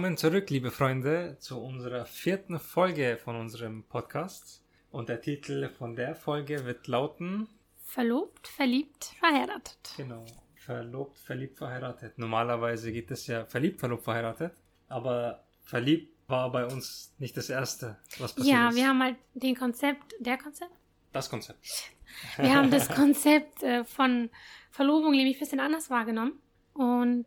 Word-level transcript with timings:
Willkommen 0.00 0.16
zurück, 0.16 0.48
liebe 0.48 0.70
Freunde, 0.70 1.36
zu 1.40 1.60
unserer 1.60 2.06
vierten 2.06 2.58
Folge 2.58 3.18
von 3.22 3.36
unserem 3.36 3.82
Podcast. 3.82 4.64
Und 4.90 5.10
der 5.10 5.20
Titel 5.20 5.68
von 5.68 5.94
der 5.94 6.14
Folge 6.14 6.64
wird 6.64 6.86
lauten 6.86 7.48
Verlobt, 7.84 8.48
verliebt, 8.48 9.12
verheiratet. 9.18 9.78
Genau, 9.98 10.24
verlobt, 10.54 11.18
verliebt, 11.18 11.58
verheiratet. 11.58 12.16
Normalerweise 12.16 12.92
geht 12.92 13.10
es 13.10 13.26
ja 13.26 13.44
verliebt, 13.44 13.78
verlobt, 13.78 14.04
verheiratet. 14.04 14.54
Aber 14.88 15.44
verliebt 15.64 16.16
war 16.28 16.50
bei 16.50 16.64
uns 16.64 17.12
nicht 17.18 17.36
das 17.36 17.50
Erste, 17.50 17.98
was 18.18 18.32
passiert 18.32 18.56
Ja, 18.56 18.70
ist. 18.70 18.76
wir 18.76 18.88
haben 18.88 19.02
halt 19.02 19.16
den 19.34 19.54
Konzept, 19.54 20.14
der 20.18 20.38
Konzept? 20.38 20.72
Das 21.12 21.28
Konzept. 21.28 21.60
Wir 22.38 22.54
haben 22.54 22.70
das 22.70 22.88
Konzept 22.88 23.62
äh, 23.62 23.84
von 23.84 24.30
Verlobung 24.70 25.10
nämlich 25.12 25.36
ein 25.36 25.40
bisschen 25.40 25.60
anders 25.60 25.90
wahrgenommen. 25.90 26.40
Und 26.72 27.26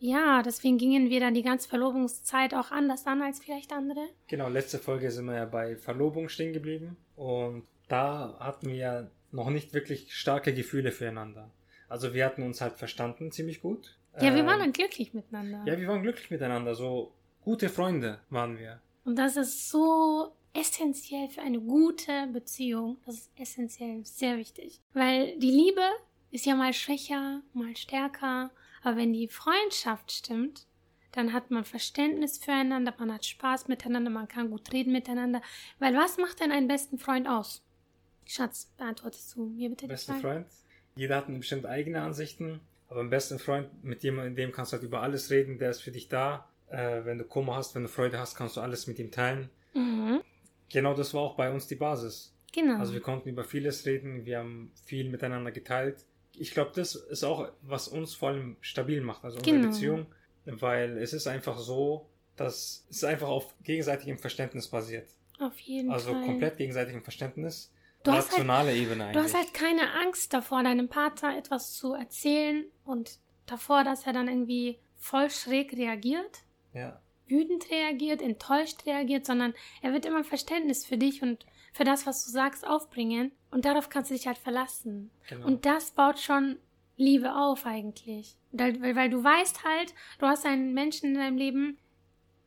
ja, 0.00 0.42
deswegen 0.42 0.78
gingen 0.78 1.10
wir 1.10 1.20
dann 1.20 1.34
die 1.34 1.42
ganze 1.42 1.68
Verlobungszeit 1.68 2.54
auch 2.54 2.70
anders 2.70 3.06
an 3.06 3.22
als 3.22 3.38
vielleicht 3.38 3.72
andere. 3.72 4.00
Genau, 4.26 4.48
letzte 4.48 4.78
Folge 4.78 5.10
sind 5.10 5.26
wir 5.26 5.36
ja 5.36 5.44
bei 5.44 5.76
Verlobung 5.76 6.28
stehen 6.28 6.52
geblieben. 6.52 6.96
Und 7.16 7.64
da 7.88 8.36
hatten 8.40 8.68
wir 8.68 8.76
ja 8.76 9.06
noch 9.30 9.50
nicht 9.50 9.74
wirklich 9.74 10.14
starke 10.14 10.52
Gefühle 10.54 10.90
füreinander. 10.90 11.50
Also 11.88 12.14
wir 12.14 12.24
hatten 12.24 12.42
uns 12.42 12.60
halt 12.60 12.74
verstanden 12.74 13.30
ziemlich 13.30 13.60
gut. 13.60 13.96
Ja, 14.16 14.34
wir 14.34 14.40
Ähm, 14.40 14.46
waren 14.46 14.58
dann 14.60 14.72
glücklich 14.72 15.12
miteinander. 15.14 15.62
Ja, 15.66 15.78
wir 15.78 15.86
waren 15.86 16.02
glücklich 16.02 16.30
miteinander. 16.30 16.74
So 16.74 17.12
gute 17.44 17.68
Freunde 17.68 18.20
waren 18.30 18.58
wir. 18.58 18.80
Und 19.04 19.16
das 19.16 19.36
ist 19.36 19.70
so 19.70 20.32
essentiell 20.52 21.28
für 21.28 21.42
eine 21.42 21.60
gute 21.60 22.26
Beziehung. 22.32 22.96
Das 23.06 23.16
ist 23.16 23.30
essentiell, 23.38 24.04
sehr 24.04 24.36
wichtig. 24.38 24.80
Weil 24.94 25.38
die 25.38 25.50
Liebe 25.50 25.82
ist 26.30 26.46
ja 26.46 26.54
mal 26.54 26.72
schwächer, 26.72 27.42
mal 27.52 27.76
stärker. 27.76 28.50
Aber 28.82 28.96
wenn 28.96 29.12
die 29.12 29.28
Freundschaft 29.28 30.12
stimmt, 30.12 30.66
dann 31.12 31.32
hat 31.32 31.50
man 31.50 31.64
Verständnis 31.64 32.38
füreinander, 32.38 32.94
man 32.98 33.12
hat 33.12 33.24
Spaß 33.24 33.68
miteinander, 33.68 34.10
man 34.10 34.28
kann 34.28 34.50
gut 34.50 34.72
reden 34.72 34.92
miteinander. 34.92 35.42
Weil 35.78 35.94
was 35.94 36.18
macht 36.18 36.40
denn 36.40 36.52
einen 36.52 36.68
besten 36.68 36.98
Freund 36.98 37.28
aus? 37.28 37.62
Schatz, 38.26 38.72
beantwortest 38.76 39.34
du 39.34 39.46
mir 39.46 39.70
bitte 39.70 39.88
die 39.88 39.96
Frage? 39.96 40.20
Freund. 40.20 40.46
Jeder 40.94 41.16
hat 41.16 41.26
bestimmt 41.26 41.66
eigene 41.66 42.00
Ansichten. 42.02 42.60
Aber 42.88 43.00
ein 43.00 43.10
besten 43.10 43.38
Freund, 43.38 43.84
mit 43.84 44.02
dem, 44.02 44.34
dem 44.34 44.52
kannst 44.52 44.72
du 44.72 44.76
halt 44.76 44.84
über 44.84 45.00
alles 45.00 45.30
reden. 45.30 45.58
Der 45.58 45.70
ist 45.70 45.80
für 45.80 45.92
dich 45.92 46.08
da. 46.08 46.48
Äh, 46.68 47.04
wenn 47.04 47.18
du 47.18 47.24
Kummer 47.24 47.54
hast, 47.56 47.74
wenn 47.74 47.82
du 47.82 47.88
Freude 47.88 48.18
hast, 48.18 48.34
kannst 48.36 48.56
du 48.56 48.60
alles 48.60 48.86
mit 48.86 48.98
ihm 48.98 49.10
teilen. 49.10 49.50
Mhm, 49.74 50.20
Genau 50.72 50.94
das 50.94 51.12
war 51.14 51.22
auch 51.22 51.36
bei 51.36 51.50
uns 51.52 51.66
die 51.66 51.74
Basis. 51.74 52.32
genau. 52.52 52.78
Also 52.78 52.92
wir 52.92 53.00
konnten 53.00 53.28
über 53.28 53.42
vieles 53.44 53.86
reden, 53.86 54.24
wir 54.24 54.38
haben 54.38 54.70
viel 54.84 55.08
miteinander 55.10 55.50
geteilt. 55.50 56.04
Ich 56.38 56.52
glaube, 56.52 56.72
das 56.74 56.94
ist 56.94 57.24
auch, 57.24 57.48
was 57.62 57.88
uns 57.88 58.14
vor 58.14 58.30
allem 58.30 58.56
stabil 58.60 59.00
macht, 59.00 59.24
also 59.24 59.38
unsere 59.38 59.56
Genau. 59.56 59.68
Beziehung, 59.68 60.06
weil 60.46 60.98
es 60.98 61.12
ist 61.12 61.26
einfach 61.26 61.58
so, 61.58 62.06
dass 62.36 62.86
es 62.88 63.04
einfach 63.04 63.28
auf 63.28 63.54
gegenseitigem 63.62 64.18
Verständnis 64.18 64.68
basiert. 64.68 65.08
Auf 65.38 65.58
jeden 65.60 65.90
Also 65.90 66.12
Fall. 66.12 66.24
komplett 66.24 66.56
gegenseitigem 66.56 67.02
Verständnis. 67.02 67.72
Du 68.02 68.12
hast 68.12 68.26
halt- 68.30 68.32
rationale 68.32 68.74
Ebene 68.74 69.04
eigentlich. 69.04 69.16
Du 69.16 69.22
hast 69.22 69.34
halt 69.34 69.52
keine 69.52 69.92
Angst 69.94 70.32
davor, 70.32 70.62
deinem 70.62 70.88
Partner 70.88 71.36
etwas 71.36 71.74
zu 71.74 71.92
erzählen 71.92 72.64
und 72.84 73.18
davor, 73.46 73.84
dass 73.84 74.06
er 74.06 74.12
dann 74.14 74.28
irgendwie 74.28 74.78
voll 74.98 75.28
schräg 75.30 75.72
reagiert, 75.76 76.38
ja. 76.72 77.00
wütend 77.26 77.70
reagiert, 77.70 78.22
enttäuscht 78.22 78.86
reagiert, 78.86 79.26
sondern 79.26 79.54
er 79.82 79.92
wird 79.92 80.06
immer 80.06 80.24
Verständnis 80.24 80.86
für 80.86 80.96
dich 80.96 81.22
und 81.22 81.44
für 81.72 81.84
das, 81.84 82.06
was 82.06 82.24
du 82.24 82.30
sagst, 82.30 82.66
aufbringen. 82.66 83.32
Und 83.50 83.64
darauf 83.64 83.88
kannst 83.88 84.10
du 84.10 84.14
dich 84.14 84.26
halt 84.26 84.38
verlassen. 84.38 85.10
Genau. 85.28 85.46
Und 85.46 85.66
das 85.66 85.90
baut 85.92 86.18
schon 86.18 86.58
Liebe 86.96 87.34
auf 87.34 87.66
eigentlich. 87.66 88.36
Weil, 88.52 88.80
weil, 88.96 89.10
du 89.10 89.22
weißt 89.22 89.64
halt, 89.64 89.94
du 90.18 90.26
hast 90.26 90.44
einen 90.44 90.74
Menschen 90.74 91.10
in 91.10 91.14
deinem 91.14 91.36
Leben, 91.36 91.78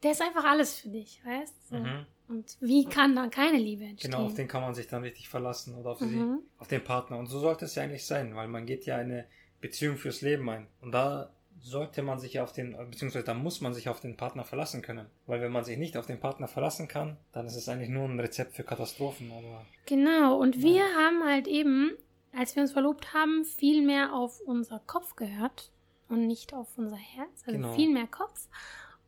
der 0.03 0.11
ist 0.11 0.21
einfach 0.21 0.43
alles 0.43 0.79
für 0.79 0.89
dich, 0.89 1.21
weißt 1.25 1.71
du? 1.71 1.77
Mhm. 1.77 2.05
Und 2.27 2.57
wie 2.59 2.85
kann 2.85 3.15
dann 3.15 3.29
keine 3.29 3.57
Liebe 3.57 3.83
entstehen? 3.83 4.11
Genau, 4.11 4.25
auf 4.25 4.33
den 4.33 4.47
kann 4.47 4.61
man 4.61 4.73
sich 4.73 4.87
dann 4.87 5.03
richtig 5.03 5.29
verlassen 5.29 5.75
oder 5.75 5.91
auf, 5.91 5.99
sie, 5.99 6.05
Mhm. 6.05 6.39
auf 6.57 6.67
den 6.67 6.83
Partner. 6.83 7.17
Und 7.17 7.27
so 7.27 7.39
sollte 7.39 7.65
es 7.65 7.75
ja 7.75 7.83
eigentlich 7.83 8.05
sein, 8.05 8.35
weil 8.35 8.47
man 8.47 8.65
geht 8.65 8.85
ja 8.85 8.97
eine 8.97 9.25
Beziehung 9.61 9.97
fürs 9.97 10.21
Leben 10.21 10.49
ein. 10.49 10.67
Und 10.81 10.91
da 10.91 11.31
sollte 11.63 12.01
man 12.03 12.19
sich 12.19 12.39
auf 12.41 12.51
den, 12.51 12.75
beziehungsweise 12.91 13.23
da 13.25 13.33
muss 13.33 13.61
man 13.61 13.73
sich 13.73 13.87
auf 13.87 14.01
den 14.01 14.17
Partner 14.17 14.43
verlassen 14.43 14.81
können. 14.81 15.07
Weil 15.25 15.41
wenn 15.41 15.51
man 15.51 15.63
sich 15.63 15.77
nicht 15.77 15.97
auf 15.97 16.05
den 16.05 16.19
Partner 16.19 16.47
verlassen 16.47 16.87
kann, 16.87 17.17
dann 17.31 17.45
ist 17.45 17.55
es 17.55 17.69
eigentlich 17.69 17.89
nur 17.89 18.03
ein 18.03 18.19
Rezept 18.19 18.55
für 18.55 18.63
Katastrophen. 18.63 19.31
Aber 19.31 19.65
Genau, 19.85 20.37
und 20.37 20.61
wir 20.61 20.83
haben 20.95 21.23
halt 21.23 21.47
eben, 21.47 21.91
als 22.37 22.55
wir 22.55 22.63
uns 22.63 22.73
verlobt 22.73 23.13
haben, 23.13 23.45
viel 23.45 23.81
mehr 23.81 24.13
auf 24.13 24.41
unser 24.41 24.79
Kopf 24.85 25.15
gehört 25.15 25.71
und 26.09 26.27
nicht 26.27 26.53
auf 26.53 26.77
unser 26.77 26.97
Herz. 26.97 27.43
Also 27.45 27.59
Genau. 27.59 27.73
viel 27.73 27.91
mehr 27.91 28.07
Kopf. 28.07 28.47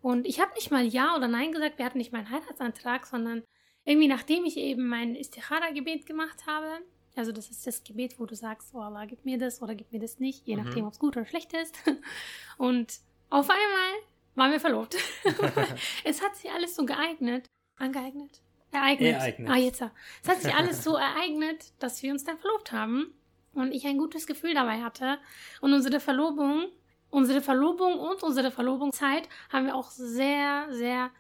Und 0.02 0.26
ich 0.26 0.40
habe 0.40 0.54
nicht 0.54 0.72
mal 0.72 0.86
Ja 0.86 1.16
oder 1.18 1.28
Nein 1.28 1.52
gesagt, 1.52 1.78
wir 1.78 1.86
hatten 1.86 1.98
nicht 1.98 2.14
meinen 2.14 2.30
Heiratsantrag, 2.30 3.06
sondern 3.06 3.44
irgendwie 3.84 4.08
nachdem 4.08 4.46
ich 4.46 4.58
eben 4.58 4.88
mein 4.88 5.16
Istikhara-Gebet 5.16 6.06
gemacht 6.06 6.46
habe, 6.48 6.80
also 7.16 7.32
das 7.32 7.50
ist 7.50 7.66
das 7.66 7.84
Gebet, 7.84 8.20
wo 8.20 8.26
du 8.26 8.36
sagst, 8.36 8.72
oh 8.74 8.80
Allah, 8.82 9.06
gib 9.06 9.24
mir 9.26 9.38
das 9.38 9.62
oder 9.62 9.76
gib 9.76 9.92
mir 9.92 10.00
das 10.00 10.20
nicht, 10.20 10.46
je 10.46 10.56
Mhm. 10.56 10.64
nachdem, 10.64 10.86
ob 10.86 10.94
es 10.94 11.00
gut 11.00 11.16
oder 11.18 11.26
schlecht 11.26 11.54
ist. 11.54 11.76
Und 12.58 12.94
auf 13.30 13.50
einmal 13.50 13.94
waren 14.36 14.52
wir 14.52 14.60
verlobt. 14.60 14.96
es 16.04 16.22
hat 16.22 16.36
sich 16.36 16.52
alles 16.52 16.76
so 16.76 16.86
geeignet, 16.86 17.48
angeeignet, 17.78 18.42
ereignet. 18.72 19.14
Ereignet. 19.16 19.50
Ah, 19.50 19.56
jetzt. 19.58 19.80
ja. 19.82 19.92
Es 20.24 20.30
hat 20.30 20.42
sich 20.42 20.54
alles 20.54 20.84
so 20.84 20.96
ereignet, 20.96 21.72
dass 21.80 22.02
wir 22.04 22.12
uns 22.12 22.24
dann 22.24 22.38
verlobt 22.38 22.72
haben 22.72 23.14
und 23.54 23.72
ich 23.74 23.86
ein 23.88 23.98
gutes 23.98 24.28
Gefühl 24.28 24.54
dabei 24.54 24.82
hatte. 24.84 25.18
Und 25.62 25.74
unsere 25.74 26.00
Verlobung, 26.02 26.66
unsere 27.10 27.42
Verlobung 27.42 27.98
und 28.00 28.22
unsere 28.24 28.52
Verlobungszeit 28.52 29.30
haben 29.52 29.68
wir 29.68 29.76
auch 29.76 29.90
sehr, 29.92 30.68
sehr 30.72 31.12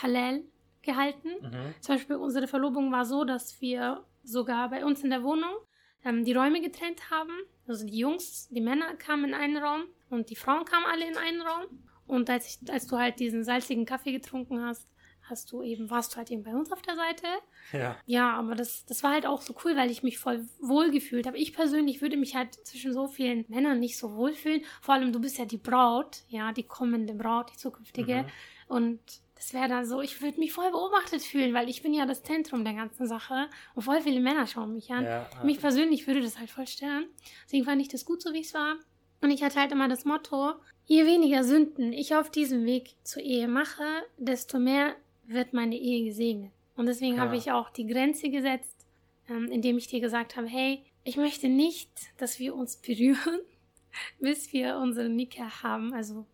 halal 0.00 0.42
gehalten. 0.82 1.28
mhm. 1.42 1.74
Zum 1.80 1.96
Beispiel 1.96 2.16
unsere 2.16 2.46
Verlobung 2.46 2.92
war 2.92 3.04
so, 3.04 3.24
dass 3.24 3.60
wir 3.60 4.04
sogar 4.22 4.70
bei 4.70 4.84
uns 4.84 5.02
in 5.02 5.10
der 5.10 5.22
Wohnung 5.22 5.52
ähm, 6.04 6.24
die 6.24 6.32
Räume 6.32 6.60
getrennt 6.60 7.10
haben. 7.10 7.32
Also 7.66 7.86
die 7.86 7.98
Jungs, 7.98 8.48
die 8.48 8.60
Männer 8.60 8.94
kamen 8.96 9.26
in 9.26 9.34
einen 9.34 9.56
Raum 9.56 9.84
und 10.08 10.30
die 10.30 10.36
Frauen 10.36 10.64
kamen 10.64 10.86
alle 10.86 11.06
in 11.06 11.16
einen 11.16 11.40
Raum. 11.40 11.66
Und 12.06 12.28
als, 12.28 12.46
ich, 12.46 12.72
als 12.72 12.86
du 12.86 12.98
halt 12.98 13.20
diesen 13.20 13.44
salzigen 13.44 13.84
Kaffee 13.84 14.12
getrunken 14.12 14.60
hast, 14.64 14.88
hast 15.22 15.52
du 15.52 15.62
eben, 15.62 15.90
warst 15.90 16.12
du 16.12 16.16
halt 16.16 16.30
eben 16.30 16.42
bei 16.42 16.52
uns 16.52 16.72
auf 16.72 16.82
der 16.82 16.96
Seite. 16.96 17.26
ja, 17.72 17.96
Ja, 18.04 18.32
aber 18.36 18.56
das, 18.56 18.84
das 18.86 19.04
war 19.04 19.12
halt 19.12 19.26
auch 19.26 19.42
so 19.42 19.54
cool, 19.64 19.76
weil 19.76 19.90
ich 19.90 20.02
mich 20.02 20.18
voll 20.18 20.44
wohl 20.60 20.90
gefühlt 20.90 21.26
habe. 21.28 21.38
Ich 21.38 21.52
persönlich 21.54 22.02
würde 22.02 22.16
mich 22.16 22.34
halt 22.34 22.54
zwischen 22.66 22.92
so 22.92 23.06
vielen 23.06 23.44
Männern 23.48 23.78
nicht 23.78 23.96
so 23.96 24.16
wohl 24.16 24.32
fühlen. 24.32 24.62
Vor 24.80 24.94
allem, 24.94 25.12
du 25.12 25.20
bist 25.20 25.38
ja 25.38 25.44
die 25.44 25.58
Braut, 25.58 26.24
ja, 26.28 26.52
die 26.52 26.64
kommende 26.64 27.14
Braut, 27.14 27.52
die 27.52 27.56
zukünftige. 27.56 28.24
Mhm. 28.24 28.26
Und 28.74 29.00
das 29.40 29.54
wäre 29.54 29.68
dann 29.68 29.86
so, 29.86 30.02
ich 30.02 30.20
würde 30.20 30.38
mich 30.38 30.52
voll 30.52 30.70
beobachtet 30.70 31.22
fühlen, 31.22 31.54
weil 31.54 31.70
ich 31.70 31.80
bin 31.82 31.94
ja 31.94 32.04
das 32.04 32.22
Zentrum 32.22 32.62
der 32.62 32.74
ganzen 32.74 33.06
Sache. 33.06 33.48
Und 33.74 33.80
voll 33.84 34.02
viele 34.02 34.20
Männer 34.20 34.46
schauen 34.46 34.74
mich 34.74 34.90
an. 34.90 35.04
ja, 35.04 35.26
Mich 35.42 35.58
persönlich 35.60 36.06
würde 36.06 36.20
das 36.20 36.38
halt 36.38 36.50
voll 36.50 36.66
stören. 36.66 37.06
Deswegen 37.46 37.64
fand 37.64 37.80
ich 37.80 37.88
das 37.88 38.04
gut, 38.04 38.20
so 38.20 38.34
wie 38.34 38.40
es 38.42 38.52
war. 38.52 38.76
Und 39.22 39.30
ich 39.30 39.42
hatte 39.42 39.58
halt 39.58 39.72
immer 39.72 39.88
das 39.88 40.04
Motto, 40.04 40.52
je 40.84 41.06
weniger 41.06 41.42
Sünden 41.42 41.94
ich 41.94 42.14
auf 42.14 42.30
diesem 42.30 42.66
Weg 42.66 42.96
zur 43.02 43.22
Ehe 43.22 43.48
mache, 43.48 43.82
desto 44.18 44.58
mehr 44.58 44.94
wird 45.24 45.54
meine 45.54 45.76
Ehe 45.78 46.04
gesegnet. 46.04 46.52
Und 46.76 46.84
deswegen 46.84 47.16
Ja. 47.16 47.22
habe 47.22 47.36
ich 47.38 47.50
auch 47.50 47.70
die 47.70 47.86
Grenze 47.86 48.28
gesetzt, 48.28 48.76
ähm, 49.30 49.46
indem 49.50 49.78
ich 49.78 49.86
dir 49.86 50.00
gesagt 50.00 50.36
habe, 50.36 50.48
hey, 50.48 50.84
ich 51.04 51.16
möchte 51.16 51.48
nicht, 51.48 51.88
dass 52.18 52.38
wir 52.38 52.54
uns 52.54 52.76
berühren, 52.76 53.40
bis 54.20 54.52
wir 54.52 54.76
unseren 54.76 55.16
Nikah 55.16 55.62
haben, 55.62 55.94
also 55.94 56.26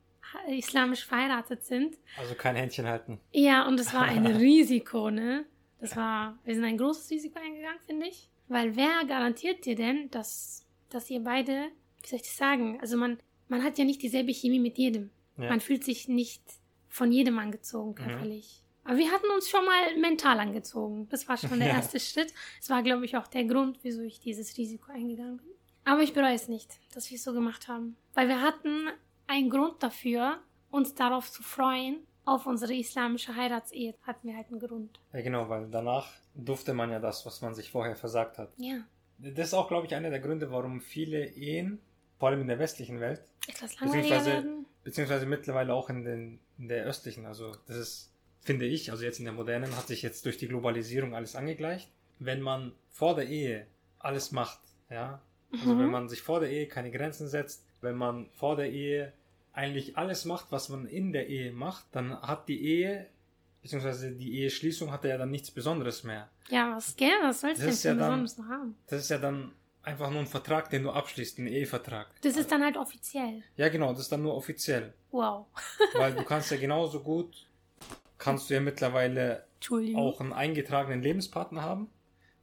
islamisch 0.48 1.04
verheiratet 1.04 1.64
sind. 1.64 1.97
also 2.19 2.34
kein 2.34 2.56
Händchen 2.56 2.87
halten. 2.87 3.20
Ja, 3.32 3.66
und 3.66 3.78
es 3.81 3.92
war 3.94 4.03
ein 4.03 4.26
Risiko, 4.37 5.10
ne? 5.10 5.44
Das 5.81 5.97
war, 5.97 6.38
wir 6.44 6.54
sind 6.54 6.64
ein 6.64 6.78
großes 6.78 7.10
Risiko 7.10 7.38
eingegangen, 7.38 7.78
finde 7.87 8.06
ich. 8.06 8.28
Weil 8.48 8.76
wer 8.76 9.04
garantiert 9.06 9.64
dir 9.66 9.75
denn, 9.76 10.11
dass, 10.11 10.64
dass 10.88 11.11
ihr 11.11 11.20
beide, 11.20 11.69
wie 12.02 12.06
soll 12.08 12.17
ich 12.17 12.23
das 12.23 12.37
sagen? 12.37 12.78
Also 12.81 12.96
man, 12.96 13.19
man 13.49 13.62
hat 13.62 13.76
ja 13.78 13.84
nicht 13.84 14.02
dieselbe 14.02 14.32
Chemie 14.32 14.61
mit 14.61 14.78
jedem. 14.78 15.11
Ja. 15.37 15.49
Man 15.50 15.61
fühlt 15.61 15.84
sich 15.84 16.08
nicht 16.08 16.43
von 16.88 17.12
jedem 17.12 17.38
angezogen, 17.38 17.94
körperlich. 17.94 18.62
Aber 18.84 18.96
wir 18.99 19.11
hatten 19.11 19.26
uns 19.34 19.50
schon 19.50 19.64
mal 19.67 19.96
mental 19.99 20.38
angezogen. 20.38 21.08
Das 21.11 21.28
war 21.28 21.37
schon 21.37 21.58
der 21.58 21.69
Ja. 21.69 21.75
erste 21.75 21.99
Schritt. 22.00 22.32
Es 22.61 22.70
war, 22.70 22.82
glaube 22.82 23.05
ich, 23.05 23.17
auch 23.17 23.26
der 23.26 23.44
Grund, 23.44 23.78
wieso 23.82 24.00
ich 24.02 24.20
dieses 24.20 24.56
Risiko 24.56 24.93
eingegangen 24.93 25.38
bin. 25.38 25.46
Aber 25.84 26.02
ich 26.02 26.14
bereue 26.14 26.34
es 26.34 26.49
nicht, 26.49 26.78
dass 26.94 27.11
wir 27.11 27.17
es 27.17 27.25
so 27.25 27.32
gemacht 27.32 27.69
haben. 27.69 27.96
Weil 28.14 28.28
wir 28.28 28.40
hatten 28.40 28.88
einen 29.26 29.50
Grund 29.50 29.82
dafür, 29.82 30.38
uns 30.70 30.94
darauf 30.94 31.31
zu 31.31 31.43
freuen. 31.43 31.99
Auf 32.25 32.46
unsere 32.46 32.75
islamische 32.75 33.37
Heiratsehe 33.37 33.94
hatten 34.02 34.26
wir 34.28 34.37
halt 34.37 34.49
einen 34.49 34.58
Grund. 34.58 34.99
ja, 35.12 35.20
genau, 35.23 35.49
weil 35.49 35.69
danach 35.70 36.08
durfte 36.34 36.75
man 36.75 36.90
ja 36.90 36.99
das, 36.99 37.25
was 37.25 37.40
man 37.40 37.55
sich 37.55 37.70
vorher 37.70 37.94
versagt 37.94 38.38
hat. 38.38 38.50
Ja. 38.56 38.78
Das 39.19 39.49
ist 39.49 39.55
auch, 39.55 39.69
glaube 39.69 39.87
ich, 39.87 39.94
einer 39.94 40.11
der 40.11 40.19
Gründe, 40.19 40.50
warum 40.50 40.81
viele 40.81 41.25
Ehen, 41.25 41.78
vor 42.19 42.28
allem 42.31 42.40
in 42.40 42.49
der 42.49 42.58
westlichen 42.58 42.99
Welt, 43.00 43.23
Etwas 43.46 43.76
Beziehungsweise- 43.76 44.26
werden. 44.32 44.67
beziehungsweise 44.82 45.25
mittlerweile 45.26 45.73
auch 45.73 45.88
in, 45.88 46.05
den, 46.05 46.40
in 46.58 46.67
der 46.69 46.84
östlichen. 46.84 47.26
Also 47.26 47.52
das 47.69 47.76
ist, 47.76 48.12
finde 48.40 48.67
ich, 48.67 48.90
also 48.90 49.05
jetzt 49.05 49.20
in 49.20 49.25
der 49.25 49.34
modernen 49.34 49.76
hat 49.76 49.87
sich 49.87 50.02
jetzt 50.02 50.25
durch 50.26 50.37
die 50.37 50.49
Globalisierung 50.49 51.14
alles 51.14 51.37
angegleicht. 51.37 51.88
Wenn 52.19 52.40
man 52.43 52.73
vor 52.90 53.14
der 53.14 53.28
Ehe 53.28 53.67
alles 54.00 54.32
macht, 54.32 54.58
ja, 54.90 55.20
also 55.52 55.75
Mhm. 55.75 55.78
wenn 55.78 55.90
man 55.90 56.08
sich 56.08 56.23
vor 56.23 56.40
der 56.40 56.50
Ehe 56.50 56.67
keine 56.67 56.90
Grenzen 56.90 57.28
setzt, 57.28 57.64
wenn 57.81 57.96
man 57.96 58.28
vor 58.37 58.56
der 58.56 58.70
Ehe 58.70 59.12
eigentlich 59.52 59.96
alles 59.96 60.25
macht, 60.25 60.46
was 60.50 60.69
man 60.69 60.87
in 60.87 61.12
der 61.12 61.28
Ehe 61.28 61.52
macht, 61.52 61.87
dann 61.93 62.20
hat 62.20 62.49
die 62.49 62.62
Ehe, 62.62 63.06
beziehungsweise 63.62 64.12
die 64.12 64.40
Eheschließung 64.40 64.93
hat 64.93 65.05
ja 65.05 65.17
dann 65.17 65.31
nichts 65.31 65.50
Besonderes 65.50 66.05
mehr. 66.05 66.28
Ja, 66.49 66.76
was, 66.76 66.94
gell, 66.96 67.11
was 67.23 67.40
soll's 67.40 67.58
Das 67.58 67.82
denn 67.82 67.96
für 67.96 68.00
ja 68.00 68.06
Besonderes 68.06 68.38
noch 68.38 68.49
haben? 68.49 68.76
Das 68.87 69.02
ist 69.02 69.08
ja 69.08 69.19
dann 69.19 69.52
einfach 69.82 70.11
nur 70.11 70.20
ein 70.20 70.26
Vertrag, 70.26 70.69
den 70.69 70.82
du 70.82 70.90
abschließt, 70.90 71.38
ein 71.38 71.46
Ehevertrag. 71.46 72.08
Das 72.20 72.37
ist 72.37 72.52
dann 72.52 72.62
halt 72.62 72.76
offiziell. 72.76 73.43
Ja, 73.56 73.69
genau, 73.69 73.93
das 73.93 74.00
ist 74.00 74.12
dann 74.12 74.23
nur 74.23 74.34
offiziell. 74.34 74.93
Wow. 75.11 75.46
Weil 75.94 76.14
du 76.14 76.25
kannst 76.25 76.50
ja 76.50 76.58
genauso 76.58 77.00
gut, 77.00 77.46
kannst 78.19 78.50
du 78.50 78.55
ja 78.55 78.61
mittlerweile 78.61 79.46
auch 79.94 80.20
einen 80.20 80.32
eingetragenen 80.32 81.02
Lebenspartner 81.02 81.62
haben, 81.62 81.88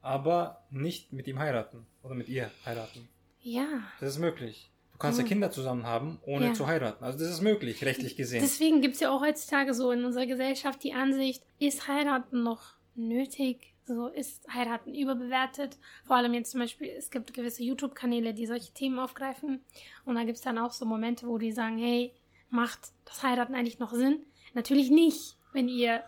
aber 0.01 0.63
nicht 0.71 1.13
mit 1.13 1.27
ihm 1.27 1.37
heiraten 1.37 1.85
oder 2.01 2.15
mit 2.15 2.27
ihr 2.27 2.49
heiraten. 2.65 3.07
Ja. 3.41 3.67
Das 3.99 4.09
ist 4.09 4.19
möglich. 4.19 4.71
Du 5.03 5.07
kannst 5.07 5.19
ja. 5.19 5.25
Kinder 5.25 5.51
zusammen 5.51 5.85
haben, 5.85 6.17
ohne 6.25 6.47
Ja. 6.47 6.53
zu 6.53 6.65
heiraten. 6.65 7.03
Also 7.03 7.19
das 7.19 7.27
ist 7.27 7.41
möglich, 7.41 7.83
rechtlich 7.83 8.15
gesehen. 8.15 8.41
Deswegen 8.41 8.79
gibt 8.79 8.93
es 8.93 9.01
ja 9.01 9.11
auch 9.11 9.19
heutzutage 9.19 9.73
so 9.73 9.91
in 9.91 10.05
unserer 10.05 10.25
Gesellschaft 10.25 10.81
die 10.81 10.93
Ansicht, 10.93 11.43
ist 11.59 11.89
heiraten 11.89 12.41
noch 12.41 12.75
nötig? 12.95 13.73
So 13.85 14.07
ist 14.07 14.47
heiraten 14.47 14.95
überbewertet. 14.95 15.77
Vor 16.05 16.15
allem 16.15 16.33
jetzt 16.33 16.51
zum 16.51 16.61
Beispiel, 16.61 16.87
es 16.97 17.11
gibt 17.11 17.33
gewisse 17.33 17.63
YouTube-Kanäle, 17.63 18.33
die 18.33 18.45
solche 18.45 18.71
Themen 18.71 18.97
aufgreifen. 18.97 19.59
Und 20.05 20.15
da 20.15 20.23
gibt 20.23 20.37
es 20.37 20.43
dann 20.43 20.57
auch 20.57 20.71
so 20.71 20.85
Momente, 20.85 21.27
wo 21.27 21.37
die 21.37 21.51
sagen, 21.51 21.77
hey, 21.77 22.13
macht 22.49 22.93
das 23.03 23.23
Heiraten 23.23 23.55
eigentlich 23.55 23.79
noch 23.79 23.91
Sinn? 23.91 24.21
Natürlich 24.53 24.89
nicht, 24.89 25.35
wenn 25.51 25.67
ihr 25.67 26.01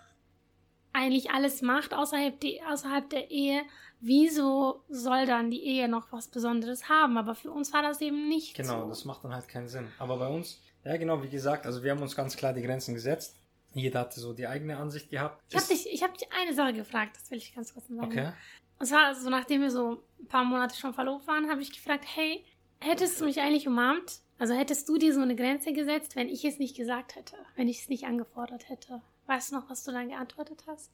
eigentlich 0.94 1.32
alles 1.32 1.62
macht 1.62 1.94
außerhalb, 1.94 2.40
die, 2.40 2.62
außerhalb 2.64 3.10
der 3.10 3.30
Ehe. 3.30 3.62
Wieso 4.08 4.84
soll 4.88 5.26
dann 5.26 5.50
die 5.50 5.64
Ehe 5.66 5.88
noch 5.90 6.12
was 6.12 6.28
Besonderes 6.28 6.90
haben? 6.90 7.18
Aber 7.18 7.34
für 7.34 7.50
uns 7.52 7.74
war 7.74 7.82
das 7.82 8.02
eben 8.02 8.28
nicht 8.30 8.56
Genau, 8.56 8.84
so. 8.84 8.90
das 8.90 9.04
macht 9.04 9.24
dann 9.24 9.34
halt 9.34 9.48
keinen 9.48 9.68
Sinn. 9.68 9.88
Aber 9.98 10.18
bei 10.18 10.28
uns, 10.28 10.62
ja 10.84 10.96
genau, 10.98 11.24
wie 11.24 11.28
gesagt, 11.30 11.66
also 11.66 11.82
wir 11.82 11.90
haben 11.90 12.04
uns 12.04 12.16
ganz 12.16 12.38
klar 12.38 12.54
die 12.54 12.62
Grenzen 12.62 12.94
gesetzt. 12.94 13.36
Jeder 13.74 14.02
hatte 14.02 14.20
so 14.20 14.34
die 14.34 14.46
eigene 14.46 14.78
Ansicht 14.78 15.10
gehabt. 15.10 15.42
Ich 15.50 15.56
habe 15.56 15.66
dich, 15.68 15.92
ich 15.92 16.04
hab 16.04 16.16
dich 16.16 16.28
eine 16.40 16.54
Sache 16.54 16.74
gefragt, 16.74 17.18
das 17.20 17.32
will 17.32 17.40
ich 17.40 17.56
ganz 17.56 17.74
kurz 17.74 17.88
sagen. 17.88 18.04
Okay. 18.04 18.32
Und 18.78 18.86
zwar, 18.86 19.16
so 19.16 19.28
nachdem 19.32 19.62
wir 19.62 19.72
so 19.72 20.04
ein 20.22 20.28
paar 20.28 20.44
Monate 20.44 20.76
schon 20.78 20.94
verlobt 20.94 21.26
waren, 21.26 21.50
habe 21.50 21.64
ich 21.64 21.74
gefragt, 21.74 22.06
hey, 22.08 22.46
hättest 22.80 23.20
du 23.20 23.26
mich 23.26 23.42
eigentlich 23.42 23.68
umarmt? 23.68 24.20
Also 24.38 24.54
hättest 24.54 24.88
du 24.88 25.00
dir 25.00 25.16
so 25.16 25.22
eine 25.22 25.36
Grenze 25.36 25.74
gesetzt, 25.74 26.16
wenn 26.16 26.30
ich 26.30 26.46
es 26.46 26.60
nicht 26.60 26.78
gesagt 26.78 27.16
hätte, 27.16 27.38
wenn 27.56 27.68
ich 27.68 27.82
es 27.82 27.90
nicht 27.90 28.04
angefordert 28.06 28.70
hätte? 28.70 29.02
Weißt 29.26 29.52
du 29.52 29.56
noch, 29.56 29.68
was 29.68 29.84
du 29.84 29.92
dann 29.92 30.10
geantwortet 30.10 30.64
hast? 30.68 30.92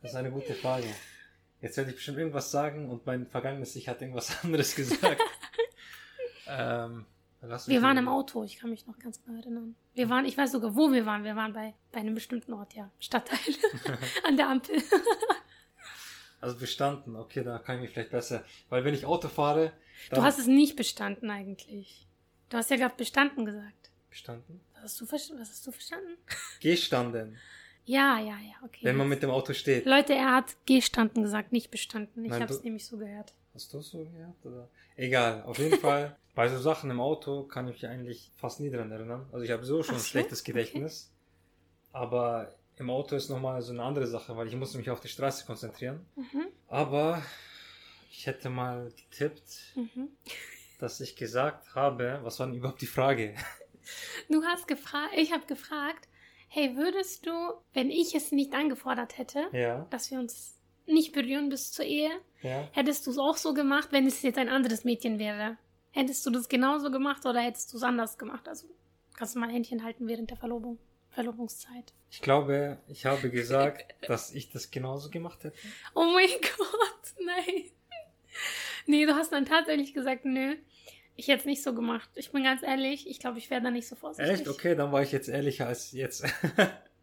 Das 0.00 0.12
ist 0.12 0.16
eine 0.16 0.30
gute 0.30 0.54
Frage. 0.54 0.86
Jetzt 1.62 1.76
werde 1.76 1.90
ich 1.90 1.96
bestimmt 1.96 2.18
irgendwas 2.18 2.50
sagen 2.50 2.90
und 2.90 3.06
mein 3.06 3.26
vergangenes 3.26 3.74
Ich 3.76 3.88
hat 3.88 4.02
irgendwas 4.02 4.36
anderes 4.44 4.74
gesagt. 4.74 5.20
ähm, 6.48 7.06
Wir 7.66 7.82
waren 7.82 7.96
im. 7.96 8.08
Auto, 8.08 8.44
ich 8.44 8.58
kann 8.58 8.70
mich 8.70 8.86
noch 8.86 8.98
ganz 8.98 9.22
genau 9.22 9.38
erinnern. 9.38 9.76
Wir 9.94 10.10
waren, 10.10 10.24
ich 10.26 10.36
weiß 10.36 10.52
sogar, 10.52 10.74
wo 10.76 10.92
wir 10.92 11.06
waren. 11.06 11.24
Wir 11.24 11.36
waren 11.36 11.52
bei, 11.52 11.74
bei 11.92 12.00
einem 12.00 12.14
bestimmten 12.14 12.52
Ort, 12.52 12.74
ja. 12.74 12.90
Stadtteil. 12.98 13.38
An 14.26 14.36
der 14.36 14.48
Ampel. 14.48 14.82
Also 16.40 16.58
bestanden, 16.58 17.14
okay, 17.14 17.44
da 17.44 17.58
kann 17.58 17.76
ich 17.76 17.82
mich 17.82 17.90
vielleicht 17.92 18.10
besser. 18.10 18.44
Weil 18.68 18.84
wenn 18.84 18.94
ich 18.94 19.06
Auto 19.06 19.28
fahre, 19.28 19.72
Du 20.10 20.22
hast 20.22 20.40
es 20.40 20.48
nicht 20.48 20.74
bestanden 20.74 21.30
eigentlich. 21.30 22.08
Du 22.48 22.56
hast 22.56 22.70
ja 22.70 22.76
gerade 22.76 22.96
bestanden 22.96 23.44
gesagt. 23.44 23.90
bestanden? 24.10 24.60
Was 24.82 25.00
hast 25.00 25.30
du, 25.30 25.38
was 25.38 25.48
hast 25.48 25.64
du 25.66 25.70
verstanden? 25.70 26.16
Gestanden, 26.60 27.38
Ja, 27.84 28.18
ja, 28.18 28.36
ja, 28.38 28.54
okay. 28.64 28.80
wenn 28.82 28.96
man 28.96 29.08
mit 29.08 29.22
dem 29.22 29.30
Auto 29.30 29.52
steht. 29.52 29.86
Leute, 29.86 30.14
er 30.14 30.36
hat 30.36 30.56
gestanden 30.66 31.22
gesagt, 31.22 31.52
nicht 31.52 31.70
bestanden. 31.70 32.24
Ich 32.24 32.32
habe 32.32 32.44
es 32.52 32.62
nämlich 32.62 32.86
so 32.86 32.96
gehört. 32.96 33.34
Hast 33.54 33.72
du 33.72 33.78
es 33.78 33.90
so 33.90 34.04
gehabt? 34.04 34.46
Oder? 34.46 34.68
Egal, 34.96 35.42
auf 35.42 35.58
jeden 35.58 35.78
Fall. 35.78 36.16
Bei 36.34 36.48
so 36.48 36.58
Sachen 36.58 36.90
im 36.90 37.00
Auto 37.00 37.42
kann 37.42 37.68
ich 37.68 37.74
mich 37.74 37.86
eigentlich 37.86 38.30
fast 38.36 38.60
nie 38.60 38.70
dran 38.70 38.90
erinnern. 38.90 39.26
Also 39.32 39.44
ich 39.44 39.50
habe 39.50 39.64
so 39.64 39.82
schon 39.82 39.96
Ach 39.96 40.00
ein 40.00 40.04
schlechtes 40.04 40.44
Gedächtnis. 40.44 41.12
Aber 41.92 42.54
im 42.76 42.88
Auto 42.88 43.16
ist 43.16 43.28
nochmal 43.28 43.60
so 43.60 43.72
eine 43.72 43.82
andere 43.82 44.06
Sache, 44.06 44.34
weil 44.36 44.48
ich 44.48 44.56
muss 44.56 44.74
mich 44.74 44.88
auf 44.88 45.00
die 45.00 45.08
Straße 45.08 45.44
konzentrieren. 45.44 46.06
Mhm, 46.16 46.46
Aber 46.68 47.22
ich 48.10 48.26
hätte 48.26 48.48
mal 48.48 48.90
getippt, 48.96 49.74
mhm. 49.74 50.08
dass 50.78 51.00
ich 51.00 51.16
gesagt 51.16 51.74
habe, 51.74 52.20
was 52.22 52.38
war 52.38 52.46
denn 52.46 52.56
überhaupt 52.56 52.80
die 52.80 52.86
Frage? 52.86 53.34
Du 54.30 54.42
hast 54.44 54.68
gefragt, 54.68 55.12
ich 55.16 55.32
habe 55.32 55.44
gefragt, 55.46 56.08
hey, 56.54 56.76
würdest 56.76 57.26
du, 57.26 57.30
wenn 57.72 57.90
ich 57.90 58.14
es 58.14 58.30
nicht 58.30 58.52
angefordert 58.52 59.16
hätte, 59.16 59.46
Ja, 59.52 59.86
dass 59.90 60.10
wir 60.10 60.18
uns 60.18 60.58
nicht 60.86 61.12
berühren 61.12 61.48
bis 61.48 61.72
zur 61.72 61.84
Ehe, 61.86 62.10
ja. 62.42 62.68
hättest 62.72 63.06
du 63.06 63.10
es 63.10 63.18
auch 63.18 63.36
so 63.38 63.54
gemacht, 63.54 63.88
wenn 63.92 64.06
es 64.06 64.20
jetzt 64.22 64.38
ein 64.38 64.48
anderes 64.50 64.84
Mädchen 64.84 65.18
wäre? 65.18 65.56
Hättest 65.92 66.24
du 66.26 66.30
das 66.30 66.48
genauso 66.48 66.90
gemacht 66.90 67.24
oder 67.24 67.40
hättest 67.40 67.72
du 67.72 67.76
es 67.78 67.82
anders 67.82 68.18
gemacht? 68.18 68.46
Also 68.48 68.66
kannst 69.16 69.34
du 69.34 69.38
mal 69.38 69.50
Händchen 69.50 69.82
halten 69.82 70.06
während 70.08 70.28
der 70.30 70.36
Verlobung, 70.36 70.78
Verlobungszeit. 71.10 71.92
Ich 72.10 72.20
glaube, 72.20 72.78
ich 72.88 73.06
habe 73.06 73.30
gesagt, 73.30 73.94
dass 74.06 74.32
ich 74.32 74.50
das 74.50 74.70
genauso 74.70 75.08
gemacht 75.10 75.44
hätte. 75.44 75.56
Oh 75.94 76.04
mein 76.12 76.28
Gott, 76.58 77.14
nein. 77.24 77.70
Nee, 78.86 79.06
du 79.06 79.14
hast 79.14 79.32
dann 79.32 79.46
tatsächlich 79.46 79.94
gesagt, 79.94 80.24
nö, 80.24 80.56
ich 81.16 81.28
hätte 81.28 81.40
es 81.40 81.44
nicht 81.46 81.62
so 81.62 81.74
gemacht. 81.74 82.08
Ich 82.14 82.30
bin 82.32 82.42
ganz 82.44 82.62
ehrlich, 82.62 83.08
ich 83.08 83.18
glaube, 83.20 83.38
ich 83.38 83.50
wäre 83.50 83.60
da 83.62 83.70
nicht 83.70 83.86
so 83.88 83.96
vorsichtig. 83.96 84.32
Echt? 84.40 84.48
Okay, 84.48 84.74
dann 84.74 84.92
war 84.92 85.02
ich 85.02 85.12
jetzt 85.12 85.28
ehrlicher 85.28 85.66
als 85.68 85.92
jetzt. 85.92 86.24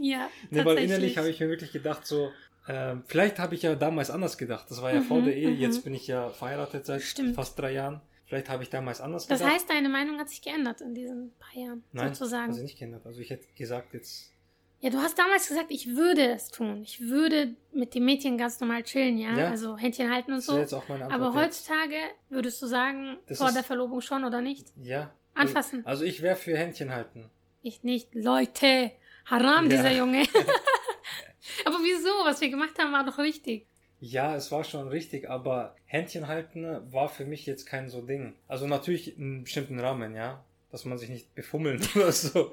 ja, 0.00 0.28
Ne, 0.50 0.64
weil 0.64 0.78
innerlich 0.78 1.18
habe 1.18 1.28
ich 1.28 1.40
mir 1.40 1.48
wirklich 1.48 1.72
gedacht, 1.72 2.06
so, 2.06 2.30
ähm, 2.68 3.02
vielleicht 3.06 3.38
habe 3.38 3.54
ich 3.54 3.62
ja 3.62 3.74
damals 3.74 4.10
anders 4.10 4.38
gedacht. 4.38 4.70
Das 4.70 4.80
war 4.82 4.92
ja 4.92 5.00
vor 5.02 5.20
Mhm, 5.20 5.24
der 5.26 5.36
Ehe, 5.36 5.50
mhm. 5.50 5.58
jetzt 5.58 5.82
bin 5.84 5.94
ich 5.94 6.06
ja 6.06 6.30
verheiratet 6.30 6.86
seit 6.86 7.02
Stimmt. 7.02 7.34
fast 7.34 7.58
drei 7.58 7.72
Jahren. 7.72 8.00
Vielleicht 8.26 8.48
habe 8.50 8.62
ich 8.62 8.68
damals 8.70 9.00
anders 9.00 9.26
Das 9.26 9.38
gedacht. 9.40 9.54
heißt, 9.54 9.70
deine 9.70 9.88
Meinung 9.88 10.18
hat 10.18 10.28
sich 10.28 10.42
geändert 10.42 10.82
in 10.82 10.94
diesen 10.94 11.32
paar 11.38 11.60
Jahren, 11.62 11.82
Nein, 11.92 12.14
sozusagen. 12.14 12.50
also 12.50 12.62
nicht 12.62 12.78
geändert. 12.78 13.06
Also 13.06 13.20
ich 13.20 13.30
hätte 13.30 13.46
gesagt, 13.56 13.94
jetzt, 13.94 14.32
Ja, 14.80 14.90
du 14.90 14.98
hast 14.98 15.18
damals 15.18 15.48
gesagt, 15.48 15.70
ich 15.70 15.96
würde 15.96 16.30
es 16.30 16.48
tun. 16.50 16.82
Ich 16.82 17.00
würde 17.00 17.56
mit 17.72 17.94
dem 17.94 18.04
Mädchen 18.04 18.38
ganz 18.38 18.60
normal 18.60 18.84
chillen, 18.84 19.18
ja? 19.18 19.36
Ja. 19.36 19.50
Also 19.50 19.76
Händchen 19.76 20.12
halten 20.12 20.30
und 20.32 20.38
das 20.38 20.46
so. 20.46 20.52
wäre 20.52 20.62
jetzt 20.62 20.72
auch 20.72 20.88
meine 20.88 21.04
Antwort. 21.06 21.20
Aber 21.20 21.34
heutzutage 21.34 21.96
würdest 22.28 22.62
du 22.62 22.66
sagen, 22.66 23.18
Das 23.26 23.38
vor 23.38 23.48
ist- 23.48 23.54
der 23.54 23.64
Verlobung 23.64 24.00
schon 24.00 24.24
oder 24.24 24.40
nicht? 24.40 24.68
Ja. 24.80 25.12
Anfassen. 25.34 25.84
Also 25.86 26.04
ich 26.04 26.22
wäre 26.22 26.36
für 26.36 26.56
Händchen 26.56 26.92
halten. 26.92 27.28
Ich 27.62 27.82
nicht. 27.82 28.14
Leute, 28.14 28.92
haram, 29.26 29.64
Ja. 29.64 29.76
dieser 29.76 29.92
Junge. 29.92 30.22
Aber 31.64 31.76
wieso? 31.82 32.10
Was 32.24 32.40
wir 32.40 32.50
gemacht 32.50 32.78
haben, 32.78 32.92
war 32.92 33.04
doch 33.04 33.18
richtig. 33.18 33.66
Ja, 34.00 34.36
es 34.36 34.52
war 34.52 34.62
schon 34.62 34.86
richtig, 34.86 35.28
aber 35.28 35.74
Händchen 35.86 36.28
halten 36.28 36.64
war 36.92 37.08
für 37.08 37.24
mich 37.24 37.46
jetzt 37.46 37.66
kein 37.66 37.88
so 37.88 38.00
Ding. 38.00 38.34
Also 38.46 38.68
natürlich 38.68 39.18
in 39.18 39.24
einem 39.24 39.42
bestimmten 39.42 39.80
Rahmen, 39.80 40.14
ja. 40.14 40.44
Dass 40.70 40.84
man 40.84 40.98
sich 40.98 41.08
nicht 41.08 41.34
befummeln 41.34 41.80
oder 41.94 42.12
so. 42.12 42.52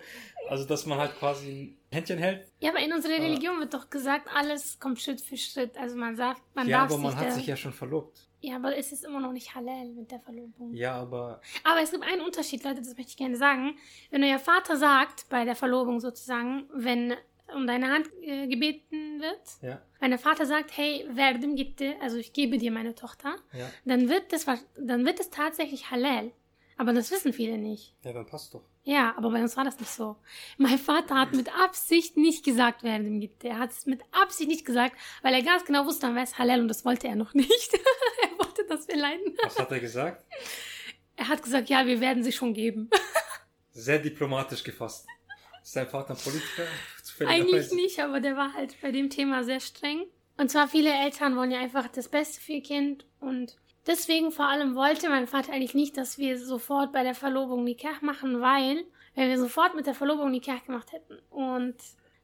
Also 0.49 0.65
dass 0.65 0.85
man 0.85 0.99
halt 0.99 1.17
quasi 1.17 1.75
ein 1.91 1.95
Händchen 1.95 2.17
hält. 2.19 2.47
Ja, 2.59 2.69
aber 2.69 2.79
in 2.79 2.93
unserer 2.93 3.15
Aber- 3.15 3.23
Religion 3.23 3.59
wird 3.59 3.73
doch 3.73 3.89
gesagt, 3.89 4.29
alles 4.33 4.79
kommt 4.79 4.99
Schritt 5.01 5.19
für 5.21 5.37
Schritt. 5.37 5.77
Also 5.77 5.95
man 5.97 6.15
sagt, 6.15 6.41
man 6.55 6.67
ja, 6.67 6.79
darf 6.81 6.93
aber 6.93 7.01
man 7.01 7.15
hat 7.15 7.33
sich 7.33 7.47
ja 7.47 7.55
schon 7.57 7.73
verlobt. 7.73 8.27
Ja, 8.41 8.57
aber 8.57 8.77
es 8.77 8.91
ist 8.91 9.03
immer 9.03 9.19
noch 9.19 9.31
nicht 9.31 9.55
halal 9.55 9.87
mit 9.89 10.11
der 10.11 10.19
Verlobung. 10.19 10.73
Ja, 10.73 10.93
aber 10.93 11.41
Aber 11.63 11.81
es 11.81 11.91
gibt 11.91 12.03
einen 12.03 12.21
Unterschied, 12.21 12.63
Leute, 12.63 12.77
das 12.81 12.95
möchte 12.95 13.09
ich 13.09 13.17
gerne 13.17 13.37
sagen. 13.37 13.75
Wenn 14.11 14.23
euer 14.23 14.37
Vater 14.39 14.77
sagt, 14.77 15.27
bei 15.29 15.45
der 15.45 15.55
Verlobung 15.55 15.99
sozusagen, 15.99 16.69
wenn 16.71 17.15
um 17.55 17.65
deine 17.67 17.89
Hand 17.91 18.07
äh, 18.21 18.47
gebeten 18.47 19.19
wird, 19.19 19.39
ja, 19.61 19.81
wenn 19.99 20.11
der 20.11 20.19
Vater 20.19 20.45
sagt, 20.45 20.77
hey, 20.77 21.07
verdim 21.15 21.55
gitti, 21.55 21.95
also 22.01 22.17
ich 22.17 22.33
gebe 22.33 22.57
dir 22.57 22.71
meine 22.71 22.93
Tochter, 22.95 23.35
ja. 23.53 23.69
dann 23.85 24.09
wird 24.09 24.31
das, 24.31 24.45
dann 24.77 25.05
wird 25.05 25.19
es 25.19 25.29
tatsächlich 25.31 25.89
halal. 25.89 26.31
Aber 26.77 26.91
das 26.91 27.09
wissen 27.11 27.31
viele 27.31 27.57
nicht. 27.57 27.93
Ja, 28.03 28.11
dann 28.11 28.25
passt 28.25 28.53
doch. 28.53 28.63
Ja, 28.83 29.13
aber 29.17 29.31
bei 29.31 29.41
uns 29.41 29.55
war 29.55 29.63
das 29.63 29.79
nicht 29.79 29.91
so. 29.91 30.17
Mein 30.57 30.77
Vater 30.77 31.15
hat 31.15 31.33
mit 31.33 31.49
Absicht 31.57 32.17
nicht 32.17 32.43
gesagt, 32.43 32.81
verdim 32.81 33.21
gitti. 33.21 33.47
Er 33.47 33.59
hat 33.59 33.71
es 33.71 33.85
mit 33.85 34.01
Absicht 34.11 34.49
nicht 34.49 34.65
gesagt, 34.65 34.95
weil 35.21 35.33
er 35.33 35.41
ganz 35.41 35.65
genau 35.65 35.85
wusste, 35.85 36.07
dann 36.07 36.15
wäre 36.15 36.25
es 36.25 36.37
halal 36.37 36.59
und 36.59 36.67
das 36.67 36.83
wollte 36.83 37.07
er 37.07 37.15
noch 37.15 37.33
nicht. 37.33 37.73
er 38.23 38.45
wollte, 38.45 38.65
dass 38.65 38.87
wir 38.87 38.97
leiden. 38.97 39.35
Was 39.41 39.57
hat 39.57 39.71
er 39.71 39.79
gesagt? 39.79 40.25
Er 41.15 41.29
hat 41.29 41.41
gesagt, 41.41 41.69
ja, 41.69 41.85
wir 41.85 42.01
werden 42.01 42.23
sie 42.23 42.33
schon 42.33 42.53
geben. 42.53 42.89
Sehr 43.71 43.99
diplomatisch 43.99 44.63
gefasst. 44.63 45.07
Ist 45.63 45.75
dein 45.75 45.87
Vater 45.87 46.11
ein 46.11 46.17
Politiker? 46.17 46.67
Eigentlich 47.27 47.71
nicht, 47.71 47.99
aber 47.99 48.19
der 48.19 48.35
war 48.35 48.53
halt 48.53 48.79
bei 48.81 48.91
dem 48.91 49.09
Thema 49.09 49.43
sehr 49.43 49.59
streng. 49.59 50.05
Und 50.37 50.51
zwar 50.51 50.67
viele 50.67 50.93
Eltern 50.93 51.35
wollen 51.37 51.51
ja 51.51 51.59
einfach 51.59 51.87
das 51.87 52.09
Beste 52.09 52.41
für 52.41 52.53
ihr 52.53 52.63
Kind 52.63 53.05
und 53.19 53.57
deswegen 53.87 54.31
vor 54.31 54.45
allem 54.45 54.75
wollte 54.75 55.09
mein 55.09 55.27
Vater 55.27 55.53
eigentlich 55.53 55.73
nicht, 55.73 55.97
dass 55.97 56.17
wir 56.17 56.37
sofort 56.37 56.91
bei 56.91 57.03
der 57.03 57.15
Verlobung 57.15 57.63
Nikah 57.63 57.97
machen, 58.01 58.41
weil 58.41 58.83
wenn 59.15 59.29
wir 59.29 59.39
sofort 59.39 59.75
mit 59.75 59.85
der 59.85 59.93
Verlobung 59.93 60.31
Nikah 60.31 60.59
gemacht 60.65 60.91
hätten 60.91 61.19
und 61.29 61.75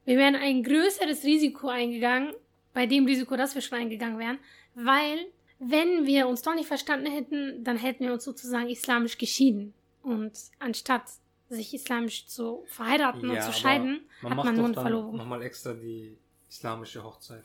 wir 0.05 0.17
wären 0.17 0.35
ein 0.35 0.63
größeres 0.63 1.23
Risiko 1.23 1.67
eingegangen, 1.67 2.33
bei 2.73 2.85
dem 2.85 3.05
Risiko, 3.05 3.35
dass 3.35 3.55
wir 3.55 3.61
schon 3.61 3.79
eingegangen 3.79 4.17
wären, 4.17 4.39
weil 4.75 5.27
wenn 5.59 6.07
wir 6.07 6.27
uns 6.27 6.41
doch 6.41 6.55
nicht 6.55 6.67
verstanden 6.67 7.11
hätten, 7.11 7.63
dann 7.63 7.77
hätten 7.77 8.05
wir 8.05 8.13
uns 8.13 8.23
sozusagen 8.23 8.69
islamisch 8.69 9.17
geschieden. 9.17 9.73
Und 10.01 10.31
anstatt 10.59 11.03
sich 11.49 11.73
islamisch 11.73 12.25
zu 12.25 12.63
verheiraten 12.67 13.29
und 13.29 13.41
zu 13.43 13.53
scheiden, 13.53 14.01
man 14.21 14.37
hat 14.37 14.45
man 14.45 14.55
nur 14.55 14.65
eine 14.65 14.73
Verlobung. 14.73 15.17
nochmal 15.17 15.43
extra 15.43 15.73
die 15.73 16.17
islamische 16.49 17.03
Hochzeit. 17.03 17.43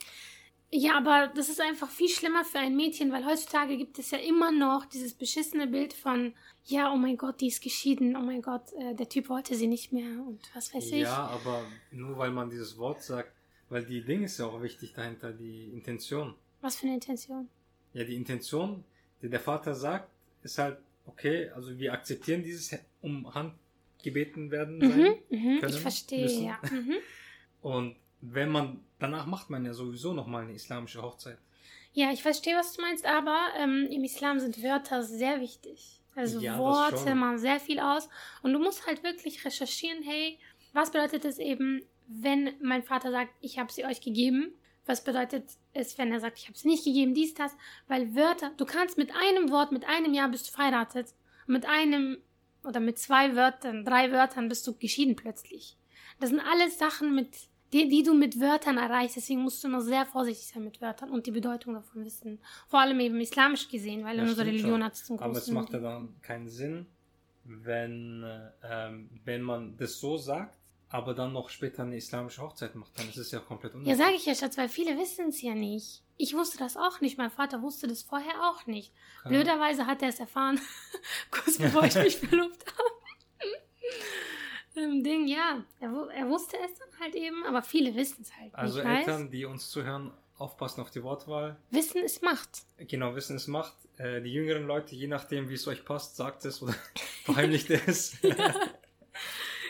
Ja, 0.73 0.97
aber 0.99 1.33
das 1.35 1.49
ist 1.49 1.61
einfach 1.61 1.89
viel 1.89 2.09
schlimmer 2.09 2.45
für 2.45 2.59
ein 2.59 2.75
Mädchen, 2.77 3.13
weil 3.13 3.25
heutzutage 3.25 3.77
gibt 3.77 3.99
es 3.99 4.11
ja 4.11 4.19
immer 4.19 4.51
noch 4.51 4.85
dieses 4.87 5.15
beschissene 5.15 5.67
Bild 5.69 5.93
von, 5.93 6.35
ja, 6.65 6.93
oh 6.93 6.97
mein 6.97 7.17
Gott, 7.17 7.41
die 7.41 7.47
ist 7.47 7.63
geschieden, 7.63 8.17
oh 8.17 8.21
mein 8.21 8.43
Gott, 8.43 8.73
äh, 8.73 8.95
der 8.95 9.09
Typ 9.09 9.29
wollte 9.29 9.55
sie 9.55 9.69
nicht 9.69 9.93
mehr 9.93 10.09
und 10.27 10.41
was 10.55 10.75
weiß 10.75 10.87
ich. 10.87 11.03
Ja, 11.03 11.27
aber 11.29 11.65
nur 11.93 12.19
weil 12.19 12.31
man 12.33 12.51
dieses 12.51 12.77
Wort 12.79 13.03
sagt, 13.03 13.33
weil 13.69 13.85
die 13.85 14.03
Ding 14.05 14.25
ist 14.25 14.39
ja 14.39 14.47
auch 14.47 14.61
wichtig 14.61 14.93
dahinter, 14.93 15.33
die 15.33 15.67
Intention. 15.73 16.35
Was 16.61 16.77
für 16.77 16.87
eine 16.87 16.95
Intention? 16.95 17.49
Ja, 17.93 18.03
die 18.05 18.17
Intention, 18.17 18.83
die 19.23 19.29
der 19.29 19.41
Vater 19.41 19.75
sagt, 19.75 20.11
ist 20.43 20.59
halt, 20.59 20.79
okay, 21.07 21.49
also 21.51 21.79
wir 21.79 21.93
akzeptieren 21.93 22.43
dieses 22.43 22.77
um 23.03 23.33
Hand 23.35 23.55
gebeten 24.03 24.51
werden 24.51 24.81
sein 24.81 24.99
Mhm, 24.99 25.15
mhm, 25.31 25.61
können, 25.61 25.75
ich 25.75 25.81
verstehe, 25.81 26.23
müssen. 26.25 26.45
ja. 26.45 26.59
Mhm. 26.71 26.95
Und 27.63 27.97
wenn 28.33 28.51
man, 28.51 28.85
danach 28.99 29.27
macht 29.27 29.51
man 29.51 29.65
ja 29.65 29.73
sowieso 29.73 30.13
nochmal 30.13 30.45
eine 30.45 30.55
islamische 30.55 31.03
Hochzeit. 31.03 31.39
Ja, 31.93 32.13
ich 32.13 32.23
verstehe, 32.23 32.57
was 32.57 32.75
du 32.75 32.83
meinst, 32.83 33.07
aber 33.07 33.39
ähm, 33.59 33.89
im 33.91 34.05
Islam 34.05 34.39
sind 34.39 34.63
Wörter 34.63 35.03
sehr 35.03 35.41
wichtig. 35.41 36.03
Also 36.15 36.41
Ja, 36.41 36.59
Worte 36.59 37.15
machen 37.15 37.39
sehr 37.39 37.61
viel 37.61 37.79
aus. 37.79 38.09
Und 38.43 38.53
du 38.53 38.59
musst 38.59 38.87
halt 38.87 39.03
wirklich 39.03 39.45
recherchieren, 39.45 40.03
hey, 40.03 40.39
was 40.73 40.91
bedeutet 40.91 41.25
es 41.25 41.39
eben, 41.39 41.83
wenn 42.07 42.55
mein 42.63 42.83
Vater 42.83 43.11
sagt, 43.11 43.33
ich 43.41 43.59
habe 43.59 43.73
sie 43.73 43.85
euch 43.85 44.01
gegeben? 44.01 44.53
Was 44.87 45.03
bedeutet 45.03 45.45
es, 45.73 45.99
wenn 45.99 46.13
er 46.13 46.21
sagt, 46.21 46.39
ich 46.39 46.49
habe 46.49 46.57
sie 46.57 46.69
nicht 46.69 46.85
gegeben, 46.85 47.15
dies, 47.15 47.35
das? 47.35 47.57
Weil 47.89 48.15
Wörter, 48.15 48.53
du 48.57 48.65
kannst 48.65 48.99
mit 48.99 49.11
einem 49.15 49.51
Wort, 49.51 49.73
mit 49.73 49.87
einem 49.87 50.15
Jahr 50.15 50.29
bist 50.29 50.49
du 50.49 50.53
verheiratet. 50.53 51.09
Mit 51.47 51.67
einem 51.67 52.19
oder 52.63 52.81
mit 52.81 52.99
zwei 52.99 53.35
Wörtern, 53.37 53.85
drei 53.85 54.11
Wörtern 54.11 54.49
bist 54.49 54.67
du 54.67 54.75
geschieden 54.77 55.17
plötzlich. 55.17 55.77
Das 56.21 56.31
sind 56.31 56.41
alles 56.41 56.79
Sachen, 56.79 57.15
mit, 57.15 57.37
die, 57.85 57.89
die 57.89 58.03
du 58.03 58.15
mit 58.15 58.41
Wörtern 58.41 58.79
erreichst. 58.79 59.17
Deswegen 59.17 59.41
musst 59.43 59.63
du 59.65 59.69
noch 59.69 59.81
sehr 59.81 60.07
vorsichtig 60.07 60.47
sein 60.49 60.65
mit 60.65 60.81
Wörtern 60.81 61.11
und 61.11 61.27
die 61.27 61.31
Bedeutung 61.31 61.75
davon 61.75 62.05
wissen. 62.05 62.39
Vor 62.69 62.81
allem 62.81 63.01
eben 63.01 63.21
islamisch 63.21 63.69
gesehen, 63.69 64.05
weil 64.05 64.17
Ja, 64.17 64.23
in 64.23 64.29
unserer 64.29 64.45
stimmt 64.47 64.59
Religion 64.61 64.85
hat 64.85 64.95
es 64.95 65.05
zum 65.05 65.19
Aber 65.19 65.33
es 65.33 65.39
großen... 65.41 65.55
macht 65.55 65.73
ja 65.73 65.79
dann 65.81 66.15
keinen 66.23 66.49
Sinn, 66.49 66.87
wenn, 67.45 68.23
äh, 68.25 68.51
ähm, 68.65 69.11
wenn 69.25 69.43
man 69.43 69.77
das 69.77 69.99
so 70.01 70.17
sagt, 70.17 70.59
aber 70.89 71.15
dann 71.15 71.33
noch 71.33 71.49
später 71.49 71.83
eine 71.83 71.97
islamische 71.97 72.41
Hochzeit 72.43 72.75
macht. 72.77 72.99
Dann 72.99 73.09
ist 73.09 73.17
es 73.19 73.31
ja 73.33 73.41
komplett 73.41 73.73
Ja, 73.73 73.79
unnötig. 73.79 73.99
sage 73.99 74.15
ich 74.15 74.27
ja, 74.27 74.35
Schatz, 74.35 74.57
weil 74.57 74.69
viele 74.69 74.97
wissen 74.99 75.29
es 75.29 75.43
ja 75.43 75.55
nicht. 75.55 76.03
Ich 76.17 76.35
wusste 76.35 76.59
das 76.59 76.77
auch 76.77 77.01
nicht. 77.01 77.19
Mein 77.19 77.31
Vater 77.31 77.61
wusste 77.61 77.87
das 77.89 78.03
vorher 78.03 78.35
auch 78.49 78.67
nicht. 78.67 78.93
Ja. 79.25 79.31
Blöderweise 79.31 79.87
hat 79.87 80.01
er 80.03 80.09
es 80.09 80.21
erfahren, 80.21 80.61
kurz 81.31 81.59
bevor 81.59 81.85
ich 81.85 81.95
mich 81.97 82.17
verlobt 82.19 82.65
habe. 82.67 82.96
Im 84.77 85.03
Ding, 85.03 85.27
ja. 85.27 85.65
Er, 85.81 85.91
er 86.15 86.29
wusste 86.29 86.57
es 86.65 86.75
dann 86.79 87.01
halt 87.01 87.15
eben, 87.15 87.45
aber 87.45 87.63
viele 87.63 87.95
wissen 87.95 88.23
es 88.23 88.37
halt 88.37 88.55
Also 88.55 88.79
nicht. 88.83 88.87
Eltern, 88.89 89.31
die 89.31 89.45
uns 89.45 89.71
zuhören, 89.71 90.13
aufpassen 90.39 90.81
auf 90.83 90.91
die 90.91 91.03
Wortwahl. 91.03 91.57
Wissen 91.71 92.03
ist 92.03 92.23
Macht. 92.23 92.63
Genau, 92.79 93.15
Wissen 93.17 93.37
es 93.37 93.47
macht. 93.47 93.75
Äh, 93.97 94.21
die 94.21 94.33
jüngeren 94.33 94.67
Leute, 94.67 94.95
je 94.95 95.07
nachdem, 95.07 95.49
wie 95.49 95.55
es 95.55 95.67
euch 95.67 95.85
passt, 95.85 96.17
sagt 96.17 96.45
es 96.45 96.63
oder 96.63 96.75
verheimlicht 97.25 97.71
es. 97.71 98.19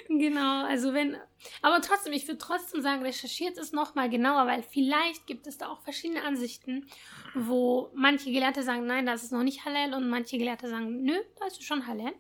Genau, 0.09 0.65
also 0.65 0.95
wenn. 0.95 1.17
Aber 1.63 1.81
trotzdem, 1.81 2.13
ich 2.13 2.29
würde 2.29 2.39
trotzdem 2.39 2.81
sagen, 2.81 3.03
recherchiert 3.03 3.59
es 3.59 3.73
nochmal 3.73 4.09
genauer, 4.09 4.47
weil 4.47 4.63
vielleicht 4.63 5.27
gibt 5.27 5.49
es 5.49 5.59
da 5.59 5.69
auch 5.69 5.81
verschiedene 5.83 6.23
Ansichten, 6.23 6.87
wo 7.35 7.91
manche 7.95 8.31
Gelehrte 8.31 8.63
sagen, 8.63 8.87
nein, 8.87 9.05
das 9.07 9.25
ist 9.25 9.33
noch 9.33 9.43
nicht 9.43 9.65
Halal 9.65 9.95
und 9.95 10.09
manche 10.09 10.39
Gelehrte 10.39 10.69
sagen, 10.69 11.03
nö, 11.03 11.17
das 11.41 11.55
ist 11.55 11.65
schon 11.65 11.89
Halal. 11.89 12.13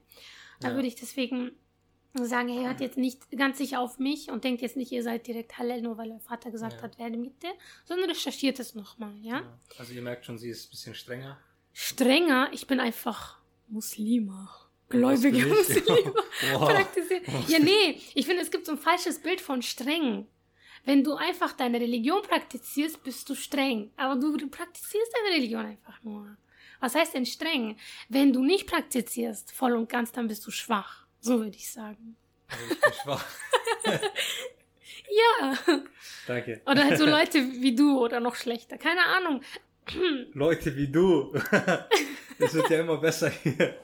Da 0.61 0.71
Ja. 0.71 0.75
würde 0.75 0.88
ich 0.88 0.97
deswegen 0.97 1.52
sagen, 2.25 2.49
hey, 2.49 2.64
hört 2.64 2.80
jetzt 2.80 2.96
nicht 2.96 3.30
ganz 3.37 3.58
sicher 3.58 3.80
auf 3.80 3.99
mich 3.99 4.30
und 4.30 4.44
denkt 4.44 4.62
jetzt 4.62 4.76
nicht, 4.76 4.90
ihr 4.92 5.02
seid 5.02 5.26
direkt 5.26 5.58
Halal, 5.58 5.82
nur 5.82 5.99
weil 5.99 6.11
euer 6.11 6.20
Vater 6.20 6.50
gesagt 6.50 6.76
Ja. 6.76 6.82
hat, 6.82 6.99
werde 6.99 7.16
mit 7.16 7.42
dir, 7.42 7.52
sondern 7.85 8.08
recherchiert 8.11 8.58
es 8.61 8.75
nochmal, 8.75 9.14
ja? 9.20 9.40
Ja. 9.40 9.58
Also 9.78 9.92
ihr 9.92 10.02
merkt 10.02 10.25
schon, 10.25 10.38
sie 10.38 10.49
ist 10.49 10.68
ein 10.68 10.70
bisschen 10.70 10.94
strenger. 10.94 11.38
Strenger, 11.73 12.49
ich 12.52 12.66
bin 12.66 12.80
einfach 12.80 13.38
Muslima. 13.68 14.49
Gläubige? 14.88 15.44
Muslima. 15.46 15.96
Wow. 16.52 16.70
Ja, 17.49 17.58
nee, 17.58 18.00
ich 18.14 18.26
finde, 18.26 18.42
es 18.42 18.50
gibt 18.50 18.66
so 18.66 18.73
ein 18.73 18.78
falsches 18.78 19.18
Bild 19.20 19.40
von 19.40 19.62
streng. 19.62 20.26
Wenn 20.85 21.02
du 21.02 21.14
einfach 21.14 21.52
deine 21.54 21.80
Religion 21.80 22.23
praktizierst, 22.23 23.02
bist 23.02 23.28
du 23.28 23.35
streng. 23.35 23.90
Aber 23.96 24.14
du 24.16 24.49
praktizierst 24.49 25.12
deine 25.14 25.35
Religion 25.37 25.64
einfach 25.66 26.00
nur. 26.04 26.37
Was 26.78 26.94
heißt 26.94 27.14
denn 27.14 27.26
streng? 27.26 27.76
Wenn 28.08 28.32
du 28.32 28.44
nicht 28.44 28.66
praktizierst, 28.66 29.50
voll 29.50 29.73
und 29.75 29.88
ganz, 29.88 30.12
dann 30.12 30.28
bist 30.28 30.46
du 30.46 30.50
schwach. 30.50 31.05
So 31.26 31.40
würde 31.40 31.56
ich 31.56 31.71
sagen. 31.73 32.16
Also. 32.83 33.21
Ja. 35.09 35.59
Danke. 36.26 36.61
Oder 36.66 36.85
halt 36.85 36.99
so 36.99 37.06
Leute 37.06 37.38
wie 37.61 37.75
du 37.75 37.99
oder 38.00 38.21
noch 38.21 38.35
schlechter. 38.37 38.76
Keine 38.78 39.04
Ahnung. 39.06 39.40
Leute 40.33 40.75
wie 40.76 40.88
du. 40.88 41.33
Es 42.38 42.54
wird 42.54 42.68
ja 42.71 42.80
immer 42.80 42.99
besser 42.99 43.30
hier. 43.30 43.76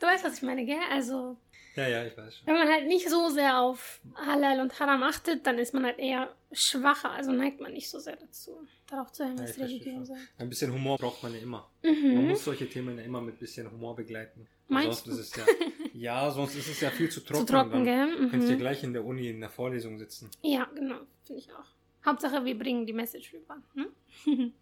Du 0.00 0.06
weißt, 0.06 0.24
was 0.24 0.36
ich 0.38 0.42
meine, 0.42 0.64
gell? 0.64 0.80
Also, 0.90 1.36
Ja, 1.76 1.86
ja, 1.88 2.04
ich 2.04 2.16
weiß 2.16 2.36
schon. 2.38 2.46
wenn 2.46 2.54
man 2.56 2.68
halt 2.68 2.86
nicht 2.88 3.08
so 3.08 3.28
sehr 3.28 3.58
auf 3.60 4.00
Halal 4.14 4.60
und 4.60 4.78
Haram 4.80 5.02
achtet, 5.02 5.46
dann 5.46 5.58
ist 5.58 5.72
man 5.72 5.84
halt 5.84 5.98
eher 5.98 6.34
schwacher. 6.54 7.10
Also 7.10 7.32
neigt 7.32 7.60
man 7.60 7.72
nicht 7.72 7.88
so 7.90 7.98
sehr 7.98 8.16
dazu, 8.16 8.66
darauf 8.86 9.12
zu 9.12 9.24
hören, 9.24 9.36
Ja, 9.36 9.44
was 9.44 9.52
verstehe 9.52 9.78
Religion 9.80 10.04
sagt. 10.04 10.20
Ein 10.38 10.48
bisschen 10.48 10.72
Humor 10.72 10.96
braucht 10.98 11.22
man 11.22 11.32
ja 11.34 11.40
immer. 11.40 11.68
Man 11.82 11.92
Mhm. 12.22 12.28
muss 12.28 12.44
solche 12.44 12.68
Themen 12.68 12.96
ja 12.98 13.04
immer 13.04 13.20
mit 13.20 13.38
bisschen 13.38 13.70
Humor 13.70 13.94
begleiten. 13.96 14.46
Meinst 14.68 15.04
sonst 15.04 15.18
ist 15.18 15.34
es 15.34 15.36
ja, 15.36 15.44
ja, 15.94 16.30
sonst 16.30 16.54
ist 16.56 16.68
es 16.68 16.80
ja 16.80 16.90
viel 16.90 17.10
zu 17.10 17.20
Zu 17.20 17.26
trocken. 17.26 17.46
trocken, 17.46 17.70
dann 17.70 17.84
gell? 17.84 18.28
könnt 18.30 18.44
ihr 18.44 18.54
Mhm. 18.56 18.58
gleich 18.58 18.82
in 18.82 18.92
der 18.92 19.04
Uni 19.04 19.28
in 19.28 19.40
der 19.40 19.50
Vorlesung 19.50 19.98
sitzen. 19.98 20.30
Ja, 20.42 20.64
genau. 20.74 21.00
Finde 21.26 21.42
ich 21.42 21.52
auch. 21.52 21.66
Hauptsache, 22.06 22.44
wir 22.44 22.58
bringen 22.58 22.86
die 22.86 22.92
Message 22.92 23.32
rüber. 23.34 23.62
Ne? 23.74 23.88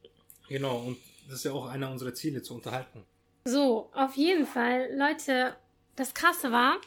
Genau, 0.49 0.79
und 0.81 0.99
das 1.29 1.37
ist 1.37 1.45
ja 1.45 1.53
auch 1.53 1.67
einer 1.67 1.91
unserer 1.91 2.13
Ziele, 2.15 2.43
zu 2.43 2.55
unterhalten. 2.55 3.05
So, 3.45 3.91
auf 3.95 4.17
jeden 4.17 4.45
Fall, 4.45 4.91
Leute, 4.97 5.57
das 5.97 6.13
Krasse 6.15 6.53
war, 6.53 6.79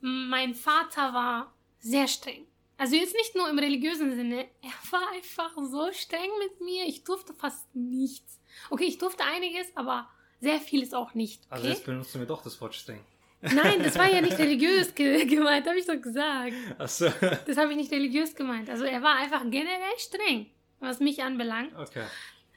mein 0.00 0.54
Vater 0.54 1.12
war 1.12 1.52
sehr 1.80 2.08
streng. 2.08 2.46
Also 2.82 2.96
jetzt 2.96 3.14
nicht 3.14 3.36
nur 3.36 3.48
im 3.48 3.60
religiösen 3.60 4.12
Sinne, 4.16 4.44
er 4.60 4.72
war 4.90 5.08
einfach 5.12 5.52
so 5.54 5.92
streng 5.92 6.30
mit 6.40 6.60
mir. 6.60 6.84
Ich 6.84 7.04
durfte 7.04 7.32
fast 7.32 7.72
nichts. 7.76 8.40
Okay, 8.70 8.86
ich 8.86 8.98
durfte 8.98 9.22
einiges, 9.22 9.68
aber 9.76 10.10
sehr 10.40 10.58
vieles 10.58 10.92
auch 10.92 11.14
nicht. 11.14 11.44
Also 11.48 11.62
Okay? 11.62 11.74
jetzt 11.74 11.86
benutzen 11.86 12.18
wir 12.20 12.26
doch 12.26 12.42
das 12.42 12.60
Wort 12.60 12.74
streng. 12.74 12.98
Nein, 13.40 13.84
das 13.84 13.96
war 13.96 14.10
ja 14.10 14.20
nicht 14.20 14.36
religiös 14.46 14.92
ge 14.96 15.24
gemeint, 15.26 15.64
habe 15.64 15.78
ich 15.78 15.86
doch 15.86 16.00
gesagt. 16.02 16.54
Achso. 16.76 17.06
Das 17.46 17.56
habe 17.56 17.70
ich 17.70 17.76
nicht 17.76 17.92
religiös 17.92 18.34
gemeint. 18.34 18.68
Also 18.68 18.82
er 18.82 19.00
war 19.00 19.14
einfach 19.14 19.42
generell 19.48 19.98
streng, 19.98 20.50
was 20.80 20.98
mich 20.98 21.22
anbelangt. 21.22 21.72
Okay. 21.78 22.02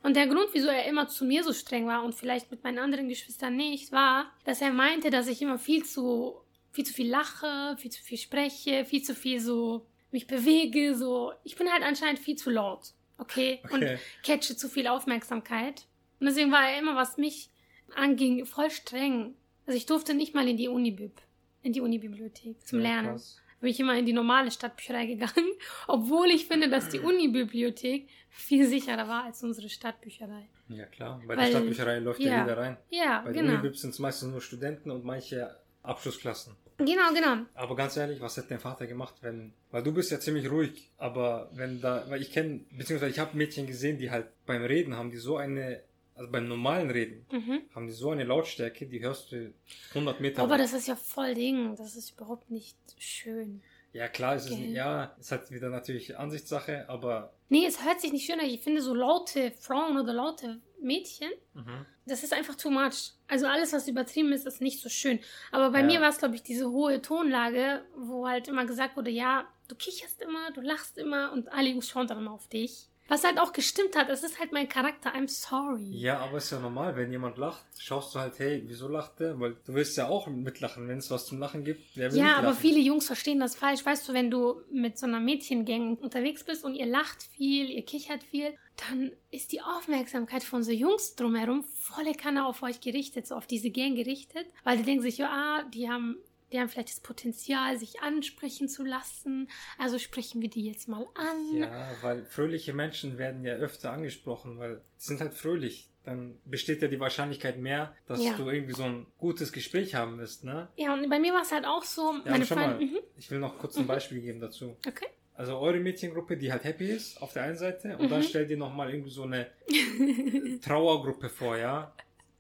Und 0.02 0.16
der 0.16 0.26
Grund, 0.26 0.48
wieso 0.54 0.70
er 0.70 0.86
immer 0.86 1.08
zu 1.08 1.24
mir 1.24 1.44
so 1.44 1.54
streng 1.54 1.86
war 1.86 2.04
und 2.04 2.16
vielleicht 2.16 2.50
mit 2.50 2.64
meinen 2.64 2.80
anderen 2.80 3.10
Geschwistern 3.10 3.56
nicht, 3.58 3.92
war, 3.92 4.32
dass 4.44 4.60
er 4.60 4.72
meinte, 4.72 5.12
dass 5.12 5.28
ich 5.28 5.40
immer 5.44 5.60
viel 5.60 5.86
zu, 5.86 6.42
viel 6.72 6.84
zu 6.84 6.94
viel 6.94 7.10
lache, 7.12 7.76
viel 7.78 7.92
zu 7.92 8.02
viel 8.02 8.18
spreche, 8.18 8.86
viel 8.86 9.04
zu 9.04 9.14
viel 9.14 9.40
so 9.40 9.86
mich 10.16 10.28
bewege, 10.28 10.96
so. 10.96 11.34
Ich 11.44 11.56
bin 11.58 11.72
halt 11.72 11.84
anscheinend 11.84 12.20
viel 12.20 12.36
zu 12.38 12.50
laut. 12.50 12.94
Okay? 13.18 13.62
Und 13.72 13.84
Okay. 13.84 13.98
catche 14.24 14.56
zu 14.58 14.68
viel 14.70 14.88
Aufmerksamkeit. 14.88 15.86
Und 16.20 16.26
deswegen 16.28 16.52
war 16.52 16.68
er 16.70 16.80
immer, 16.80 16.96
was 16.96 17.18
mich 17.18 17.50
anging, 17.96 18.46
voll 18.46 18.72
streng. 18.72 19.36
Also 19.68 19.78
ich 19.78 19.86
durfte 19.86 20.14
nicht 20.14 20.34
mal 20.34 20.48
in 20.48 20.58
die 20.58 20.68
Unibib, 20.68 21.20
in 21.62 21.74
die 21.74 21.82
Unibibliothek 21.82 22.66
zum 22.68 22.80
Ja, 22.80 22.90
Lernen 22.90 23.10
krass. 23.10 23.42
bin 23.62 23.70
ich 23.70 23.80
immer 23.80 23.98
in 23.98 24.06
die 24.06 24.14
normale 24.14 24.52
Stadtbücherei 24.52 25.06
gegangen, 25.06 25.50
obwohl 25.88 26.28
ich 26.28 26.46
finde, 26.48 26.70
dass 26.70 26.90
die 26.90 27.00
Unibibliothek 27.00 28.08
viel 28.30 28.68
sicherer 28.68 29.08
war 29.08 29.24
als 29.26 29.44
unsere 29.44 29.70
Stadtbücherei. 29.70 30.48
Ja, 30.70 30.86
klar. 30.86 31.20
Bei 31.28 31.30
Weil- 31.30 31.46
der 31.46 31.52
Stadtbücherei 31.58 32.00
läuft 32.00 32.20
ja, 32.22 32.32
ja. 32.32 32.42
jeder 32.44 32.58
rein. 32.58 32.78
Ja, 32.90 33.22
Bei 33.26 33.32
der 33.32 33.42
genau. 33.44 33.54
Unibib 33.56 33.78
sind 33.78 33.92
es 33.92 34.00
meistens 34.00 34.32
nur 34.32 34.42
Studenten 34.42 34.92
und 34.92 35.04
manche 35.06 35.56
Abschlussklassen. 35.84 36.56
Genau, 36.78 37.14
genau. 37.14 37.46
Aber 37.54 37.76
ganz 37.76 37.96
ehrlich, 37.96 38.20
was 38.20 38.36
hätte 38.38 38.50
dein 38.50 38.60
Vater 38.60 38.86
gemacht, 38.88 39.16
wenn, 39.22 39.54
weil 39.72 39.82
du 39.84 39.94
bist 39.94 40.12
ja 40.12 40.20
ziemlich 40.20 40.50
ruhig, 40.52 40.92
aber 40.98 41.50
wenn 41.54 41.80
da, 41.80 42.04
weil 42.10 42.22
ich 42.22 42.32
kenne, 42.32 42.62
beziehungsweise 42.72 43.12
ich 43.12 43.20
habe 43.20 43.38
Mädchen 43.38 43.66
gesehen, 43.66 43.98
die 43.98 44.12
halt 44.12 44.28
beim 44.46 44.64
Reden 44.64 44.96
haben 44.98 45.10
die 45.10 45.18
so 45.18 45.38
eine, 45.38 45.82
also 46.16 46.30
beim 46.32 46.48
normalen 46.48 46.90
Reden, 46.90 47.26
Mhm. 47.32 47.62
haben 47.74 47.88
die 47.88 47.94
so 47.94 48.10
eine 48.12 48.24
Lautstärke, 48.26 48.88
die 48.88 49.00
hörst 49.02 49.32
du 49.32 49.54
100 49.94 50.20
Meter. 50.20 50.42
Aber 50.44 50.54
weit. 50.54 50.60
das 50.62 50.74
ist 50.74 50.88
ja 50.88 50.96
voll 50.96 51.34
Ding. 51.34 51.76
Das 51.78 51.96
ist 51.96 52.12
überhaupt 52.12 52.52
nicht 52.52 52.78
schön. 52.98 53.62
ja 53.94 54.08
klar, 54.10 54.36
es 54.36 54.50
ist, 54.50 54.58
ja, 54.60 55.16
es 55.20 55.32
hat 55.32 55.50
wieder 55.52 55.70
natürlich 55.70 56.18
Ansichtssache, 56.18 56.90
aber 56.90 57.32
Nee, 57.48 57.66
es 57.68 57.86
hört 57.86 58.02
sich 58.02 58.12
nicht 58.12 58.26
schön 58.26 58.40
an. 58.40 58.48
Ich 58.48 58.62
finde 58.62 58.82
so 58.82 58.94
laute 58.94 59.52
Frauen 59.60 59.98
oder 59.98 60.12
laute 60.14 60.60
Mädchen, 60.82 61.32
mhm. 61.54 61.86
das 62.06 62.24
ist 62.24 62.34
einfach 62.34 62.56
too 62.56 62.70
much. 62.70 63.14
Also 63.28 63.48
alles, 63.48 63.74
was 63.74 63.88
übertrieben 63.88 64.32
ist, 64.34 64.46
ist 64.46 64.62
nicht 64.62 64.82
so 64.82 64.90
schön. 64.90 65.20
Aber 65.52 65.72
bei 65.72 65.80
Ja. 65.80 65.86
mir 65.86 66.02
war 66.02 66.10
es, 66.10 66.18
glaube 66.18 66.36
ich, 66.36 66.44
diese 66.44 66.70
hohe 66.72 67.02
Tonlage, 67.02 67.86
wo 67.96 68.28
halt 68.28 68.48
immer 68.48 68.66
gesagt 68.66 68.98
wurde, 68.98 69.12
ja, 69.12 69.48
du 69.68 69.76
kicherst 69.76 70.22
immer, 70.22 70.52
du 70.52 70.62
lachst 70.62 70.98
immer 70.98 71.32
und 71.32 71.52
alle 71.52 71.82
schauen 71.82 72.08
dann 72.08 72.20
immer 72.20 72.32
auf 72.32 72.48
dich. 72.48 72.88
Was 73.08 73.24
halt 73.24 73.40
auch 73.40 73.54
gestimmt 73.54 73.96
hat, 73.96 74.10
es 74.10 74.24
ist 74.24 74.40
halt 74.40 74.52
mein 74.52 74.68
Charakter, 74.68 75.14
I'm 75.14 75.28
sorry. 75.28 75.90
Ja, 75.92 76.20
aber 76.20 76.38
ist 76.38 76.52
ja 76.52 76.60
normal, 76.60 76.96
wenn 76.96 77.12
jemand 77.12 77.38
lacht, 77.38 77.64
schaust 77.78 78.16
du 78.16 78.20
halt, 78.20 78.40
hey, 78.40 78.64
wieso 78.66 78.88
lacht 78.88 79.20
der? 79.20 79.40
Weil 79.40 79.58
du 79.66 79.74
willst 79.76 79.96
ja 79.98 80.08
auch 80.08 80.28
mitlachen, 80.28 80.88
wenn 80.88 80.98
es 80.98 81.12
was 81.12 81.28
zum 81.28 81.40
Lachen 81.40 81.64
gibt. 81.64 81.96
Ja, 81.96 82.38
aber 82.38 82.54
viele 82.54 82.80
Jungs 82.80 83.06
verstehen 83.06 83.40
das 83.40 83.56
falsch. 83.56 83.86
Weißt 83.86 84.10
du, 84.10 84.14
wenn 84.14 84.32
du 84.32 84.62
mit 84.72 84.98
so 84.98 85.06
einer 85.06 85.20
Mädchengang 85.20 85.98
unterwegs 85.98 86.44
bist 86.44 86.66
und 86.66 86.74
ihr 86.74 86.88
lacht 86.88 87.22
viel, 87.22 87.70
ihr 87.70 87.84
kichert 87.84 88.24
viel, 88.24 88.56
dann 88.90 89.12
ist 89.32 89.52
die 89.52 89.62
Aufmerksamkeit 89.62 90.44
von 90.44 90.64
so 90.64 90.72
Jungs 90.72 91.16
drumherum 91.16 91.64
volle 91.64 92.14
Kanne 92.14 92.46
auf 92.46 92.64
euch 92.64 92.82
gerichtet, 92.82 93.28
so 93.28 93.36
auf 93.36 93.48
diese 93.48 93.70
Gang 93.70 93.96
gerichtet, 93.96 94.48
weil 94.64 94.78
die 94.78 94.84
denken 94.84 95.04
sich, 95.04 95.18
ja, 95.18 95.30
ah, 95.30 95.64
die 95.64 95.90
haben, 95.90 96.18
die 96.56 96.62
haben 96.62 96.70
vielleicht 96.70 96.90
das 96.90 97.02
Potenzial, 97.02 97.78
sich 97.78 98.00
ansprechen 98.02 98.70
zu 98.70 98.86
lassen, 98.86 99.50
also 99.78 100.00
sprechen 100.00 100.42
wir 100.42 100.50
die 100.50 100.66
jetzt 100.66 100.88
mal 100.88 101.06
an. 101.16 101.54
Ja, 101.58 101.92
weil 102.02 102.24
fröhliche 102.24 102.72
Menschen 102.74 103.18
werden 103.18 103.44
ja 103.44 103.56
öfter 103.56 103.92
angesprochen, 103.92 104.58
weil 104.58 104.82
sie 104.98 105.08
sind 105.10 105.20
halt 105.20 105.34
fröhlich. 105.34 105.90
Dann 106.06 106.38
besteht 106.46 106.82
ja 106.82 106.88
die 106.88 107.00
Wahrscheinlichkeit 107.00 107.58
mehr, 107.58 107.94
dass 108.08 108.24
Ja. 108.24 108.38
du 108.38 108.50
irgendwie 108.50 108.74
so 108.74 108.84
ein 108.84 109.06
gutes 109.18 109.52
Gespräch 109.52 109.96
haben 109.96 110.18
wirst, 110.18 110.44
ne? 110.46 110.70
Ja, 110.78 110.94
und 110.94 111.10
bei 111.10 111.20
mir 111.20 111.34
war 111.34 111.42
es 111.42 111.52
halt 111.52 111.66
auch 111.66 111.84
so, 111.84 112.14
Ja, 112.24 112.32
meine 112.32 112.46
schau 112.46 112.56
mal, 112.56 112.80
mhm, 112.80 113.00
ich 113.18 113.30
will 113.32 113.40
noch 113.40 113.58
kurz 113.58 113.76
ein 113.78 113.88
Beispiel 113.88 114.22
geben 114.22 114.40
dazu. 114.40 114.78
okay. 114.88 115.08
Also 115.34 115.58
eure 115.58 115.80
Mädchengruppe, 115.82 116.38
die 116.38 116.50
halt 116.54 116.64
happy 116.64 116.86
ist 116.90 117.22
auf 117.22 117.34
der 117.34 117.44
einen 117.44 117.58
Seite 117.58 117.98
und 117.98 118.10
dann 118.10 118.20
Mhm. 118.20 118.24
stellt 118.24 118.50
ihr 118.50 118.56
nochmal 118.58 118.90
irgendwie 118.92 119.10
so 119.12 119.24
eine 119.24 119.48
Trauergruppe 120.62 121.28
vor, 121.28 121.58
ja? 121.58 121.94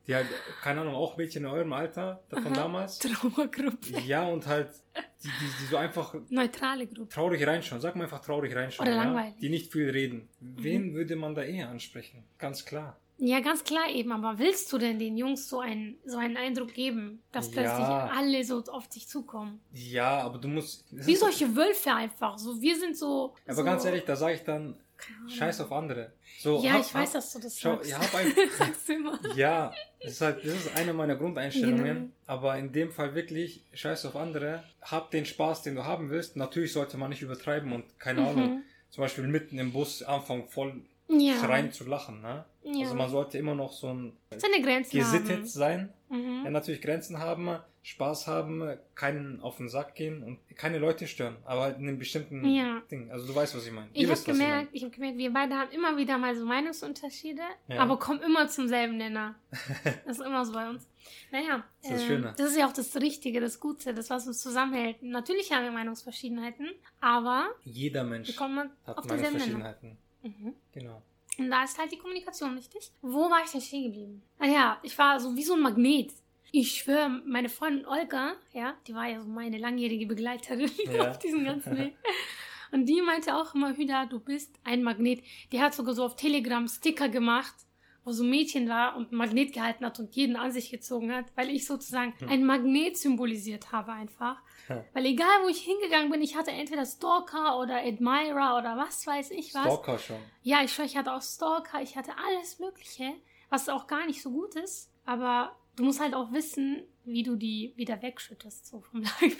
Die 0.07 0.13
halt, 0.15 0.27
keine 0.61 0.81
Ahnung, 0.81 0.93
auch 0.95 1.17
Mädchen 1.17 1.43
in 1.45 1.49
eurem 1.49 1.73
Alter, 1.73 2.23
von 2.29 2.53
damals. 2.53 2.99
Trauergruppe. 2.99 3.99
Ja, 4.05 4.27
und 4.27 4.45
halt, 4.45 4.69
die, 5.23 5.27
die, 5.27 5.45
die 5.61 5.65
so 5.71 5.77
einfach 5.77 6.15
Neutrale 6.29 6.85
Gruppe. 6.85 7.09
traurig 7.09 7.45
reinschauen. 7.45 7.81
Sag 7.81 7.95
mal 7.95 8.03
einfach 8.03 8.21
traurig 8.21 8.55
reinschauen. 8.55 8.87
Oder 8.87 8.97
ja? 8.97 9.03
langweilig. 9.03 9.35
Mhm. 9.35 9.39
Die 9.39 9.49
nicht 9.49 9.71
viel 9.71 9.89
reden. 9.89 10.29
Wen 10.39 10.93
würde 10.93 11.15
man 11.15 11.33
da 11.33 11.43
eher 11.43 11.69
ansprechen? 11.69 12.23
Ganz 12.37 12.65
klar. 12.65 12.99
Ja, 13.17 13.39
ganz 13.39 13.63
klar 13.63 13.89
eben, 13.89 14.11
aber 14.11 14.39
willst 14.39 14.71
du 14.73 14.77
denn 14.77 14.99
den 14.99 15.15
Jungs 15.15 15.47
so 15.47 15.61
einen, 15.61 15.97
so 16.05 16.17
einen 16.17 16.35
Eindruck 16.35 16.73
geben, 16.73 17.23
dass 17.31 17.47
Ja. 17.47 17.61
plötzlich 17.61 17.87
alle 17.87 18.43
so 18.43 18.61
auf 18.71 18.89
dich 18.89 19.07
zukommen? 19.07 19.61
Ja, 19.71 20.19
aber 20.21 20.37
du 20.37 20.49
musst. 20.49 20.85
Wie 20.91 21.15
solche 21.15 21.55
Wölfe 21.55 21.93
einfach. 21.93 22.37
So, 22.37 22.61
wir 22.61 22.77
sind 22.77 22.97
so. 22.97 23.33
Aber 23.45 23.55
so, 23.55 23.63
ganz 23.63 23.85
ehrlich, 23.85 24.03
da 24.03 24.15
sage 24.17 24.35
ich 24.35 24.43
dann. 24.43 24.77
Scheiß 25.27 25.61
auf 25.61 25.71
andere. 25.71 26.11
So, 26.39 26.61
Ja, 26.63 26.73
hab- 26.73 26.81
ich 26.81 26.93
weiß, 26.93 27.09
hab- 27.09 27.13
dass 27.15 27.33
du 27.33 27.39
das 27.39 27.59
Schau, 27.59 27.75
sagst. 27.75 27.91
ja, 27.91 27.99
ein, 27.99 28.33
Sagst 28.57 28.89
immer. 28.89 29.19
Ja, 29.35 29.71
das 30.01 30.11
ist 30.13 30.21
halt, 30.21 30.45
das 30.45 30.53
ist 30.53 30.75
eine 30.77 30.93
meiner 30.93 31.15
Grundeinstellungen. 31.15 31.83
Genau. 31.85 32.09
Aber 32.27 32.57
in 32.57 32.71
dem 32.71 32.91
Fall 32.91 33.15
wirklich, 33.15 33.63
scheiß 33.73 34.05
auf 34.05 34.15
andere. 34.15 34.63
Hab 34.81 35.11
den 35.11 35.25
Spaß, 35.25 35.63
den 35.63 35.75
du 35.75 35.83
haben 35.85 36.09
willst. 36.09 36.35
Natürlich 36.35 36.73
sollte 36.73 36.97
man 36.97 37.09
nicht 37.09 37.21
übertreiben 37.21 37.71
und 37.73 37.99
keine 37.99 38.21
Mhm. 38.21 38.27
Ahnung, 38.27 38.63
zum 38.89 39.01
Beispiel 39.01 39.25
mitten 39.27 39.57
im 39.59 39.71
Bus 39.73 40.03
anfangen 40.03 40.47
voll 40.49 40.81
Ja. 41.07 41.33
schreien 41.39 41.71
zu 41.71 41.85
lachen. 41.85 42.21
Ne? 42.21 42.45
Ja. 42.63 42.81
Also 42.83 42.95
man 42.95 43.09
sollte 43.09 43.37
immer 43.37 43.55
noch 43.55 43.71
so 43.73 43.93
ein 43.93 44.17
Seine 44.35 44.61
Grenzen 44.61 44.97
gesittet 44.97 45.37
haben. 45.37 45.45
sein. 45.47 45.93
Mhm. 46.09 46.41
Ja, 46.45 46.49
natürlich 46.51 46.81
Grenzen 46.81 47.19
haben, 47.19 47.57
Spaß 47.87 48.25
haben, 48.25 48.77
keinen 48.95 49.41
auf 49.41 49.57
den 49.57 49.69
Sack 49.69 49.93
gehen 49.93 50.23
und 50.23 50.39
keine 50.57 50.79
Leute 50.79 51.05
stören. 51.07 51.35
Aber 51.45 51.61
halt 51.61 51.77
in 51.77 51.87
einem 51.87 51.99
bestimmten 51.99 52.43
Ja. 52.43 52.81
Ding. 52.89 53.11
Also 53.11 53.27
du 53.27 53.35
weißt, 53.35 53.55
was 53.55 53.63
ich 53.67 53.71
meine. 53.71 53.87
Ich 53.93 54.05
habe 54.05 54.13
was 54.13 54.21
ich 54.21 54.25
gemerkt, 54.25 54.69
ich 54.73 54.81
habe 54.83 54.91
gemerkt, 54.91 55.19
wir 55.19 55.31
beide 55.31 55.53
haben 55.55 55.69
immer 55.71 55.95
wieder 55.95 56.17
mal 56.17 56.35
so 56.35 56.45
Meinungsunterschiede, 56.45 57.43
Ja. 57.67 57.77
aber 57.81 57.99
kommen 57.99 58.21
immer 58.23 58.47
zum 58.47 58.67
selben 58.67 58.97
Nenner. 58.97 59.35
Das 60.07 60.17
ist 60.17 60.25
immer 60.25 60.43
so 60.43 60.53
bei 60.53 60.67
uns. 60.67 60.87
Naja, 61.31 61.63
Das 61.83 61.91
ist 61.91 61.97
das 61.99 62.03
Schöne. 62.07 62.33
das 62.35 62.49
ist 62.51 62.57
ja 62.57 62.67
auch 62.67 62.73
das 62.73 62.95
Richtige, 62.95 63.39
das 63.39 63.59
Gute, 63.59 63.93
das, 63.93 64.09
was 64.09 64.25
uns 64.25 64.41
zusammenhält. 64.41 65.03
Natürlich 65.03 65.51
haben 65.53 65.63
wir 65.65 65.71
Meinungsverschiedenheiten, 65.71 66.71
aber 67.01 67.49
Jeder 67.63 68.03
Mensch 68.03 68.35
hat. 68.35 68.49
Meinungsverschiedenheiten. 68.49 69.97
Mhm. 70.23 70.55
Genau. 70.73 71.03
Und 71.37 71.51
da 71.51 71.63
ist 71.63 71.77
halt 71.77 71.91
die 71.91 71.97
Kommunikation 71.97 72.55
wichtig. 72.55 72.91
Wo 73.03 73.29
war 73.29 73.43
ich 73.45 73.51
denn 73.51 73.61
stehen 73.61 73.83
geblieben? 73.83 74.23
Ah 74.39 74.47
ja, 74.47 74.79
ich 74.81 74.97
war 74.97 75.19
so 75.19 75.35
wie 75.35 75.43
so 75.43 75.53
ein 75.53 75.61
Magnet. 75.61 76.11
Ich 76.57 76.71
schwöre, 76.75 77.09
meine 77.25 77.49
Freundin 77.49 77.85
Olga, 77.85 78.33
ja, 78.53 78.75
die 78.87 78.95
war 78.95 79.07
ja 79.09 79.19
so 79.19 79.27
meine 79.27 79.57
langjährige 79.57 80.05
Begleiterin 80.05 80.71
Ja. 80.93 81.11
auf 81.11 81.19
diesem 81.19 81.43
ganzen 81.43 81.77
Weg. 81.77 81.95
Und 82.71 82.85
die 82.85 83.01
meinte 83.01 83.35
auch 83.35 83.53
immer, 83.53 83.75
Hüda, 83.75 84.05
du 84.05 84.19
bist 84.21 84.55
ein 84.63 84.81
Magnet. 84.81 85.21
Die 85.51 85.61
hat 85.61 85.73
sogar 85.73 85.93
so 85.93 86.05
auf 86.05 86.15
Telegram 86.15 86.65
Sticker 86.67 87.09
gemacht, 87.09 87.53
wo 88.05 88.11
so 88.13 88.23
ein 88.23 88.29
Mädchen 88.29 88.69
war 88.69 88.95
und 88.95 89.11
ein 89.11 89.15
Magnet 89.17 89.51
gehalten 89.51 89.83
hat 89.85 89.99
und 89.99 90.15
jeden 90.15 90.37
an 90.37 90.51
sich 90.53 90.69
gezogen 90.71 91.13
hat, 91.13 91.25
weil 91.35 91.49
ich 91.49 91.65
sozusagen 91.65 92.13
Hm. 92.19 92.29
ein 92.29 92.45
Magnet 92.45 92.97
symbolisiert 92.97 93.73
habe 93.73 93.91
einfach. 93.91 94.37
Ja. 94.69 94.81
Weil 94.93 95.07
egal, 95.07 95.43
wo 95.43 95.49
ich 95.49 95.59
hingegangen 95.61 96.09
bin, 96.09 96.21
ich 96.21 96.37
hatte 96.37 96.51
entweder 96.51 96.85
Stalker 96.85 97.59
oder 97.59 97.79
Admirer 97.83 98.57
oder 98.57 98.77
was 98.77 99.05
weiß 99.05 99.31
ich 99.31 99.53
was. 99.53 99.63
Stalker 99.63 99.99
schon. 99.99 100.19
Ja, 100.41 100.63
ich 100.63 100.71
schwöre, 100.71 100.87
ich 100.87 100.95
hatte 100.95 101.11
auch 101.13 101.21
Stalker, 101.21 101.81
ich 101.81 101.97
hatte 101.97 102.11
alles 102.25 102.59
Mögliche, 102.59 103.11
was 103.49 103.67
auch 103.67 103.87
gar 103.87 104.05
nicht 104.05 104.21
so 104.21 104.31
gut 104.31 104.55
ist. 104.55 104.89
Aber 105.05 105.53
du 105.75 105.83
musst 105.83 105.99
halt 105.99 106.13
auch 106.13 106.31
wissen, 106.31 106.83
wie 107.03 107.23
du 107.23 107.35
die 107.35 107.73
wieder 107.75 108.01
wegschüttest, 108.01 108.65
so 108.67 108.81
vom 108.81 109.01
Leib. 109.21 109.37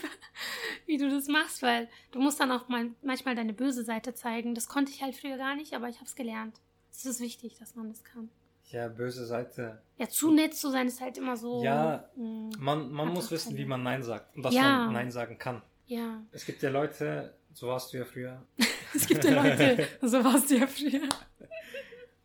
wie 0.86 0.98
du 0.98 1.10
das 1.10 1.28
machst, 1.28 1.62
weil 1.62 1.88
du 2.12 2.20
musst 2.20 2.40
dann 2.40 2.52
auch 2.52 2.68
mal, 2.68 2.92
manchmal 3.02 3.36
deine 3.36 3.54
böse 3.54 3.84
Seite 3.84 4.14
zeigen. 4.14 4.54
Das 4.56 4.68
konnte 4.68 4.92
ich 4.92 5.02
halt 5.02 5.16
früher 5.16 5.38
gar 5.38 5.56
nicht, 5.56 5.74
aber 5.74 5.90
ich 5.90 5.96
habe 5.98 6.06
es 6.06 6.16
gelernt. 6.16 6.60
Es 6.92 7.06
ist 7.06 7.20
wichtig, 7.20 7.58
dass 7.60 7.76
man 7.76 7.90
das 7.90 8.04
kann. 8.04 8.30
Ja, 8.72 8.88
böse 8.88 9.26
Seite. 9.26 9.82
Ja, 9.98 10.08
zu 10.10 10.32
nett 10.32 10.56
zu 10.56 10.70
sein 10.72 10.88
ist 10.88 11.00
halt 11.02 11.18
immer 11.18 11.38
so. 11.38 11.64
Ja, 11.64 12.10
mm, 12.16 12.50
Man, 12.60 12.92
man 12.92 13.10
muss 13.10 13.30
wissen, 13.32 13.50
keine- 13.50 13.60
wie 13.60 13.66
man 13.66 13.84
Nein 13.84 14.02
sagt 14.04 14.36
und 14.36 14.44
dass 14.44 14.54
Ja. 14.54 14.86
man 14.86 14.94
Nein 14.94 15.12
sagen 15.12 15.38
kann. 15.38 15.62
ja. 15.88 16.22
Es 16.32 16.46
gibt 16.46 16.62
ja 16.64 16.70
Leute, 16.70 17.34
so 17.54 17.68
warst 17.68 17.94
du 17.94 17.98
ja 17.98 18.06
früher, 18.06 18.42
Es 18.94 19.08
gibt 19.08 19.24
ja 19.24 19.42
Leute, 19.44 19.88
so 20.02 20.24
warst 20.24 20.50
du 20.50 20.58
ja 20.58 20.68
früher. 20.68 21.08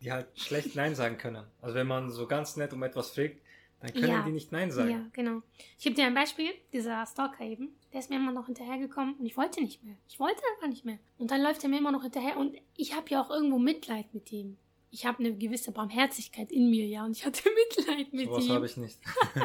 die 0.00 0.10
halt 0.12 0.26
schlecht 0.38 0.76
Nein 0.76 0.94
sagen 0.94 1.18
können. 1.18 1.44
Also 1.60 1.74
wenn 1.74 1.86
man 1.86 2.10
so 2.10 2.26
ganz 2.26 2.56
nett 2.56 2.72
um 2.72 2.82
etwas 2.82 3.10
fragt, 3.10 3.38
dann 3.80 3.92
können 3.92 4.08
Ja. 4.08 4.22
die 4.22 4.32
nicht 4.32 4.52
Nein 4.52 4.70
sagen. 4.70 4.90
Ja, 4.90 5.06
genau. 5.12 5.42
Ich 5.78 5.84
gebe 5.84 5.94
dir 5.96 6.04
ein 6.06 6.14
Beispiel, 6.14 6.50
dieser 6.72 7.04
Stalker 7.06 7.42
eben, 7.44 7.68
der 7.92 8.00
ist 8.00 8.10
mir 8.10 8.16
immer 8.16 8.32
noch 8.32 8.46
hinterhergekommen 8.46 9.14
und 9.14 9.26
ich 9.26 9.36
wollte 9.36 9.60
nicht 9.62 9.82
mehr. 9.82 9.96
Ich 10.08 10.20
wollte 10.20 10.40
einfach 10.54 10.68
nicht 10.68 10.84
mehr. 10.84 10.98
Und 11.18 11.30
dann 11.30 11.42
läuft 11.42 11.62
er 11.64 11.70
mir 11.70 11.78
immer 11.78 11.92
noch 11.92 12.02
hinterher 12.02 12.36
und 12.36 12.56
ich 12.76 12.94
habe 12.94 13.08
ja 13.10 13.20
auch 13.22 13.30
irgendwo 13.30 13.58
Mitleid 13.58 14.12
mit 14.14 14.30
ihm. 14.32 14.56
Ich 14.92 15.06
habe 15.06 15.20
eine 15.20 15.34
gewisse 15.36 15.72
Barmherzigkeit 15.72 16.50
in 16.52 16.68
mir, 16.68 16.86
ja, 16.86 17.04
und 17.04 17.12
ich 17.12 17.24
hatte 17.24 17.42
Mitleid 17.78 18.12
mit 18.12 18.26
Sowas 18.28 18.44
ihm. 18.46 18.52
habe 18.52 18.66
ich 18.66 18.76
nicht. 18.76 18.98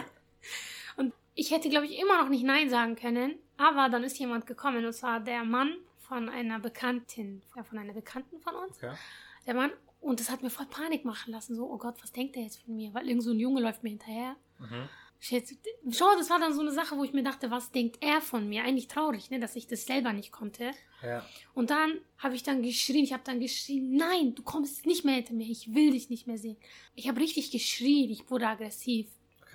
Und 0.97 1.13
ich 1.33 1.51
hätte, 1.51 1.67
glaube 1.69 1.85
ich, 1.85 1.99
immer 1.99 2.21
noch 2.21 2.29
nicht 2.29 2.43
Nein 2.45 2.69
sagen 2.69 2.95
können, 2.95 3.35
aber 3.57 3.89
dann 3.89 4.03
ist 4.05 4.17
jemand 4.17 4.45
gekommen 4.47 4.85
und 4.85 4.93
zwar 4.93 5.19
der 5.19 5.43
Mann 5.43 5.75
von 5.99 6.29
einer 6.29 6.59
Bekanntin, 6.59 7.41
ja, 7.55 7.63
von 7.63 7.77
einer 7.77 7.91
Bekannten 7.93 8.39
von 8.39 8.55
uns. 8.55 8.77
Okay. 8.77 8.93
Der 9.45 9.53
Mann, 9.55 9.71
und 10.05 10.19
das 10.19 10.29
hat 10.29 10.43
mir 10.43 10.51
voll 10.51 10.67
Panik 10.67 11.03
machen 11.03 11.31
lassen, 11.31 11.55
so, 11.55 11.67
oh 11.67 11.79
Gott, 11.79 11.95
was 12.03 12.11
denkt 12.11 12.35
der 12.35 12.43
jetzt 12.43 12.59
von 12.59 12.75
mir? 12.75 12.93
Weil 12.93 13.07
irgend 13.09 13.23
so 13.23 13.31
ein 13.31 13.39
Junge 13.39 13.59
läuft 13.59 13.81
mir 13.81 13.89
hinterher. 13.89 14.35
Mhm. 14.59 14.87
Shit. 15.19 15.57
Schau, 15.91 16.15
das 16.15 16.29
war 16.29 16.39
dann 16.39 16.53
so 16.53 16.61
eine 16.61 16.71
Sache, 16.71 16.95
wo 16.95 17.03
ich 17.03 17.11
mir 17.11 17.23
dachte, 17.23 17.49
was 17.49 17.71
denkt 17.71 17.97
er 18.01 18.21
von 18.21 18.47
mir? 18.47 18.63
Eigentlich 18.63 18.87
traurig, 18.87 19.31
ne, 19.31 19.39
dass 19.39 19.55
ich 19.55 19.65
das 19.65 19.85
selber 19.85 20.13
nicht 20.13 20.31
konnte. 20.31 20.71
Ja. 21.01 21.25
Und 21.55 21.71
dann 21.71 21.99
habe 22.19 22.35
ich 22.35 22.43
dann 22.43 22.61
geschrien, 22.61 23.03
ich 23.03 23.13
habe 23.13 23.23
dann 23.25 23.39
geschrien, 23.39 23.95
nein, 23.95 24.35
du 24.35 24.43
kommst 24.43 24.85
nicht 24.85 25.05
mehr 25.05 25.15
hinter 25.15 25.33
mir, 25.33 25.49
ich 25.49 25.73
will 25.73 25.91
dich 25.91 26.11
nicht 26.11 26.27
mehr 26.27 26.37
sehen. 26.37 26.57
Ich 26.93 27.07
habe 27.07 27.19
richtig 27.19 27.49
geschrien, 27.49 28.11
ich 28.11 28.29
wurde 28.29 28.47
aggressiv. 28.47 29.07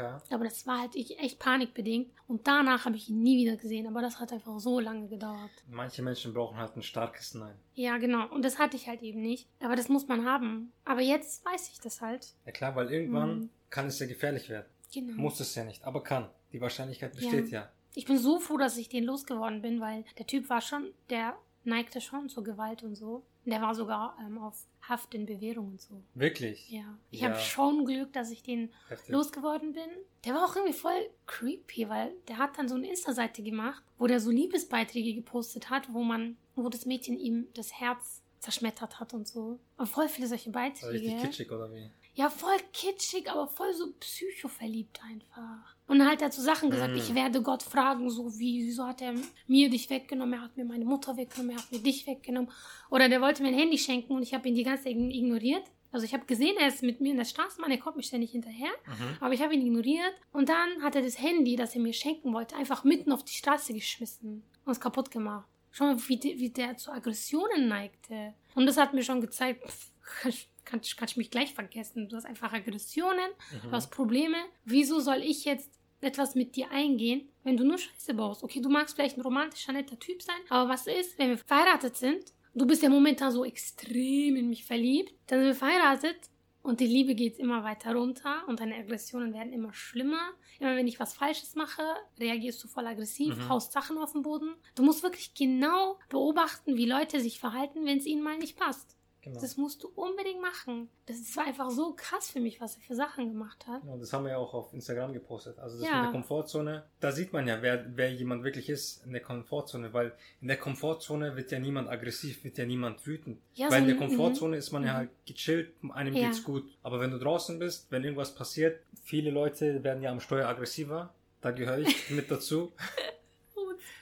Okay. 0.09 0.35
Aber 0.35 0.45
das 0.45 0.67
war 0.67 0.81
halt 0.81 0.95
ich- 0.97 1.19
echt 1.19 1.39
panikbedingt. 1.39 2.11
Und 2.29 2.47
danach 2.47 2.85
habe 2.85 2.97
ich 2.97 3.09
ihn 3.09 3.23
nie 3.23 3.39
wieder 3.45 3.57
gesehen. 3.57 3.87
Aber 3.87 4.01
das 4.03 4.19
hat 4.21 4.33
einfach 4.33 4.59
so 4.59 4.81
lange 4.81 5.09
gedauert. 5.09 5.51
Manche 5.69 6.03
Menschen 6.03 6.33
brauchen 6.35 6.57
halt 6.59 6.77
ein 6.77 6.83
starkes 6.83 7.35
Nein. 7.35 7.55
Ja, 7.75 7.99
genau. 7.99 8.29
Und 8.29 8.45
das 8.45 8.59
hatte 8.59 8.77
ich 8.77 8.89
halt 8.89 9.03
eben 9.03 9.21
nicht. 9.23 9.47
Aber 9.61 9.77
das 9.77 9.89
muss 9.89 10.07
man 10.09 10.25
haben. 10.25 10.73
Aber 10.85 11.01
jetzt 11.01 11.45
weiß 11.45 11.71
ich 11.73 11.81
das 11.81 12.01
halt. 12.01 12.35
Ja 12.47 12.53
klar, 12.53 12.75
weil 12.77 12.91
irgendwann 12.93 13.39
Mhm. 13.39 13.51
kann 13.71 13.87
es 13.87 13.99
ja 13.99 14.07
gefährlich 14.07 14.49
werden. 14.49 14.67
Genau. 14.93 15.15
Muss 15.21 15.39
es 15.41 15.55
ja 15.55 15.65
nicht, 15.65 15.85
aber 15.85 16.03
kann. 16.03 16.29
Die 16.53 16.61
Wahrscheinlichkeit 16.61 17.15
besteht 17.15 17.51
ja. 17.51 17.69
Ich 17.95 18.07
bin 18.07 18.19
so 18.19 18.39
froh, 18.41 18.57
dass 18.57 18.77
ich 18.77 18.89
den 18.89 19.05
losgeworden 19.05 19.63
bin, 19.63 19.81
weil 19.81 20.05
der 20.19 20.27
Typ 20.27 20.49
war 20.51 20.61
schon, 20.61 20.93
der 21.11 21.37
neigte 21.65 22.01
schon 22.01 22.29
zur 22.29 22.43
Gewalt 22.45 22.83
und 22.83 22.95
so. 22.97 23.23
Der 23.47 23.61
war 23.63 23.75
sogar 23.75 24.17
ähm, 24.25 24.39
auf 24.39 24.67
Haft 24.83 25.15
in 25.15 25.25
Bewährung 25.27 25.69
und 25.73 25.81
so. 25.81 26.03
Wirklich. 26.15 26.69
Ja. 26.71 26.99
Ich 27.11 27.21
Ja. 27.21 27.29
habe 27.31 27.39
schon 27.39 27.85
Glück, 27.85 28.13
dass 28.13 28.31
ich 28.31 28.43
den 28.43 28.71
Heftig. 28.89 29.11
losgeworden 29.11 29.73
bin. 29.73 29.89
Der 30.25 30.35
war 30.35 30.45
auch 30.45 30.57
irgendwie 30.57 30.75
voll 30.75 31.11
creepy, 31.27 31.89
weil 31.89 32.13
der 32.29 32.39
hat 32.39 32.59
dann 32.59 32.69
so 32.69 32.75
eine 32.75 32.89
Insta-Seite 32.89 33.43
gemacht, 33.43 33.83
wo 33.99 34.07
der 34.07 34.21
so 34.21 34.31
Liebesbeiträge 34.31 35.15
gepostet 35.15 35.71
hat, 35.71 35.93
wo 35.93 36.03
man, 36.03 36.37
wo 36.57 36.69
das 36.69 36.87
Mädchen 36.87 37.19
ihm 37.19 37.47
das 37.55 37.73
Herz 37.81 38.23
zerschmettert 38.41 39.01
hat 39.01 39.13
und 39.15 39.29
so. 39.29 39.59
Und 39.77 39.87
voll 39.87 40.09
viele 40.09 40.27
solche 40.27 40.51
Also 40.55 40.89
richtig 40.89 41.11
Beiträge. 41.11 41.23
kitschig 41.27 41.53
oder 41.53 41.71
wie? 41.73 41.91
Ja, 42.21 42.29
voll 42.29 42.59
kitschig, 42.73 43.31
aber 43.31 43.47
voll 43.49 43.73
so 43.73 43.93
psychoverliebt 43.99 45.01
einfach. 45.03 45.75
Und 45.87 45.99
dann 45.99 46.09
hat 46.09 46.21
er 46.21 46.31
zu 46.31 46.43
Sachen 46.43 46.69
gesagt, 46.71 46.93
Mm. 46.93 46.97
ich 46.99 47.15
werde 47.15 47.41
Gott 47.43 47.63
fragen, 47.63 48.11
so 48.11 48.39
wie, 48.39 48.67
wieso 48.67 48.85
hat 48.87 49.01
er 49.01 49.15
mir 49.47 49.71
dich 49.71 49.89
weggenommen, 49.89 50.35
er 50.35 50.43
hat 50.43 50.57
mir 50.57 50.65
meine 50.67 50.85
Mutter 50.85 51.17
weggenommen, 51.17 51.57
er 51.57 51.63
hat 51.63 51.73
mir 51.73 51.79
dich 51.79 52.07
weggenommen. 52.07 52.51
Oder 52.91 53.09
der 53.09 53.21
wollte 53.23 53.43
mir 53.43 53.49
ein 53.49 53.55
Handy 53.59 53.79
schenken 53.79 54.13
und 54.15 54.23
ich 54.23 54.35
habe 54.35 54.47
ihn 54.49 54.55
die 54.55 54.65
ganze 54.65 54.85
Zeit 54.85 54.97
ignoriert. 54.97 55.65
Also 55.93 56.05
ich 56.05 56.13
habe 56.15 56.27
gesehen, 56.27 56.57
er 56.59 56.69
ist 56.69 56.83
mit 56.83 57.01
mir 57.01 57.11
in 57.13 57.17
der 57.17 57.25
Straßenbahn, 57.25 57.71
er 57.71 57.79
kommt 57.79 57.97
mir 57.97 58.03
ständig 58.05 58.31
hinterher. 58.33 58.71
Mhm. 58.87 59.17
Aber 59.21 59.33
ich 59.35 59.41
habe 59.43 59.55
ihn 59.55 59.67
ignoriert. 59.67 60.15
Und 60.33 60.49
dann 60.51 60.83
hat 60.83 60.95
er 60.95 61.03
das 61.03 61.19
Handy, 61.21 61.57
das 61.57 61.75
er 61.75 61.81
mir 61.81 61.95
schenken 61.95 62.33
wollte, 62.35 62.55
einfach 62.55 62.85
mitten 62.85 63.11
auf 63.13 63.25
die 63.25 63.33
Straße 63.35 63.73
geschmissen 63.73 64.45
und 64.65 64.73
es 64.73 64.79
kaputt 64.81 65.11
gemacht. 65.11 65.49
Schau 65.73 65.87
mal, 65.87 65.99
wie, 66.09 66.17
de, 66.19 66.39
wie 66.39 66.51
der 66.51 66.77
zu 66.77 66.93
Aggressionen 66.93 67.67
neigte. 67.67 68.35
Und 68.55 68.67
das 68.67 68.77
hat 68.77 68.93
mir 68.95 69.03
schon 69.03 69.21
gezeigt, 69.21 69.65
pff, 69.67 70.47
kann, 70.71 70.81
kann 70.97 71.09
ich 71.09 71.17
mich 71.17 71.31
gleich 71.31 71.53
vergessen. 71.55 72.09
Du 72.09 72.17
hast 72.17 72.25
einfach 72.27 72.53
Aggressionen, 72.53 73.31
Mhm. 73.53 73.69
du 73.69 73.71
hast 73.73 73.91
Probleme. 73.91 74.37
Wieso 74.65 75.01
soll 75.01 75.19
ich 75.23 75.45
jetzt 75.45 75.71
etwas 76.01 76.35
mit 76.35 76.57
dir 76.57 76.71
eingehen, 76.71 77.29
wenn 77.45 77.57
du 77.57 77.65
nur 77.65 77.79
Scheiße 77.79 78.15
baust? 78.15 78.43
Okay, 78.43 78.61
du 78.61 78.69
magst 78.71 78.95
vielleicht 78.97 79.17
ein 79.19 79.23
romantischer, 79.23 79.73
netter 79.73 79.99
Typ 79.99 80.23
sein, 80.23 80.37
aber 80.49 80.71
was 80.71 80.87
ist, 80.87 81.19
wenn 81.19 81.31
wir 81.31 81.39
verheiratet 81.39 81.97
sind? 81.97 82.25
Du 82.55 82.67
bist 82.67 82.83
ja 82.83 82.89
momentan 82.89 83.31
so 83.31 83.45
extrem 83.45 84.37
in 84.37 84.49
mich 84.49 84.65
verliebt. 84.65 85.13
Dann 85.29 85.39
sind 85.41 85.49
wir 85.49 85.55
verheiratet 85.55 86.17
und 86.63 86.81
die 86.81 86.87
Liebe 86.87 87.15
geht 87.15 87.39
immer 87.39 87.63
weiter 87.65 87.95
runter 87.95 88.43
und 88.49 88.59
deine 88.61 88.75
Aggressionen 88.77 89.33
werden 89.33 89.53
immer 89.53 89.73
schlimmer. 89.73 90.33
Immer 90.59 90.75
wenn 90.77 90.89
ich 90.89 90.99
was 91.01 91.15
Falsches 91.15 91.55
mache, 91.55 91.83
reagierst 92.19 92.63
du 92.65 92.69
voll 92.69 92.87
aggressiv, 92.87 93.37
Mhm. 93.37 93.49
haust 93.49 93.73
Sachen 93.73 93.97
auf 93.99 94.13
den 94.13 94.23
Boden. 94.23 94.55
Du 94.75 94.83
musst 94.83 95.03
wirklich 95.03 95.33
genau 95.35 95.99
beobachten, 96.09 96.77
wie 96.77 96.87
Leute 96.87 97.21
sich 97.21 97.39
verhalten, 97.41 97.87
wenn 97.87 97.99
es 97.99 98.07
ihnen 98.07 98.23
mal 98.23 98.37
nicht 98.37 98.59
passt. 98.59 98.97
Genau. 99.23 99.39
Das 99.39 99.59
musst 99.59 99.83
du 99.83 99.89
unbedingt 99.89 100.41
machen. 100.41 100.89
Das 101.05 101.37
war 101.37 101.45
einfach 101.47 101.71
so 101.71 101.93
krass 101.95 102.31
für 102.31 102.41
mich, 102.41 102.59
was 102.61 102.77
er 102.77 102.81
für 102.83 102.95
Sachen 102.95 103.29
gemacht 103.29 103.67
hat. 103.67 103.83
Genau, 103.83 103.99
das 103.99 104.13
haben 104.15 104.25
wir 104.25 104.31
ja 104.33 104.39
auch 104.39 104.55
auf 104.55 104.73
Instagram 104.73 105.13
gepostet. 105.13 105.59
Also 105.59 105.79
das 105.79 105.87
Ja. 105.87 105.97
mit 105.97 106.05
der 106.07 106.11
Komfortzone, 106.13 106.85
da 107.01 107.13
sieht 107.13 107.33
man 107.35 107.47
ja, 107.47 107.61
wer, 107.61 107.85
wer 107.97 108.11
jemand 108.13 108.45
wirklich 108.45 108.71
ist 108.71 109.05
in 109.05 109.13
der 109.13 109.21
Komfortzone, 109.21 109.93
weil 109.93 110.13
in 110.41 110.49
der 110.49 110.57
Komfortzone 110.57 111.37
wird 111.37 111.51
ja 111.53 111.59
niemand 111.59 111.91
aggressiv, 111.91 112.43
wird 112.45 112.57
ja 112.57 112.65
niemand 112.65 113.07
wütend. 113.07 113.39
Ja, 113.55 113.67
weil 113.71 113.83
so 113.83 113.89
in 113.91 113.99
der 113.99 114.09
Komfortzone 114.09 114.57
ist 114.57 114.73
man 114.73 114.85
ja 114.85 114.93
Mhm. 114.93 114.97
halt 114.97 115.11
gechillt, 115.27 115.73
einem 115.93 116.15
Ja. 116.15 116.27
geht's 116.29 116.43
gut. 116.43 116.65
Aber 116.83 116.99
wenn 117.01 117.11
du 117.11 117.19
draußen 117.19 117.59
bist, 117.59 117.89
wenn 117.91 118.03
irgendwas 118.05 118.35
passiert, 118.35 118.81
viele 119.05 119.31
Leute 119.31 119.85
werden 119.85 120.03
ja 120.03 120.11
am 120.13 120.21
Steuer 120.21 120.49
aggressiver. 120.49 121.13
Da 121.43 121.51
gehöre 121.51 121.79
ich 121.81 122.09
mit 122.11 122.31
dazu. 122.31 122.73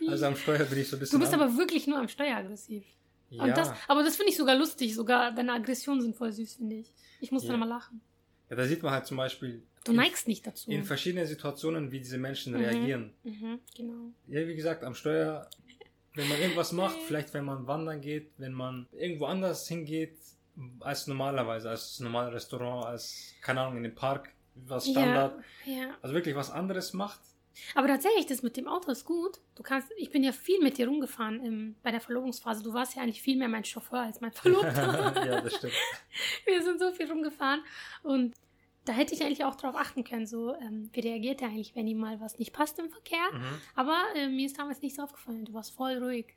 Also 0.07 0.27
am 0.27 0.37
Steuer 0.37 0.65
bin 0.65 0.79
ich 0.79 0.89
so 0.89 0.97
ein 0.97 1.01
bisschen. 1.01 1.19
du 1.19 1.25
bist 1.25 1.35
aber 1.35 1.57
wirklich 1.57 1.87
nur 1.89 1.99
am 1.99 2.09
Steuer 2.09 2.37
aggressiv. 2.37 2.85
Ja, 3.31 3.45
Und 3.45 3.51
das, 3.57 3.73
aber 3.89 4.03
das 4.03 4.17
finde 4.17 4.31
ich 4.33 4.37
sogar 4.39 4.57
lustig. 4.57 4.95
Sogar 4.95 5.33
deine 5.33 5.53
Aggressionen 5.53 6.03
sind 6.03 6.17
voll 6.17 6.33
süß, 6.33 6.55
finde 6.57 6.77
ich. 6.77 6.93
Ich 7.21 7.31
muss 7.33 7.43
Ja. 7.45 7.49
dann 7.49 7.57
immer 7.63 7.67
lachen. 7.67 8.01
ja, 8.51 8.57
da 8.57 8.65
sieht 8.67 8.83
man 8.83 8.93
halt 8.93 9.07
zum 9.07 9.17
Beispiel 9.17 9.63
Du 9.85 9.93
neigst 9.93 10.27
nicht 10.29 10.47
dazu. 10.47 10.71
in 10.71 10.85
verschiedenen 10.85 11.27
Situationen, 11.27 11.91
wie 11.93 11.99
diese 11.99 12.19
Menschen 12.19 12.53
Mhm. 12.55 12.59
reagieren. 12.61 13.13
Mhm, 13.25 13.59
genau. 13.77 14.13
Ja, 14.27 14.47
wie 14.47 14.55
gesagt, 14.57 14.85
am 14.85 14.95
Steuer, 14.95 15.49
wenn 16.15 16.29
man 16.29 16.41
irgendwas 16.41 16.73
macht, 16.73 16.99
vielleicht 17.07 17.33
wenn 17.35 17.45
man 17.45 17.67
wandern 17.67 18.01
geht, 18.01 18.31
wenn 18.39 18.53
man 18.53 18.87
irgendwo 18.93 19.27
anders 19.27 19.69
hingeht, 19.69 20.17
als 20.81 21.07
normalerweise, 21.07 21.71
als 21.71 22.01
normales 22.01 22.35
Restaurant, 22.35 22.87
als, 22.87 23.35
keine 23.43 23.61
Ahnung, 23.61 23.77
in 23.77 23.83
den 23.85 23.95
Park, 23.95 24.31
was 24.55 24.89
Standard, 24.89 25.37
Ja, 25.65 25.73
ja. 25.73 25.97
also 26.03 26.15
wirklich 26.15 26.35
was 26.35 26.51
anderes 26.51 26.93
macht. 26.93 27.21
Aber 27.75 27.89
tatsächlich, 27.89 28.27
das 28.27 28.43
mit 28.43 28.57
dem 28.57 28.69
Auto 28.69 28.91
ist 28.91 29.05
gut. 29.05 29.41
Du 29.55 29.63
kannst, 29.63 29.89
ich 29.97 30.11
bin 30.11 30.25
ja 30.25 30.33
viel 30.33 30.61
mit 30.61 30.79
dir 30.79 30.89
rumgefahren 30.89 31.45
im, 31.45 31.77
bei 31.83 31.91
der 31.91 32.01
Verlobungsphase. 32.01 32.63
Du 32.63 32.73
warst 32.75 32.97
ja 32.97 33.03
eigentlich 33.03 33.23
viel 33.23 33.37
mehr 33.37 33.49
mein 33.49 33.65
Chauffeur 33.65 34.01
als 34.01 34.21
mein 34.21 34.33
Verlobter. 34.33 35.13
ja, 35.27 35.41
das 35.41 35.57
stimmt. 35.57 35.73
Wir 36.47 36.63
sind 36.63 36.81
so 36.81 36.91
viel 36.93 37.11
rumgefahren 37.11 37.63
und 38.03 38.35
da 38.89 38.95
hätte 38.95 39.15
ich 39.15 39.23
eigentlich 39.23 39.45
auch 39.45 39.55
drauf 39.55 39.75
achten 39.77 40.03
können, 40.03 40.27
so 40.27 40.55
ähm, 40.55 40.89
wie 40.93 41.01
reagiert 41.01 41.43
er 41.43 41.49
eigentlich, 41.49 41.77
wenn 41.77 41.87
ihm 41.87 41.99
mal 41.99 42.21
was 42.21 42.39
nicht 42.39 42.55
passt 42.55 42.79
im 42.79 42.89
Verkehr. 42.89 43.33
Mhm. 43.33 43.61
Aber 43.75 43.99
äh, 44.15 44.29
mir 44.29 44.47
ist 44.47 44.59
damals 44.59 44.81
nichts 44.81 44.99
aufgefallen. 44.99 45.45
Du 45.45 45.53
warst 45.53 45.75
voll 45.75 45.99
ruhig. 45.99 46.35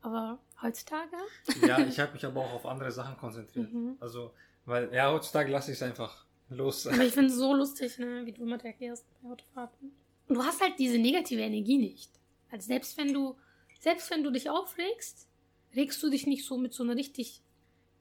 Aber 0.00 0.40
heutzutage? 0.60 1.16
Ja, 1.64 1.78
ich 1.86 2.00
habe 2.00 2.12
mich 2.12 2.26
aber 2.26 2.40
auch 2.40 2.54
auf 2.54 2.66
andere 2.66 2.90
Sachen 2.90 3.16
konzentriert. 3.16 3.72
Mhm. 3.72 3.96
Also, 4.00 4.34
weil, 4.64 4.92
ja, 4.92 5.12
heutzutage 5.12 5.52
lasse 5.52 5.70
ich 5.70 5.76
es 5.78 5.82
einfach 5.82 6.26
los. 6.50 6.88
Aber 6.88 7.04
ich 7.04 7.12
finde 7.12 7.30
es 7.30 7.36
so 7.36 7.54
lustig, 7.54 7.96
ne, 7.98 8.26
wie 8.26 8.32
du 8.32 8.42
immer 8.42 8.62
reagierst 8.62 9.06
bei 9.22 9.30
Autofahrten. 9.30 9.92
Und 10.32 10.38
du 10.38 10.44
hast 10.44 10.62
halt 10.62 10.78
diese 10.78 10.96
negative 10.96 11.42
Energie 11.42 11.76
nicht. 11.76 12.10
Also 12.50 12.68
selbst 12.68 12.96
wenn 12.96 13.12
du, 13.12 13.36
selbst 13.80 14.10
wenn 14.10 14.24
du 14.24 14.30
dich 14.30 14.48
aufregst, 14.48 15.28
regst 15.76 16.02
du 16.02 16.08
dich 16.08 16.26
nicht 16.26 16.46
so 16.46 16.56
mit 16.56 16.72
so 16.72 16.84
einer 16.84 16.96
richtig 16.96 17.42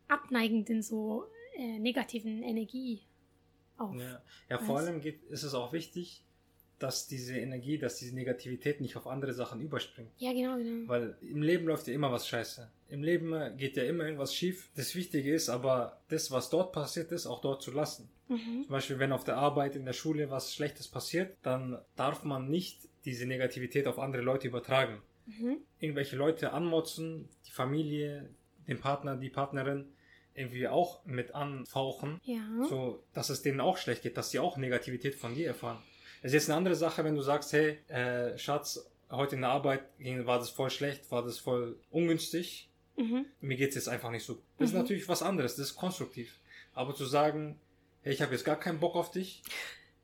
abneigenden, 0.07 0.81
so 0.81 1.25
äh, 1.57 1.77
negativen 1.77 2.41
Energie 2.41 3.01
auf. 3.75 3.93
Ja, 3.97 4.21
ja 4.49 4.59
vor 4.59 4.75
Weißt? 4.75 4.87
allem 4.87 5.01
geht, 5.01 5.21
ist 5.23 5.43
es 5.43 5.53
auch 5.53 5.73
wichtig, 5.73 6.23
dass 6.81 7.07
diese 7.07 7.37
Energie, 7.37 7.77
dass 7.77 7.97
diese 7.97 8.15
Negativität 8.15 8.81
nicht 8.81 8.95
auf 8.97 9.07
andere 9.07 9.33
Sachen 9.33 9.61
überspringt. 9.61 10.09
Ja, 10.17 10.31
genau, 10.33 10.57
genau. 10.57 10.87
Weil 10.89 11.15
im 11.21 11.41
Leben 11.41 11.65
läuft 11.67 11.87
ja 11.87 11.93
immer 11.93 12.11
was 12.11 12.27
scheiße. 12.27 12.69
Im 12.89 13.03
Leben 13.03 13.33
äh, 13.33 13.53
geht 13.55 13.77
ja 13.77 13.83
immer 13.83 14.05
irgendwas 14.05 14.33
schief. 14.35 14.69
Das 14.75 14.95
Wichtige 14.95 15.33
ist 15.33 15.49
aber, 15.49 16.01
das, 16.09 16.31
was 16.31 16.49
dort 16.49 16.71
passiert 16.73 17.11
ist, 17.11 17.25
auch 17.27 17.41
dort 17.41 17.61
zu 17.61 17.71
lassen. 17.71 18.09
Mhm. 18.27 18.63
Zum 18.63 18.71
Beispiel, 18.71 18.99
wenn 18.99 19.11
auf 19.11 19.23
der 19.23 19.37
Arbeit, 19.37 19.75
in 19.75 19.85
der 19.85 19.93
Schule 19.93 20.29
was 20.29 20.53
Schlechtes 20.53 20.87
passiert, 20.87 21.37
dann 21.43 21.77
darf 21.95 22.23
man 22.23 22.49
nicht 22.49 22.89
diese 23.05 23.25
Negativität 23.25 23.87
auf 23.87 23.99
andere 23.99 24.21
Leute 24.21 24.47
übertragen. 24.47 25.01
Mhm. 25.25 25.57
Irgendwelche 25.79 26.15
Leute 26.15 26.51
anmotzen, 26.53 27.29
die 27.47 27.51
Familie, 27.51 28.29
den 28.67 28.79
Partner, 28.79 29.15
die 29.17 29.29
Partnerin 29.29 29.87
irgendwie 30.33 30.67
auch 30.67 31.03
mit 31.05 31.35
anfauchen, 31.35 32.19
Ja. 32.23 32.41
so 32.69 33.03
dass 33.13 33.29
es 33.29 33.41
denen 33.41 33.59
auch 33.59 33.77
schlecht 33.77 34.01
geht, 34.03 34.17
dass 34.17 34.31
sie 34.31 34.39
auch 34.39 34.55
Negativität 34.57 35.13
von 35.15 35.35
dir 35.35 35.47
erfahren. 35.47 35.79
Es 36.21 36.27
ist 36.27 36.33
jetzt 36.33 36.49
eine 36.49 36.57
andere 36.57 36.75
Sache, 36.75 37.03
wenn 37.03 37.15
du 37.15 37.21
sagst, 37.21 37.51
hey, 37.53 37.79
äh, 37.87 38.37
Schatz, 38.37 38.85
heute 39.09 39.35
in 39.35 39.41
der 39.41 39.49
Arbeit 39.51 39.81
ging, 39.99 40.25
war 40.25 40.39
das 40.39 40.49
voll 40.49 40.69
schlecht, 40.69 41.09
war 41.11 41.23
das 41.23 41.39
voll 41.39 41.77
ungünstig, 41.89 42.69
Mhm. 42.97 43.25
mir 43.39 43.57
geht's 43.57 43.75
jetzt 43.75 43.89
einfach 43.89 44.11
nicht 44.11 44.25
so. 44.25 44.37
Das 44.57 44.69
ist 44.69 44.73
Mhm. 44.75 44.81
natürlich 44.81 45.07
was 45.09 45.23
anderes, 45.23 45.55
das 45.55 45.67
ist 45.71 45.75
konstruktiv. 45.75 46.37
Aber 46.73 46.93
zu 46.93 47.05
sagen, 47.05 47.59
hey, 48.03 48.13
ich 48.13 48.21
habe 48.21 48.33
jetzt 48.33 48.45
gar 48.45 48.57
keinen 48.59 48.79
Bock 48.79 48.95
auf 48.95 49.11
dich, 49.11 49.41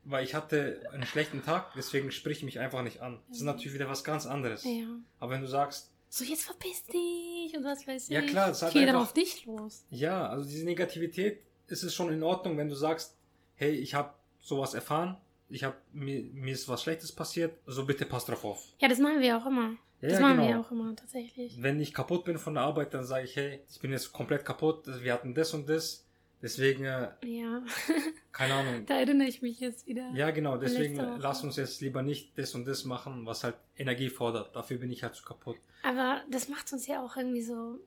weil 0.03 0.23
ich 0.23 0.33
hatte 0.33 0.81
einen 0.91 1.05
schlechten 1.05 1.43
Tag, 1.43 1.73
deswegen 1.75 2.11
sprich 2.11 2.43
mich 2.43 2.59
einfach 2.59 2.81
nicht 2.81 3.01
an. 3.01 3.19
Das 3.27 3.37
ist 3.37 3.43
Ja. 3.45 3.51
natürlich 3.53 3.73
wieder 3.75 3.87
was 3.89 4.03
ganz 4.03 4.25
anderes. 4.25 4.63
Ja. 4.63 4.87
Aber 5.19 5.33
wenn 5.33 5.41
du 5.41 5.47
sagst, 5.47 5.91
So, 6.09 6.23
jetzt 6.23 6.43
verpiss 6.45 6.85
dich 6.85 7.55
und 7.55 7.65
was 7.65 7.85
weiß 7.85 8.07
Ja, 8.07 8.21
ich. 8.21 8.27
klar, 8.27 8.49
es 8.49 8.61
hat 8.61 8.71
Geh 8.71 8.79
dann 8.85 8.95
einfach- 8.95 9.01
auf 9.09 9.13
dich 9.13 9.45
los. 9.45 9.83
ja, 9.89 10.27
also 10.29 10.49
diese 10.49 10.63
Negativität 10.63 11.41
ist 11.67 11.83
es 11.83 11.93
schon 11.93 12.11
in 12.13 12.23
Ordnung, 12.23 12.57
wenn 12.57 12.69
du 12.69 12.75
sagst, 12.75 13.17
hey, 13.55 13.71
ich 13.71 13.93
habe 13.93 14.13
sowas 14.39 14.73
erfahren, 14.73 15.17
ich 15.49 15.63
habe 15.63 15.75
mir, 15.93 16.21
mir 16.33 16.53
ist 16.53 16.67
was 16.67 16.83
Schlechtes 16.83 17.11
passiert, 17.11 17.57
so 17.65 17.85
bitte 17.85 18.05
pass 18.05 18.25
drauf 18.25 18.43
auf. 18.45 18.63
Ja, 18.79 18.87
das 18.87 18.99
machen 18.99 19.19
wir 19.21 19.37
auch 19.37 19.45
immer. 19.45 19.71
Ja, 20.01 20.09
das 20.09 20.13
ja, 20.13 20.19
machen 20.19 20.37
genau. 20.37 20.47
wir 20.49 20.59
auch 20.59 20.71
immer, 20.71 20.95
tatsächlich. 20.95 21.61
Wenn 21.61 21.79
ich 21.79 21.93
kaputt 21.93 22.25
bin 22.25 22.37
von 22.37 22.53
der 22.53 22.63
Arbeit, 22.63 22.93
dann 22.93 23.05
sage 23.05 23.25
ich, 23.25 23.35
hey, 23.35 23.61
ich 23.69 23.79
bin 23.79 23.91
jetzt 23.91 24.13
komplett 24.13 24.45
kaputt, 24.45 24.83
wir 25.01 25.11
hatten 25.13 25.33
das 25.33 25.53
und 25.55 25.67
das, 25.67 26.05
deswegen, 26.41 26.85
äh, 26.85 27.09
Ja, 27.23 27.63
keine 28.31 28.53
Ahnung. 28.53 28.85
da 28.85 28.95
erinnere 28.99 29.27
ich 29.27 29.41
mich 29.41 29.59
jetzt 29.59 29.87
wieder. 29.87 30.11
Ja, 30.13 30.29
genau, 30.31 30.57
deswegen 30.57 30.97
lass 31.17 31.43
uns 31.43 31.55
jetzt 31.55 31.81
lieber 31.81 32.03
nicht 32.03 32.37
das 32.37 32.53
und 32.53 32.65
das 32.67 32.85
machen, 32.85 33.25
was 33.25 33.43
halt 33.43 33.55
Energie 33.75 34.09
fordert. 34.09 34.55
Dafür 34.55 34.77
bin 34.77 34.91
ich 34.91 35.01
halt 35.01 35.15
zu 35.15 35.23
kaputt. 35.23 35.57
Aber 35.83 36.21
das 36.29 36.47
macht 36.49 36.71
uns 36.73 36.85
ja 36.85 37.03
auch 37.03 37.15
irgendwie 37.17 37.41
so. 37.41 37.79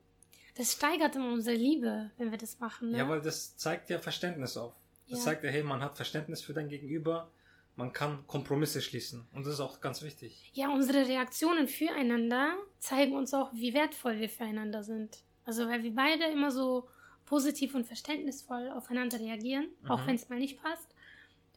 Das 0.57 0.73
steigert 0.73 1.15
immer 1.15 1.31
unsere 1.31 1.55
Liebe, 1.55 2.11
wenn 2.17 2.29
wir 2.31 2.37
das 2.37 2.59
machen. 2.59 2.91
Ne? 2.91 2.97
Ja, 2.97 3.07
weil 3.07 3.21
das 3.21 3.55
zeigt 3.55 3.89
ja 3.89 3.99
Verständnis 3.99 4.57
auf. 4.57 4.73
Das 5.09 5.19
Ja. 5.19 5.25
zeigt 5.25 5.45
ja, 5.45 5.49
hey, 5.49 5.63
man 5.63 5.81
hat 5.81 5.95
Verständnis 5.95 6.41
für 6.41 6.53
dein 6.53 6.67
Gegenüber, 6.67 7.29
man 7.81 7.93
kann 7.93 8.25
Kompromisse 8.27 8.81
schließen. 8.81 9.27
Und 9.33 9.45
das 9.45 9.53
ist 9.55 9.59
auch 9.59 9.81
ganz 9.81 10.01
wichtig. 10.01 10.49
ja, 10.53 10.69
unsere 10.73 11.07
Reaktionen 11.07 11.67
füreinander 11.67 12.53
zeigen 12.79 13.13
uns 13.15 13.33
auch, 13.33 13.51
wie 13.53 13.73
wertvoll 13.73 14.19
wir 14.19 14.29
füreinander 14.29 14.83
sind. 14.83 15.17
Also, 15.45 15.67
weil 15.67 15.81
wir 15.83 15.93
beide 15.95 16.25
immer 16.25 16.51
so 16.51 16.87
positiv 17.25 17.73
und 17.75 17.85
verständnisvoll 17.85 18.69
aufeinander 18.69 19.19
reagieren, 19.19 19.67
auch 19.87 20.01
Mhm. 20.01 20.07
wenn 20.07 20.15
es 20.15 20.29
mal 20.29 20.39
nicht 20.39 20.61
passt. 20.61 20.89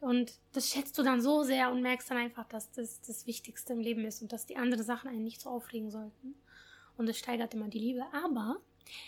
Und 0.00 0.32
das 0.52 0.68
schätzt 0.70 0.96
du 0.98 1.02
dann 1.02 1.20
so 1.20 1.42
sehr 1.44 1.70
und 1.70 1.80
merkst 1.82 2.10
dann 2.10 2.18
einfach, 2.18 2.46
dass 2.48 2.70
das 2.72 3.00
das 3.02 3.26
Wichtigste 3.26 3.72
im 3.72 3.80
Leben 3.80 4.04
ist 4.04 4.22
und 4.22 4.32
dass 4.32 4.46
die 4.46 4.56
anderen 4.56 4.84
Sachen 4.84 5.08
einen 5.08 5.24
nicht 5.24 5.40
so 5.40 5.50
aufregen 5.50 5.90
sollten. 5.90 6.34
Und 6.96 7.08
es 7.08 7.18
steigert 7.18 7.54
immer 7.54 7.68
die 7.68 7.78
Liebe. 7.78 8.04
Aber 8.12 8.60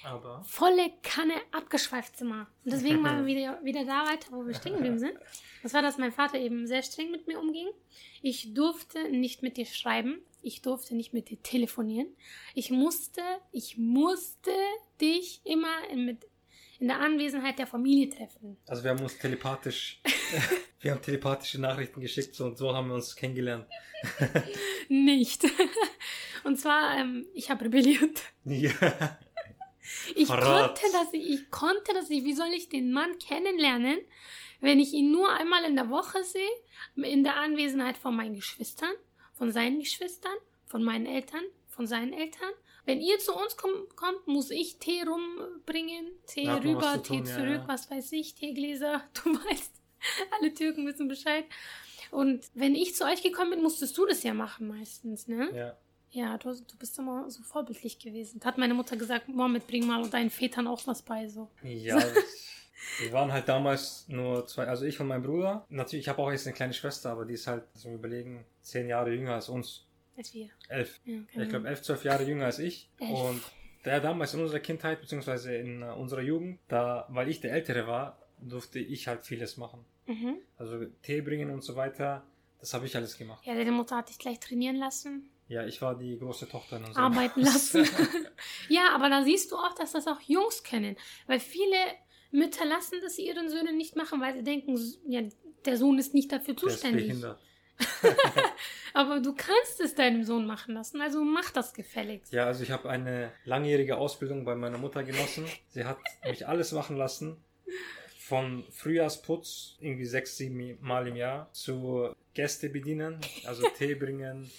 Aber. 0.04 0.42
volle 0.44 0.90
Kanne 1.02 1.34
abgeschweift 1.52 2.16
sind 2.16 2.28
wir. 2.28 2.46
Und 2.64 2.72
deswegen 2.72 3.00
machen 3.00 3.26
wir 3.26 3.36
wieder, 3.36 3.64
wieder 3.64 3.84
da 3.84 4.06
weiter, 4.06 4.28
wo 4.30 4.46
wir 4.46 4.54
stehen 4.60 4.74
geblieben 4.74 4.98
sind. 4.98 5.14
Das 5.62 5.74
war, 5.74 5.82
dass 5.82 5.98
mein 5.98 6.12
Vater 6.12 6.38
eben 6.38 6.66
sehr 6.66 6.82
streng 6.82 7.10
mit 7.10 7.26
mir 7.26 7.40
umging. 7.40 7.68
Ich 8.22 8.54
durfte 8.54 9.10
nicht 9.10 9.42
mit 9.42 9.56
dir 9.56 9.66
schreiben. 9.66 10.20
Ich 10.42 10.62
durfte 10.62 10.94
nicht 10.94 11.12
mit 11.12 11.28
dir 11.28 11.42
telefonieren. 11.42 12.06
Ich 12.54 12.70
musste, 12.70 13.20
ich 13.52 13.76
musste 13.76 14.52
dich 15.00 15.40
immer 15.44 15.88
in, 15.90 16.04
mit, 16.04 16.26
in 16.78 16.88
der 16.88 17.00
Anwesenheit 17.00 17.58
der 17.58 17.66
Familie 17.66 18.10
treffen. 18.10 18.56
Also 18.68 18.84
wir 18.84 18.90
haben 18.90 19.00
uns 19.02 19.18
telepathisch, 19.18 20.00
wir 20.80 20.92
haben 20.92 21.02
telepathische 21.02 21.60
Nachrichten 21.60 22.00
geschickt 22.00 22.34
so, 22.34 22.46
und 22.46 22.56
so 22.56 22.72
haben 22.74 22.88
wir 22.88 22.94
uns 22.94 23.16
kennengelernt. 23.16 23.66
Nicht. 24.88 25.44
Und 26.44 26.60
zwar, 26.60 26.96
ähm, 26.96 27.26
ich 27.34 27.50
habe 27.50 27.64
rebelliert. 27.64 28.22
Ja. 28.44 29.18
Ich 30.14 30.26
Verrat. 30.26 30.80
konnte 30.80 30.92
das 30.92 31.12
nicht, 31.12 31.28
ich 31.28 31.50
konnte 31.50 31.92
das 31.94 32.08
nicht. 32.08 32.24
Wie 32.24 32.34
soll 32.34 32.52
ich 32.52 32.68
den 32.68 32.92
Mann 32.92 33.18
kennenlernen, 33.18 33.98
wenn 34.60 34.80
ich 34.80 34.92
ihn 34.92 35.10
nur 35.10 35.30
einmal 35.32 35.64
in 35.64 35.76
der 35.76 35.90
Woche 35.90 36.22
sehe, 36.24 36.48
in 36.96 37.24
der 37.24 37.36
Anwesenheit 37.36 37.96
von 37.96 38.16
meinen 38.16 38.34
Geschwistern, 38.34 38.92
von 39.34 39.52
seinen 39.52 39.80
Geschwistern, 39.80 40.36
von 40.64 40.82
meinen 40.82 41.06
Eltern, 41.06 41.42
von 41.68 41.86
seinen 41.86 42.12
Eltern? 42.12 42.50
Wenn 42.84 43.00
ihr 43.00 43.18
zu 43.18 43.34
uns 43.34 43.56
komm, 43.56 43.72
kommt, 43.96 44.28
muss 44.28 44.50
ich 44.50 44.78
Tee 44.78 45.02
rumbringen, 45.02 46.08
Tee 46.26 46.48
hat 46.48 46.64
rüber, 46.64 47.02
Tee 47.02 47.18
tun, 47.18 47.26
zurück, 47.26 47.62
ja. 47.62 47.68
was 47.68 47.90
weiß 47.90 48.12
ich, 48.12 48.36
Teegläser, 48.36 49.02
du 49.24 49.34
weißt, 49.34 49.72
alle 50.38 50.54
Türken 50.54 50.86
wissen 50.86 51.08
Bescheid. 51.08 51.44
Und 52.12 52.46
wenn 52.54 52.76
ich 52.76 52.94
zu 52.94 53.04
euch 53.04 53.22
gekommen 53.22 53.50
bin, 53.50 53.62
musstest 53.62 53.98
du 53.98 54.06
das 54.06 54.22
ja 54.22 54.34
machen 54.34 54.68
meistens, 54.68 55.26
ne? 55.26 55.50
ja. 55.52 55.76
Ja, 56.16 56.38
du, 56.38 56.54
du 56.54 56.76
bist 56.78 56.98
immer 56.98 57.30
so 57.30 57.42
vorbildlich 57.42 57.98
gewesen. 57.98 58.40
Da 58.40 58.46
hat 58.46 58.56
meine 58.56 58.72
Mutter 58.72 58.96
gesagt, 58.96 59.28
Mohammed, 59.28 59.66
bring 59.66 59.86
mal 59.86 60.08
deinen 60.08 60.30
Vätern 60.30 60.66
auch 60.66 60.86
was 60.86 61.02
bei. 61.02 61.28
So. 61.28 61.50
Ja, 61.62 61.98
wir 63.00 63.12
waren 63.12 63.30
halt 63.30 63.46
damals 63.50 64.08
nur 64.08 64.46
zwei, 64.46 64.66
also 64.66 64.86
ich 64.86 64.98
und 64.98 65.08
mein 65.08 65.20
Bruder. 65.20 65.66
Natürlich, 65.68 66.06
ich 66.06 66.08
habe 66.08 66.22
auch 66.22 66.30
jetzt 66.30 66.46
eine 66.46 66.56
kleine 66.56 66.72
Schwester, 66.72 67.10
aber 67.10 67.26
die 67.26 67.34
ist 67.34 67.46
halt, 67.46 67.64
wir 67.82 67.92
überlegen, 67.92 68.46
zehn 68.62 68.88
Jahre 68.88 69.12
jünger 69.12 69.34
als 69.34 69.50
uns. 69.50 69.84
Als 70.16 70.32
wir. 70.32 70.48
Elf. 70.70 71.00
Ja, 71.04 71.42
ich 71.42 71.50
glaube, 71.50 71.68
elf, 71.68 71.82
zwölf 71.82 72.02
Jahre 72.02 72.24
jünger 72.24 72.46
als 72.46 72.60
ich. 72.60 72.88
Elf. 72.98 73.10
Und 73.10 73.42
der 73.84 74.00
damals 74.00 74.32
in 74.32 74.40
unserer 74.40 74.60
Kindheit, 74.60 75.02
beziehungsweise 75.02 75.54
in 75.54 75.82
äh, 75.82 75.90
unserer 75.90 76.22
Jugend, 76.22 76.60
da, 76.68 77.06
weil 77.10 77.28
ich 77.28 77.42
der 77.42 77.52
Ältere 77.52 77.86
war, 77.86 78.18
durfte 78.40 78.78
ich 78.78 79.06
halt 79.06 79.26
vieles 79.26 79.58
machen. 79.58 79.84
Mhm. 80.06 80.38
Also 80.56 80.82
Tee 81.02 81.20
bringen 81.20 81.50
und 81.50 81.62
so 81.62 81.76
weiter, 81.76 82.22
das 82.58 82.72
habe 82.72 82.86
ich 82.86 82.96
alles 82.96 83.18
gemacht. 83.18 83.44
Ja, 83.44 83.54
deine 83.54 83.72
Mutter 83.72 83.96
hat 83.96 84.08
dich 84.08 84.18
gleich 84.18 84.40
trainieren 84.40 84.76
lassen, 84.76 85.28
Ja, 85.48 85.64
ich 85.64 85.80
war 85.80 85.96
die 85.96 86.18
große 86.18 86.48
Tochter 86.48 86.78
in 86.78 86.84
unserem 86.84 87.04
arbeiten 87.04 87.40
lassen. 87.42 87.88
ja, 88.68 88.90
aber 88.94 89.08
da 89.08 89.22
siehst 89.22 89.52
du 89.52 89.56
auch, 89.56 89.74
dass 89.74 89.92
das 89.92 90.06
auch 90.08 90.20
Jungs 90.20 90.64
können. 90.64 90.96
Weil 91.26 91.38
viele 91.38 91.76
Mütter 92.32 92.64
lassen 92.64 92.96
das 93.02 93.18
ihren 93.18 93.48
Söhnen 93.48 93.76
nicht 93.76 93.94
machen, 93.96 94.20
weil 94.20 94.34
sie 94.34 94.42
denken, 94.42 94.76
ja, 95.08 95.22
der 95.64 95.76
Sohn 95.76 95.98
ist 95.98 96.14
nicht 96.14 96.32
dafür 96.32 96.54
Der 96.54 96.56
zuständig. 96.56 97.06
behindert. 97.06 97.40
Aber 98.94 99.20
du 99.20 99.34
kannst 99.34 99.80
es 99.80 99.94
deinem 99.94 100.24
Sohn 100.24 100.46
machen 100.46 100.74
lassen, 100.74 101.00
also 101.00 101.22
mach 101.22 101.50
das 101.50 101.74
gefälligst. 101.74 102.32
Ja, 102.32 102.46
also 102.46 102.62
ich 102.62 102.70
habe 102.70 102.88
eine 102.88 103.30
langjährige 103.44 103.98
Ausbildung 103.98 104.44
bei 104.44 104.54
meiner 104.54 104.78
Mutter 104.78 105.04
genossen. 105.04 105.44
Sie 105.68 105.84
hat 105.84 105.98
mich 106.24 106.48
alles 106.48 106.72
machen 106.72 106.96
lassen. 106.96 107.36
Von 108.18 108.64
Frühjahrsputz, 108.70 109.76
irgendwie 109.80 110.06
sechs, 110.06 110.36
sieben 110.36 110.78
Mal 110.80 111.06
im 111.06 111.14
Jahr, 111.16 111.52
zu 111.52 112.12
Gäste 112.34 112.68
bedienen, 112.70 113.20
also 113.44 113.68
Tee 113.76 113.94
bringen. 113.94 114.50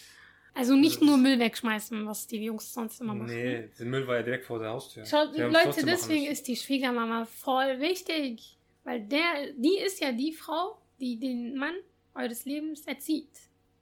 Also 0.58 0.76
nicht 0.76 1.02
Das 1.02 1.08
nur 1.08 1.18
Müll 1.18 1.38
wegschmeißen, 1.38 2.08
was 2.08 2.26
die 2.26 2.44
Jungs 2.44 2.74
sonst 2.74 3.00
immer 3.00 3.14
machen. 3.14 3.30
Nee, 3.30 3.70
der 3.78 3.86
Müll 3.86 4.08
war 4.08 4.16
ja 4.16 4.24
direkt 4.24 4.46
vor 4.46 4.58
der 4.58 4.70
Haustür. 4.70 5.06
Schaut, 5.06 5.38
Leute, 5.38 5.86
deswegen 5.86 6.26
ist 6.26 6.48
die 6.48 6.56
Schwiegermama 6.56 7.26
voll 7.26 7.80
wichtig. 7.80 8.58
Weil 8.84 9.02
der, 9.02 9.52
die 9.56 9.78
ist 9.78 10.02
ja 10.02 10.12
die 10.12 10.34
Frau, 10.34 10.82
die 11.00 11.20
den 11.20 11.56
Mann 11.58 11.76
eures 12.16 12.46
Lebens 12.46 12.88
erzieht. 12.88 13.30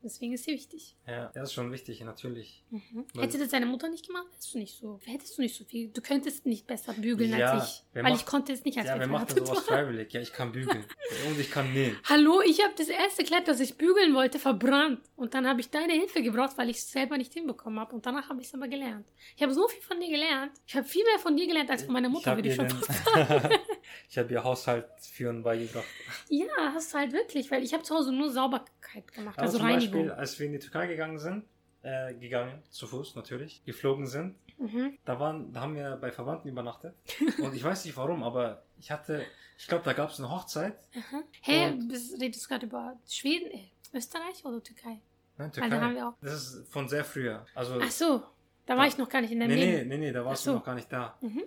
Deswegen 0.05 0.33
ist 0.33 0.43
sie 0.43 0.51
wichtig. 0.51 0.95
Ja, 1.07 1.31
das 1.33 1.49
ist 1.49 1.53
schon 1.53 1.71
wichtig, 1.71 1.99
natürlich. 2.01 2.63
Mhm. 2.69 3.07
Hätte 3.19 3.39
das 3.39 3.49
deine 3.49 3.65
Mutter 3.65 3.89
nicht 3.89 4.05
gemacht, 4.05 4.27
hättest 4.31 4.53
du 4.53 4.59
nicht 4.59 4.77
so. 4.77 4.99
Hättest 5.03 5.35
du 5.35 5.41
nicht 5.41 5.55
so 5.57 5.63
viel. 5.65 5.87
Du 5.89 5.99
könntest 5.99 6.45
nicht 6.45 6.67
besser 6.67 6.93
bügeln 6.93 7.31
Ja, 7.35 7.53
als 7.53 7.69
ich. 7.69 7.83
Weil 7.95 8.03
macht- 8.03 8.15
ich 8.21 8.25
konnte 8.27 8.53
es 8.53 8.63
nicht 8.63 8.77
als 8.77 8.85
Ja, 8.87 8.93
wir 8.93 8.99
wer 8.99 9.07
macht 9.07 9.35
denn 9.35 9.43
sowas 9.43 9.63
freiwillig? 9.63 10.13
Ja, 10.13 10.21
ich 10.21 10.31
kann 10.31 10.51
bügeln. 10.51 10.85
Und 11.27 11.39
ich 11.39 11.49
kann 11.49 11.73
nähen. 11.73 11.97
Hallo, 12.03 12.39
ich 12.45 12.63
habe 12.63 12.73
das 12.77 12.87
erste 12.89 13.23
Kleid, 13.23 13.47
das 13.47 13.59
ich 13.59 13.77
bügeln 13.77 14.13
wollte, 14.13 14.37
verbrannt. 14.37 14.99
Und 15.15 15.33
dann 15.33 15.47
habe 15.47 15.59
ich 15.59 15.71
deine 15.71 15.93
Hilfe 15.93 16.21
gebraucht, 16.21 16.55
weil 16.55 16.69
ich 16.69 16.77
es 16.77 16.91
selber 16.91 17.17
nicht 17.17 17.33
hinbekommen 17.33 17.79
habe. 17.79 17.95
Und 17.95 18.05
danach 18.05 18.29
habe 18.29 18.41
ich 18.41 18.47
es 18.47 18.53
aber 18.53 18.67
gelernt. 18.67 19.07
Ich 19.35 19.41
habe 19.41 19.55
so 19.55 19.67
viel 19.67 19.81
von 19.81 19.99
dir 19.99 20.09
gelernt. 20.11 20.51
Ich 20.67 20.75
habe 20.75 20.85
viel 20.87 21.03
mehr 21.03 21.17
von 21.17 21.35
dir 21.35 21.47
gelernt 21.47 21.71
als 21.71 21.81
von 21.81 21.93
meiner 21.93 22.09
Mutter, 22.09 22.35
würde 22.35 22.49
ich 22.49 22.55
schon 22.55 22.69
sagen. 22.69 23.49
ich 24.09 24.17
habe 24.19 24.31
ihr 24.31 24.43
Haushalt 24.43 24.85
führen 25.01 25.41
beigebracht. 25.41 25.85
Ja, 26.29 26.45
hast 26.75 26.93
du 26.93 26.99
halt 26.99 27.11
wirklich, 27.11 27.49
weil 27.49 27.63
ich 27.63 27.73
habe 27.73 27.81
zu 27.81 27.95
Hause 27.95 28.11
nur 28.11 28.29
Sauberkeit 28.29 29.11
gemacht, 29.13 29.39
also 29.39 29.57
zum 29.57 29.65
Reinigung. 29.65 29.94
Beispiel, 29.95 30.11
als 30.11 30.39
wir 30.39 30.45
in 30.47 30.53
die 30.53 30.59
Türkei 30.59 30.87
gegangen 30.87 31.19
sind, 31.19 31.45
äh, 31.83 32.13
gegangen, 32.15 32.61
zu 32.69 32.87
Fuß 32.87 33.15
natürlich, 33.15 33.63
geflogen 33.65 34.07
sind, 34.07 34.35
Mhm. 34.57 34.97
da 35.03 35.19
waren, 35.19 35.51
da 35.51 35.59
haben 35.61 35.75
wir 35.75 35.97
bei 35.97 36.11
Verwandten 36.11 36.47
übernachtet. 36.47 36.95
Und 37.39 37.53
ich 37.53 37.63
weiß 37.63 37.83
nicht 37.85 37.97
warum, 37.97 38.23
aber 38.23 38.63
ich 38.79 38.89
hatte, 38.89 39.25
ich 39.57 39.67
glaube, 39.67 39.83
da 39.83 39.91
gab 39.93 40.09
es 40.11 40.19
eine 40.19 40.29
Hochzeit. 40.31 40.77
Aha. 40.97 41.21
Hey, 41.41 41.73
bist- 41.89 42.19
redest 42.21 42.45
du 42.45 42.47
gerade 42.49 42.65
über 42.65 42.97
Schweden, 43.07 43.51
äh, 43.51 43.67
Österreich 43.93 44.43
oder 44.45 44.63
Türkei? 44.63 45.01
Nein, 45.37 45.51
Weil 45.57 45.69
da 45.69 45.75
haben 45.81 45.89
Türkei. 45.89 45.95
wir 45.95 46.07
auch. 46.07 46.13
Das 46.21 46.33
ist 46.53 46.71
von 46.71 46.87
sehr 46.87 47.03
früher. 47.03 47.45
Also, 47.53 47.79
Ach 47.81 47.91
so, 47.91 48.23
da 48.65 48.77
war 48.77 48.83
Ja. 48.85 48.87
ich 48.91 48.97
noch 48.97 49.09
gar 49.09 49.19
nicht 49.21 49.31
in 49.31 49.39
der 49.39 49.49
nee, 49.49 49.55
nee, 49.55 49.65
Nähe. 49.65 49.85
nee, 49.85 49.97
nee, 49.97 50.11
da 50.13 50.23
warst 50.23 50.43
so. 50.45 50.51
du 50.51 50.57
noch 50.59 50.63
gar 50.65 50.75
nicht 50.75 50.91
da. 50.91 51.17
Mhm. 51.21 51.43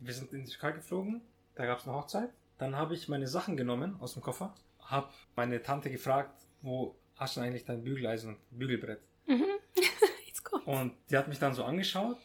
Wir 0.00 0.14
sind 0.14 0.32
in 0.32 0.44
die 0.44 0.50
Türkei 0.50 0.72
geflogen, 0.72 1.20
da 1.54 1.66
gab 1.66 1.78
es 1.78 1.86
eine 1.86 1.94
Hochzeit. 1.94 2.30
Dann 2.58 2.74
habe 2.76 2.94
ich 2.94 3.08
meine 3.08 3.28
Sachen 3.28 3.58
genommen 3.58 3.96
aus 4.00 4.14
dem 4.14 4.22
Koffer, 4.22 4.54
habe 4.80 5.08
meine 5.36 5.62
Tante 5.62 5.90
gefragt, 5.90 6.34
wo 6.62 6.96
hast 7.16 7.36
du 7.36 7.40
eigentlich 7.40 7.64
dein 7.64 7.82
Bügeleisen 7.82 8.30
und 8.30 8.58
Bügelbrett? 8.58 9.00
Mhm. 9.26 9.44
Jetzt 10.26 10.44
kommt. 10.44 10.66
Und 10.66 10.92
die 11.10 11.16
hat 11.16 11.28
mich 11.28 11.38
dann 11.38 11.54
so 11.54 11.64
angeschaut, 11.64 12.16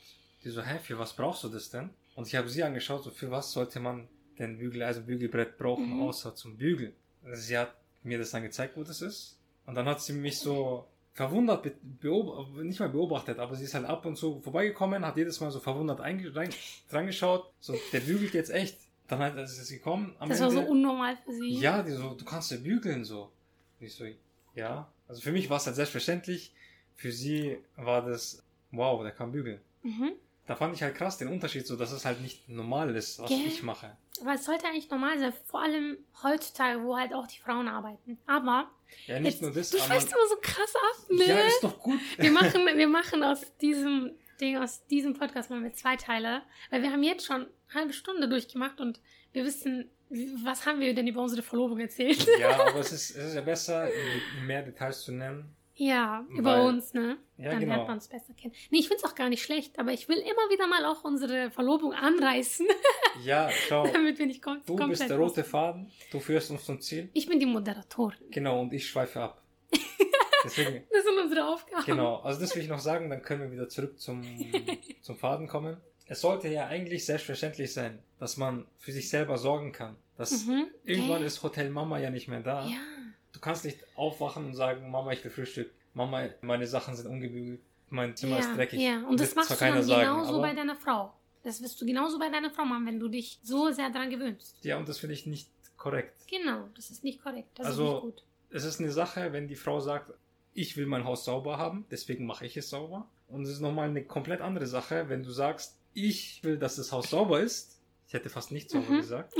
die 0.44 0.50
so, 0.50 0.62
hä, 0.62 0.80
für 0.80 0.98
was 1.00 1.14
brauchst 1.14 1.44
du 1.44 1.50
das 1.50 1.70
denn? 1.70 1.90
Und 2.16 2.28
ich 2.28 2.36
habe 2.36 2.50
sie 2.50 2.64
angeschaut, 2.64 3.04
so, 3.04 3.10
für 3.10 3.32
was 3.32 3.52
sollte 3.52 3.80
man 3.80 4.08
denn 4.40 4.58
Bügeleisen, 4.58 5.06
Bügelbrett 5.06 5.58
brauchen, 5.58 5.96
Mhm. 5.98 6.02
außer 6.04 6.36
zum 6.36 6.58
Bügeln? 6.58 6.94
Also 7.24 7.42
sie 7.42 7.58
hat 7.58 7.74
mir 8.04 8.18
das 8.18 8.32
dann 8.32 8.42
gezeigt, 8.44 8.76
wo 8.78 8.84
das 8.84 9.02
ist. 9.02 9.38
Und 9.66 9.76
dann 9.76 9.86
hat 9.86 10.02
sie 10.02 10.14
mich 10.14 10.40
so 10.40 10.88
verwundert, 11.14 11.66
nicht 12.56 12.80
mal 12.80 12.90
beobachtet, 12.90 13.38
aber 13.38 13.56
sie 13.56 13.66
ist 13.66 13.74
halt 13.74 13.86
ab 13.86 14.06
und 14.06 14.16
zu 14.18 14.40
vorbeigekommen, 14.42 15.06
hat 15.06 15.18
jedes 15.18 15.40
Mal 15.40 15.52
so 15.52 15.60
verwundert 15.60 16.00
einge- 16.02 16.34
rein- 16.36 16.54
drangeschaut, 16.90 17.52
so, 17.60 17.78
der 17.94 18.00
bügelt 18.00 18.34
jetzt 18.34 18.50
echt. 18.50 18.78
Dann 19.08 19.20
hat 19.20 19.38
ist 19.38 19.58
es 19.60 19.70
gekommen 19.70 20.16
Das 20.26 20.40
war 20.40 20.50
Ende. 20.50 20.62
so 20.64 20.72
unnormal 20.72 21.18
für 21.26 21.34
sie. 21.34 21.56
Ja, 21.60 21.84
die 21.84 21.92
so, 21.92 22.14
du 22.14 22.24
kannst 22.24 22.50
ja 22.52 22.58
bügeln 22.58 23.04
so. 23.04 23.24
Und 23.80 23.86
ich 23.86 23.94
so, 23.94 24.06
ja. 24.56 24.92
Also 25.08 25.22
für 25.22 25.32
mich 25.32 25.50
war 25.50 25.58
es 25.58 25.66
halt 25.66 25.76
selbstverständlich. 25.76 26.54
Für 26.96 27.12
sie 27.12 27.58
war 27.76 28.06
das, 28.06 28.44
wow, 28.72 29.02
der 29.02 29.12
kann 29.12 29.32
bügeln. 29.32 29.60
Mhm. 29.84 30.14
Da 30.48 30.56
fand 30.56 30.76
ich 30.76 30.84
halt 30.84 30.96
krass 30.96 31.18
den 31.18 31.28
Unterschied, 31.30 31.66
so 31.66 31.76
dass 31.76 31.92
es 31.92 32.06
halt 32.06 32.22
nicht 32.22 32.50
normal 32.50 32.96
ist, 32.96 33.20
was 33.20 33.30
Gell? 33.30 33.46
ich 33.46 33.64
mache. 33.64 33.96
Aber 34.22 34.34
es 34.34 34.46
sollte 34.46 34.66
eigentlich 34.66 34.90
normal 34.90 35.18
sein, 35.20 35.34
vor 35.46 35.62
allem 35.62 35.98
heutzutage, 36.24 36.84
wo 36.84 36.98
halt 36.98 37.14
auch 37.14 37.28
die 37.28 37.40
Frauen 37.40 37.68
arbeiten. 37.68 38.18
Aber 38.26 38.70
Ja, 39.08 39.20
nicht 39.20 39.34
jetzt, 39.34 39.42
nur 39.42 39.52
das, 39.52 39.70
du 39.70 39.78
schweißt 39.78 40.12
immer 40.12 40.28
so 40.28 40.36
krass 40.42 40.74
ab, 40.76 41.10
ne? 41.10 41.26
ja, 41.26 41.40
ist 41.40 41.64
doch 41.64 41.80
gut. 41.80 42.00
wir 42.18 42.32
machen, 42.34 42.66
wir 42.66 42.88
machen 42.88 43.24
aus 43.24 43.42
diesem 43.58 44.12
Ding, 44.40 44.58
aus 44.58 44.86
diesem 44.88 45.14
Podcast 45.14 45.50
machen 45.50 45.64
wir 45.64 45.74
zwei 45.74 45.96
Teile, 45.96 46.42
weil 46.70 46.82
wir 46.82 46.92
haben 46.92 47.04
jetzt 47.04 47.26
schon 47.26 47.42
eine 47.42 47.74
halbe 47.74 47.94
Stunde 47.94 48.28
durchgemacht 48.28 48.82
und 48.82 49.00
wir 49.34 49.46
wissen, 49.46 49.90
was 50.44 50.66
haben 50.66 50.80
wir 50.80 50.94
denn 50.94 51.08
über 51.08 51.22
unsere 51.22 51.42
Verlobung 51.42 51.80
erzählt? 51.80 52.26
ja, 52.40 52.50
aber 52.68 52.80
es 52.80 52.92
ist, 52.92 53.12
es 53.12 53.26
ist 53.30 53.36
ja 53.36 53.42
besser, 53.42 53.88
mehr 54.46 54.62
Details 54.64 55.02
zu 55.02 55.12
nennen. 55.12 55.56
Ja, 55.76 56.26
über 56.30 56.58
Weil- 56.58 56.66
uns, 56.68 56.94
ne? 56.94 57.18
Ja, 57.38 57.52
Dann 57.52 57.62
genau. 57.62 57.74
lernt 57.76 57.88
man 57.88 57.98
uns 57.98 58.08
besser 58.08 58.34
kennen. 58.34 58.54
Nee, 58.70 58.80
ich 58.80 58.88
find's 58.88 59.04
auch 59.04 59.16
gar 59.16 59.30
nicht 59.30 59.42
schlecht, 59.42 59.80
aber 59.80 59.92
ich 59.94 60.08
will 60.10 60.18
immer 60.18 60.50
wieder 60.52 60.68
mal 60.68 60.86
auch 60.86 61.04
unsere 61.04 61.50
Verlobung 61.50 61.94
anreißen, 61.94 62.68
Ja, 63.26 63.50
schau, 63.50 63.88
damit 63.94 64.20
wir 64.20 64.26
nicht 64.28 64.42
kom 64.44 64.58
du 64.66 64.76
komplett 64.76 65.00
bist 65.00 65.10
der 65.10 65.18
rote 65.18 65.44
Faden, 65.44 65.90
du 66.12 66.20
führst 66.20 66.52
uns 66.52 66.66
zum 66.66 66.80
Ziel. 66.82 67.10
Ich 67.14 67.26
bin 67.28 67.40
die 67.40 67.46
Moderatorin. 67.46 68.18
Genau, 68.30 68.62
und 68.62 68.74
ich 68.74 68.88
schweife 68.88 69.22
ab. 69.22 69.42
Deswegen, 70.44 70.84
Das 70.92 71.04
sind 71.04 71.18
unsere 71.20 71.48
Aufgaben. 71.48 71.86
Genau, 71.86 72.18
also 72.18 72.40
das 72.42 72.56
will 72.56 72.62
ich 72.64 72.70
noch 72.70 72.80
sagen, 72.80 73.10
dann 73.10 73.22
können 73.22 73.42
wir 73.42 73.52
wieder 73.52 73.70
zurück 73.70 74.00
zum, 74.00 74.24
zum 75.02 75.18
Faden 75.18 75.48
kommen. 75.48 75.78
Es 76.12 76.20
sollte 76.20 76.50
ja 76.50 76.68
eigentlich 76.68 77.06
selbstverständlich 77.06 77.72
sein, 77.74 78.00
dass 78.20 78.36
man 78.36 78.66
für 78.80 78.92
sich 78.92 79.10
selber 79.10 79.38
sorgen 79.38 79.72
kann. 79.72 79.96
Dass 80.18 80.46
Mhm. 80.46 80.68
irgendwann 80.84 81.18
Okay. 81.18 81.26
ist 81.28 81.42
Hotel 81.42 81.70
Mama 81.70 82.00
ja 82.00 82.10
nicht 82.10 82.28
mehr 82.28 82.42
da. 82.42 82.66
Ja. 82.66 82.76
Du 83.32 83.40
kannst 83.40 83.64
nicht 83.64 83.80
aufwachen 83.96 84.46
und 84.48 84.54
sagen, 84.56 84.92
Mama, 84.92 85.14
ich 85.14 85.24
will 85.24 85.32
Frühstück. 85.32 85.72
Mama, 85.94 86.28
meine 86.42 86.68
Sachen 86.68 86.98
sind 86.98 87.08
ungebügelt. 87.08 87.62
Mein 87.90 88.16
Zimmer 88.18 88.40
ja, 88.40 88.40
ist 88.42 88.58
dreckig. 88.58 88.80
Ja, 88.82 89.04
und 89.08 89.20
das 89.22 89.30
wird 89.30 89.36
machst 89.38 89.52
du 89.52 89.56
dann 89.56 89.88
genauso 89.88 90.42
bei 90.42 90.54
deiner 90.54 90.76
Frau. 90.76 91.14
Das 91.44 91.62
wirst 91.64 91.80
du 91.82 91.86
genauso 91.86 92.20
bei 92.20 92.30
deiner 92.30 92.52
Frau 92.52 92.66
machen, 92.66 92.86
wenn 92.88 93.00
du 93.00 93.08
dich 93.08 93.40
so 93.42 93.72
sehr 93.72 93.90
daran 93.90 94.10
gewöhnst. 94.10 94.58
Ja, 94.64 94.78
und 94.78 94.90
das 94.90 94.98
finde 95.00 95.14
ich 95.14 95.26
nicht 95.26 95.50
korrekt. 95.78 96.14
Genau, 96.30 96.68
das 96.76 96.92
ist 96.92 97.06
nicht 97.06 97.24
korrekt. 97.24 97.48
Das 97.56 97.68
Also- 97.68 97.86
ist 97.88 97.92
nicht 97.94 98.02
gut. 98.16 98.24
Es 98.50 98.64
ist 98.66 98.80
eine 98.82 98.92
Sache, 98.92 99.32
wenn 99.32 99.48
die 99.48 99.56
Frau 99.56 99.80
sagt, 99.80 100.12
ich 100.54 100.76
will 100.76 100.86
mein 100.88 101.06
Haus 101.06 101.24
sauber 101.24 101.58
haben, 101.58 101.86
deswegen 101.90 102.26
mache 102.26 102.46
ich 102.46 102.58
es 102.58 102.70
sauber. 102.70 103.08
Und 103.30 103.44
es 103.44 103.50
ist 103.52 103.62
nochmal 103.62 103.88
eine 103.90 104.04
komplett 104.04 104.42
andere 104.42 104.68
Sache, 104.68 105.08
wenn 105.08 105.24
du 105.24 105.32
sagst, 105.32 105.78
ich 105.94 106.44
will, 106.44 106.58
dass 106.58 106.76
das 106.78 106.92
Haus 106.92 107.10
sauber 107.10 107.40
ist. 107.42 107.80
Ich 108.08 108.14
hätte 108.14 108.30
fast 108.30 108.52
nicht 108.52 108.70
sauber 108.70 108.90
Mhm. 108.92 108.98
gesagt. 108.98 109.34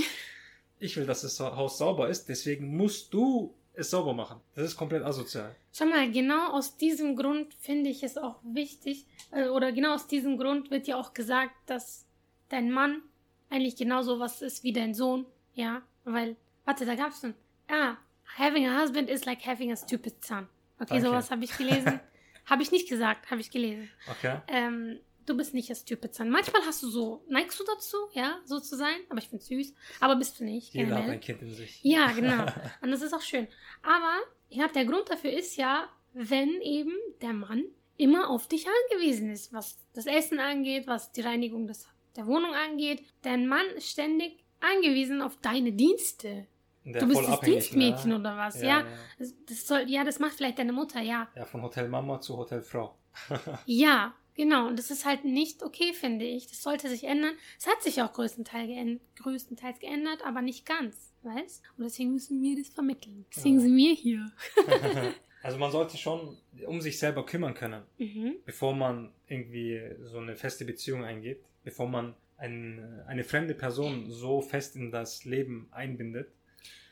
Ich 0.80 0.96
will, 0.98 1.06
dass 1.06 1.22
das 1.22 1.40
Haus 1.40 1.78
sauber 1.78 2.10
ist, 2.10 2.28
deswegen 2.30 2.76
musst 2.76 3.14
du 3.14 3.54
es 3.74 3.90
sauber 3.92 4.14
machen. 4.14 4.42
Das 4.56 4.66
ist 4.66 4.76
komplett 4.76 5.04
asozial. 5.04 5.56
Schau 5.74 5.86
mal, 5.86 6.12
genau 6.12 6.52
aus 6.54 6.76
diesem 6.78 7.16
Grund 7.16 7.54
finde 7.54 7.90
ich 7.90 8.04
es 8.04 8.18
auch 8.18 8.40
wichtig, 8.44 9.06
äh, 9.32 9.48
oder 9.48 9.72
genau 9.72 9.94
aus 9.94 10.08
diesem 10.08 10.38
Grund 10.38 10.72
wird 10.72 10.88
ja 10.88 10.98
auch 10.98 11.14
gesagt, 11.14 11.54
dass 11.68 12.06
dein 12.50 12.72
Mann 12.72 13.02
eigentlich 13.50 13.76
genauso 13.76 14.20
was 14.20 14.42
ist 14.42 14.64
wie 14.64 14.74
dein 14.74 14.94
Sohn. 14.94 15.26
Ja, 15.54 15.82
weil, 16.04 16.36
warte, 16.66 16.86
da 16.86 16.96
gab's 16.96 17.24
ein, 17.24 17.34
ah, 17.70 17.96
having 18.38 18.68
a 18.68 18.82
husband 18.82 19.10
is 19.10 19.26
like 19.26 19.46
having 19.46 19.72
a 19.72 19.76
stupid 19.76 20.24
son. 20.24 20.48
Okay, 20.80 20.96
Danke. 20.96 21.06
sowas 21.08 21.32
habe 21.32 21.44
ich 21.44 21.56
gelesen. 21.58 22.00
habe 22.46 22.64
ich 22.64 22.72
nicht 22.72 22.90
gesagt, 22.90 23.30
habe 23.30 23.40
ich 23.40 23.52
gelesen. 23.52 23.90
Okay? 24.10 24.40
ähm, 24.48 25.00
du 25.26 25.38
bist 25.38 25.54
nicht 25.54 25.72
a 25.72 25.76
stupid 25.76 26.14
son. 26.14 26.30
Manchmal 26.30 26.62
hast 26.66 26.82
du 26.84 26.90
so, 26.90 27.24
neigst 27.30 27.60
du 27.60 27.64
dazu, 27.64 27.98
ja, 28.14 28.40
so 28.46 28.60
zu 28.60 28.76
sein, 28.76 28.96
aber 29.10 29.20
ich 29.20 29.28
finde 29.28 29.44
süß, 29.44 29.74
aber 30.00 30.16
bist 30.16 30.40
du 30.40 30.44
nicht, 30.44 30.74
Jeder 30.74 30.88
hat 30.88 30.96
generell. 30.96 31.14
ein 31.14 31.20
Kind 31.22 31.42
in 31.42 31.54
sich. 31.54 31.80
Ja, 31.84 32.12
genau. 32.16 32.46
Und 32.82 32.92
das 32.92 33.02
ist 33.02 33.14
auch 33.14 33.22
schön. 33.22 33.48
Aber, 33.82 34.20
ja, 34.50 34.68
der 34.68 34.86
Grund 34.86 35.10
dafür 35.10 35.32
ist 35.32 35.56
ja, 35.58 35.88
wenn 36.14 36.62
eben 36.62 36.94
der 37.22 37.34
Mann 37.34 37.64
immer 37.98 38.30
auf 38.30 38.48
dich 38.48 38.66
angewiesen 38.68 39.30
ist, 39.32 39.54
was 39.54 39.78
das 39.94 40.08
Essen 40.08 40.40
angeht, 40.40 40.88
was 40.88 41.12
die 41.12 41.22
Reinigung 41.22 41.68
des, 41.68 41.88
der 42.16 42.26
Wohnung 42.26 42.54
angeht. 42.54 43.04
Dein 43.22 43.48
Mann 43.48 43.66
ist 43.76 43.90
ständig 43.90 44.44
angewiesen 44.60 45.22
auf 45.22 45.38
deine 45.38 45.72
Dienste. 45.72 46.48
Der 46.84 47.02
du 47.02 47.08
bist 47.08 47.22
das 47.22 47.30
abhängig, 47.30 47.70
Dienstmädchen 47.70 48.10
ne? 48.10 48.20
oder 48.20 48.38
was? 48.38 48.60
Ja, 48.60 48.68
Ja, 48.68 48.80
ja. 48.80 48.88
Das, 49.20 49.34
das 49.48 49.68
soll, 49.68 49.82
ja, 49.88 50.04
das 50.04 50.18
macht 50.18 50.34
vielleicht 50.34 50.58
deine 50.58 50.74
Mutter, 50.74 51.00
ja. 51.00 51.28
Ja, 51.36 51.46
von 51.46 51.62
Hotel 51.62 51.88
Mama 51.88 52.20
zu 52.20 52.38
Hotel 52.38 52.62
Frau. 52.64 52.98
Ja, 53.66 54.16
genau. 54.42 54.68
Und 54.68 54.78
das 54.80 54.90
ist 54.92 55.06
halt 55.06 55.24
nicht 55.24 55.62
okay, 55.64 55.94
finde 55.94 56.26
ich. 56.26 56.48
Das 56.48 56.62
sollte 56.64 56.90
sich 56.90 57.04
ändern. 57.04 57.34
Es 57.60 57.68
hat 57.68 57.82
sich 57.84 58.02
auch 58.02 58.12
größtenteils, 58.14 58.68
geänd 58.68 59.02
größtenteils 59.18 59.80
geändert, 59.80 60.22
aber 60.26 60.42
nicht 60.42 60.66
ganz, 60.66 61.14
weißt? 61.24 61.62
Und 61.78 61.84
deswegen 61.84 62.12
müssen 62.14 62.42
wir 62.42 62.58
das 62.58 62.70
vermitteln. 62.70 63.26
Deswegen 63.36 63.56
Ja. 63.56 63.62
sind 63.62 63.76
wir 63.78 63.94
hier. 63.94 64.32
also 65.44 65.58
man 65.58 65.72
sollte 65.72 65.98
schon 65.98 66.38
um 66.66 66.82
sich 66.82 66.98
selber 67.00 67.26
kümmern 67.26 67.54
können, 67.54 67.84
Mhm. 67.98 68.36
bevor 68.46 68.74
man 68.76 69.12
irgendwie 69.28 69.80
so 70.04 70.18
eine 70.18 70.36
feste 70.36 70.66
Beziehung 70.66 71.04
eingeht, 71.04 71.40
bevor 71.64 71.88
man 71.88 72.16
ein, 72.38 73.02
eine 73.08 73.24
fremde 73.24 73.54
Person 73.54 74.10
so 74.10 74.42
fest 74.42 74.76
in 74.76 74.92
das 74.92 75.26
Leben 75.26 75.68
einbindet. 75.72 76.30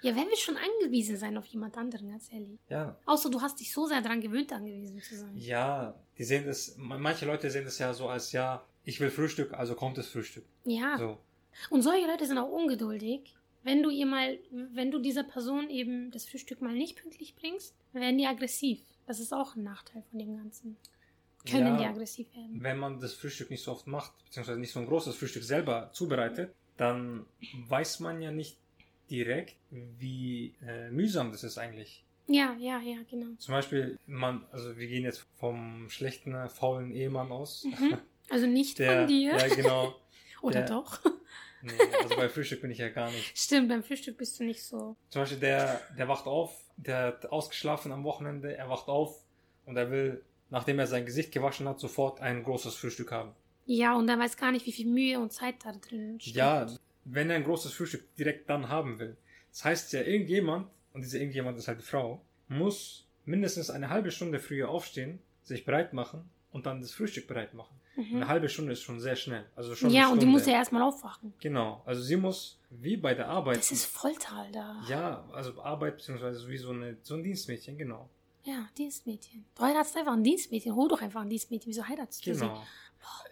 Ja, 0.01 0.15
wenn 0.15 0.29
wir 0.29 0.37
schon 0.37 0.55
angewiesen 0.55 1.17
sein 1.17 1.37
auf 1.37 1.45
jemand 1.47 1.77
anderen, 1.77 2.09
ganz 2.09 2.31
ehrlich. 2.31 2.57
Ja, 2.69 2.95
Außer 3.05 3.29
du 3.29 3.41
hast 3.41 3.59
dich 3.59 3.73
so 3.73 3.85
sehr 3.85 4.01
daran 4.01 4.21
gewöhnt, 4.21 4.51
angewiesen 4.53 5.01
zu 5.01 5.15
sein. 5.17 5.35
ja, 5.35 5.93
die 6.17 6.23
sehen 6.23 6.45
das, 6.45 6.75
manche 6.77 7.25
Leute 7.25 7.49
sehen 7.51 7.65
das 7.65 7.77
ja 7.79 7.93
so 7.93 8.07
als, 8.07 8.31
ja, 8.31 8.63
ich 8.85 8.99
will 9.01 9.09
Frühstück, 9.11 9.53
also 9.53 9.75
kommt 9.75 9.97
das 9.97 10.07
Frühstück. 10.07 10.45
Ja. 10.63 10.97
So. 10.97 11.17
Und 11.69 11.81
solche 11.81 12.07
Leute 12.07 12.25
sind 12.25 12.37
auch 12.37 12.49
ungeduldig. 12.49 13.35
Wenn 13.63 13.83
du 13.83 13.89
ihr 13.89 14.05
mal, 14.05 14.39
wenn 14.51 14.89
du 14.89 14.99
dieser 14.99 15.23
Person 15.23 15.69
eben 15.69 16.11
das 16.11 16.25
Frühstück 16.25 16.61
mal 16.61 16.73
nicht 16.73 16.95
pünktlich 17.01 17.35
bringst, 17.35 17.75
werden 17.91 18.17
die 18.17 18.25
aggressiv. 18.25 18.79
Das 19.05 19.19
ist 19.19 19.33
auch 19.33 19.55
ein 19.57 19.63
Nachteil 19.63 20.01
von 20.09 20.17
dem 20.19 20.37
Ganzen. 20.37 20.77
Können 21.49 21.67
Ja. 21.67 21.77
die 21.77 21.85
aggressiv 21.85 22.27
werden. 22.35 22.63
wenn 22.63 22.77
man 22.77 22.99
das 23.01 23.13
Frühstück 23.13 23.49
nicht 23.49 23.63
so 23.63 23.71
oft 23.73 23.85
macht, 23.87 24.13
beziehungsweise 24.25 24.59
nicht 24.59 24.71
so 24.71 24.79
ein 24.79 24.85
großes 24.85 25.15
Frühstück 25.15 25.43
selber 25.43 25.89
zubereitet, 25.93 26.53
dann 26.77 27.25
weiß 27.67 27.99
man 27.99 28.21
ja 28.21 28.31
nicht 28.31 28.57
direkt, 29.09 29.55
wie 29.71 30.53
äh, 30.65 30.89
mühsam 30.89 31.31
das 31.31 31.43
ist 31.43 31.57
eigentlich. 31.57 32.03
Ja, 32.27 32.55
ja, 32.59 32.79
ja, 32.79 32.97
genau. 33.09 33.27
Zum 33.39 33.53
Beispiel, 33.53 33.97
man, 34.05 34.45
also 34.51 34.77
wir 34.77 34.87
gehen 34.87 35.03
jetzt 35.03 35.25
vom 35.39 35.89
schlechten, 35.89 36.35
faulen 36.49 36.91
Ehemann 36.91 37.31
aus. 37.31 37.63
Mhm. 37.65 37.97
Also 38.29 38.45
nicht 38.45 38.77
Der, 38.77 38.99
von 38.99 39.07
dir. 39.07 39.35
ja 39.35 39.47
genau. 39.55 39.95
Oder 40.41 40.61
der- 40.61 40.69
doch? 40.69 40.99
Nee, 41.61 41.71
also 42.01 42.15
bei 42.15 42.29
Frühstück 42.29 42.61
bin 42.61 42.71
ich 42.71 42.77
ja 42.77 42.87
gar 42.89 43.09
nicht. 43.11 43.37
Stimmt, 43.37 43.67
beim 43.67 43.83
Frühstück 43.83 44.17
bist 44.17 44.39
du 44.39 44.45
nicht 44.45 44.63
so. 44.63 44.95
Zum 45.09 45.23
Beispiel 45.23 45.39
der, 45.39 45.81
der 45.97 46.07
wacht 46.07 46.25
auf, 46.25 46.55
der 46.77 46.97
hat 47.07 47.25
ausgeschlafen 47.25 47.91
am 47.91 48.03
Wochenende, 48.05 48.55
er 48.55 48.69
wacht 48.69 48.87
auf 48.87 49.25
und 49.65 49.75
er 49.75 49.91
will, 49.91 50.23
nachdem 50.51 50.79
er 50.79 50.87
sein 50.87 51.05
Gesicht 51.05 51.33
gewaschen 51.33 51.67
hat, 51.67 51.79
sofort 51.79 52.21
ein 52.21 52.43
großes 52.43 52.75
Frühstück 52.75 53.11
haben. 53.11 53.31
Ja, 53.65 53.95
und 53.95 54.07
er 54.07 54.17
weiß 54.17 54.37
gar 54.37 54.51
nicht, 54.53 54.65
wie 54.67 54.71
viel 54.71 54.87
Mühe 54.87 55.19
und 55.19 55.33
Zeit 55.33 55.55
da 55.65 55.73
drin 55.73 56.17
steckt. 56.21 56.37
Ja, 56.37 56.65
wenn 57.05 57.29
er 57.29 57.35
ein 57.37 57.43
großes 57.43 57.73
Frühstück 57.73 58.15
direkt 58.15 58.49
dann 58.49 58.69
haben 58.69 58.99
will. 58.99 59.17
Das 59.51 59.65
heißt 59.65 59.93
ja, 59.93 60.01
irgendjemand, 60.01 60.67
und 60.93 61.01
diese 61.01 61.17
irgendjemand 61.17 61.57
ist 61.57 61.67
halt 61.67 61.79
die 61.79 61.83
Frau, 61.85 62.21
muss 62.47 63.05
mindestens 63.25 63.69
eine 63.69 63.89
halbe 63.89 64.11
Stunde 64.11 64.39
früher 64.39 64.69
aufstehen, 64.69 65.19
sich 65.43 65.65
bereit 65.65 65.93
machen 65.93 66.29
und 66.51 66.65
dann 66.65 66.81
das 66.81 66.91
Frühstück 66.91 67.27
bereit 67.27 67.53
machen. 67.53 67.75
Eine 67.97 68.05
Mhm. 68.25 68.27
halbe 68.27 68.47
Stunde 68.49 68.71
ist 68.73 68.81
schon 68.81 68.99
sehr 69.01 69.15
schnell. 69.17 69.43
Also 69.55 69.75
schon 69.75 69.89
Ja, 69.89 70.03
eine 70.05 70.13
und 70.13 70.21
die 70.21 70.25
muss 70.25 70.45
ja 70.45 70.53
erstmal 70.53 70.81
aufwachen. 70.83 71.33
Genau. 71.41 71.81
Also 71.85 72.01
sie 72.01 72.15
muss, 72.15 72.57
wie 72.69 72.95
bei 72.95 73.13
der 73.13 73.27
Arbeit. 73.27 73.57
Das 73.57 73.71
ist 73.71 73.85
Volltal 73.85 74.49
da. 74.53 74.81
ja, 74.87 75.27
also 75.33 75.61
Arbeit, 75.61 75.97
beziehungsweise 75.97 76.47
wie 76.47 76.57
so, 76.57 76.69
eine, 76.69 76.95
so 77.01 77.15
ein 77.15 77.23
Dienstmädchen, 77.23 77.77
genau. 77.77 78.09
Ja, 78.45 78.69
Dienstmädchen. 78.77 79.43
Du 79.53 79.63
heiratest 79.63 79.97
einfach 79.97 80.13
ein 80.13 80.23
Dienstmädchen. 80.23 80.73
Hol 80.75 80.87
doch 80.87 81.01
einfach 81.01 81.21
ein 81.21 81.29
Dienstmädchen. 81.29 81.69
Wieso 81.69 81.85
heiratest 81.85 82.25
du 82.25 82.33
sie? 82.33 82.39
Genau. 82.39 82.63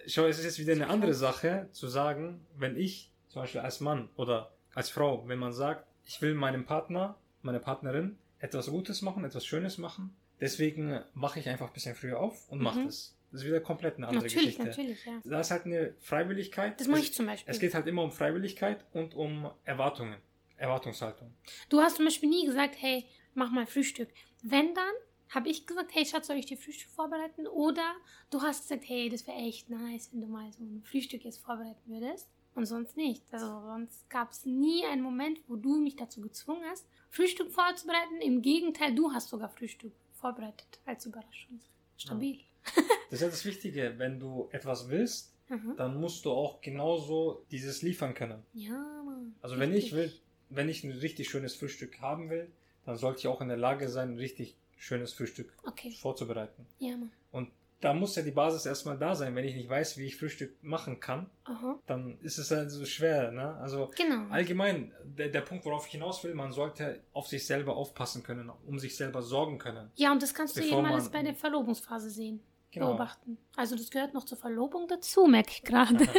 Schau, 0.05 0.25
es 0.25 0.37
ist 0.39 0.43
jetzt 0.45 0.59
wieder 0.59 0.73
eine 0.73 0.87
andere 0.89 1.13
Sache 1.13 1.69
zu 1.71 1.87
sagen, 1.87 2.45
wenn 2.57 2.75
ich 2.75 3.09
zum 3.37 3.43
Beispiel 3.43 3.61
als 3.61 3.79
Mann 3.81 4.09
oder 4.15 4.51
als 4.73 4.89
Frau, 4.89 5.27
wenn 5.27 5.37
man 5.39 5.53
sagt, 5.53 5.85
ich 6.05 6.21
will 6.21 6.33
meinem 6.33 6.65
Partner, 6.65 7.17
meiner 7.43 7.59
Partnerin 7.59 8.17
etwas 8.39 8.67
Gutes 8.69 9.01
machen, 9.01 9.23
etwas 9.25 9.45
Schönes 9.45 9.77
machen, 9.77 10.15
deswegen 10.41 11.01
wache 11.13 11.39
ich 11.39 11.47
einfach 11.49 11.67
ein 11.67 11.73
bisschen 11.73 11.95
früher 11.95 12.19
auf 12.19 12.49
und 12.49 12.59
mache 12.61 12.79
Mhm. 12.79 12.85
das. 12.85 13.13
Das 13.31 13.41
ist 13.41 13.47
wieder 13.47 13.59
komplett 13.59 13.97
eine 13.97 14.07
andere 14.07 14.23
Natürlich, 14.25 14.57
Geschichte. 14.57 14.67
natürlich, 14.81 15.05
ja. 15.05 15.21
Da 15.25 15.39
ist 15.41 15.51
halt 15.51 15.65
eine 15.65 15.93
Freiwilligkeit. 15.99 16.79
Das 16.79 16.87
mache 16.87 17.01
ich 17.01 17.13
zum 17.13 17.25
Beispiel. 17.25 17.51
Es 17.53 17.59
geht 17.59 17.73
halt 17.73 17.85
immer 17.85 18.03
um 18.03 18.11
Freiwilligkeit 18.11 18.85
und 18.93 19.13
um 19.15 19.51
Erwartungen, 19.65 20.15
Erwartungshaltung. 20.55 21.33
Du 21.69 21.79
hast 21.81 21.97
zum 21.97 22.05
Beispiel 22.05 22.29
nie 22.29 22.45
gesagt, 22.45 22.75
hey, 22.79 23.05
mach 23.33 23.51
mal 23.51 23.65
Frühstück. 23.67 24.09
Wenn 24.43 24.73
dann, 24.73 24.93
habe 25.29 25.49
ich 25.49 25.67
gesagt, 25.67 25.91
hey 25.93 26.05
Schatz, 26.05 26.27
soll 26.27 26.37
ich 26.37 26.45
dir 26.45 26.57
Frühstück 26.57 26.89
vorbereiten? 26.89 27.47
Oder 27.47 27.95
du 28.29 28.41
hast 28.41 28.61
gesagt, 28.69 28.83
hey, 28.87 29.09
das 29.09 29.27
wäre 29.27 29.37
echt 29.37 29.69
nice, 29.69 30.09
wenn 30.13 30.21
du 30.21 30.27
mal 30.27 30.49
so 30.53 30.63
ein 30.63 30.81
Frühstück 30.83 31.25
jetzt 31.25 31.39
vorbereiten 31.43 31.81
würdest. 31.85 32.29
Und 32.57 32.65
sonst 32.65 32.97
nicht. 32.97 33.21
Also 33.31 33.45
sonst 33.45 34.09
gab 34.09 34.31
es 34.31 34.45
nie 34.45 34.83
einen 34.85 35.03
Moment, 35.03 35.39
wo 35.47 35.55
du 35.55 35.77
mich 35.77 35.95
dazu 35.95 36.21
gezwungen 36.21 36.63
hast, 36.69 36.87
Frühstück 37.09 37.51
vorzubereiten. 37.51 38.19
Im 38.19 38.41
Gegenteil, 38.41 38.95
du 38.95 39.11
hast 39.13 39.29
sogar 39.29 39.49
Frühstück 39.49 39.93
vorbereitet 40.13 40.79
als 40.85 41.05
Überraschung. 41.05 41.59
Stabil. 41.97 42.39
Das 42.65 43.13
ist 43.13 43.21
ja 43.21 43.29
das 43.29 43.45
Wichtige. 43.45 43.93
Wenn 43.97 44.19
du 44.19 44.49
etwas 44.51 44.89
willst, 44.89 45.33
Mhm. 45.49 45.75
dann 45.77 46.01
musst 46.01 46.25
du 46.25 46.31
auch 46.31 46.59
genauso 46.59 47.45
dieses 47.51 47.81
liefern 47.81 48.13
können. 48.13 48.43
Ja, 48.53 49.01
Mann. 49.05 49.33
Also 49.41 49.57
wenn 49.59 49.71
ich 49.71 49.93
Richtig. 49.93 49.93
will, 49.93 50.13
wenn 50.49 50.67
ich 50.67 50.83
ein 50.83 50.91
richtig 50.91 51.29
schönes 51.29 51.55
Frühstück 51.55 52.01
haben 52.01 52.29
will, 52.29 52.51
dann 52.85 52.97
sollte 52.97 53.19
ich 53.19 53.27
auch 53.27 53.39
in 53.39 53.47
der 53.47 53.55
Lage 53.57 53.87
sein, 53.87 54.13
ein 54.13 54.17
richtig 54.17 54.57
schönes 54.77 55.13
Frühstück 55.13 55.53
Okay. 55.63 55.91
vorzubereiten. 56.01 56.65
Ja, 56.79 56.97
Mann. 56.97 57.11
Und 57.31 57.49
da 57.81 57.93
muss 57.93 58.15
ja 58.15 58.23
die 58.23 58.31
Basis 58.31 58.65
erstmal 58.65 58.97
da 58.97 59.13
sein. 59.15 59.35
Wenn 59.35 59.45
ich 59.45 59.55
nicht 59.55 59.69
weiß, 59.69 59.97
wie 59.97 60.05
ich 60.05 60.15
Frühstück 60.17 60.55
machen 60.63 60.99
kann, 60.99 61.29
Aha. 61.43 61.77
dann 61.85 62.19
ist 62.21 62.37
es 62.39 62.49
halt 62.51 62.71
so 62.71 62.85
schwer. 62.85 63.31
Ne? 63.31 63.55
Also 63.57 63.91
Genau. 63.95 64.27
allgemein, 64.31 64.91
der, 65.03 65.29
der 65.29 65.41
Punkt, 65.41 65.63
worauf 65.65 65.85
ich 65.85 65.91
hinaus 65.91 66.23
will, 66.23 66.33
man 66.33 66.51
sollte 66.51 67.01
auf 67.13 67.27
sich 67.27 67.45
selber 67.45 67.75
aufpassen 67.75 68.23
können, 68.23 68.49
um 68.65 68.79
sich 68.79 68.95
selber 68.97 69.21
sorgen 69.21 69.57
können. 69.59 69.91
Ja, 69.95 70.11
und 70.11 70.23
das 70.23 70.33
kannst 70.33 70.57
du 70.57 70.61
Bevor 70.61 70.79
eben 70.79 70.87
alles 70.87 71.05
man- 71.05 71.13
bei 71.13 71.23
der 71.23 71.35
Verlobungsphase 71.35 72.09
sehen. 72.09 72.39
Genau. 72.71 72.87
Beobachten. 72.87 73.37
Also 73.55 73.75
das 73.75 73.89
gehört 73.89 74.13
noch 74.13 74.25
zur 74.25 74.37
Verlobung 74.37 74.87
dazu, 74.87 75.25
merke 75.25 75.51
ich 75.51 75.63
gerade. 75.63 76.07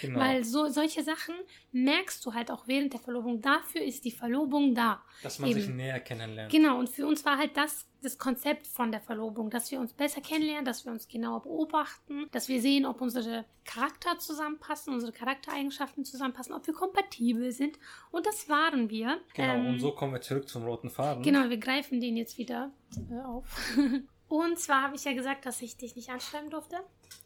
Genau. 0.00 0.18
Weil 0.18 0.44
so, 0.44 0.68
solche 0.68 1.02
Sachen 1.02 1.34
merkst 1.72 2.24
du 2.24 2.32
halt 2.34 2.50
auch 2.50 2.66
während 2.66 2.92
der 2.92 3.00
Verlobung. 3.00 3.40
Dafür 3.40 3.82
ist 3.82 4.04
die 4.04 4.10
Verlobung 4.10 4.74
da. 4.74 5.02
Dass 5.22 5.38
man 5.38 5.50
eben. 5.50 5.60
sich 5.60 5.70
näher 5.70 6.00
kennenlernt. 6.00 6.50
Genau, 6.50 6.78
und 6.78 6.88
für 6.88 7.06
uns 7.06 7.24
war 7.24 7.38
halt 7.38 7.56
das 7.56 7.86
das 8.02 8.18
Konzept 8.18 8.66
von 8.66 8.90
der 8.90 9.00
Verlobung, 9.00 9.50
dass 9.50 9.70
wir 9.70 9.80
uns 9.80 9.92
besser 9.92 10.20
kennenlernen, 10.20 10.64
dass 10.64 10.84
wir 10.84 10.92
uns 10.92 11.08
genauer 11.08 11.42
beobachten, 11.42 12.26
dass 12.32 12.48
wir 12.48 12.60
sehen, 12.60 12.86
ob 12.86 13.00
unsere 13.00 13.44
Charakter 13.64 14.18
zusammenpassen, 14.18 14.92
unsere 14.94 15.12
Charaktereigenschaften 15.12 16.04
zusammenpassen, 16.04 16.54
ob 16.54 16.66
wir 16.66 16.74
kompatibel 16.74 17.52
sind. 17.52 17.78
Und 18.10 18.26
das 18.26 18.48
waren 18.48 18.90
wir. 18.90 19.20
Genau, 19.34 19.54
Ähm, 19.54 19.66
und 19.66 19.80
so 19.80 19.92
kommen 19.92 20.12
wir 20.14 20.20
zurück 20.20 20.48
zum 20.48 20.64
roten 20.64 20.90
Faden. 20.90 21.22
Genau, 21.22 21.48
wir 21.48 21.58
greifen 21.58 22.00
den 22.00 22.16
jetzt 22.16 22.38
wieder 22.38 22.70
äh, 23.10 23.20
auf. 23.20 23.44
und 24.30 24.58
zwar 24.58 24.82
habe 24.82 24.96
ich 24.96 25.04
ja 25.04 25.12
gesagt, 25.12 25.44
dass 25.44 25.60
ich 25.60 25.76
dich 25.76 25.96
nicht 25.96 26.08
anschreiben 26.08 26.48
durfte 26.50 26.76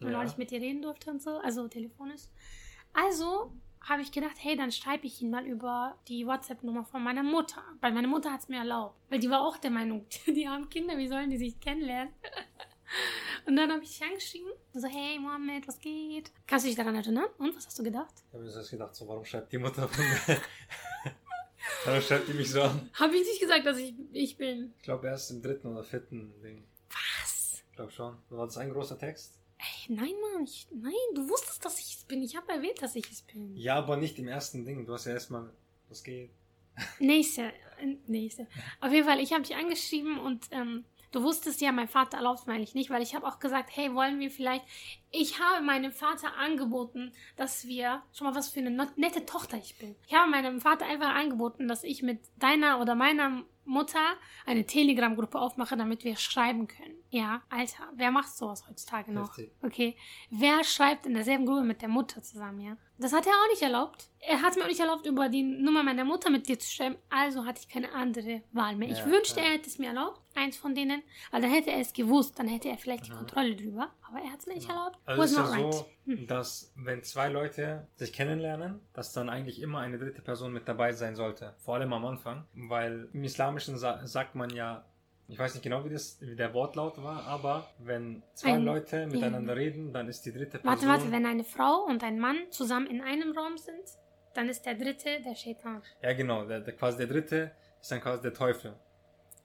und 0.00 0.10
Ja. 0.10 0.18
auch 0.18 0.24
nicht 0.24 0.38
mit 0.38 0.50
dir 0.50 0.60
reden 0.60 0.82
durfte 0.82 1.10
und 1.10 1.22
so, 1.22 1.36
also 1.38 1.68
telefonisch. 1.68 2.22
Also 2.92 3.52
habe 3.82 4.00
ich 4.00 4.10
gedacht, 4.12 4.36
hey, 4.38 4.56
dann 4.56 4.72
schreibe 4.72 5.06
ich 5.06 5.20
ihn 5.20 5.30
mal 5.30 5.46
über 5.46 5.98
die 6.08 6.26
WhatsApp-Nummer 6.26 6.84
von 6.86 7.02
meiner 7.04 7.22
Mutter. 7.22 7.62
Weil 7.80 7.92
meine 7.92 8.08
Mutter 8.08 8.32
hat 8.32 8.40
es 8.40 8.48
mir 8.48 8.58
erlaubt. 8.58 8.96
Weil 9.10 9.18
die 9.18 9.28
war 9.28 9.42
auch 9.42 9.58
der 9.58 9.70
Meinung, 9.70 10.06
die 10.26 10.48
haben 10.48 10.68
Kinder, 10.70 10.96
wie 10.96 11.06
sollen 11.08 11.28
die 11.30 11.36
sich 11.36 11.60
kennenlernen? 11.60 12.12
Und 13.46 13.56
dann 13.56 13.70
habe 13.70 13.82
ich 13.82 13.98
dich 13.98 14.02
angeschrieben 14.08 14.50
so, 14.72 14.88
hey 14.88 15.18
Mohammed, 15.18 15.68
was 15.68 15.78
geht? 15.80 16.32
Kannst 16.46 16.64
du 16.64 16.68
dich 16.68 16.76
daran 16.76 16.94
erinnern? 16.94 17.26
Und 17.38 17.54
was 17.54 17.66
hast 17.66 17.78
du 17.78 17.82
gedacht? 17.82 18.14
Ich 18.28 18.32
habe 18.34 18.44
mir 18.44 18.50
so 18.50 18.70
gedacht, 18.70 18.94
so, 18.94 19.06
warum 19.06 19.24
schreibt 19.24 19.52
die 19.52 19.58
Mutter 19.58 19.86
von 19.88 20.04
mir? 20.04 20.40
warum 21.84 22.00
schreibt 22.00 22.28
die 22.28 22.32
mich 22.34 22.50
so 22.50 22.62
an? 22.62 22.88
Habe 22.94 23.16
ich 23.16 23.26
nicht 23.26 23.40
gesagt, 23.40 23.66
dass 23.66 23.76
ich 23.78 23.94
ich 24.12 24.36
bin. 24.38 24.72
Ich 24.78 24.82
glaube 24.84 25.08
erst 25.08 25.30
im 25.30 25.42
dritten 25.42 25.66
oder 25.68 25.82
vierten 25.84 26.40
Ding. 26.40 26.64
Ich 27.74 27.76
glaube 27.76 27.90
schon. 27.90 28.16
War 28.30 28.46
das 28.46 28.56
ein 28.56 28.70
großer 28.70 28.96
Text? 28.96 29.36
Ey, 29.58 29.96
nein, 29.96 30.12
Mann, 30.22 30.44
ich, 30.44 30.68
nein, 30.70 30.92
du 31.12 31.28
wusstest, 31.28 31.64
dass 31.64 31.80
ich 31.80 31.96
es 31.96 32.04
bin. 32.04 32.22
Ich 32.22 32.36
habe 32.36 32.52
erwähnt, 32.52 32.80
dass 32.80 32.94
ich 32.94 33.10
es 33.10 33.22
bin. 33.22 33.52
Ja, 33.56 33.74
aber 33.74 33.96
nicht 33.96 34.16
im 34.20 34.28
ersten 34.28 34.64
Ding. 34.64 34.86
Du 34.86 34.92
hast 34.92 35.06
ja 35.06 35.12
erstmal, 35.14 35.50
was 35.88 36.04
geht. 36.04 36.30
Nächste, 37.00 37.46
äh, 37.80 37.96
nächste. 38.06 38.46
Auf 38.80 38.92
jeden 38.92 39.08
Fall, 39.08 39.18
ich 39.18 39.32
habe 39.32 39.42
dich 39.42 39.56
angeschrieben 39.56 40.20
und 40.20 40.46
ähm, 40.52 40.84
du 41.10 41.24
wusstest 41.24 41.60
ja, 41.60 41.72
mein 41.72 41.88
Vater 41.88 42.18
erlaubt 42.18 42.38
es 42.38 42.46
mir 42.46 42.52
eigentlich 42.52 42.76
nicht, 42.76 42.90
weil 42.90 43.02
ich 43.02 43.16
habe 43.16 43.26
auch 43.26 43.40
gesagt, 43.40 43.70
hey, 43.74 43.92
wollen 43.92 44.20
wir 44.20 44.30
vielleicht. 44.30 44.64
Ich 45.10 45.40
habe 45.40 45.64
meinem 45.64 45.90
Vater 45.90 46.36
angeboten, 46.36 47.10
dass 47.34 47.66
wir. 47.66 48.04
Schon 48.12 48.28
mal 48.28 48.36
was 48.36 48.50
für 48.50 48.60
eine 48.60 48.70
nette 48.94 49.26
Tochter 49.26 49.56
ich 49.56 49.76
bin. 49.78 49.96
Ich 50.06 50.14
habe 50.14 50.30
meinem 50.30 50.60
Vater 50.60 50.86
einfach 50.86 51.12
angeboten, 51.12 51.66
dass 51.66 51.82
ich 51.82 52.04
mit 52.04 52.20
deiner 52.38 52.80
oder 52.80 52.94
meiner 52.94 53.42
Mutter 53.64 54.14
eine 54.46 54.64
Telegram-Gruppe 54.64 55.40
aufmache, 55.40 55.76
damit 55.76 56.04
wir 56.04 56.14
schreiben 56.14 56.68
können. 56.68 56.93
Ja, 57.14 57.42
Alter, 57.48 57.84
wer 57.94 58.10
macht 58.10 58.28
sowas 58.36 58.66
heutzutage 58.68 59.12
noch? 59.12 59.28
Heftig. 59.38 59.52
Okay. 59.62 59.96
Wer 60.30 60.64
schreibt 60.64 61.06
in 61.06 61.14
derselben 61.14 61.46
Gruppe 61.46 61.62
mit 61.62 61.80
der 61.80 61.88
Mutter 61.88 62.20
zusammen, 62.22 62.60
ja? 62.60 62.76
Das 62.98 63.12
hat 63.12 63.24
er 63.26 63.32
auch 63.32 63.50
nicht 63.50 63.62
erlaubt. 63.62 64.08
Er 64.18 64.42
hat 64.42 64.56
mir 64.56 64.62
auch 64.64 64.68
nicht 64.68 64.80
erlaubt, 64.80 65.06
über 65.06 65.28
die 65.28 65.42
Nummer 65.42 65.84
meiner 65.84 66.04
Mutter 66.04 66.28
mit 66.30 66.48
dir 66.48 66.58
zu 66.58 66.68
schreiben. 66.68 66.96
Also 67.10 67.44
hatte 67.44 67.60
ich 67.60 67.68
keine 67.68 67.92
andere 67.92 68.42
Wahl 68.52 68.74
mehr. 68.74 68.88
ich 68.88 68.98
Ja, 68.98 69.06
wünschte, 69.06 69.38
ja. 69.38 69.46
er 69.46 69.52
hätte 69.52 69.68
es 69.68 69.78
mir 69.78 69.88
erlaubt, 69.88 70.20
eins 70.34 70.56
von 70.56 70.74
denen, 70.74 71.02
weil 71.30 71.40
dann 71.42 71.50
hätte 71.52 71.70
er 71.70 71.78
es 71.80 71.92
gewusst, 71.92 72.36
dann 72.38 72.48
hätte 72.48 72.68
er 72.68 72.78
vielleicht 72.78 73.06
die 73.06 73.12
Mhm. 73.12 73.16
Kontrolle 73.16 73.54
drüber. 73.54 73.92
Aber 74.08 74.18
er 74.20 74.32
hat 74.32 74.40
es 74.40 74.46
mir 74.46 74.54
nicht 74.54 74.68
erlaubt. 74.68 74.98
Also 75.04 75.22
es 75.22 75.36
Was 75.36 75.48
ist 75.48 75.54
ja 75.54 75.70
so, 75.70 75.86
right. 76.08 76.30
dass 76.30 76.72
wenn 76.76 77.02
zwei 77.04 77.28
Leute 77.28 77.86
sich 77.96 78.12
kennenlernen, 78.12 78.80
dass 78.92 79.12
dann 79.12 79.28
eigentlich 79.28 79.60
immer 79.62 79.78
eine 79.80 79.98
dritte 79.98 80.22
Person 80.22 80.52
mit 80.52 80.66
dabei 80.68 80.92
sein 80.92 81.14
sollte. 81.14 81.54
Vor 81.58 81.74
allem 81.76 81.92
am 81.92 82.04
Anfang. 82.04 82.44
Weil 82.54 83.08
im 83.12 83.22
Islamischen 83.22 83.76
sa 83.78 84.04
sagt 84.06 84.34
man 84.34 84.50
ja, 84.50 84.84
ich 85.28 85.38
weiß 85.38 85.54
nicht 85.54 85.62
genau, 85.62 85.84
wie, 85.84 85.90
das, 85.90 86.18
wie 86.20 86.36
der 86.36 86.52
Wortlaut 86.54 87.02
war, 87.02 87.24
aber 87.26 87.68
wenn 87.78 88.22
zwei 88.34 88.54
Ein- 88.54 88.64
Leute 88.64 89.06
miteinander 89.06 89.56
reden, 89.56 89.92
dann 89.92 90.08
ist 90.08 90.22
die 90.26 90.32
dritte 90.32 90.58
Person... 90.58 90.66
Warte, 90.70 90.86
warte, 90.86 91.10
wenn 91.12 91.24
eine 91.26 91.44
Frau 91.44 91.84
und 91.84 92.02
ein 92.04 92.18
Mann 92.18 92.36
zusammen 92.50 92.86
in 92.86 93.00
einem 93.00 93.32
Raum 93.36 93.56
sind, 93.56 93.82
dann 94.34 94.48
ist 94.48 94.62
der 94.66 94.74
dritte 94.74 95.20
der 95.24 95.34
Shaitan. 95.34 95.82
Ja, 96.02 96.12
genau. 96.12 96.44
Der, 96.44 96.60
der, 96.60 96.74
quasi 96.76 96.98
der 96.98 97.06
dritte 97.06 97.52
ist 97.80 97.90
dann 97.90 98.00
quasi 98.00 98.22
der 98.22 98.34
Teufel. 98.34 98.74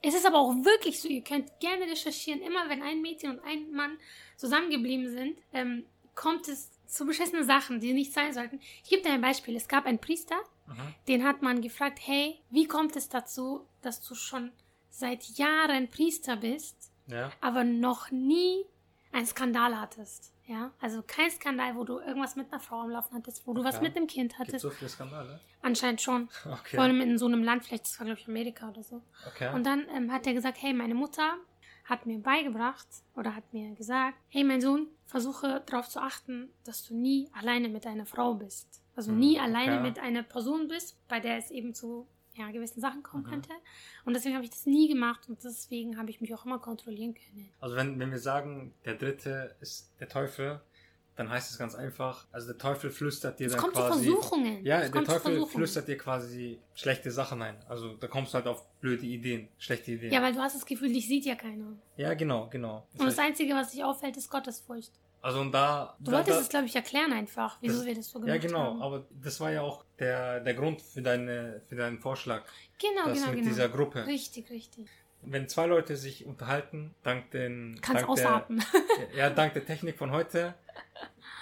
Es 0.02 0.14
ist 0.14 0.26
aber 0.26 0.38
auch 0.38 0.52
wirklich 0.64 1.00
so, 1.00 1.08
ihr 1.08 1.22
könnt 1.22 1.58
gerne 1.60 1.84
recherchieren, 1.84 2.40
immer 2.42 2.68
wenn 2.68 2.82
ein 2.82 3.00
Mädchen 3.02 3.30
und 3.30 3.44
ein 3.44 3.70
Mann 3.72 3.98
zusammengeblieben 4.36 5.08
sind, 5.10 5.38
ähm, 5.52 5.84
kommt 6.14 6.48
es 6.48 6.70
zu 6.86 7.06
beschissenen 7.06 7.44
Sachen, 7.44 7.80
die 7.80 7.92
nicht 7.92 8.12
sein 8.12 8.32
sollten. 8.32 8.60
Ich 8.82 8.90
gebe 8.90 9.02
dir 9.02 9.12
ein 9.12 9.20
Beispiel. 9.20 9.54
Es 9.56 9.68
gab 9.68 9.86
einen 9.86 9.98
Priester, 9.98 10.36
Mhm. 10.66 10.94
den 11.08 11.24
hat 11.24 11.42
man 11.42 11.60
gefragt, 11.62 11.98
hey, 12.02 12.38
wie 12.50 12.66
kommt 12.66 12.94
es 12.96 13.08
dazu, 13.08 13.66
dass 13.82 14.00
du 14.06 14.14
schon 14.14 14.52
seit 14.90 15.24
Jahren 15.38 15.88
Priester 15.88 16.36
bist, 16.36 16.90
Ja. 17.06 17.30
aber 17.40 17.64
noch 17.64 18.10
nie 18.10 18.64
einen 19.12 19.26
Skandal 19.26 19.78
hattest? 19.80 20.32
Ja, 20.46 20.72
also 20.80 21.02
kein 21.06 21.30
Skandal, 21.30 21.76
wo 21.76 21.84
du 21.84 22.00
irgendwas 22.00 22.34
mit 22.34 22.52
einer 22.52 22.60
Frau 22.60 22.80
am 22.80 22.90
Laufen 22.90 23.14
hattest, 23.14 23.46
wo 23.46 23.54
du 23.54 23.62
was 23.62 23.80
mit 23.80 23.96
einem 23.96 24.08
Kind 24.08 24.32
Gibt 24.36 24.40
hattest. 24.40 24.62
so 24.62 24.70
viele 24.70 24.88
Skandale? 24.88 25.38
Anscheinend 25.62 26.00
schon. 26.00 26.28
Okay. 26.44 26.74
Vor 26.76 26.82
allem 26.84 27.00
in 27.00 27.18
so 27.18 27.26
einem 27.26 27.44
Land, 27.44 27.64
vielleicht 27.64 27.84
das 27.84 27.98
war, 28.00 28.06
glaube 28.06 28.20
ich, 28.20 28.26
Amerika 28.26 28.68
oder 28.68 28.82
so. 28.82 29.00
okay. 29.28 29.54
Und 29.54 29.64
dann 29.64 29.86
ähm, 29.94 30.10
hat 30.12 30.26
er 30.26 30.32
gesagt, 30.34 30.58
hey, 30.60 30.72
meine 30.72 30.94
Mutter 30.96 31.36
hat 31.84 32.04
mir 32.06 32.18
beigebracht 32.18 32.86
oder 33.14 33.36
hat 33.36 33.52
mir 33.52 33.74
gesagt, 33.76 34.16
hey, 34.28 34.42
mein 34.42 34.60
Sohn, 34.60 34.88
versuche 35.06 35.62
darauf 35.66 35.88
zu 35.88 36.00
achten, 36.00 36.48
dass 36.64 36.84
du 36.84 36.94
nie 36.96 37.28
alleine 37.32 37.68
mit 37.68 37.86
einer 37.86 38.06
Frau 38.06 38.34
bist. 38.34 38.82
Also 38.96 39.12
Hm, 39.12 39.18
nie 39.20 39.38
alleine 39.38 39.74
okay. 39.74 39.82
mit 39.82 39.98
einer 40.00 40.24
Person 40.24 40.66
bist, 40.66 40.96
bei 41.08 41.20
der 41.20 41.36
es 41.38 41.50
eben 41.52 41.74
zu 41.74 42.08
ja, 42.34 42.50
gewissen 42.50 42.80
Sachen 42.80 43.02
kommen 43.02 43.24
Mhm. 43.24 43.30
könnte. 43.30 43.50
Und 44.04 44.14
deswegen 44.14 44.34
habe 44.34 44.44
ich 44.44 44.50
das 44.50 44.66
nie 44.66 44.88
gemacht 44.88 45.28
und 45.28 45.42
deswegen 45.44 45.98
habe 45.98 46.10
ich 46.10 46.20
mich 46.20 46.34
auch 46.34 46.44
immer 46.46 46.58
kontrollieren 46.58 47.14
können. 47.14 47.50
Also 47.60 47.76
wenn, 47.76 47.98
wenn 47.98 48.10
wir 48.10 48.18
sagen, 48.18 48.72
der 48.84 48.94
dritte 48.94 49.54
ist 49.60 49.90
der 50.00 50.08
Teufel, 50.08 50.60
dann 51.16 51.28
heißt 51.28 51.50
es 51.50 51.58
ganz 51.58 51.74
einfach, 51.74 52.26
also 52.32 52.46
der 52.46 52.56
Teufel 52.56 52.88
flüstert 52.88 53.38
dir 53.40 53.48
Es 53.48 53.52
dann 53.52 53.60
kommt 53.60 53.74
zu 53.76 53.82
quasi... 53.82 54.04
Versuchungen. 54.10 54.64
Ja, 54.64 54.80
es 54.80 54.90
der 54.90 55.04
zu 55.04 55.12
Teufel 55.12 55.46
flüstert 55.46 55.88
dir 55.88 55.98
quasi 55.98 56.58
schlechte 56.74 57.10
Sachen 57.10 57.42
ein. 57.42 57.56
Also 57.68 57.94
da 57.94 58.06
kommst 58.06 58.32
du 58.32 58.36
halt 58.36 58.46
auf 58.46 58.66
blöde 58.80 59.04
Ideen, 59.04 59.48
schlechte 59.58 59.90
Ideen. 59.92 60.12
Ja, 60.12 60.22
weil 60.22 60.32
du 60.32 60.40
hast 60.40 60.54
das 60.56 60.64
Gefühl, 60.64 60.90
dich 60.92 61.06
sieht 61.06 61.26
ja 61.26 61.34
keiner. 61.34 61.76
Ja, 61.96 62.14
genau, 62.14 62.48
genau. 62.48 62.86
Und 62.96 63.04
das 63.06 63.18
Einzige, 63.18 63.54
was 63.54 63.72
dich 63.72 63.84
auffällt, 63.84 64.16
ist 64.16 64.30
Gottesfurcht. 64.30 64.92
Also 65.22 65.40
und 65.40 65.52
da... 65.52 65.96
Du 65.98 66.10
da, 66.10 66.18
wolltest 66.18 66.38
da, 66.38 66.42
es, 66.42 66.48
glaube 66.48 66.66
ich, 66.66 66.76
erklären 66.76 67.12
einfach, 67.12 67.58
wieso 67.60 67.78
Das- 67.78 67.86
wir 67.86 67.94
das 67.94 68.10
so 68.10 68.18
Ja, 68.20 68.24
gemacht 68.24 68.40
genau, 68.42 68.64
haben. 68.64 68.82
aber 68.82 69.06
das 69.10 69.40
war 69.40 69.50
ja 69.50 69.62
auch 69.62 69.84
der, 69.98 70.40
der 70.40 70.54
Grund 70.54 70.80
für, 70.80 71.02
deine, 71.02 71.62
für 71.68 71.76
deinen 71.76 71.98
Vorschlag. 71.98 72.42
Genau, 72.78 73.08
das 73.08 73.18
genau, 73.18 73.26
mit 73.28 73.38
genau. 73.40 73.48
dieser 73.50 73.68
Gruppe. 73.68 74.06
Richtig, 74.06 74.50
richtig. 74.50 74.88
Wenn 75.22 75.48
zwei 75.48 75.66
Leute 75.66 75.96
sich 75.96 76.24
unterhalten, 76.24 76.94
dank 77.02 77.30
den... 77.32 77.78
Kannst 77.82 78.04
dank 78.04 78.16
der, 78.16 78.26
ausatmen. 78.26 78.64
Ja, 79.16 79.28
dank 79.28 79.52
der 79.52 79.66
Technik 79.66 79.98
von 79.98 80.10
heute 80.10 80.54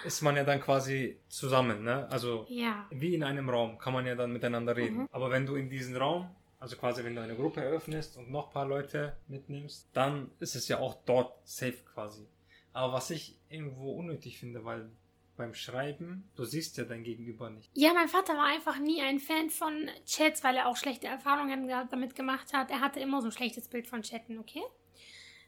ist 0.05 0.23
man 0.23 0.37
ja 0.37 0.45
dann 0.45 0.61
quasi 0.61 1.19
zusammen, 1.29 1.83
ne? 1.85 2.09
Also 2.11 2.47
ja. 2.49 2.87
wie 2.91 3.15
in 3.15 3.23
einem 3.23 3.49
Raum 3.49 3.79
kann 3.79 3.93
man 3.93 4.07
ja 4.07 4.15
dann 4.15 4.33
miteinander 4.33 4.77
reden. 4.77 4.99
Mhm. 4.99 5.09
Aber 5.13 5.31
wenn 5.31 5.47
du 5.47 5.57
in 5.57 5.71
diesen 5.71 5.97
Raum, 5.97 6.29
also 6.61 6.77
quasi 6.77 7.05
wenn 7.05 7.15
du 7.15 7.23
eine 7.23 7.37
Gruppe 7.37 7.63
eröffnest 7.63 8.17
und 8.17 8.31
noch 8.31 8.49
ein 8.49 8.53
paar 8.53 8.67
Leute 8.67 9.17
mitnimmst, 9.29 9.89
dann 9.93 10.31
ist 10.41 10.55
es 10.57 10.69
ja 10.69 10.79
auch 10.79 10.99
dort 11.05 11.35
safe 11.45 11.79
quasi. 11.95 12.27
Aber 12.73 12.93
was 12.93 13.11
ich 13.11 13.37
irgendwo 13.49 13.93
unnötig 13.93 14.39
finde, 14.39 14.65
weil 14.65 14.91
beim 15.37 15.55
Schreiben, 15.55 16.29
du 16.35 16.45
siehst 16.45 16.77
ja 16.77 16.85
dein 16.85 17.05
Gegenüber 17.05 17.49
nicht. 17.49 17.71
Ja, 17.75 17.95
mein 17.95 18.09
Vater 18.09 18.35
war 18.35 18.45
einfach 18.45 18.79
nie 18.79 19.01
ein 19.01 19.21
Fan 19.21 19.51
von 19.51 19.89
Chats, 20.05 20.43
weil 20.43 20.57
er 20.57 20.67
auch 20.67 20.77
schlechte 20.77 21.07
Erfahrungen 21.07 21.69
damit 21.91 22.15
gemacht 22.15 22.53
hat. 22.53 22.71
Er 22.71 22.81
hatte 22.81 23.01
immer 23.01 23.21
so 23.23 23.29
ein 23.29 23.33
schlechtes 23.33 23.69
Bild 23.69 23.87
von 23.87 24.03
Chatten, 24.03 24.39
okay? 24.39 24.63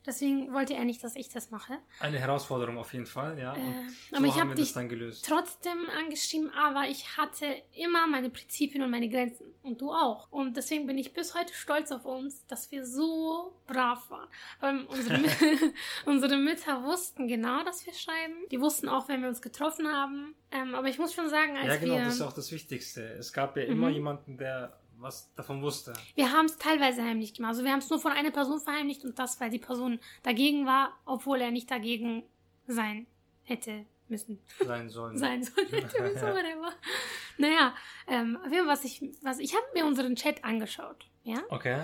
Deswegen 0.06 0.52
wollte 0.54 0.74
er 0.74 0.84
nicht, 0.84 1.04
dass 1.04 1.14
ich 1.16 1.28
das 1.28 1.50
mache. 1.50 1.78
Eine 2.00 2.18
Herausforderung 2.18 2.78
auf 2.78 2.92
jeden 2.92 3.06
Fall, 3.06 3.38
ja. 3.38 3.54
Äh, 3.54 3.58
so 4.10 4.16
aber 4.16 4.26
ich 4.26 4.34
habe 4.40 4.48
wir 4.50 4.54
dich 4.54 4.66
das 4.68 4.74
dann 4.74 4.88
gelöst. 4.88 5.24
trotzdem 5.26 5.78
angeschrieben, 5.98 6.50
aber 6.54 6.88
ich 6.88 7.16
hatte 7.18 7.44
immer 7.74 8.06
meine 8.06 8.30
Prinzipien 8.30 8.82
und 8.82 8.90
meine 8.90 9.08
Grenzen. 9.08 9.46
Und 9.62 9.80
du 9.82 9.90
auch. 9.92 10.32
Und 10.32 10.56
deswegen 10.56 10.86
bin 10.86 10.96
ich 10.96 11.12
bis 11.12 11.34
heute 11.34 11.52
stolz 11.52 11.92
auf 11.92 12.06
uns, 12.06 12.46
dass 12.46 12.70
wir 12.70 12.86
so 12.86 13.52
brav 13.66 14.08
waren. 14.10 14.28
Weil 14.60 14.84
unsere, 14.86 15.20
unsere 16.06 16.36
Mütter 16.38 16.82
wussten 16.84 17.28
genau, 17.28 17.62
dass 17.62 17.84
wir 17.84 17.92
schreiben. 17.92 18.34
Die 18.50 18.60
wussten 18.60 18.88
auch, 18.88 19.08
wenn 19.08 19.20
wir 19.20 19.28
uns 19.28 19.42
getroffen 19.42 19.86
haben. 19.86 20.34
Ähm, 20.50 20.74
aber 20.74 20.88
ich 20.88 20.98
muss 20.98 21.12
schon 21.12 21.28
sagen, 21.28 21.56
als 21.58 21.66
Ja, 21.66 21.76
genau, 21.76 21.96
wir... 21.96 22.04
das 22.04 22.14
ist 22.14 22.22
auch 22.22 22.32
das 22.32 22.50
Wichtigste. 22.52 23.02
Es 23.18 23.32
gab 23.32 23.56
ja 23.56 23.64
immer 23.64 23.88
Mhm. 23.88 23.94
jemanden, 23.94 24.36
der 24.38 24.79
was 25.00 25.32
davon 25.34 25.62
wusste. 25.62 25.92
Wir 26.14 26.32
haben 26.32 26.46
es 26.46 26.56
teilweise 26.58 27.02
heimlich 27.02 27.34
gemacht. 27.34 27.50
Also 27.50 27.64
wir 27.64 27.72
haben 27.72 27.78
es 27.80 27.90
nur 27.90 27.98
von 27.98 28.12
einer 28.12 28.30
Person 28.30 28.60
verheimlicht 28.60 29.04
und 29.04 29.18
das, 29.18 29.40
weil 29.40 29.50
die 29.50 29.58
Person 29.58 29.98
dagegen 30.22 30.66
war, 30.66 30.98
obwohl 31.06 31.40
er 31.40 31.50
nicht 31.50 31.70
dagegen 31.70 32.22
sein 32.66 33.06
hätte 33.44 33.86
müssen. 34.08 34.38
Sein 34.64 34.90
sollen. 34.90 35.16
Sein 35.18 35.42
sollen, 35.42 35.68
hätte 35.68 36.02
müssen, 36.02 36.22
whatever. 36.22 36.72
Naja, 37.38 37.74
ähm, 38.06 38.38
was 38.66 38.84
ich, 38.84 39.02
was 39.22 39.38
ich 39.38 39.54
habe 39.54 39.64
mir 39.74 39.86
unseren 39.86 40.16
Chat 40.16 40.44
angeschaut. 40.44 41.06
Ja, 41.22 41.42
Okay. 41.50 41.82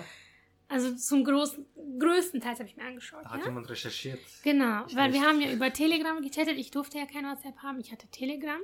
also 0.68 0.94
zum 0.96 1.22
großen, 1.24 1.64
größten 1.98 2.40
Teil 2.40 2.54
habe 2.54 2.64
ich 2.64 2.76
mir 2.76 2.84
angeschaut. 2.84 3.24
Da 3.24 3.30
hat 3.30 3.40
Ja? 3.40 3.46
jemand 3.46 3.68
recherchiert. 3.68 4.18
Genau, 4.42 4.84
Ich 4.86 4.96
weil 4.96 5.12
wir 5.12 5.20
nicht. 5.20 5.28
haben 5.28 5.40
ja 5.40 5.52
über 5.52 5.72
Telegram 5.72 6.20
gechattet. 6.20 6.56
Ich 6.58 6.70
durfte 6.70 6.98
ja 6.98 7.06
kein 7.06 7.24
WhatsApp 7.24 7.58
haben. 7.58 7.78
Ich 7.80 7.92
hatte 7.92 8.08
Telegram. 8.08 8.60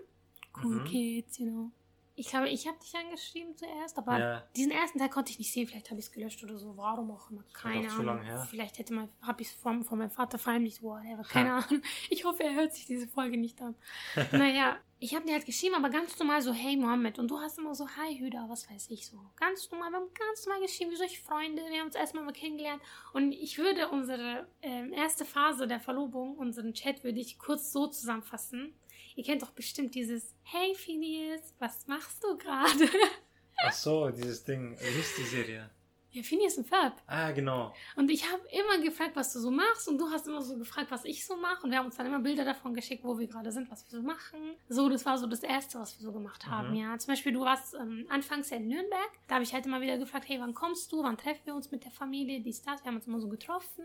Cool 0.62 0.80
Mhm. 0.80 0.84
Kids, 0.84 1.38
you 1.38 1.46
know. 1.46 1.70
Ich 2.14 2.28
glaube, 2.28 2.48
ich 2.50 2.66
habe 2.68 2.78
dich 2.78 2.94
angeschrieben 2.94 3.56
zuerst, 3.56 3.96
aber 3.96 4.18
Ja. 4.18 4.42
diesen 4.54 4.70
ersten 4.70 4.98
Teil 4.98 5.08
konnte 5.08 5.32
ich 5.32 5.38
nicht 5.38 5.50
sehen. 5.52 5.66
Vielleicht 5.66 5.90
habe 5.90 5.98
ich 5.98 6.06
es 6.06 6.12
gelöscht 6.12 6.44
oder 6.44 6.58
so. 6.58 6.76
Warum 6.76 7.10
auch 7.10 7.30
immer. 7.30 7.42
Keine 7.54 7.88
zu 7.88 8.00
Ahnung. 8.00 8.20
Vielleicht 8.50 8.78
hätte 8.78 8.92
man, 8.92 9.08
habe 9.22 9.40
ich 9.42 9.48
es 9.48 9.54
von, 9.54 9.82
von 9.82 9.98
meinem 9.98 10.10
Vater 10.10 10.38
verheimlicht. 10.38 10.82
Whatever. 10.82 11.22
Keine 11.22 11.52
Ahnung. 11.54 11.82
Ich 12.10 12.24
hoffe, 12.24 12.42
er 12.44 12.54
hört 12.54 12.74
sich 12.74 12.86
diese 12.86 13.08
Folge 13.08 13.38
nicht 13.38 13.60
an. 13.62 13.74
naja, 14.32 14.76
ich 14.98 15.14
habe 15.16 15.24
dir 15.26 15.32
halt 15.32 15.46
geschrieben, 15.46 15.74
aber 15.74 15.88
ganz 15.90 16.16
normal 16.18 16.42
so, 16.42 16.52
hey 16.52 16.76
Mohammed. 16.76 17.18
Und 17.18 17.28
du 17.30 17.40
hast 17.40 17.58
immer 17.58 17.74
so, 17.74 17.88
hi 17.88 18.18
Hüda, 18.18 18.44
was 18.48 18.70
weiß 18.70 18.90
ich 18.90 19.06
so. 19.08 19.18
Ganz 19.36 19.70
normal, 19.70 19.90
wir 19.90 19.96
haben 19.96 20.14
ganz 20.14 20.44
normal 20.46 20.62
geschrieben, 20.62 20.90
wie 20.90 20.96
solche 20.96 21.20
Freunde. 21.22 21.62
Wir 21.70 21.80
haben 21.80 21.86
uns 21.86 21.96
erstmal 21.96 22.24
mal 22.24 22.32
kennengelernt. 22.32 22.82
Und 23.14 23.32
ich 23.32 23.56
würde 23.58 23.88
unsere 23.88 24.46
ähm, 24.60 24.92
erste 24.92 25.24
Phase 25.24 25.66
der 25.66 25.80
Verlobung, 25.80 26.36
unseren 26.36 26.74
Chat, 26.74 27.02
würde 27.04 27.18
ich 27.20 27.38
kurz 27.38 27.72
so 27.72 27.86
zusammenfassen. 27.88 28.74
Ihr 29.16 29.24
kennt 29.24 29.42
doch 29.42 29.50
bestimmt 29.50 29.94
dieses 29.94 30.34
Hey 30.44 30.74
Phineas, 30.74 31.54
was 31.58 31.86
machst 31.86 32.22
du 32.24 32.36
gerade? 32.38 32.88
Ach 33.64 33.72
so, 33.72 34.08
dieses 34.10 34.44
Ding. 34.44 34.76
Wie 34.80 34.84
hieß 34.96 35.16
die 35.16 35.24
Serie? 35.24 35.70
ja, 36.14 36.22
Phineas 36.22 36.58
und 36.58 36.66
Ferb. 36.68 37.00
Ah, 37.06 37.30
genau. 37.30 37.72
Und 37.96 38.10
ich 38.10 38.30
habe 38.30 38.42
immer 38.50 38.84
gefragt, 38.84 39.12
was 39.16 39.32
du 39.32 39.38
so 39.40 39.50
machst 39.50 39.88
und 39.88 39.96
du 39.96 40.10
hast 40.10 40.26
immer 40.28 40.42
so 40.42 40.58
gefragt, 40.58 40.90
was 40.90 41.06
ich 41.06 41.24
so 41.24 41.36
mache 41.36 41.62
und 41.64 41.70
wir 41.70 41.78
haben 41.78 41.86
uns 41.86 41.96
dann 41.96 42.04
immer 42.04 42.18
Bilder 42.18 42.44
davon 42.44 42.74
geschickt, 42.74 43.02
wo 43.02 43.18
wir 43.18 43.26
gerade 43.26 43.50
sind, 43.50 43.70
was 43.70 43.90
wir 43.90 43.98
so 43.98 44.04
machen. 44.06 44.38
So, 44.68 44.90
das 44.90 45.06
war 45.06 45.16
so 45.16 45.26
das 45.26 45.42
Erste, 45.42 45.78
was 45.78 45.98
wir 45.98 46.04
so 46.04 46.12
gemacht 46.12 46.46
haben, 46.46 46.72
Mhm. 46.72 46.76
ja. 46.76 46.98
Zum 46.98 47.12
Beispiel, 47.14 47.32
du 47.32 47.40
warst 47.40 47.72
ähm, 47.72 48.04
anfangs 48.10 48.50
ja 48.50 48.58
in 48.58 48.68
Nürnberg, 48.68 49.10
da 49.26 49.36
habe 49.36 49.44
ich 49.44 49.54
halt 49.54 49.64
immer 49.64 49.80
wieder 49.80 49.96
gefragt, 49.96 50.28
hey, 50.28 50.38
wann 50.38 50.52
kommst 50.52 50.92
du, 50.92 51.02
wann 51.02 51.16
treffen 51.16 51.40
wir 51.46 51.54
uns 51.54 51.70
mit 51.70 51.82
der 51.84 51.92
Familie, 51.92 52.40
dies, 52.42 52.60
das, 52.62 52.82
wir 52.84 52.88
haben 52.88 52.96
uns 52.96 53.06
immer 53.06 53.20
so 53.20 53.28
getroffen. 53.30 53.84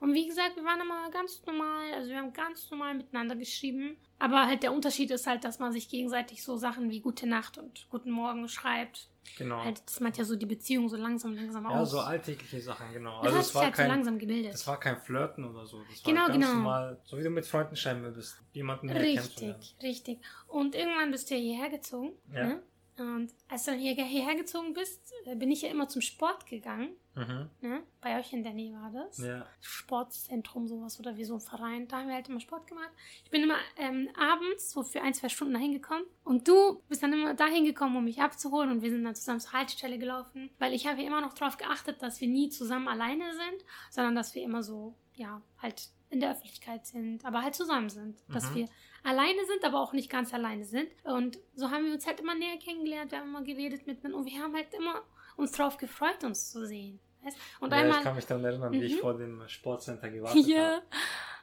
Und 0.00 0.14
wie 0.14 0.26
gesagt, 0.28 0.56
wir 0.56 0.64
waren 0.64 0.80
immer 0.80 1.10
ganz 1.10 1.44
normal, 1.44 1.92
also 1.94 2.08
wir 2.10 2.18
haben 2.18 2.32
ganz 2.32 2.70
normal 2.70 2.94
miteinander 2.94 3.34
geschrieben. 3.34 3.96
Aber 4.20 4.46
halt 4.46 4.62
der 4.62 4.72
Unterschied 4.72 5.10
ist 5.10 5.26
halt, 5.26 5.44
dass 5.44 5.58
man 5.58 5.72
sich 5.72 5.88
gegenseitig 5.88 6.42
so 6.42 6.56
Sachen 6.56 6.90
wie 6.90 7.00
Gute 7.00 7.26
Nacht 7.26 7.58
und 7.58 7.86
Guten 7.90 8.10
Morgen 8.10 8.48
schreibt. 8.48 9.08
Genau. 9.36 9.62
Halt, 9.62 9.82
das 9.84 10.00
macht 10.00 10.16
ja 10.16 10.24
so 10.24 10.36
die 10.36 10.46
Beziehung 10.46 10.88
so 10.88 10.96
langsam, 10.96 11.34
langsam 11.34 11.64
ja, 11.64 11.70
aus. 11.70 11.90
so 11.90 12.00
alltägliche 12.00 12.60
Sachen, 12.60 12.92
genau. 12.92 13.22
das 13.22 13.26
Also 13.26 13.36
hat 13.36 13.40
es 13.40 13.46
sich 13.48 13.54
war 13.56 13.62
halt 13.64 13.74
so 13.76 13.82
kein, 13.82 13.88
langsam 13.90 14.18
gebildet. 14.18 14.52
das 14.54 14.66
war 14.66 14.80
kein 14.80 14.96
Flirten 14.98 15.44
oder 15.44 15.66
so. 15.66 15.82
Das 15.90 16.02
Genau, 16.02 16.22
war 16.22 16.28
ganz 16.28 16.44
genau. 16.46 16.54
normal, 16.54 16.98
so 17.04 17.18
wie 17.18 17.22
du 17.22 17.30
mit 17.30 17.44
Freunden 17.46 17.76
schreiben 17.76 18.02
würdest, 18.02 18.38
jemanden 18.52 18.88
Richtig, 18.90 19.76
richtig. 19.82 20.18
Und 20.46 20.74
irgendwann 20.74 21.10
bist 21.10 21.28
du 21.30 21.34
ja 21.34 21.40
hierher 21.40 21.68
gezogen. 21.70 22.12
Ja. 22.32 22.46
Ne? 22.46 22.62
Und 22.98 23.32
als 23.48 23.64
du 23.64 23.70
dann 23.72 23.80
hier, 23.80 23.94
hierher 23.94 24.34
gezogen 24.34 24.74
bist, 24.74 25.12
äh, 25.26 25.34
bin 25.36 25.50
ich 25.50 25.62
ja 25.62 25.70
immer 25.70 25.88
zum 25.88 26.02
Sport 26.02 26.46
gegangen. 26.46 26.90
Mhm. 27.14 27.50
Ne? 27.60 27.82
Bei 28.00 28.18
euch 28.18 28.32
in 28.32 28.42
der 28.42 28.52
Nähe 28.54 28.74
war 28.74 28.90
das. 28.92 29.18
Ja. 29.18 29.46
Sportzentrum, 29.60 30.68
sowas 30.68 31.00
oder 31.00 31.16
wie 31.16 31.24
so 31.24 31.34
ein 31.34 31.40
Verein. 31.40 31.88
Da 31.88 31.98
haben 31.98 32.08
wir 32.08 32.14
halt 32.14 32.28
immer 32.28 32.40
Sport 32.40 32.66
gemacht. 32.66 32.90
Ich 33.24 33.30
bin 33.30 33.42
immer 33.42 33.56
ähm, 33.76 34.08
abends 34.18 34.70
so 34.70 34.82
für 34.82 35.02
ein, 35.02 35.14
zwei 35.14 35.28
Stunden 35.28 35.54
dahin 35.54 35.72
gekommen. 35.72 36.04
Und 36.24 36.46
du 36.46 36.82
bist 36.88 37.02
dann 37.02 37.12
immer 37.12 37.34
dahin 37.34 37.64
gekommen, 37.64 37.96
um 37.96 38.04
mich 38.04 38.20
abzuholen. 38.20 38.70
Und 38.70 38.82
wir 38.82 38.90
sind 38.90 39.04
dann 39.04 39.14
zusammen 39.14 39.40
zur 39.40 39.52
Haltestelle 39.52 39.98
gelaufen. 39.98 40.50
Weil 40.58 40.74
ich 40.74 40.86
habe 40.86 41.00
ja 41.00 41.06
immer 41.06 41.20
noch 41.20 41.34
darauf 41.34 41.56
geachtet, 41.56 42.02
dass 42.02 42.20
wir 42.20 42.28
nie 42.28 42.50
zusammen 42.50 42.88
alleine 42.88 43.32
sind, 43.32 43.64
sondern 43.90 44.14
dass 44.14 44.34
wir 44.34 44.42
immer 44.42 44.62
so, 44.62 44.94
ja, 45.14 45.42
halt 45.60 45.88
in 46.10 46.20
der 46.20 46.30
Öffentlichkeit 46.30 46.86
sind, 46.86 47.24
aber 47.24 47.42
halt 47.42 47.54
zusammen 47.54 47.90
sind. 47.90 48.16
Dass 48.28 48.50
Mhm. 48.50 48.54
wir 48.54 48.68
alleine 49.02 49.44
sind, 49.46 49.64
aber 49.64 49.80
auch 49.80 49.92
nicht 49.92 50.10
ganz 50.10 50.32
alleine 50.34 50.64
sind. 50.64 50.88
Und 51.04 51.38
so 51.54 51.70
haben 51.70 51.86
wir 51.86 51.92
uns 51.94 52.06
halt 52.06 52.20
immer 52.20 52.34
näher 52.34 52.56
kennengelernt, 52.58 53.10
wir 53.12 53.18
haben 53.18 53.28
immer 53.28 53.42
geredet 53.42 53.86
miteinander 53.86 54.18
und 54.18 54.26
wir 54.26 54.42
haben 54.42 54.54
halt 54.54 54.72
immer 54.74 55.02
uns 55.36 55.52
drauf 55.52 55.76
gefreut, 55.76 56.24
uns 56.24 56.50
zu 56.50 56.66
sehen. 56.66 56.98
Weißt? 57.22 57.36
Und 57.60 57.72
ja, 57.72 57.78
einmal, 57.78 57.98
ich 57.98 58.04
kann 58.04 58.16
mich 58.16 58.26
daran 58.26 58.44
erinnern, 58.44 58.72
wie 58.72 58.82
ich 58.84 58.96
Mhm. 58.96 59.00
vor 59.00 59.14
dem 59.16 59.48
Sportcenter 59.48 60.10
gewartet 60.10 60.46
ja. 60.46 60.62
habe. 60.74 60.82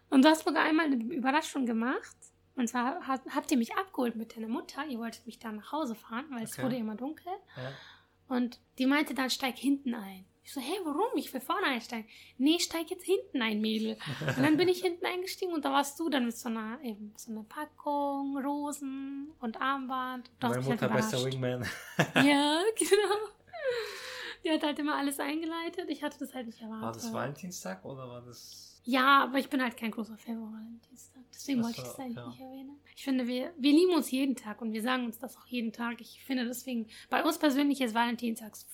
Und 0.10 0.24
du 0.24 0.30
hast 0.30 0.46
sogar 0.46 0.64
einmal 0.64 0.86
eine 0.86 0.96
Überraschung 0.96 1.66
gemacht. 1.66 2.16
Und 2.56 2.70
zwar 2.70 3.06
hat, 3.06 3.22
habt 3.34 3.52
ihr 3.52 3.58
mich 3.58 3.76
abgeholt 3.76 4.16
mit 4.16 4.36
deiner 4.38 4.48
Mutter. 4.48 4.86
Ihr 4.86 5.00
wolltet 5.00 5.26
mich 5.26 5.40
dann 5.40 5.58
nach 5.58 5.72
Hause 5.74 5.96
fahren, 5.96 6.26
weil 6.30 6.44
es 6.44 6.54
Okay. 6.54 6.64
wurde 6.64 6.76
immer 6.78 6.96
dunkel. 6.96 7.28
Ja. 7.58 7.72
Und 8.36 8.60
die 8.78 8.86
meinte 8.86 9.14
dann, 9.14 9.30
steig 9.30 9.58
hinten 9.58 9.94
ein. 9.94 10.26
Ich 10.46 10.54
so, 10.54 10.62
hey, 10.62 10.78
warum? 10.84 11.10
Ich 11.16 11.34
will 11.34 11.42
vorne 11.42 11.66
einsteigen. 11.66 12.08
Nee, 12.38 12.60
steig 12.60 12.92
jetzt 12.92 13.04
hinten 13.04 13.42
ein, 13.42 13.62
Mädel. 13.62 13.98
Und 14.28 14.44
dann 14.44 14.58
bin 14.58 14.68
ich 14.68 14.80
hinten 14.80 15.04
eingestiegen 15.04 15.52
und 15.54 15.66
da 15.66 15.72
warst 15.72 16.00
du 16.00 16.08
dann 16.08 16.28
mit 16.28 16.38
so 16.38 16.50
einer, 16.50 16.80
eben, 16.84 17.14
so 17.18 17.32
einer 17.32 17.44
Packung, 17.44 18.38
Rosen 18.38 19.32
und 19.40 19.60
Armband. 19.60 20.30
Du 20.40 20.48
hast 20.48 20.52
Meine 20.52 20.62
mich 20.62 20.70
halt 20.70 20.82
Mutter, 20.82 20.94
bester. 20.94 21.26
Wingman. 21.26 21.66
Ja, 22.24 22.62
genau. 22.78 23.16
Die 24.44 24.52
hat 24.52 24.62
halt 24.62 24.78
immer 24.78 24.96
alles 24.96 25.20
eingeleitet. 25.20 25.90
Ich 25.90 26.04
hatte 26.04 26.20
das 26.20 26.36
halt 26.36 26.46
nicht 26.46 26.62
erwartet. 26.62 26.84
War 26.84 26.94
das 26.94 27.12
Valentinstag 27.12 27.84
oder 27.84 28.08
war 28.08 28.22
das. 28.22 28.80
Ja, 28.84 29.24
aber 29.24 29.40
ich 29.40 29.50
bin 29.50 29.64
halt 29.64 29.76
kein 29.76 29.90
großer 29.90 30.16
Fan 30.16 30.36
von 30.36 30.54
Valentinstag. 30.54 31.24
Deswegen 31.34 31.62
Ach 31.62 31.66
wollte 31.66 31.82
ich 31.82 31.88
das 31.88 32.00
eigentlich 32.00 32.18
ja. 32.18 32.28
nicht 32.28 32.40
erwähnen. 32.40 32.80
Ich 32.96 33.04
finde, 33.04 33.26
wir, 33.26 33.52
wir 33.58 33.72
lieben 33.72 33.96
uns 33.96 34.12
jeden 34.12 34.36
Tag 34.36 34.62
und 34.62 34.74
wir 34.74 34.84
sagen 34.84 35.06
uns 35.06 35.18
das 35.18 35.36
auch 35.38 35.48
jeden 35.48 35.74
Tag. 35.74 36.02
Ich 36.02 36.24
finde 36.24 36.46
deswegen, 36.46 36.88
bei 37.10 37.24
uns 37.24 37.40
persönlich 37.40 37.82
ist 37.82 37.96
Valentinstags 37.96 38.68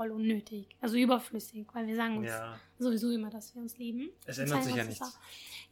voll 0.00 0.10
unnötig. 0.12 0.66
Also 0.80 0.96
überflüssig, 0.96 1.66
weil 1.74 1.86
wir 1.86 1.94
sagen 1.94 2.16
uns 2.18 2.28
Ja. 2.28 2.58
sowieso 2.78 3.10
immer, 3.10 3.28
dass 3.28 3.54
wir 3.54 3.60
uns 3.60 3.76
lieben. 3.76 4.08
Es 4.24 4.38
ändert 4.38 4.62
zeigen 4.62 4.64
sich 4.68 4.76
ja 4.76 4.84
das 4.84 4.88
nichts. 4.88 5.02
auch. 5.14 5.20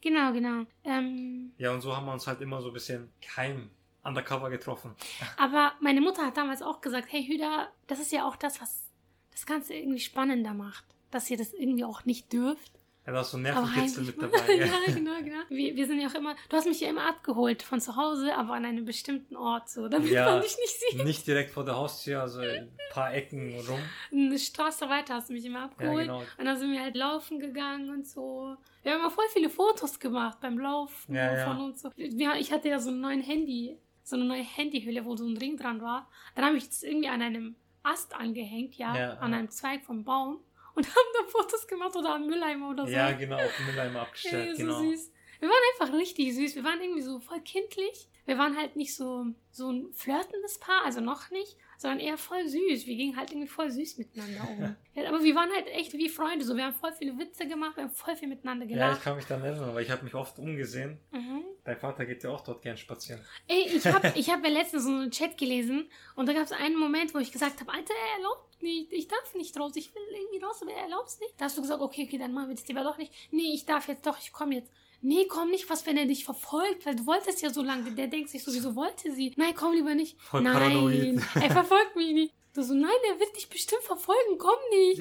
Genau, 0.02 0.32
genau. 0.32 0.66
Ähm, 0.84 1.52
Ja, 1.56 1.72
und 1.72 1.80
so 1.80 1.96
haben 1.96 2.04
wir 2.04 2.12
uns 2.12 2.26
halt 2.26 2.40
immer 2.42 2.60
so 2.60 2.68
ein 2.68 2.74
bisschen 2.74 3.10
geheim 3.22 3.70
undercover 4.04 4.50
getroffen. 4.50 4.94
aber 5.38 5.72
meine 5.80 6.02
Mutter 6.02 6.26
hat 6.26 6.36
damals 6.36 6.60
auch 6.60 6.82
gesagt, 6.82 7.08
hey 7.10 7.24
Hüda, 7.26 7.68
das 7.86 8.00
ist 8.00 8.12
ja 8.12 8.26
auch 8.28 8.36
das, 8.36 8.60
was 8.60 8.86
das 9.30 9.46
Ganze 9.46 9.72
irgendwie 9.74 10.00
spannender 10.00 10.52
macht. 10.52 10.84
Dass 11.10 11.30
ihr 11.30 11.38
das 11.38 11.54
irgendwie 11.54 11.84
auch 11.84 12.04
nicht 12.04 12.30
dürft. 12.34 12.72
Ja, 13.10 13.14
da 13.14 13.20
ist 13.22 13.30
so 13.30 13.38
ein 13.38 13.42
Nervenkitzel 13.42 14.04
mit 14.04 14.20
dabei. 14.20 14.54
ja, 14.54 14.66
genau, 14.86 15.12
genau. 15.24 15.40
Wir, 15.48 15.74
wir 15.74 15.86
sind 15.86 15.98
ja 15.98 16.08
auch 16.08 16.14
immer, 16.14 16.34
du 16.50 16.56
hast 16.58 16.66
mich 16.66 16.78
ja 16.80 16.90
immer 16.90 17.06
abgeholt 17.08 17.62
von 17.62 17.80
zu 17.80 17.96
Hause, 17.96 18.34
aber 18.36 18.52
an 18.52 18.66
einem 18.66 18.84
bestimmten 18.84 19.34
Ort, 19.34 19.70
so, 19.70 19.88
damit 19.88 20.10
Ja. 20.10 20.26
man 20.26 20.42
dich 20.42 20.56
nicht 20.58 20.78
sieht. 20.90 21.04
Nicht 21.04 21.26
direkt 21.26 21.50
vor 21.52 21.64
der 21.64 21.76
Haustür, 21.76 22.20
also 22.20 22.40
ein 22.40 22.70
paar 22.90 23.14
Ecken 23.14 23.54
rum. 23.66 23.78
Eine 24.12 24.38
Straße 24.38 24.86
weiter 24.90 25.14
hast 25.14 25.30
du 25.30 25.32
mich 25.32 25.44
immer 25.46 25.60
Ja, 25.60 25.64
abgeholt. 25.64 26.02
genau. 26.06 26.22
Und 26.36 26.44
dann 26.44 26.58
sind 26.58 26.70
wir 26.70 26.82
halt 26.82 26.96
laufen 26.96 27.38
gegangen 27.40 27.88
und 27.88 28.06
so. 28.06 28.56
Wir 28.82 28.92
haben 28.92 29.00
immer 29.00 29.10
voll 29.10 29.24
viele 29.32 29.48
Fotos 29.48 29.98
gemacht 29.98 30.38
beim 30.42 30.58
Laufen 30.58 31.14
Ja, 31.14 31.34
ja. 31.34 31.44
von 31.46 31.62
uns. 31.64 31.80
So. 31.80 31.90
Ja, 31.96 32.34
ich 32.36 32.52
hatte 32.52 32.68
ja 32.68 32.78
so 32.78 32.90
ein 32.90 33.00
neues 33.00 33.26
Handy, 33.26 33.78
so 34.02 34.16
eine 34.16 34.26
neue 34.26 34.42
Handyhülle, 34.42 35.06
wo 35.06 35.16
so 35.16 35.24
ein 35.26 35.38
Ring 35.38 35.56
dran 35.56 35.80
war. 35.80 36.10
Dann 36.34 36.44
habe 36.44 36.58
ich 36.58 36.68
das 36.68 36.82
irgendwie 36.82 37.08
an 37.08 37.22
einem 37.22 37.56
Ast 37.82 38.14
angehängt, 38.14 38.74
ja, 38.74 38.94
Ja, 38.94 39.10
an 39.14 39.32
ja. 39.32 39.38
einem 39.38 39.48
Zweig 39.50 39.82
vom 39.84 40.04
Baum 40.04 40.40
und 40.78 40.86
haben 40.86 41.08
da 41.18 41.28
Fotos 41.28 41.66
gemacht 41.66 41.96
oder 41.96 42.14
am 42.14 42.26
Mülleimer 42.26 42.70
oder 42.70 42.86
so. 42.86 42.92
Ja, 42.92 43.10
genau, 43.10 43.36
auf 43.36 43.56
den 43.56 43.66
Mülleimer 43.66 43.98
Ey, 43.98 44.06
abgestellt, 44.06 44.56
so 44.56 44.62
genau. 44.62 44.78
süß. 44.78 45.12
Wir 45.40 45.48
waren 45.48 45.62
einfach 45.72 45.98
richtig 45.98 46.34
süß. 46.34 46.54
Wir 46.54 46.64
waren 46.64 46.80
irgendwie 46.80 47.02
so 47.02 47.18
voll 47.18 47.40
kindlich. 47.40 48.08
Wir 48.26 48.38
waren 48.38 48.56
halt 48.56 48.76
nicht 48.76 48.94
so, 48.94 49.26
so 49.50 49.70
ein 49.70 49.92
flirtendes 49.92 50.58
Paar, 50.58 50.84
also 50.84 51.00
noch 51.00 51.30
nicht, 51.30 51.56
sondern 51.78 52.00
eher 52.00 52.18
voll 52.18 52.46
süß. 52.46 52.86
Wir 52.86 52.96
gingen 52.96 53.16
halt 53.16 53.30
irgendwie 53.30 53.48
voll 53.48 53.70
süß 53.70 53.98
miteinander 53.98 54.48
um. 54.50 54.76
ja, 54.94 55.08
aber 55.08 55.22
wir 55.22 55.34
waren 55.34 55.50
halt 55.50 55.68
echt 55.68 55.92
wie 55.94 56.08
Freunde. 56.08 56.44
So, 56.44 56.56
wir 56.56 56.64
haben 56.64 56.74
voll 56.74 56.92
viele 56.92 57.16
Witze 57.18 57.46
gemacht, 57.46 57.76
wir 57.76 57.84
haben 57.84 57.92
voll 57.92 58.16
viel 58.16 58.28
miteinander 58.28 58.66
Ja, 58.66 58.70
ich 58.70 58.76
gelacht. 58.76 59.02
kann 59.02 59.16
mich 59.16 59.24
daran 59.26 59.44
erinnern, 59.44 59.74
weil 59.74 59.84
ich 59.84 59.90
habe 59.90 60.04
mich 60.04 60.14
oft 60.14 60.38
umgesehen. 60.38 60.98
mhm. 61.12 61.44
Dein 61.64 61.76
Vater 61.76 62.06
geht 62.06 62.22
ja 62.24 62.30
auch 62.30 62.40
dort 62.40 62.62
gern 62.62 62.76
spazieren. 62.76 63.22
Ey, 63.46 63.68
ich 63.76 63.86
habe 63.86 64.12
ich 64.16 64.28
hab 64.30 64.42
ja 64.42 64.50
letztens 64.50 64.84
so 64.84 64.90
einen 64.90 65.10
Chat 65.10 65.38
gelesen 65.38 65.88
und 66.16 66.26
da 66.26 66.32
gab 66.32 66.44
es 66.44 66.52
einen 66.52 66.76
Moment, 66.76 67.14
wo 67.14 67.18
ich 67.18 67.30
gesagt 67.30 67.60
habe, 67.60 67.70
Alter, 67.72 67.94
er 67.94 68.16
erlaubt 68.18 68.62
nicht, 68.62 68.92
ich 68.92 69.06
darf 69.06 69.34
nicht 69.34 69.58
raus, 69.58 69.72
ich 69.76 69.94
will 69.94 70.02
irgendwie 70.10 70.44
raus, 70.44 70.60
aber 70.62 70.72
er 70.72 70.82
erlaubt 70.84 71.08
es 71.08 71.20
nicht. 71.20 71.34
Da 71.38 71.44
hast 71.44 71.56
du 71.56 71.62
gesagt, 71.62 71.80
okay, 71.80 72.04
okay, 72.08 72.18
dann 72.18 72.32
machen 72.32 72.48
wir 72.48 72.56
das 72.56 72.66
lieber 72.66 72.82
doch 72.82 72.98
nicht. 72.98 73.12
Nee, 73.30 73.52
ich 73.54 73.66
darf 73.66 73.86
jetzt 73.86 74.04
doch, 74.06 74.18
ich 74.18 74.32
komme 74.32 74.56
jetzt. 74.56 74.72
Nee, 75.00 75.26
komm 75.28 75.50
nicht, 75.50 75.70
was, 75.70 75.86
wenn 75.86 75.96
er 75.96 76.06
dich 76.06 76.24
verfolgt, 76.24 76.84
weil 76.84 76.96
du 76.96 77.06
wolltest 77.06 77.40
ja 77.40 77.50
so 77.50 77.62
lange. 77.62 77.92
Der 77.92 78.08
denkt 78.08 78.30
sich 78.30 78.42
so, 78.42 78.52
wieso 78.52 78.74
wollte 78.74 79.12
sie? 79.12 79.32
Nein, 79.36 79.54
komm 79.54 79.72
lieber 79.74 79.94
nicht. 79.94 80.20
Voll 80.20 80.42
nein, 80.42 80.52
paranoid. 80.54 81.20
er 81.36 81.50
verfolgt 81.50 81.94
mich 81.96 82.12
nicht. 82.12 82.34
Du 82.54 82.62
so, 82.62 82.74
nein, 82.74 82.90
er 83.12 83.20
wird 83.20 83.36
dich 83.36 83.48
bestimmt 83.48 83.82
verfolgen, 83.82 84.38
komm 84.38 84.58
nicht. 84.70 85.00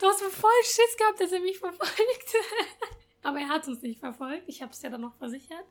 Du 0.00 0.06
hast 0.06 0.22
mir 0.22 0.30
voll 0.30 0.50
Schiss 0.64 0.96
gehabt, 0.98 1.20
dass 1.20 1.30
er 1.30 1.40
mich 1.40 1.58
verfolgt. 1.58 1.94
Aber 3.22 3.38
er 3.38 3.48
hat 3.48 3.68
uns 3.68 3.82
nicht 3.82 4.00
verfolgt. 4.00 4.44
Ich 4.48 4.62
habe 4.62 4.72
es 4.72 4.82
ja 4.82 4.90
dann 4.90 5.02
noch 5.02 5.14
versichert. 5.16 5.64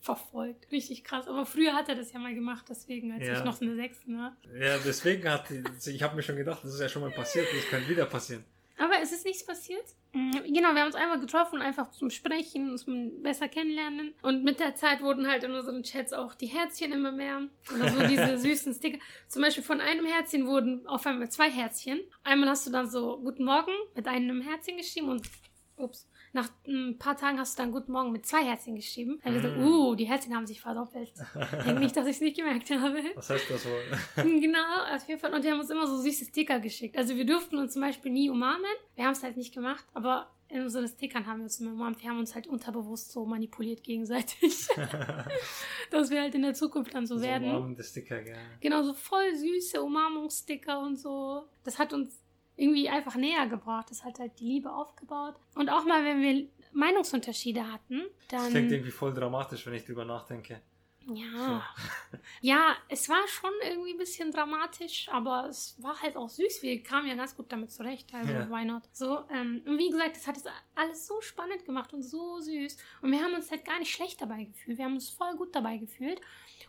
Verfolgt. 0.00 0.70
Richtig 0.70 1.02
krass. 1.04 1.26
Aber 1.28 1.46
früher 1.46 1.72
hat 1.72 1.88
er 1.88 1.94
das 1.94 2.12
ja 2.12 2.18
mal 2.18 2.34
gemacht, 2.34 2.66
deswegen, 2.68 3.12
als 3.12 3.26
Ja. 3.26 3.38
ich 3.38 3.44
noch 3.44 3.60
eine 3.60 3.74
Sechste 3.76 4.08
war. 4.08 4.36
Ja, 4.60 4.76
deswegen 4.78 5.28
hat 5.28 5.48
die, 5.48 5.62
ich 5.90 6.02
habe 6.02 6.14
mir 6.16 6.22
schon 6.22 6.36
gedacht, 6.36 6.62
das 6.62 6.74
ist 6.74 6.80
ja 6.80 6.88
schon 6.88 7.02
mal 7.02 7.10
passiert, 7.10 7.46
das 7.56 7.64
könnte 7.66 7.88
wieder 7.88 8.04
passieren. 8.06 8.44
Aber 8.78 9.00
es 9.00 9.10
ist 9.12 9.24
nichts 9.24 9.44
passiert. 9.46 9.84
Mm, 10.12 10.30
Genau, 10.32 10.72
wir 10.74 10.80
haben 10.80 10.86
uns 10.86 10.94
einmal 10.94 11.18
getroffen, 11.20 11.62
einfach 11.62 11.90
zum 11.92 12.10
Sprechen, 12.10 12.70
uns 12.70 12.84
besser 13.22 13.48
kennenlernen. 13.48 14.14
Und 14.22 14.44
mit 14.44 14.60
der 14.60 14.74
Zeit 14.74 15.00
wurden 15.02 15.26
halt 15.28 15.44
in 15.44 15.52
unseren 15.52 15.82
Chats 15.82 16.12
auch 16.12 16.34
die 16.34 16.46
Herzchen 16.46 16.92
immer 16.92 17.12
mehr. 17.12 17.42
Oder 17.74 17.88
so 17.90 18.06
diese 18.06 18.38
süßen 18.38 18.74
Sticker. 18.74 18.98
Zum 19.28 19.42
Beispiel 19.42 19.64
von 19.64 19.80
einem 19.80 20.04
Herzchen 20.04 20.46
wurden 20.46 20.86
auf 20.86 21.06
einmal 21.06 21.30
zwei 21.30 21.50
Herzchen. 21.50 22.00
Einmal 22.22 22.50
hast 22.50 22.66
du 22.66 22.70
dann 22.70 22.90
so 22.90 23.18
Guten 23.18 23.44
Morgen 23.44 23.72
mit 23.94 24.06
einem 24.06 24.42
Herzchen 24.42 24.76
geschrieben 24.76 25.08
und 25.08 25.26
ups, 25.76 26.06
nach 26.36 26.48
ein 26.68 26.96
paar 26.98 27.16
Tagen 27.16 27.38
hast 27.40 27.58
du 27.58 27.62
dann 27.62 27.72
Guten 27.72 27.90
Morgen 27.90 28.12
mit 28.12 28.24
zwei 28.26 28.44
Herzchen 28.44 28.76
geschrieben. 28.76 29.18
Da 29.24 29.30
hab 29.30 29.36
ich 29.36 29.42
gesagt, 29.42 29.60
Mm. 29.60 29.64
uh, 29.66 29.94
die 29.96 30.04
Herzchen 30.04 30.36
haben 30.36 30.46
sich 30.46 30.60
verdoppelt. 30.60 31.12
Denk 31.66 31.80
nicht, 31.80 31.96
dass 31.96 32.06
ich 32.06 32.16
es 32.16 32.20
nicht 32.20 32.36
gemerkt 32.36 32.70
habe. 32.70 33.02
Was 33.16 33.30
heißt 33.30 33.50
das 33.50 33.64
wohl? 33.66 33.82
Genau, 34.40 34.94
auf 34.94 35.08
jeden 35.08 35.18
Fall. 35.20 35.34
Und 35.34 35.44
die 35.44 35.50
haben 35.50 35.58
uns 35.60 35.70
immer 35.70 35.86
so 35.88 35.96
süße 35.98 36.26
Sticker 36.26 36.60
geschickt. 36.60 36.96
Also 36.96 37.16
wir 37.16 37.26
durften 37.26 37.56
uns 37.58 37.72
zum 37.72 37.82
Beispiel 37.82 38.12
nie 38.12 38.30
umarmen. 38.30 38.64
Wir 38.94 39.04
haben 39.06 39.12
es 39.12 39.22
halt 39.24 39.36
nicht 39.36 39.52
gemacht, 39.54 39.84
aber 39.94 40.30
in 40.48 40.62
unseren 40.62 40.86
Stickern 40.86 41.26
haben 41.26 41.38
wir 41.38 41.44
uns 41.44 41.58
immer 41.58 41.72
umarmt. 41.72 42.00
Wir 42.00 42.10
haben 42.10 42.20
uns 42.20 42.34
halt 42.36 42.46
unterbewusst 42.46 43.10
so 43.10 43.26
manipuliert 43.26 43.82
gegenseitig. 43.82 44.68
dass 45.90 46.10
wir 46.10 46.20
halt 46.22 46.34
in 46.34 46.42
der 46.42 46.54
Zukunft 46.54 46.94
dann 46.94 47.06
so, 47.06 47.16
So 47.16 47.22
werden. 47.24 47.48
umarmende 47.48 47.82
Sticker, 47.82 48.22
gell. 48.22 48.36
Genau, 48.60 48.82
so 48.82 48.94
voll 48.94 49.34
süße 49.34 49.82
Umarmungssticker 49.82 50.80
und 50.80 50.96
so. 50.96 51.44
Das 51.64 51.78
hat 51.78 51.92
uns 51.92 52.20
irgendwie 52.56 52.88
einfach 52.88 53.14
näher 53.16 53.46
gebracht. 53.46 53.90
Das 53.90 54.04
hat 54.04 54.18
halt 54.18 54.38
die 54.40 54.44
Liebe 54.46 54.72
aufgebaut. 54.72 55.34
Und 55.54 55.68
auch 55.70 55.84
mal, 55.84 56.04
wenn 56.04 56.20
wir 56.22 56.48
Meinungsunterschiede 56.72 57.70
hatten, 57.72 58.02
Das 58.28 58.42
dann... 58.42 58.50
klingt 58.50 58.72
irgendwie 58.72 58.90
voll 58.90 59.12
dramatisch, 59.14 59.66
wenn 59.66 59.74
ich 59.74 59.84
drüber 59.84 60.04
nachdenke. 60.04 60.60
Ja. 61.12 61.62
Ja, 62.40 62.76
es 62.88 63.08
war 63.08 63.26
schon 63.28 63.50
irgendwie 63.64 63.92
ein 63.92 63.98
bisschen 63.98 64.30
dramatisch, 64.30 65.08
aber 65.10 65.46
es 65.48 65.80
war 65.82 66.00
halt 66.02 66.16
auch 66.16 66.28
süß. 66.28 66.62
Wir 66.62 66.82
kamen 66.82 67.08
ja 67.08 67.14
ganz 67.14 67.34
gut 67.36 67.50
damit 67.50 67.70
zurecht. 67.72 68.12
Also, 68.12 68.32
Ja. 68.32 68.50
why 68.50 68.64
not? 68.64 68.82
So, 68.92 69.24
ähm, 69.30 69.62
und 69.66 69.78
wie 69.78 69.88
gesagt, 69.90 70.16
das 70.16 70.26
hat 70.26 70.36
es 70.36 70.44
alles 70.74 71.06
so 71.06 71.20
spannend 71.20 71.64
gemacht 71.64 71.92
und 71.94 72.02
so 72.02 72.38
süß. 72.40 72.76
Und 73.02 73.10
wir 73.12 73.22
haben 73.22 73.34
uns 73.34 73.50
halt 73.50 73.64
gar 73.64 73.78
nicht 73.78 73.92
schlecht 73.92 74.20
dabei 74.20 74.44
gefühlt. 74.44 74.78
Wir 74.78 74.84
haben 74.84 74.94
uns 74.94 75.08
voll 75.10 75.34
gut 75.36 75.54
dabei 75.54 75.76
gefühlt. 75.78 76.20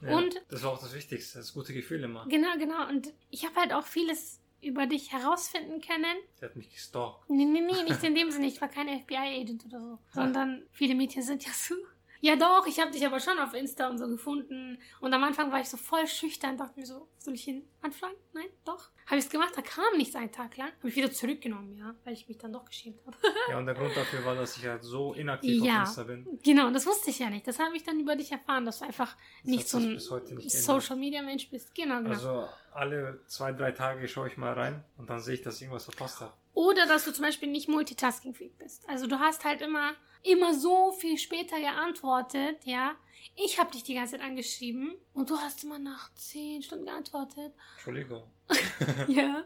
Ja, 0.02 0.16
Und- 0.18 0.42
das 0.50 0.64
war 0.64 0.72
auch 0.74 0.80
das 0.80 0.94
Wichtigste, 0.96 1.40
das 1.40 1.54
gute 1.54 1.74
Gefühl 1.74 2.04
immer. 2.04 2.26
Genau, 2.28 2.56
genau. 2.58 2.88
Und 2.88 3.14
ich 3.30 3.46
habe 3.46 3.56
halt 3.56 3.74
auch 3.74 3.86
vieles 3.86 4.40
über 4.62 4.88
dich 4.88 5.12
herausfinden 5.12 5.82
können. 5.82 6.18
Der 6.42 6.50
hat 6.50 6.56
mich 6.56 6.72
gestalkt. 6.72 7.30
Nee, 7.30 7.46
nee, 7.46 7.62
nee, 7.62 7.84
nicht 7.84 8.04
in 8.04 8.16
dem 8.16 8.32
Sinne. 8.32 8.48
Ich 8.48 8.60
war 8.60 8.68
kein 8.68 8.88
FBI-Agent 8.88 9.66
oder 9.66 9.80
so. 9.80 10.00
Sondern 10.14 10.64
viele 10.72 10.96
Mädchen 10.96 11.22
sind 11.22 11.46
ja 11.46 11.52
so. 11.54 11.76
Ja 12.22 12.36
doch, 12.36 12.66
ich 12.68 12.80
habe 12.80 12.92
dich 12.92 13.06
aber 13.06 13.20
schon 13.20 13.38
auf 13.40 13.54
Insta 13.54 13.88
und 13.90 13.98
so 13.98 14.08
gefunden. 14.08 14.80
Und 15.02 15.14
am 15.14 15.24
Anfang 15.24 15.52
war 15.52 15.60
ich 15.62 15.70
so 15.70 15.78
voll 15.78 16.08
schüchtern, 16.08 16.58
dachte 16.58 16.80
mir 16.80 16.86
so, 16.86 17.08
soll 17.20 17.34
ich 17.36 17.48
ihn 17.48 17.68
anfragen? 17.82 18.16
Nein, 18.34 18.48
doch. 18.66 18.90
Habe 19.06 19.18
ich 19.20 19.26
es 19.26 19.30
gemacht, 19.32 19.54
da 19.56 19.62
kam 19.62 19.96
nichts 19.98 20.16
einen 20.16 20.32
Tag 20.32 20.58
lang. 20.58 20.70
Habe 20.80 20.90
ich 20.90 20.96
wieder 20.96 21.12
zurückgenommen, 21.12 21.76
ja, 21.78 21.96
weil 22.04 22.14
ich 22.14 22.28
mich 22.28 22.38
dann 22.38 22.52
doch 22.52 22.66
geschämt 22.66 23.00
habe. 23.06 23.16
Ja, 23.50 23.58
und 23.58 23.66
der 23.66 23.76
Grund 23.76 23.96
dafür 23.96 24.26
war, 24.26 24.36
dass 24.36 24.58
ich 24.58 24.66
halt 24.66 24.84
so 24.84 25.14
inaktiv 25.14 25.64
Ja. 25.64 25.84
auf 25.84 25.88
Insta 25.90 26.04
bin. 26.04 26.40
genau, 26.44 26.70
das 26.72 26.86
wusste 26.86 27.10
ich 27.12 27.20
ja 27.20 27.30
nicht. 27.30 27.48
Das 27.48 27.60
habe 27.60 27.76
ich 27.78 27.84
dann 27.84 28.00
über 28.00 28.16
dich 28.16 28.32
erfahren, 28.32 28.66
dass 28.66 28.80
du 28.80 28.86
einfach 28.86 29.16
Das 29.44 29.50
nicht 29.52 29.68
so 29.70 29.78
ein 29.78 29.94
nicht 29.94 30.10
geändert. 30.10 30.52
Social-Media-Mensch 30.52 31.50
bist. 31.50 31.74
Genau, 31.76 31.98
genau. 32.00 32.10
Also 32.10 32.48
alle 32.74 33.22
zwei, 33.28 33.54
drei 33.54 33.72
Tage 33.72 34.08
schaue 34.08 34.28
ich 34.28 34.38
mal 34.38 34.54
rein 34.54 34.84
und 34.98 35.10
dann 35.10 35.20
sehe 35.22 35.36
ich, 35.36 35.42
dass 35.42 35.56
ich 35.56 35.62
irgendwas 35.64 35.86
verpasst 35.86 36.20
habe. 36.22 36.34
Oder 36.54 36.86
dass 36.88 37.06
du 37.06 37.14
zum 37.14 37.24
Beispiel 37.24 37.50
nicht 37.50 37.70
multitaskingfähig 37.70 38.58
bist. 38.58 38.88
Also 38.90 39.06
du 39.08 39.20
hast 39.20 39.46
halt 39.46 39.62
immer, 39.62 39.94
immer 40.28 40.54
so 40.54 40.92
viel 40.92 41.18
später 41.18 41.60
geantwortet, 41.60 42.58
ja. 42.66 42.96
Ich 43.36 43.60
habe 43.60 43.72
dich 43.72 43.84
die 43.84 43.94
ganze 43.94 44.14
Zeit 44.14 44.22
angeschrieben 44.22 44.96
und 45.14 45.30
du 45.30 45.38
hast 45.38 45.64
immer 45.64 45.80
nach 45.80 46.14
zehn 46.16 46.64
Stunden 46.64 46.86
geantwortet. 46.86 47.54
Entschuldigung. 47.76 48.24
ja. 49.08 49.44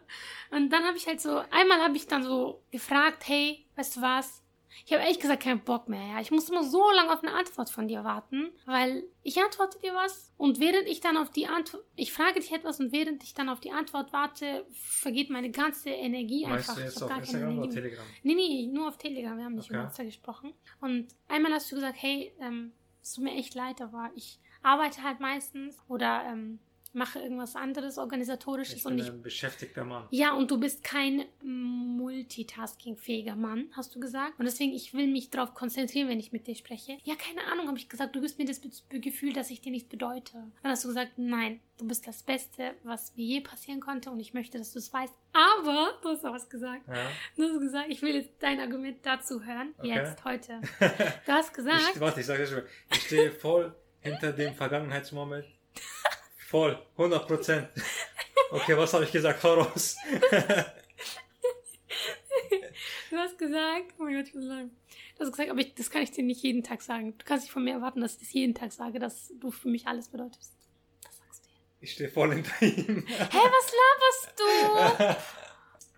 Und 0.51 0.69
dann 0.69 0.83
habe 0.85 0.97
ich 0.97 1.07
halt 1.07 1.19
so, 1.19 1.37
einmal 1.51 1.81
habe 1.81 1.97
ich 1.97 2.07
dann 2.07 2.23
so 2.23 2.61
gefragt, 2.71 3.27
hey, 3.27 3.65
weißt 3.75 3.97
du 3.97 4.01
was? 4.01 4.40
Ich 4.85 4.91
habe 4.93 5.03
ehrlich 5.03 5.19
gesagt 5.19 5.43
keinen 5.43 5.59
Bock 5.61 5.89
mehr. 5.89 6.05
Ja. 6.15 6.21
Ich 6.21 6.31
muss 6.31 6.49
immer 6.49 6.63
so 6.63 6.83
lange 6.91 7.13
auf 7.13 7.23
eine 7.23 7.33
Antwort 7.33 7.69
von 7.69 7.87
dir 7.87 8.03
warten, 8.03 8.51
weil 8.65 9.03
ich 9.23 9.39
antworte 9.41 9.79
dir 9.79 9.93
was 9.93 10.31
und 10.37 10.59
während 10.59 10.87
ich 10.87 10.99
dann 11.01 11.17
auf 11.17 11.29
die 11.29 11.47
Antwort, 11.47 11.83
ich 11.95 12.11
frage 12.13 12.39
dich 12.39 12.51
etwas 12.51 12.79
und 12.79 12.91
während 12.91 13.23
ich 13.23 13.33
dann 13.33 13.49
auf 13.49 13.59
die 13.59 13.71
Antwort 13.71 14.11
warte, 14.13 14.65
vergeht 14.71 15.29
meine 15.29 15.51
ganze 15.51 15.89
Energie 15.89 16.45
Meinst 16.47 16.69
einfach. 16.69 16.81
du 16.81 16.87
jetzt 16.87 17.03
auf 17.03 17.17
Instagram 17.17 17.59
oder. 17.59 17.69
Telegram? 17.69 18.05
Nee, 18.23 18.35
nee, 18.35 18.67
nur 18.71 18.87
auf 18.87 18.97
Telegram. 18.97 19.37
Wir 19.37 19.45
haben 19.45 19.55
nicht 19.55 19.69
Okay. 19.69 19.75
über 19.79 19.83
WhatsApp 19.85 20.05
gesprochen. 20.07 20.53
Und 20.79 21.07
einmal 21.27 21.53
hast 21.53 21.71
du 21.71 21.75
gesagt, 21.75 21.97
hey, 22.01 22.33
ähm, 22.39 22.71
es 23.01 23.13
tut 23.13 23.23
mir 23.23 23.33
echt 23.35 23.55
leid, 23.55 23.81
aber 23.81 24.11
ich 24.15 24.39
arbeite 24.63 25.03
halt 25.03 25.19
meistens 25.19 25.77
oder 25.87 26.23
ähm, 26.25 26.59
mache 26.93 27.19
irgendwas 27.19 27.55
anderes, 27.55 27.97
organisatorisches 27.97 28.79
Ich 28.79 28.85
und 28.85 28.95
bin 28.97 29.05
ich. 29.05 29.11
ein 29.11 29.21
beschäftigter 29.21 29.83
Mann. 29.85 30.07
Ja, 30.11 30.33
und 30.33 30.51
du 30.51 30.59
bist 30.59 30.83
kein 30.83 31.25
multitaskingfähiger 31.41 33.35
Mann, 33.35 33.67
hast 33.75 33.95
du 33.95 33.99
gesagt. 33.99 34.37
Und 34.39 34.45
deswegen, 34.45 34.73
ich 34.73 34.93
will 34.93 35.07
mich 35.07 35.29
darauf 35.29 35.53
konzentrieren, 35.53 36.09
wenn 36.09 36.19
ich 36.19 36.31
mit 36.31 36.47
dir 36.47 36.55
spreche. 36.55 36.97
Ja, 37.03 37.15
keine 37.15 37.45
Ahnung, 37.51 37.67
habe 37.67 37.77
ich 37.77 37.89
gesagt, 37.89 38.15
du 38.15 38.21
gibst 38.21 38.37
mir 38.39 38.45
das 38.45 38.61
Gefühl, 38.89 39.33
dass 39.33 39.49
ich 39.49 39.61
dir 39.61 39.71
nichts 39.71 39.89
bedeute. 39.89 40.33
Dann 40.63 40.71
hast 40.71 40.83
du 40.83 40.89
gesagt, 40.89 41.11
nein, 41.17 41.59
du 41.77 41.87
bist 41.87 42.07
das 42.07 42.23
Beste, 42.23 42.73
was 42.83 43.15
mir 43.15 43.25
je 43.25 43.41
passieren 43.41 43.79
konnte 43.79 44.11
und 44.11 44.19
ich 44.19 44.33
möchte, 44.33 44.57
dass 44.57 44.73
du 44.73 44.79
es 44.79 44.91
weißt. 44.91 45.13
Aber, 45.33 45.97
du 46.01 46.09
hast 46.09 46.25
auch 46.25 46.33
was 46.33 46.49
gesagt. 46.49 46.87
Ja. 46.87 47.09
Du 47.37 47.43
hast 47.43 47.59
gesagt, 47.59 47.85
ich 47.89 48.01
will 48.01 48.15
jetzt 48.15 48.31
dein 48.39 48.59
Argument 48.59 48.97
dazu 49.03 49.43
hören. 49.45 49.73
Okay. 49.77 49.89
Jetzt, 49.95 50.23
heute. 50.25 50.59
Du 51.25 51.31
hast 51.31 51.53
gesagt, 51.53 51.91
Ich, 51.93 51.99
warte, 51.99 52.19
ich 52.19 52.25
sage 52.25 52.41
das 52.41 52.49
schon. 52.49 52.63
Ich 52.91 53.01
stehe 53.03 53.31
voll 53.31 53.73
hinter 54.01 54.33
dem 54.33 54.53
Vergangenheitsmoment. 54.53 55.45
Voll. 56.51 56.77
100 56.97 57.27
Prozent. 57.27 57.69
Okay, 58.51 58.75
was 58.75 58.93
habe 58.93 59.05
ich 59.05 59.11
gesagt? 59.13 59.41
Hau 59.41 59.53
raus. 59.53 59.95
du 63.09 63.15
hast 63.15 63.37
gesagt, 63.37 63.93
oh 63.97 64.03
mein 64.03 64.15
Gott, 64.15 64.27
ich 64.27 64.35
muss 64.35 64.43
sagen. 64.43 64.71
Du 65.15 65.21
hast 65.21 65.31
gesagt, 65.31 65.49
aber 65.49 65.61
ich, 65.61 65.73
das 65.75 65.89
kann 65.89 66.01
ich 66.01 66.11
dir 66.11 66.25
nicht 66.25 66.43
jeden 66.43 66.61
Tag 66.61 66.81
sagen. 66.81 67.17
Du 67.17 67.23
kannst 67.23 67.45
nicht 67.45 67.53
von 67.53 67.63
mir 67.63 67.71
erwarten, 67.75 68.01
dass 68.01 68.15
ich 68.15 68.19
das 68.19 68.33
jeden 68.33 68.53
Tag 68.53 68.73
sage, 68.73 68.99
dass 68.99 69.31
du 69.39 69.49
für 69.51 69.69
mich 69.69 69.87
alles 69.87 70.09
bedeutest. 70.09 70.57
Das 71.01 71.17
sagst 71.19 71.45
du 71.45 71.51
jetzt. 71.51 71.77
Ich 71.79 71.93
stehe 71.93 72.09
voll 72.09 72.33
hinter 72.33 72.61
ihm. 72.61 73.05
Hä, 73.07 73.37
was 73.37 73.73
laberst 73.79 74.33
du? 74.35 75.15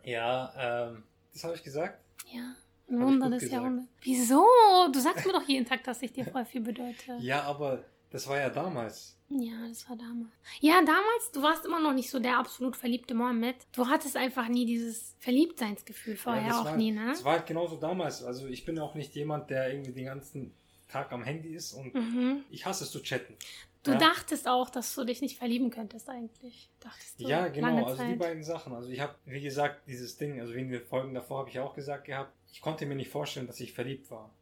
Ja, 0.03 0.53
ähm, 0.91 1.03
das 1.33 1.43
habe 1.45 1.55
ich 1.55 1.63
gesagt. 1.63 1.99
Ja, 2.31 2.55
ein 2.89 3.01
Wunder 3.01 3.31
des. 3.31 3.49
Jahrhunderts. 3.49 3.89
Wieso? 4.01 4.45
Du 4.93 4.99
sagst 4.99 5.25
mir 5.25 5.33
doch 5.33 5.47
jeden 5.47 5.65
Tag, 5.65 5.83
dass 5.83 6.03
ich 6.03 6.13
dir 6.13 6.25
voll 6.25 6.45
viel 6.45 6.61
bedeute. 6.61 7.17
Ja, 7.21 7.41
aber 7.41 7.83
das 8.11 8.27
war 8.27 8.37
ja 8.37 8.49
damals. 8.51 9.17
Ja, 9.39 9.67
das 9.67 9.89
war 9.89 9.95
damals. 9.95 10.31
Ja, 10.59 10.75
damals, 10.79 11.31
du 11.33 11.41
warst 11.41 11.65
immer 11.65 11.79
noch 11.79 11.93
nicht 11.93 12.09
so 12.09 12.19
der 12.19 12.37
absolut 12.37 12.75
verliebte 12.75 13.13
Mohammed. 13.13 13.55
Du 13.71 13.87
hattest 13.87 14.15
einfach 14.15 14.47
nie 14.47 14.65
dieses 14.65 15.15
Verliebtseinsgefühl 15.19 16.15
vorher 16.15 16.47
ja, 16.47 16.61
auch 16.61 16.65
war, 16.65 16.77
nie, 16.77 16.91
ne? 16.91 17.07
Das 17.07 17.23
war 17.23 17.33
halt 17.33 17.45
genauso 17.45 17.77
damals. 17.77 18.23
Also 18.23 18.47
ich 18.47 18.65
bin 18.65 18.77
auch 18.79 18.95
nicht 18.95 19.15
jemand, 19.15 19.49
der 19.49 19.71
irgendwie 19.73 19.93
den 19.93 20.05
ganzen 20.05 20.53
Tag 20.87 21.11
am 21.11 21.23
Handy 21.23 21.55
ist 21.55 21.73
und 21.73 21.93
Mhm. 21.93 22.43
ich 22.51 22.65
hasse 22.65 22.83
es 22.83 22.91
zu 22.91 23.01
chatten. 23.01 23.35
Du 23.83 23.91
ja. 23.91 23.97
dachtest 23.97 24.47
auch, 24.47 24.69
dass 24.69 24.95
du 24.95 25.03
dich 25.03 25.21
nicht 25.21 25.37
verlieben 25.37 25.69
könntest 25.69 26.09
eigentlich. 26.09 26.69
Dachtest 26.79 27.19
du 27.19 27.27
Ja, 27.27 27.49
genau, 27.49 27.85
also 27.85 28.03
die 28.03 28.15
beiden 28.15 28.43
Sachen. 28.43 28.73
Also 28.73 28.89
ich 28.89 29.01
habe, 29.01 29.13
wie 29.25 29.41
gesagt, 29.41 29.87
dieses 29.87 30.17
Ding, 30.17 30.39
also 30.39 30.53
in 30.53 30.69
den 30.69 30.85
Folgen 30.85 31.13
davor 31.13 31.39
habe 31.39 31.49
ich 31.49 31.59
auch 31.59 31.73
gesagt 31.73 32.05
gehabt, 32.05 32.31
ich 32.53 32.61
konnte 32.61 32.85
mir 32.85 32.95
nicht 32.95 33.09
vorstellen, 33.09 33.47
dass 33.47 33.59
ich 33.59 33.73
verliebt 33.73 34.09
war. 34.09 34.33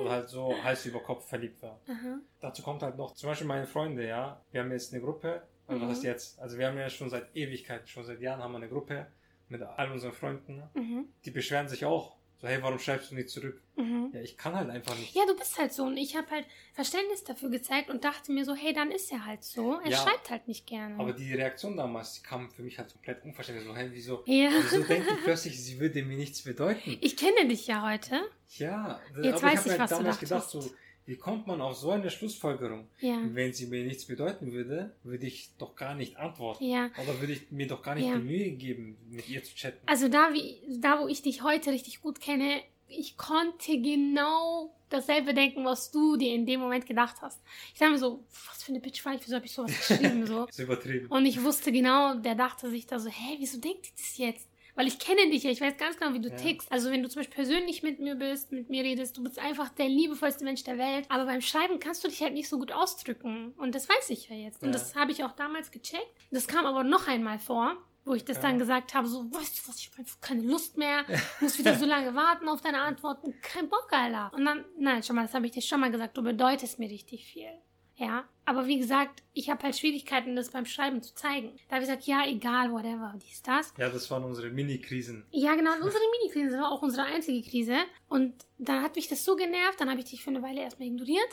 Oder 0.00 0.10
halt 0.10 0.28
so 0.28 0.54
Hals 0.64 0.84
über 0.86 1.00
Kopf 1.00 1.28
verliebt 1.28 1.62
war. 1.62 1.80
Aha. 1.88 2.18
Dazu 2.40 2.62
kommt 2.62 2.82
halt 2.82 2.96
noch, 2.96 3.14
zum 3.14 3.28
Beispiel 3.30 3.46
meine 3.46 3.66
Freunde, 3.66 4.06
ja, 4.06 4.40
wir 4.52 4.60
haben 4.62 4.70
jetzt 4.72 4.92
eine 4.92 5.02
Gruppe, 5.02 5.42
also 5.66 5.80
Mhm. 5.80 5.88
was 5.88 5.96
heißt 5.96 6.04
jetzt? 6.04 6.38
Also 6.40 6.58
wir 6.58 6.66
haben 6.68 6.78
ja 6.78 6.88
schon 6.90 7.10
seit 7.10 7.34
Ewigkeiten, 7.36 7.86
schon 7.86 8.04
seit 8.04 8.20
Jahren 8.20 8.42
haben 8.42 8.52
wir 8.52 8.58
eine 8.58 8.68
Gruppe 8.68 9.06
mit 9.48 9.62
all 9.62 9.90
unseren 9.92 10.12
Freunden. 10.12 10.56
ne? 10.56 10.70
Mhm. 10.74 11.06
Die 11.24 11.30
beschweren 11.30 11.68
sich 11.68 11.84
auch. 11.84 12.15
So, 12.38 12.48
hey, 12.48 12.58
warum 12.60 12.78
schreibst 12.78 13.10
du 13.10 13.14
nicht 13.14 13.30
zurück? 13.30 13.62
Mhm. 13.76 14.10
Ja, 14.12 14.20
ich 14.20 14.36
kann 14.36 14.54
halt 14.54 14.68
einfach 14.68 14.94
nicht. 14.98 15.14
Ja, 15.14 15.24
du 15.26 15.34
bist 15.34 15.58
halt 15.58 15.72
so. 15.72 15.84
Und 15.84 15.96
ich 15.96 16.16
habe 16.16 16.30
halt 16.30 16.44
Verständnis 16.74 17.24
dafür 17.24 17.48
gezeigt 17.48 17.88
und 17.88 18.04
dachte 18.04 18.30
mir 18.30 18.44
so, 18.44 18.54
hey, 18.54 18.74
dann 18.74 18.90
ist 18.90 19.10
er 19.10 19.24
halt 19.24 19.42
so. 19.42 19.80
Er 19.82 19.90
Ja. 19.90 19.96
schreibt 19.96 20.28
halt 20.28 20.46
nicht 20.46 20.66
gerne. 20.66 20.98
Aber 20.98 21.14
die 21.14 21.32
Reaktion 21.32 21.76
damals, 21.78 22.12
die 22.14 22.22
kam 22.22 22.50
für 22.50 22.62
mich 22.62 22.78
halt 22.78 22.92
komplett 22.92 23.24
unverständlich. 23.24 23.66
So, 23.66 23.74
hey, 23.74 23.88
wieso, 23.90 24.22
ja. 24.26 24.50
wieso 24.52 24.82
denkt 24.82 25.10
die 25.10 25.14
plötzlich, 25.24 25.62
sie 25.64 25.80
würde 25.80 26.02
mir 26.02 26.16
nichts 26.18 26.42
bedeuten? 26.42 26.98
Ich 27.00 27.16
kenne 27.16 27.48
dich 27.48 27.66
ja 27.66 27.90
heute. 27.90 28.20
Ja, 28.58 29.00
Jetzt 29.22 29.42
aber 29.42 29.52
weiß 29.52 29.66
ich 29.66 29.72
ich, 29.72 29.78
habe 29.78 29.82
was 29.84 29.90
halt 29.90 29.90
du 29.90 29.94
damals 29.96 30.18
gedacht, 30.20 30.44
dachtest. 30.44 30.68
so, 30.68 30.74
wie 31.06 31.16
kommt 31.16 31.46
man 31.46 31.60
auf 31.60 31.76
so 31.76 31.90
eine 31.90 32.10
Schlussfolgerung? 32.10 32.88
Ja. 33.00 33.20
Wenn 33.32 33.52
sie 33.52 33.66
mir 33.66 33.84
nichts 33.84 34.04
bedeuten 34.06 34.52
würde, 34.52 34.94
würde 35.04 35.26
ich 35.26 35.50
doch 35.58 35.74
gar 35.76 35.94
nicht 35.94 36.16
antworten. 36.16 36.64
Ja. 36.64 36.90
Oder 37.02 37.20
würde 37.20 37.32
ich 37.34 37.50
mir 37.50 37.66
doch 37.68 37.82
gar 37.82 37.94
nicht 37.94 38.06
Ja. 38.08 38.18
die 38.18 38.24
Mühe 38.24 38.50
geben, 38.50 38.96
mit 39.08 39.28
ihr 39.28 39.42
zu 39.44 39.54
chatten. 39.54 39.78
Also 39.86 40.08
da, 40.08 40.30
wie, 40.34 40.58
da, 40.80 41.00
wo 41.00 41.08
ich 41.08 41.22
dich 41.22 41.42
heute 41.42 41.70
richtig 41.70 42.00
gut 42.02 42.20
kenne, 42.20 42.60
ich 42.88 43.16
konnte 43.16 43.80
genau 43.80 44.72
dasselbe 44.88 45.34
denken, 45.34 45.64
was 45.64 45.90
du 45.90 46.16
dir 46.16 46.32
in 46.34 46.46
dem 46.46 46.60
Moment 46.60 46.86
gedacht 46.86 47.16
hast. 47.20 47.40
Ich 47.72 47.78
sag 47.78 47.90
mir 47.90 47.98
so, 47.98 48.24
was 48.48 48.62
für 48.62 48.70
eine 48.70 48.80
Bitch 48.80 49.04
war 49.04 49.14
ich, 49.14 49.20
wieso 49.24 49.34
habe 49.36 49.46
ich 49.46 49.52
sowas 49.52 49.72
geschrieben? 49.88 50.26
so. 50.26 50.46
Das 50.46 50.56
ist 50.58 50.64
übertrieben. 50.64 51.06
Und 51.08 51.26
ich 51.26 51.42
wusste 51.42 51.72
genau, 51.72 52.14
der 52.16 52.34
dachte 52.36 52.70
sich 52.70 52.86
da 52.86 52.98
so, 53.00 53.08
hä, 53.08 53.36
wieso 53.38 53.58
denkt 53.60 53.86
die 53.86 53.90
das 53.96 54.16
jetzt? 54.18 54.48
Weil 54.76 54.86
ich 54.86 54.98
kenne 55.00 55.28
dich 55.30 55.42
ja, 55.42 55.50
ich 55.50 55.60
weiß 55.60 55.76
ganz 55.78 55.96
genau, 55.96 56.14
wie 56.14 56.20
du 56.20 56.28
Ja. 56.28 56.36
tickst. 56.36 56.70
Also 56.70 56.90
wenn 56.92 57.02
du 57.02 57.08
zum 57.08 57.20
Beispiel 57.20 57.34
persönlich 57.34 57.82
mit 57.82 57.98
mir 57.98 58.14
bist, 58.14 58.52
mit 58.52 58.70
mir 58.70 58.84
redest, 58.84 59.16
du 59.16 59.22
bist 59.24 59.38
einfach 59.38 59.70
der 59.70 59.88
liebevollste 59.88 60.44
Mensch 60.44 60.62
der 60.64 60.78
Welt. 60.78 61.06
Aber 61.08 61.24
beim 61.24 61.40
Schreiben 61.40 61.80
kannst 61.80 62.04
du 62.04 62.08
dich 62.08 62.22
halt 62.22 62.34
nicht 62.34 62.48
so 62.48 62.58
gut 62.58 62.70
ausdrücken. 62.72 63.52
Und 63.56 63.74
das 63.74 63.88
weiß 63.88 64.10
ich 64.10 64.28
ja 64.28 64.36
jetzt. 64.36 64.62
Und 64.62 64.68
Ja. 64.68 64.72
das 64.74 64.94
habe 64.94 65.10
ich 65.12 65.24
auch 65.24 65.32
damals 65.32 65.70
gecheckt. 65.72 66.06
Das 66.30 66.46
kam 66.46 66.64
aber 66.66 66.84
noch 66.84 67.08
einmal 67.08 67.38
vor, 67.38 67.76
wo 68.04 68.14
ich 68.14 68.24
das 68.24 68.36
Ja. 68.36 68.42
dann 68.44 68.58
gesagt 68.58 68.94
habe, 68.94 69.08
so, 69.08 69.24
weißt 69.32 69.58
du 69.64 69.68
was, 69.68 69.78
ich 69.80 69.88
habe 69.90 69.98
einfach 70.00 70.20
keine 70.20 70.42
Lust 70.42 70.76
mehr, 70.76 71.04
muss 71.40 71.58
wieder 71.58 71.74
so 71.74 71.86
lange 71.86 72.14
warten 72.14 72.48
auf 72.48 72.60
deine 72.60 72.80
Antworten, 72.82 73.34
kein 73.42 73.68
Bock, 73.68 73.88
Alter. 73.90 74.30
Und 74.34 74.44
dann, 74.44 74.64
nein, 74.78 75.02
schon 75.02 75.16
mal, 75.16 75.22
das 75.22 75.34
habe 75.34 75.46
ich 75.46 75.52
dir 75.52 75.62
schon 75.62 75.80
mal 75.80 75.90
gesagt, 75.90 76.16
du 76.16 76.22
bedeutest 76.22 76.78
mir 76.78 76.88
richtig 76.90 77.24
viel. 77.26 77.48
Ja, 77.96 78.24
aber 78.44 78.66
wie 78.66 78.78
gesagt, 78.78 79.22
ich 79.32 79.48
habe 79.48 79.62
halt 79.62 79.76
Schwierigkeiten, 79.76 80.36
das 80.36 80.50
beim 80.50 80.66
Schreiben 80.66 81.02
zu 81.02 81.14
zeigen. 81.14 81.58
Da 81.68 81.76
habe 81.76 81.84
ich 81.84 81.88
gesagt, 81.88 82.06
ja, 82.06 82.26
egal, 82.26 82.70
whatever, 82.70 83.14
dies, 83.16 83.42
das. 83.42 83.72
Ja, 83.78 83.88
das 83.88 84.10
waren 84.10 84.24
unsere 84.24 84.50
Mini-Krisen. 84.50 85.24
Ja, 85.30 85.54
genau, 85.54 85.72
unsere 85.72 86.02
Mini-Krise, 86.20 86.50
das 86.50 86.60
war 86.60 86.70
auch 86.70 86.82
unsere 86.82 87.04
einzige 87.04 87.48
Krise. 87.48 87.76
Und 88.08 88.34
dann 88.58 88.82
hat 88.82 88.96
mich 88.96 89.08
das 89.08 89.24
so 89.24 89.34
genervt, 89.34 89.80
dann 89.80 89.88
habe 89.90 90.00
ich 90.00 90.10
dich 90.10 90.22
für 90.22 90.30
eine 90.30 90.42
Weile 90.42 90.60
erstmal 90.60 90.88
ignoriert. 90.88 91.28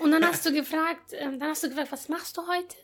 Und 0.00 0.10
dann 0.10 0.26
hast 0.26 0.44
du 0.44 0.52
gefragt, 0.52 1.12
ähm, 1.12 1.38
dann 1.38 1.50
hast 1.50 1.62
du 1.62 1.68
gefragt, 1.68 1.92
was 1.92 2.08
machst 2.08 2.36
du 2.36 2.46
heute? 2.48 2.76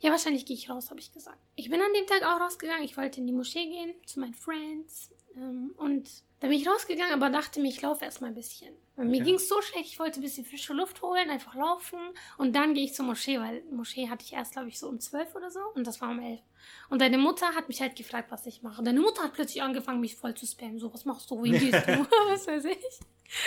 Ja, 0.00 0.12
wahrscheinlich 0.12 0.46
gehe 0.46 0.56
ich 0.56 0.70
raus, 0.70 0.90
habe 0.90 1.00
ich 1.00 1.12
gesagt. 1.12 1.38
Ich 1.56 1.68
bin 1.68 1.80
an 1.80 1.92
dem 1.94 2.06
Tag 2.06 2.22
auch 2.22 2.40
rausgegangen. 2.40 2.84
Ich 2.84 2.96
wollte 2.96 3.20
in 3.20 3.26
die 3.26 3.32
Moschee 3.32 3.66
gehen, 3.66 3.92
zu 4.06 4.20
meinen 4.20 4.34
Friends. 4.34 5.10
Ähm, 5.36 5.74
und 5.76 6.08
da 6.38 6.46
bin 6.46 6.58
ich 6.58 6.66
rausgegangen, 6.66 7.12
aber 7.12 7.28
dachte 7.28 7.60
mir, 7.60 7.68
ich 7.68 7.82
laufe 7.82 8.04
erstmal 8.04 8.30
ein 8.30 8.36
bisschen. 8.36 8.74
Mir 9.04 9.22
ging 9.22 9.36
es 9.36 9.48
so 9.48 9.60
schlecht, 9.62 9.86
ich 9.86 9.98
wollte 9.98 10.20
ein 10.20 10.22
bisschen 10.22 10.44
frische 10.44 10.72
Luft 10.72 11.02
holen, 11.02 11.30
einfach 11.30 11.54
laufen. 11.54 11.98
Und 12.38 12.54
dann 12.54 12.74
gehe 12.74 12.84
ich 12.84 12.94
zur 12.94 13.06
Moschee, 13.06 13.38
weil 13.40 13.62
Moschee 13.70 14.08
hatte 14.08 14.24
ich 14.24 14.32
erst, 14.32 14.52
glaube 14.52 14.68
ich, 14.68 14.78
so 14.78 14.88
um 14.88 15.00
zwölf 15.00 15.34
oder 15.34 15.50
so. 15.50 15.60
Und 15.74 15.86
das 15.86 16.00
war 16.00 16.10
um 16.10 16.20
elf. 16.20 16.40
Und 16.88 17.00
deine 17.00 17.18
Mutter 17.18 17.54
hat 17.54 17.68
mich 17.68 17.80
halt 17.80 17.96
gefragt, 17.96 18.30
was 18.30 18.46
ich 18.46 18.62
mache. 18.62 18.82
Deine 18.82 19.00
Mutter 19.00 19.22
hat 19.22 19.32
plötzlich 19.32 19.62
angefangen, 19.62 20.00
mich 20.00 20.16
voll 20.16 20.34
zu 20.34 20.46
spammen. 20.46 20.78
So, 20.78 20.92
was 20.92 21.04
machst 21.04 21.30
du? 21.30 21.38
Wohin 21.38 21.58
gehst 21.58 21.86
du? 21.86 22.06
was 22.28 22.46
weiß 22.46 22.64
ich. 22.64 23.00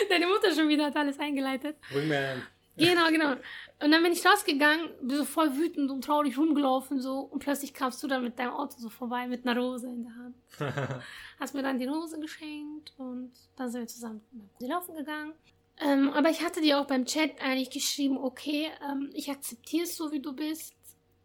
Deine 0.08 0.26
Mutter 0.26 0.54
schon 0.54 0.68
wieder 0.68 0.86
hat 0.86 0.96
alles 0.96 1.18
eingeleitet. 1.18 1.76
Bring 1.92 2.08
mir 2.08 2.42
Genau, 2.76 3.08
genau. 3.08 3.32
Und 3.82 3.90
dann 3.90 4.02
bin 4.02 4.12
ich 4.12 4.24
rausgegangen, 4.24 4.90
bin 5.02 5.16
so 5.16 5.24
voll 5.24 5.56
wütend 5.56 5.90
und 5.90 6.04
traurig 6.04 6.36
rumgelaufen 6.36 7.00
so. 7.00 7.20
Und 7.20 7.38
plötzlich 7.38 7.72
kamst 7.72 8.02
du 8.02 8.08
dann 8.08 8.22
mit 8.22 8.38
deinem 8.38 8.52
Auto 8.52 8.76
so 8.78 8.88
vorbei 8.88 9.26
mit 9.26 9.46
einer 9.46 9.60
Rose 9.60 9.86
in 9.86 10.04
der 10.04 10.14
Hand. 10.16 11.02
Hast 11.40 11.54
mir 11.54 11.62
dann 11.62 11.78
die 11.78 11.86
Rose 11.86 12.18
geschenkt 12.18 12.92
und 12.96 13.32
dann 13.56 13.70
sind 13.70 13.82
wir 13.82 13.86
zusammen 13.86 14.22
laufen 14.58 14.96
gegangen. 14.96 15.34
Ähm, 15.80 16.10
aber 16.10 16.30
ich 16.30 16.44
hatte 16.44 16.60
dir 16.60 16.78
auch 16.78 16.86
beim 16.86 17.04
Chat 17.04 17.40
eigentlich 17.40 17.70
geschrieben, 17.70 18.16
okay, 18.16 18.70
ähm, 18.88 19.10
ich 19.12 19.30
akzeptiere 19.30 19.84
es 19.84 19.96
so, 19.96 20.12
wie 20.12 20.20
du 20.20 20.32
bist. 20.32 20.74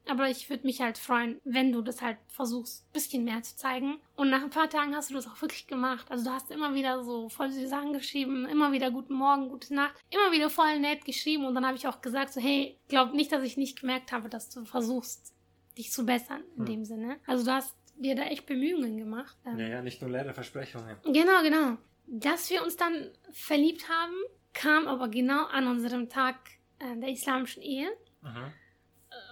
Aber 0.10 0.30
ich 0.30 0.50
würde 0.50 0.66
mich 0.66 0.82
halt 0.82 0.98
freuen, 0.98 1.40
wenn 1.44 1.72
du 1.72 1.82
das 1.82 2.02
halt 2.02 2.18
versuchst, 2.28 2.86
ein 2.88 2.94
bisschen 2.94 3.24
mehr 3.24 3.42
zu 3.44 3.56
zeigen. 3.56 4.00
Und 4.16 4.30
nach 4.30 4.42
ein 4.42 4.50
paar 4.50 4.70
Tagen 4.70 4.96
hast 4.96 5.10
du 5.12 5.14
das 5.14 5.28
auch 5.28 5.42
wirklich 5.42 5.68
gemacht. 5.68 6.08
Also 6.10 6.26
du 6.26 6.32
hast 6.32 6.50
immer 6.52 6.74
wieder 6.74 7.04
so 7.04 7.30
voll 7.30 7.52
süße 7.52 7.68
Sachen 7.68 7.94
geschrieben, 7.94 8.46
immer 8.48 8.72
wieder 8.72 8.90
guten 8.92 9.14
Morgen, 9.14 9.50
gute 9.50 9.74
Nacht, 9.74 9.94
immer 10.10 10.32
wieder 10.32 10.50
voll 10.50 10.80
nett 10.80 11.06
geschrieben. 11.06 11.46
Und 11.46 11.56
dann 11.56 11.66
habe 11.66 11.78
ich 11.78 11.88
auch 11.88 12.02
gesagt, 12.02 12.34
so 12.34 12.42
hey, 12.42 12.78
glaub 12.88 13.14
nicht, 13.14 13.32
dass 13.32 13.44
ich 13.44 13.56
nicht 13.58 13.80
gemerkt 13.80 14.12
habe, 14.12 14.30
dass 14.30 14.50
du 14.50 14.66
versuchst, 14.66 15.34
dich 15.78 15.92
zu 15.92 16.06
bessern 16.06 16.44
in 16.56 16.60
Hm. 16.60 16.66
dem 16.66 16.86
Sinne. 16.86 17.20
Also 17.28 17.46
du 17.46 17.52
hast 17.54 17.76
dir 17.96 18.16
da 18.16 18.24
echt 18.24 18.46
Bemühungen 18.46 18.98
gemacht. 18.98 19.38
Ähm, 19.46 19.60
ja, 19.60 19.68
ja, 19.68 19.82
nicht 19.82 20.02
nur 20.02 20.10
leere 20.10 20.34
Versprechungen. 20.34 20.98
Genau, 21.04 21.42
genau. 21.44 21.78
Dass 22.08 22.50
wir 22.50 22.64
uns 22.64 22.76
dann 22.78 23.12
verliebt 23.32 23.88
haben, 23.90 24.14
kam 24.54 24.88
aber 24.88 25.08
genau 25.10 25.46
an 25.46 25.68
unserem 25.68 26.10
Tag 26.10 26.36
äh, 26.80 26.98
der 26.98 27.10
islamischen 27.10 27.62
Ehe. 27.62 27.88
Mhm. 28.22 28.52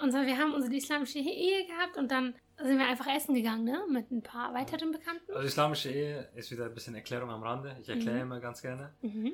Und 0.02 0.12
so, 0.12 0.18
wir 0.20 0.38
haben 0.38 0.54
unsere 0.54 0.76
islamische 0.76 1.20
Ehe 1.20 1.66
gehabt 1.66 1.98
und 1.98 2.12
dann 2.12 2.36
sind 2.62 2.78
wir 2.80 2.88
einfach 2.88 3.08
essen 3.08 3.36
gegangen, 3.36 3.64
ne? 3.66 3.80
Mit 3.90 4.12
ein 4.12 4.22
paar 4.24 4.54
weiteren 4.54 4.92
Bekannten. 4.92 5.32
Also 5.32 5.46
islamische 5.48 5.90
Ehe 5.92 6.30
ist 6.36 6.52
wieder 6.52 6.66
ein 6.66 6.74
bisschen 6.74 6.96
Erklärung 6.96 7.30
am 7.30 7.44
Rande. 7.44 7.76
Ich 7.82 7.90
erkläre 7.90 8.16
Mhm. 8.18 8.22
immer 8.24 8.40
ganz 8.40 8.62
gerne. 8.62 8.94
Mhm. 9.02 9.34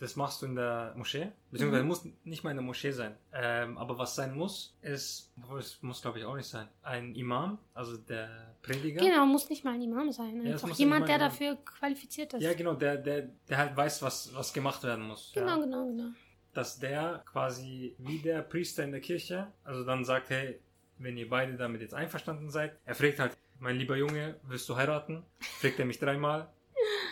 Das 0.00 0.14
machst 0.14 0.42
du 0.42 0.46
in 0.46 0.54
der 0.54 0.94
Moschee. 0.96 1.32
Beziehungsweise 1.50 1.82
Mhm. 1.82 1.88
muss 1.88 2.04
nicht 2.22 2.44
mal 2.44 2.50
in 2.50 2.56
der 2.58 2.64
Moschee 2.64 2.92
sein. 2.92 3.16
Ähm, 3.32 3.76
aber 3.78 3.98
was 3.98 4.14
sein 4.14 4.36
muss, 4.36 4.76
ist, 4.80 5.32
es 5.58 5.82
muss 5.82 6.00
glaube 6.02 6.20
ich 6.20 6.24
auch 6.24 6.36
nicht 6.36 6.46
sein, 6.46 6.68
ein 6.82 7.16
Imam, 7.16 7.58
also 7.74 7.96
der 7.96 8.54
Prediger. 8.62 9.04
Genau, 9.04 9.26
muss 9.26 9.48
nicht 9.50 9.64
mal 9.64 9.74
ein 9.74 9.82
Imam 9.82 10.12
sein. 10.12 10.36
Ja, 10.36 10.50
es 10.50 10.52
Einfach 10.54 10.68
muss 10.68 10.78
jemand, 10.78 11.08
der 11.08 11.18
dafür 11.18 11.56
qualifiziert 11.64 12.32
ist. 12.34 12.42
Ja, 12.42 12.54
genau, 12.54 12.74
der, 12.74 12.96
der, 12.98 13.22
der 13.48 13.58
halt 13.58 13.76
weiß, 13.76 14.00
was, 14.02 14.32
was 14.34 14.52
gemacht 14.52 14.84
werden 14.84 15.04
muss. 15.08 15.32
genau, 15.34 15.48
ja. 15.48 15.64
genau, 15.64 15.86
genau. 15.88 16.08
Dass 16.54 16.78
der 16.78 17.22
quasi 17.30 17.94
wie 17.98 18.18
der 18.18 18.42
Priester 18.42 18.84
in 18.84 18.90
der 18.90 19.00
Kirche, 19.00 19.46
also 19.64 19.84
dann 19.84 20.04
sagt, 20.04 20.30
hey, 20.30 20.58
wenn 20.98 21.16
ihr 21.16 21.28
beide 21.28 21.56
damit 21.56 21.80
jetzt 21.80 21.94
einverstanden 21.94 22.50
seid, 22.50 22.76
er 22.84 22.94
fragt 22.94 23.18
halt, 23.20 23.36
mein 23.60 23.76
lieber 23.76 23.96
Junge, 23.96 24.36
willst 24.44 24.68
du 24.68 24.76
heiraten? 24.76 25.22
Fragt 25.40 25.78
er 25.78 25.84
mich 25.84 25.98
dreimal. 25.98 26.48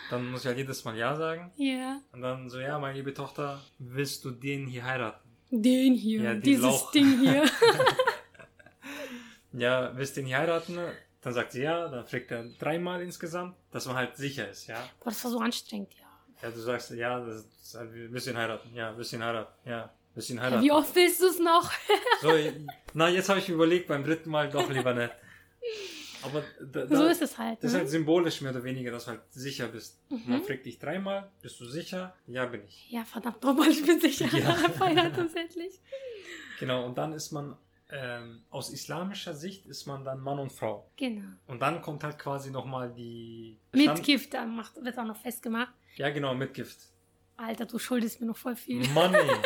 Dann 0.09 0.31
muss 0.31 0.41
ich 0.41 0.47
halt 0.47 0.57
jedes 0.57 0.83
Mal 0.85 0.97
Ja 0.97 1.15
sagen. 1.15 1.51
Ja. 1.57 1.99
Und 2.13 2.21
dann 2.21 2.49
so, 2.49 2.59
ja, 2.59 2.79
meine 2.79 2.97
liebe 2.97 3.13
Tochter, 3.13 3.61
willst 3.79 4.23
du 4.25 4.31
den 4.31 4.65
hier 4.67 4.85
heiraten? 4.85 5.27
Den 5.49 5.93
hier, 5.93 6.21
Ja, 6.21 6.33
den 6.33 6.41
dieses 6.41 6.63
Lauch. 6.63 6.91
Ding 6.91 7.19
hier. 7.19 7.45
ja, 9.53 9.95
willst 9.95 10.15
du 10.15 10.21
ihn 10.21 10.25
nicht 10.27 10.35
heiraten? 10.35 10.77
Dann 11.21 11.33
sagt 11.33 11.51
sie 11.51 11.63
ja, 11.63 11.87
dann 11.89 12.05
fragt 12.05 12.31
er 12.31 12.45
dreimal 12.59 13.01
insgesamt, 13.01 13.55
dass 13.71 13.85
man 13.85 13.95
halt 13.95 14.15
sicher 14.17 14.49
ist, 14.49 14.67
ja. 14.67 14.77
Boah, 14.99 15.09
das 15.09 15.23
war 15.23 15.31
so 15.31 15.39
anstrengend, 15.39 15.93
ja. 15.95 16.06
Ja, 16.41 16.49
du 16.51 16.59
sagst, 16.59 16.91
ja, 16.91 17.19
das 17.19 17.45
ist, 17.63 17.75
halt, 17.75 17.93
wir 17.93 18.09
müssen 18.09 18.31
ihn 18.33 18.37
heiraten, 18.37 18.73
ja, 18.75 18.91
wir 18.91 18.97
müssen 18.97 19.15
ihn 19.15 19.23
heiraten, 19.23 19.53
ja, 19.69 19.79
wir 19.85 19.89
müssen 20.15 20.33
ihn 20.37 20.41
heiraten. 20.41 20.63
wie 20.63 20.71
oft 20.71 20.95
willst 20.95 21.21
du 21.21 21.27
es 21.27 21.39
noch? 21.39 21.71
So, 22.21 22.31
na, 22.93 23.09
jetzt 23.09 23.29
habe 23.29 23.39
ich 23.39 23.49
überlegt, 23.49 23.87
beim 23.87 24.03
dritten 24.03 24.29
Mal 24.29 24.49
doch 24.49 24.69
lieber 24.69 24.93
nicht. 24.93 25.11
Aber 26.23 26.43
da, 26.59 26.85
da, 26.85 26.97
so 26.97 27.05
ist 27.05 27.21
es 27.21 27.37
halt. 27.37 27.59
das 27.59 27.65
ist 27.69 27.73
Ne? 27.73 27.79
halt 27.81 27.89
symbolisch 27.89 28.41
mehr 28.41 28.51
oder 28.51 28.63
weniger, 28.63 28.91
dass 28.91 29.05
du 29.05 29.11
halt 29.11 29.21
sicher 29.31 29.67
bist. 29.67 29.99
Mhm. 30.09 30.23
Man 30.25 30.43
fragt 30.43 30.65
dich 30.65 30.79
dreimal, 30.79 31.29
bist 31.41 31.59
du 31.59 31.65
sicher? 31.65 32.15
Ja, 32.25 32.45
bin 32.47 32.63
ich. 32.65 32.89
Ja, 32.89 33.03
verdammt 33.05 33.41
nochmal, 33.43 33.69
ich 33.69 33.85
bin 33.85 33.99
sicher. 33.99 34.25
Ja. 34.37 34.53
Feiert 34.77 35.15
endlich. 35.17 35.79
Genau, 36.59 36.85
und 36.85 36.97
dann 36.97 37.13
ist 37.13 37.31
man, 37.31 37.55
ähm, 37.91 38.41
aus 38.49 38.71
islamischer 38.71 39.35
Sicht 39.35 39.67
ist 39.67 39.85
man 39.85 40.03
dann 40.03 40.19
Mann 40.19 40.39
und 40.39 40.51
Frau. 40.51 40.89
Genau. 40.97 41.27
Und 41.45 41.61
dann 41.61 41.81
kommt 41.83 42.03
halt 42.03 42.17
quasi 42.17 42.49
nochmal 42.49 42.91
die... 42.91 43.57
Mit 43.73 44.01
Gift 44.03 44.33
dann 44.33 44.55
macht, 44.55 44.75
wird 44.83 44.97
auch 44.97 45.05
noch 45.05 45.17
festgemacht. 45.17 45.73
Ja, 45.97 46.09
genau, 46.09 46.33
mit 46.33 46.53
Gift. 46.53 46.77
Alter, 47.35 47.65
du 47.65 47.77
schuldest 47.77 48.19
mir 48.21 48.27
noch 48.27 48.37
voll 48.37 48.55
viel. 48.55 48.87
Mann, 48.89 49.13
ey. 49.13 49.29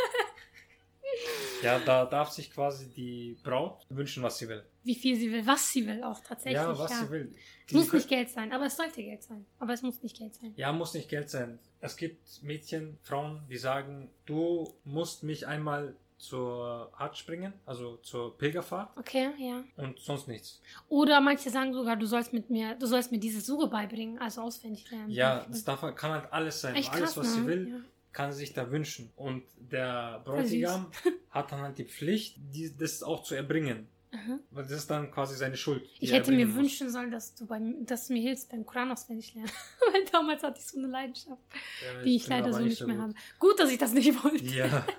Ja, 1.61 1.77
da 1.79 2.05
darf 2.05 2.31
sich 2.31 2.51
quasi 2.51 2.89
die 2.89 3.37
Braut 3.43 3.85
wünschen, 3.89 4.23
was 4.23 4.39
sie 4.39 4.47
will. 4.47 4.63
Wie 4.83 4.95
viel 4.95 5.15
sie 5.15 5.31
will, 5.31 5.45
was 5.45 5.69
sie 5.71 5.85
will 5.85 6.03
auch 6.03 6.19
tatsächlich. 6.21 6.55
ja, 6.55 6.75
was 6.77 6.99
sie 6.99 7.09
will. 7.11 7.35
Es 7.67 7.73
muss 7.73 7.93
nicht 7.93 8.09
Geld 8.09 8.29
sein, 8.29 8.51
aber 8.51 8.65
es 8.65 8.75
sollte 8.77 9.03
Geld 9.03 9.21
sein. 9.21 9.45
Aber 9.59 9.73
es 9.73 9.81
muss 9.83 10.01
nicht 10.01 10.17
Geld 10.17 10.33
sein. 10.33 10.53
Ja, 10.55 10.71
muss 10.71 10.93
nicht 10.95 11.07
Geld 11.09 11.29
sein. 11.29 11.59
Es 11.79 11.97
gibt 11.97 12.41
Mädchen, 12.41 12.97
Frauen, 13.03 13.43
die 13.49 13.57
sagen, 13.57 14.09
du 14.25 14.73
musst 14.85 15.21
mich 15.23 15.45
einmal 15.45 15.95
zur 16.21 16.91
Hajj 16.97 17.23
bringen, 17.25 17.53
also 17.65 17.97
zur 17.97 18.37
Pilgerfahrt 18.37 18.95
Okay, 18.97 19.29
ja. 19.39 19.63
und 19.77 19.99
sonst 19.99 20.27
nichts. 20.27 20.61
Oder 20.87 21.19
manche 21.19 21.49
sagen 21.49 21.73
sogar, 21.73 21.95
du 21.97 22.05
sollst 22.05 22.31
mit 22.31 22.49
mir, 22.49 22.75
du 22.75 22.85
sollst 22.85 23.11
mir 23.11 23.19
diese 23.19 23.41
Suche 23.41 23.67
beibringen, 23.67 24.19
also 24.19 24.41
auswendig 24.41 24.89
lernen. 24.91 25.09
Ja, 25.09 25.45
das 25.49 25.63
darf, 25.63 25.81
kann 25.95 26.11
halt 26.11 26.31
alles 26.31 26.61
sein. 26.61 26.75
Echt 26.75 26.91
alles, 26.91 27.13
krass, 27.13 27.17
was 27.17 27.33
sie 27.33 27.41
ne? 27.41 27.47
will, 27.47 27.67
Ja. 27.69 27.75
kann 28.11 28.31
sie 28.31 28.39
sich 28.39 28.53
da 28.53 28.69
wünschen. 28.71 29.11
Und 29.15 29.43
der. 29.57 30.21
Bräutigam 30.23 30.91
hat 31.31 31.51
dann 31.51 31.61
halt 31.61 31.77
die 31.77 31.85
Pflicht, 31.85 32.35
die, 32.37 32.75
das 32.77 33.01
auch 33.03 33.23
zu 33.23 33.35
erbringen. 33.35 33.87
Aha. 34.13 34.39
Weil 34.51 34.63
das 34.63 34.73
ist 34.73 34.91
dann 34.91 35.09
quasi 35.09 35.35
seine 35.37 35.55
Schuld. 35.55 35.87
Ich 35.99 36.11
hätte 36.11 36.33
mir 36.33 36.45
muss. 36.45 36.55
wünschen 36.57 36.89
sollen, 36.89 37.11
dass 37.11 37.33
du, 37.33 37.45
beim, 37.47 37.85
dass 37.85 38.07
du 38.07 38.13
mir 38.13 38.21
hilfst 38.21 38.51
beim 38.51 38.65
Koran 38.65 38.91
auswendig 38.91 39.33
lernen. 39.33 39.49
Weil 39.93 40.03
damals 40.11 40.43
hatte 40.43 40.59
ich 40.59 40.67
so 40.67 40.77
eine 40.77 40.87
Leidenschaft, 40.87 41.41
Ja, 41.83 42.03
die 42.03 42.15
ich 42.17 42.27
leider 42.27 42.51
so 42.51 42.59
nicht 42.59 42.85
mehr 42.85 42.97
gut. 42.97 43.03
habe. 43.05 43.13
Gut, 43.39 43.57
dass 43.59 43.71
ich 43.71 43.77
das 43.77 43.93
nicht 43.93 44.23
wollte. 44.23 44.43
Ja. 44.45 44.85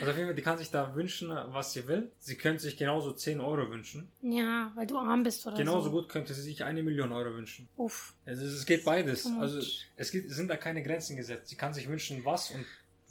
Also 0.00 0.10
auf 0.10 0.16
jeden 0.16 0.28
Fall, 0.28 0.34
die 0.34 0.42
kann 0.42 0.58
sich 0.58 0.70
da 0.70 0.94
wünschen, 0.94 1.28
was 1.28 1.72
sie 1.72 1.86
will. 1.86 2.10
Sie 2.18 2.36
könnte 2.36 2.62
sich 2.62 2.76
genauso 2.76 3.12
10 3.12 3.40
Euro 3.40 3.70
wünschen. 3.70 4.08
Ja, 4.22 4.72
weil 4.74 4.86
du 4.86 4.98
arm 4.98 5.22
bist 5.22 5.46
oder 5.46 5.56
Genauso 5.56 5.86
so. 5.86 5.90
gut 5.92 6.08
könnte 6.08 6.34
sie 6.34 6.42
sich 6.42 6.64
eine 6.64 6.82
Million 6.82 7.12
Euro 7.12 7.34
wünschen. 7.34 7.68
Uff. 7.76 8.14
Also 8.26 8.44
es 8.44 8.66
geht 8.66 8.84
beides. 8.84 9.26
Also 9.38 9.60
es 9.96 10.10
gibt, 10.10 10.30
es 10.30 10.36
sind 10.36 10.48
da 10.48 10.56
keine 10.56 10.82
Grenzen 10.82 11.16
gesetzt. 11.16 11.48
Sie 11.48 11.56
kann 11.56 11.74
sich 11.74 11.88
wünschen, 11.88 12.24
was 12.24 12.50
und 12.50 12.64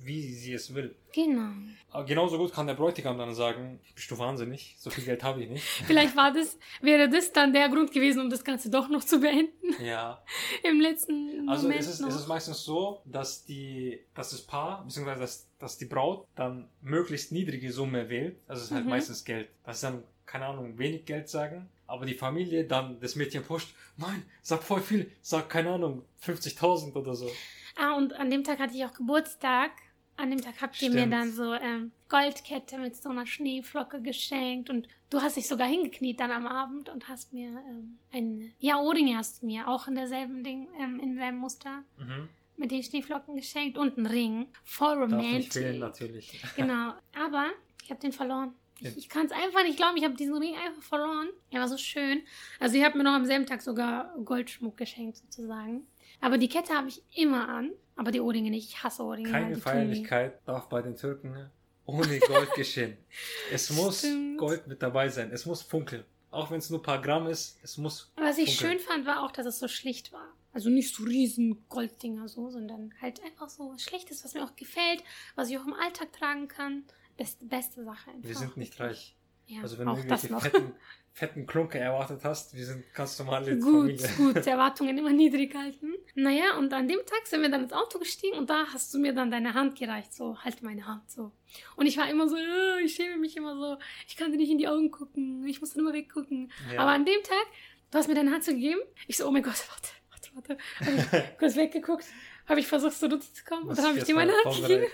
wie 0.06 0.34
sie 0.34 0.54
es 0.54 0.74
will. 0.74 0.95
Genau. 1.14 1.51
Aber 1.91 2.06
genauso 2.06 2.38
gut 2.38 2.51
kann 2.54 2.66
der 2.68 2.74
Bräutigam 2.74 3.18
dann 3.18 3.34
sagen, 3.36 3.80
bist 3.95 4.10
du 4.10 4.18
wahnsinnig, 4.18 4.76
so 4.80 4.89
viel 4.89 5.04
Geld 5.04 5.24
habe 5.24 5.43
ich 5.43 5.49
nicht. 5.49 5.64
Vielleicht 5.88 6.16
war 6.16 6.34
das, 6.34 6.58
wäre 6.82 7.08
das 7.10 7.32
dann 7.32 7.54
der 7.54 7.70
Grund 7.70 7.91
gewesen, 7.91 8.22
um 8.22 8.30
das 8.30 8.43
Ganze 8.43 8.70
doch 8.72 8.89
noch 8.89 9.04
zu 9.04 9.20
beenden. 9.20 9.51
Ja. 9.84 10.24
Im 10.64 10.80
letzten 10.82 11.47
Also 11.47 11.64
Moment 11.64 11.82
es 11.82 11.88
ist, 11.88 11.99
noch. 12.01 12.10
es 12.10 12.16
ist 12.16 12.28
meistens 12.28 12.64
so, 12.64 13.01
dass 13.06 13.45
die, 13.45 13.99
dass 14.16 14.32
das 14.32 14.41
Paar, 14.41 14.84
beziehungsweise 14.84 15.22
dass, 15.22 15.47
dass 15.60 15.78
die 15.78 15.86
Braut 15.86 16.28
dann 16.36 16.68
möglichst 16.82 17.32
niedrige 17.32 17.72
Summe 17.72 18.10
wählt. 18.10 18.38
Also 18.47 18.62
es 18.62 18.68
ist 18.70 18.74
halt 18.74 18.86
Mhm. 18.86 18.89
meistens 18.89 19.24
Geld. 19.24 19.49
Das 19.64 19.76
ist 19.78 19.84
dann, 19.84 20.04
keine 20.26 20.45
Ahnung, 20.47 20.78
wenig 20.80 21.06
Geld 21.06 21.30
sagen. 21.30 21.70
Aber 21.86 22.06
die 22.08 22.16
Familie 22.16 22.64
dann 22.64 22.99
das 23.01 23.16
Mädchen 23.16 23.43
pusht, 23.43 23.76
nein, 23.97 24.24
sag 24.41 24.64
voll 24.64 24.82
viel, 24.82 25.12
sag 25.22 25.47
keine 25.49 25.74
Ahnung, 25.74 26.04
50.000 26.26 26.95
oder 26.95 27.14
so. 27.14 27.30
Ah, 27.76 27.95
und 27.97 28.14
an 28.14 28.30
dem 28.32 28.43
Tag 28.43 28.58
hatte 28.60 28.76
ich 28.76 28.84
auch 28.86 28.93
Geburtstag. 28.93 29.72
An 30.16 30.30
dem 30.30 30.41
Tag 30.41 30.55
habt 30.61 30.80
ihr 30.82 30.89
mir 30.91 30.99
Stimmt. 30.99 31.14
dann 31.14 31.32
so 31.34 31.53
ähm, 31.53 31.91
Goldkette 32.07 32.78
mit 32.78 32.95
so 32.95 33.09
einer 33.09 33.26
Schneeflocke 33.26 34.01
geschenkt 34.01 34.70
und 34.70 34.88
du 35.09 35.22
hast 35.22 35.38
dich 35.38 35.47
sogar 35.47 35.68
hingekniet 35.68 36.20
dann 36.20 36.30
am 36.32 36.45
Abend 36.45 36.89
und 36.89 37.07
hast 37.09 37.34
mir 37.34 37.47
ähm, 37.68 37.97
ein 38.11 38.53
ja 38.59 38.80
Ohrringe 38.80 39.18
hast 39.18 39.41
du 39.41 39.47
mir 39.47 39.68
auch 39.68 39.88
in 39.88 39.95
derselben 39.95 40.43
Ding 40.43 40.68
ähm, 40.80 40.99
in 40.99 41.16
selben 41.16 41.38
Muster 41.38 41.84
Mhm. 41.97 42.30
mit 42.57 42.70
den 42.72 42.84
Schneeflocken 42.84 43.36
geschenkt 43.36 43.78
und 43.78 43.97
einen 43.97 44.05
Ring 44.05 44.47
voll 44.64 44.99
Darf 45.07 45.20
nicht 45.22 45.53
fehlen, 45.53 45.80
natürlich. 45.80 46.41
Genau, 46.55 46.93
aber 47.16 47.47
ich 47.84 47.89
habe 47.89 47.99
den 47.99 48.11
verloren. 48.11 48.53
Ich, 48.80 48.97
ich 48.97 49.09
kann 49.09 49.26
es 49.26 49.32
einfach 49.32 49.64
nicht 49.64 49.78
glauben, 49.78 49.97
ich 49.97 50.03
habe 50.03 50.14
diesen 50.16 50.36
Ring 50.38 50.55
einfach 50.55 50.82
verloren. 50.84 51.30
Er 51.49 51.61
war 51.61 51.68
so 51.68 51.78
schön. 51.78 52.22
Also 52.59 52.78
ihr 52.78 52.86
habt 52.86 52.95
mir 52.95 53.03
noch 53.03 53.14
am 53.14 53.26
selben 53.26 53.45
Tag 53.45 53.61
sogar 53.61 54.14
Goldschmuck 54.26 54.78
geschenkt 54.78 55.18
sozusagen. 55.18 55.88
Aber 56.22 56.38
die 56.38 56.49
Kette 56.49 56.74
habe 56.74 56.89
ich 56.89 57.01
immer 57.16 57.47
an, 57.49 57.72
aber 57.95 58.11
die 58.11 58.19
Ohrringe 58.21 58.49
nicht. 58.49 58.69
Ich 58.69 58.83
hasse 58.83 59.03
Ohrringe. 59.03 59.29
Keine. 59.31 59.55
Feierlichkeit 59.57 60.39
darf 60.45 60.67
bei 60.69 60.81
den 60.81 60.95
Türken 60.95 61.49
ohne 61.85 62.19
Gold 62.19 62.53
geschehen. 62.55 62.97
Es 63.51 63.69
muss 63.69 63.99
Stimmt. 63.99 64.37
Gold 64.37 64.67
mit 64.67 64.81
dabei 64.81 65.09
sein. 65.09 65.31
Es 65.31 65.45
muss 65.45 65.61
funkeln. 65.61 66.03
Auch 66.31 66.49
wenn 66.49 66.57
es 66.59 66.69
nur 66.69 66.79
ein 66.79 66.83
paar 66.83 67.01
Gramm 67.01 67.27
ist, 67.27 67.59
es 67.61 67.77
muss 67.77 68.11
Was 68.15 68.37
ich 68.37 68.57
funkeln. 68.57 68.79
schön 68.79 68.87
fand, 68.87 69.05
war 69.05 69.23
auch, 69.23 69.31
dass 69.31 69.45
es 69.45 69.59
so 69.59 69.67
schlicht 69.67 70.11
war. 70.11 70.27
Also 70.51 70.69
nicht 70.69 70.93
so 70.95 71.03
riesen 71.03 71.63
Golddinger 71.69 72.27
so, 72.27 72.49
sondern 72.49 72.93
halt 73.01 73.23
einfach 73.23 73.49
so 73.49 73.71
was 73.71 73.81
Schlichtes, 73.83 74.23
was 74.23 74.33
mir 74.33 74.43
auch 74.43 74.55
gefällt, 74.55 75.03
was 75.35 75.49
ich 75.49 75.57
auch 75.57 75.65
im 75.65 75.73
Alltag 75.73 76.11
tragen 76.13 76.47
kann. 76.47 76.83
Beste, 77.17 77.45
beste 77.45 77.83
Sache 77.83 78.09
einfach. 78.11 78.27
Wir 78.27 78.35
sind 78.35 78.57
nicht 78.57 78.79
reich. 78.79 79.15
Ja, 79.45 79.61
Also 79.61 79.77
wenn 79.77 79.85
du 79.87 79.93
irgendwelche 79.95 80.27
fetten, 80.39 80.71
fetten 81.14 81.45
Klunker 81.45 81.80
erwartet 81.80 82.22
hast, 82.24 82.55
wir 82.55 82.66
sind 82.66 82.91
ganz 82.93 83.20
normale 83.20 83.55
Gut, 83.57 84.01
Familie. 84.01 84.09
gut, 84.18 84.47
Erwartungen 84.47 84.97
immer 84.97 85.11
niedrig 85.11 85.53
halten. 85.53 85.93
Naja, 86.16 86.57
und 86.57 86.74
an 86.74 86.88
dem 86.88 86.99
Tag 87.05 87.28
sind 87.28 87.43
wir 87.43 87.49
dann 87.49 87.64
ins 87.64 87.74
Auto 87.74 87.99
gestiegen 87.99 88.36
und 88.36 88.49
da 88.49 88.66
hast 88.74 88.91
du 88.93 88.97
mir 88.97 89.14
dann 89.14 89.30
deine 89.30 89.53
Hand 89.53 89.78
gereicht, 89.78 90.14
so, 90.14 90.39
halt 90.39 90.64
meine 90.64 90.88
Hand, 90.88 91.09
so. 91.11 91.32
Und 91.76 91.86
ich 91.86 91.97
war 91.97 92.09
immer 92.09 92.28
so, 92.28 92.36
ich 92.84 92.95
schäme 92.95 93.18
mich 93.18 93.38
immer 93.38 93.55
so, 93.55 93.78
ich 94.07 94.18
kann 94.18 94.32
dir 94.32 94.38
nicht 94.38 94.49
in 94.49 94.57
die 94.57 94.68
Augen 94.68 94.89
gucken, 94.89 95.45
ich 95.45 95.61
muss 95.61 95.74
dann 95.74 95.82
immer 95.82 95.93
weggucken. 95.93 96.51
Ja. 96.74 96.82
Aber 96.82 96.91
an 96.91 97.05
dem 97.05 97.22
Tag, 97.22 97.45
du 97.91 97.97
hast 97.99 98.07
mir 98.07 98.16
deine 98.16 98.32
Hand 98.32 98.43
so 98.43 98.51
gegeben, 98.51 98.82
ich 99.07 99.18
so, 99.18 99.28
oh 99.28 99.32
mein 99.32 99.43
Gott, 99.43 99.53
warte, 99.70 100.34
warte, 100.34 100.57
warte. 100.57 101.11
Hab 101.11 101.22
ich 101.22 101.38
kurz 101.38 101.55
weggeguckt, 101.55 102.05
habe 102.47 102.59
ich 102.59 102.66
versucht, 102.66 102.93
so 102.93 103.05
runterzukommen 103.05 103.70
und 103.70 103.78
dann 103.78 103.86
habe 103.86 103.93
ich 103.93 103.99
jetzt 103.99 104.07
dir 104.07 104.16
meine 104.16 104.34
Hand 104.34 104.55
gegeben. 104.55 104.86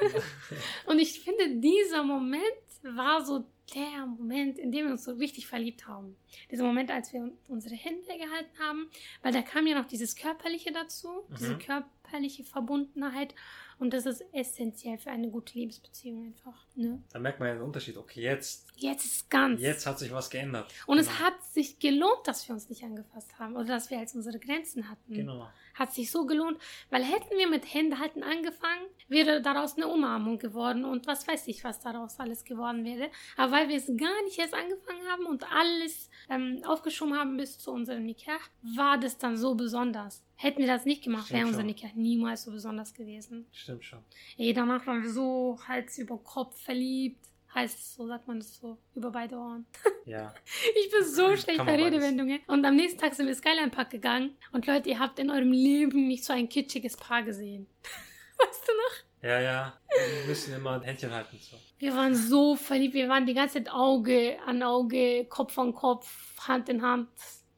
Und 0.86 0.99
ich 0.99 1.22
finde, 1.22 1.61
dieser 1.61 2.03
Moment 2.03 2.43
war 2.84 3.24
so 3.24 3.45
der 3.70 4.05
Moment, 4.05 4.57
in 4.59 4.72
dem 4.72 4.86
wir 4.86 4.91
uns 4.91 5.03
so 5.03 5.11
richtig 5.13 5.47
verliebt 5.47 5.88
haben. 5.88 6.15
Dieser 6.51 6.63
Moment, 6.63 6.91
als 6.91 7.13
wir 7.13 7.32
unsere 7.47 7.76
Hände 7.76 8.07
gehalten 8.07 8.59
haben, 8.59 8.89
weil 9.22 9.34
da 9.34 9.41
kam 9.41 9.67
ja 9.67 9.80
noch 9.80 9.88
dieses 9.88 10.15
Körperliche 10.15 10.72
dazu, 10.72 11.09
diese 11.39 11.55
Mhm. 11.55 11.59
körperliche 11.59 12.43
Verbundenheit. 12.43 13.34
Und 13.80 13.93
das 13.93 14.05
ist 14.05 14.23
essentiell 14.34 14.97
für 14.97 15.09
eine 15.09 15.30
gute 15.30 15.57
Liebesbeziehung 15.57 16.25
einfach. 16.25 16.65
Ne? 16.75 17.01
Da 17.13 17.19
merkt 17.19 17.39
man 17.39 17.47
ja 17.47 17.55
den 17.55 17.63
Unterschied. 17.63 17.95
Okay, 17.97 18.21
jetzt, 18.21 18.67
Jetzt 18.75 19.05
ist 19.05 19.15
es 19.15 19.30
ganz. 19.30 19.61
jetzt 19.61 19.86
hat 19.86 19.97
sich 19.99 20.11
was 20.11 20.30
geändert. 20.30 20.71
Und 20.86 20.97
es 20.99 21.07
Genau. 21.07 21.19
hat 21.19 21.41
sich 21.43 21.80
gelohnt, 21.80 22.25
dass 22.25 22.47
wir 22.47 22.53
uns 22.55 22.67
nicht 22.69 22.84
angefasst 22.84 23.39
haben 23.39 23.55
oder 23.55 23.65
dass 23.65 23.89
wir 23.89 23.97
jetzt 23.99 24.15
unsere 24.15 24.38
Grenzen 24.38 24.89
hatten. 24.89 25.13
Genau. 25.13 25.47
Hat 25.75 25.93
sich 25.93 26.11
so 26.11 26.25
gelohnt, 26.25 26.57
weil 26.89 27.03
hätten 27.05 27.38
wir 27.38 27.47
mit 27.47 27.73
Händehalten 27.73 28.21
angefangen, 28.21 28.86
wäre 29.07 29.41
daraus 29.41 29.77
eine 29.77 29.88
Umarmung 29.88 30.38
geworden 30.39 30.84
und 30.84 31.07
was 31.07 31.25
weiß 31.27 31.47
ich, 31.47 31.63
was 31.63 31.80
daraus 31.80 32.19
alles 32.19 32.43
geworden 32.43 32.84
wäre. 32.84 33.09
Aber 33.38 33.53
weil 33.53 33.69
wir 33.69 33.77
es 33.77 33.88
gar 33.88 34.23
nicht 34.25 34.38
erst 34.39 34.53
angefangen 34.53 35.07
haben 35.07 35.25
und 35.25 35.49
alles 35.53 36.09
ähm, 36.30 36.61
aufgeschoben 36.65 37.17
haben 37.17 37.38
bis 37.38 37.57
zu 37.57 37.71
unserem 37.71 38.03
Nikah, 38.05 38.39
war 38.75 38.97
das 38.99 39.17
dann 39.17 39.38
so 39.38 39.55
besonders. 39.55 40.21
Hätten 40.41 40.59
wir 40.61 40.67
das 40.67 40.85
nicht 40.85 41.03
gemacht, 41.03 41.33
wäre 41.33 41.45
unser. 41.45 41.63
Nikah 41.63 41.89
niemals 41.95 42.43
so 42.43 42.51
besonders 42.51 42.93
gewesen. 42.93 43.45
Stimmt 43.51 43.83
schon. 43.83 43.99
Ey, 44.37 44.53
danach 44.53 44.87
waren 44.87 45.03
wir 45.03 45.09
so 45.09 45.59
Hals 45.67 45.97
über 45.97 46.17
Kopf 46.17 46.57
verliebt. 46.61 47.25
Heißt 47.53 47.95
so, 47.95 48.07
sagt 48.07 48.25
man 48.25 48.39
das 48.39 48.55
so, 48.55 48.77
über 48.95 49.11
beide 49.11 49.35
Ohren. 49.35 49.65
Ja. 50.05 50.33
Ich 50.81 50.89
bin 50.89 51.03
so 51.03 51.35
schlecht 51.35 51.63
bei. 51.63 51.75
Redewendungen. 51.75 52.39
Und 52.47 52.65
am 52.65 52.77
nächsten 52.77 52.99
Tag 52.99 53.13
sind 53.13 53.27
wir 53.27 53.35
Skyline 53.35 53.69
Park 53.69 53.89
gegangen. 53.89 54.37
Und 54.53 54.65
Leute, 54.65 54.89
ihr 54.89 54.97
habt 54.97 55.19
in 55.19 55.29
eurem 55.29 55.51
Leben 55.51 56.07
nicht 56.07 56.23
so 56.23 56.31
ein 56.31 56.47
kitschiges 56.47 56.95
Paar 56.95 57.21
gesehen. 57.21 57.67
Weißt 58.39 58.63
du 58.65 58.71
noch? 58.71 59.29
Ja, 59.29 59.41
ja. 59.41 59.79
Wir 59.89 60.25
müssen 60.25 60.55
immer 60.55 60.81
Händchen 60.81 61.11
halten. 61.11 61.37
So. 61.37 61.57
Wir 61.79 61.93
waren 61.93 62.15
so 62.15 62.55
verliebt. 62.55 62.93
Wir 62.93 63.09
waren 63.09 63.25
die 63.25 63.33
ganze 63.33 63.55
Zeit 63.55 63.71
Auge 63.71 64.37
an 64.47 64.63
Auge, 64.63 65.25
Kopf 65.25 65.59
an 65.59 65.73
Kopf, 65.73 66.39
Hand 66.47 66.69
in 66.69 66.81
Hand. 66.81 67.09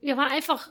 Wir 0.01 0.17
waren 0.17 0.31
einfach 0.31 0.67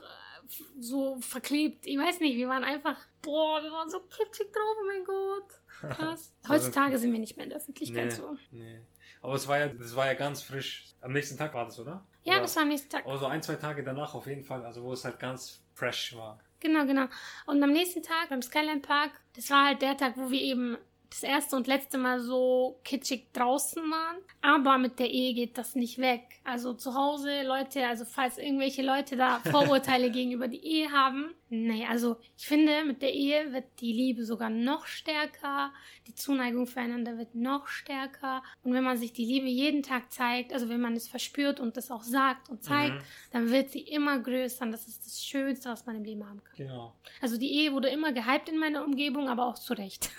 so 0.79 1.17
verklebt. 1.21 1.85
Ich 1.85 1.97
weiß 1.97 2.19
nicht, 2.19 2.35
wir 2.37 2.47
waren 2.49 2.63
einfach, 2.63 2.97
boah, 3.21 3.61
wir 3.63 3.71
waren 3.71 3.89
so 3.89 3.99
kitschig 4.01 4.51
drauf. 4.51 4.77
Oh 4.81 4.85
mein 4.87 5.03
Gott. 5.05 5.49
Krass. 5.97 6.33
Also- 6.43 6.53
Heutzutage 6.53 6.97
sind 6.97 7.11
wir 7.11 7.19
nicht 7.19 7.37
mehr 7.37 7.45
in 7.45 7.49
der 7.49 7.59
Öffentlichkeit 7.59 8.05
Nee, 8.05 8.09
so. 8.11 8.37
nee. 8.51 8.79
Aber 9.21 9.33
es 9.35 9.47
war 9.47 9.59
ja, 9.59 9.67
das 9.67 9.95
war 9.95 10.07
ja 10.07 10.13
ganz 10.15 10.41
frisch. 10.41 10.87
Am 11.01 11.13
nächsten 11.13 11.37
Tag 11.37 11.53
war 11.53 11.65
das, 11.65 11.79
oder? 11.79 12.03
Ja, 12.23 12.33
Oder- 12.33 12.41
das 12.43 12.55
war 12.55 12.63
am 12.63 12.69
nächsten 12.69 12.89
Tag. 12.89 13.05
Aber 13.05 13.17
so 13.17 13.25
ein, 13.27 13.41
zwei 13.41 13.55
Tage 13.55 13.83
danach 13.83 14.13
auf 14.15 14.25
jeden 14.27 14.43
Fall, 14.43 14.65
also 14.65 14.83
wo 14.83 14.93
es 14.93 15.03
halt 15.05 15.19
ganz 15.19 15.61
fresh 15.73 16.15
war. 16.15 16.39
Genau, 16.59 16.85
genau. 16.85 17.05
Und 17.47 17.61
am 17.63 17.71
nächsten 17.71 18.03
Tag 18.03 18.29
beim 18.29 18.41
Skyline 18.41 18.81
Park, 18.81 19.11
das 19.35 19.49
war 19.49 19.65
halt 19.67 19.81
der 19.81 19.97
Tag, 19.97 20.13
wo 20.15 20.29
wir 20.29 20.41
eben 20.41 20.77
das 21.11 21.23
erste 21.23 21.57
und 21.57 21.67
letzte 21.67 21.97
Mal 21.97 22.21
so 22.21 22.79
kitschig 22.83 23.27
draußen 23.33 23.83
waren. 23.83 24.17
Aber 24.41 24.77
mit 24.77 24.97
der 24.97 25.11
Ehe 25.11 25.33
geht 25.33 25.57
das 25.57 25.75
nicht 25.75 25.99
weg. 25.99 26.23
Also 26.43 26.73
zu 26.73 26.95
Hause, 26.95 27.43
Leute, 27.43 27.85
also 27.85 28.05
falls 28.05 28.37
irgendwelche 28.37 28.81
Leute 28.81 29.17
da 29.17 29.39
Vorurteile 29.39 30.09
gegenüber 30.11 30.47
die 30.47 30.65
Ehe 30.65 30.91
haben, 30.91 31.35
nee, 31.51 31.85
also 31.85 32.17
ich 32.35 32.47
finde, 32.47 32.83
mit 32.85 33.01
der 33.03 33.13
Ehe 33.13 33.53
wird 33.53 33.65
die 33.79 33.93
Liebe 33.93 34.25
sogar 34.25 34.49
noch 34.49 34.87
stärker, 34.87 35.71
die 36.07 36.15
Zuneigung 36.15 36.65
füreinander 36.65 37.17
wird 37.19 37.35
noch 37.35 37.67
stärker. 37.67 38.41
Und 38.63 38.73
wenn 38.73 38.83
man 38.83 38.97
sich 38.97 39.13
die 39.13 39.25
Liebe 39.25 39.45
jeden 39.47 39.83
Tag 39.83 40.11
zeigt, 40.11 40.53
also 40.53 40.69
wenn 40.69 40.81
man 40.81 40.95
es 40.95 41.07
verspürt 41.07 41.59
und 41.59 41.77
das 41.77 41.91
auch 41.91 42.03
sagt 42.03 42.49
und 42.49 42.63
zeigt, 42.63 42.95
Mhm. 42.95 43.01
dann 43.31 43.51
wird 43.51 43.69
sie 43.69 43.81
immer 43.81 44.17
größer. 44.19 44.65
Und 44.65 44.71
das 44.71 44.87
ist 44.87 45.05
das 45.05 45.23
Schönste, 45.23 45.69
was 45.69 45.85
man 45.85 45.97
im 45.97 46.03
Leben 46.03 46.27
haben 46.27 46.43
kann. 46.43 46.55
Genau. 46.57 46.95
Also 47.21 47.37
die 47.37 47.51
Ehe 47.53 47.73
wurde 47.73 47.89
immer 47.89 48.11
gehypt 48.13 48.49
in 48.49 48.57
meiner 48.57 48.83
Umgebung, 48.83 49.27
aber 49.29 49.45
auch 49.45 49.59
zu 49.59 49.73
Recht. 49.73 50.09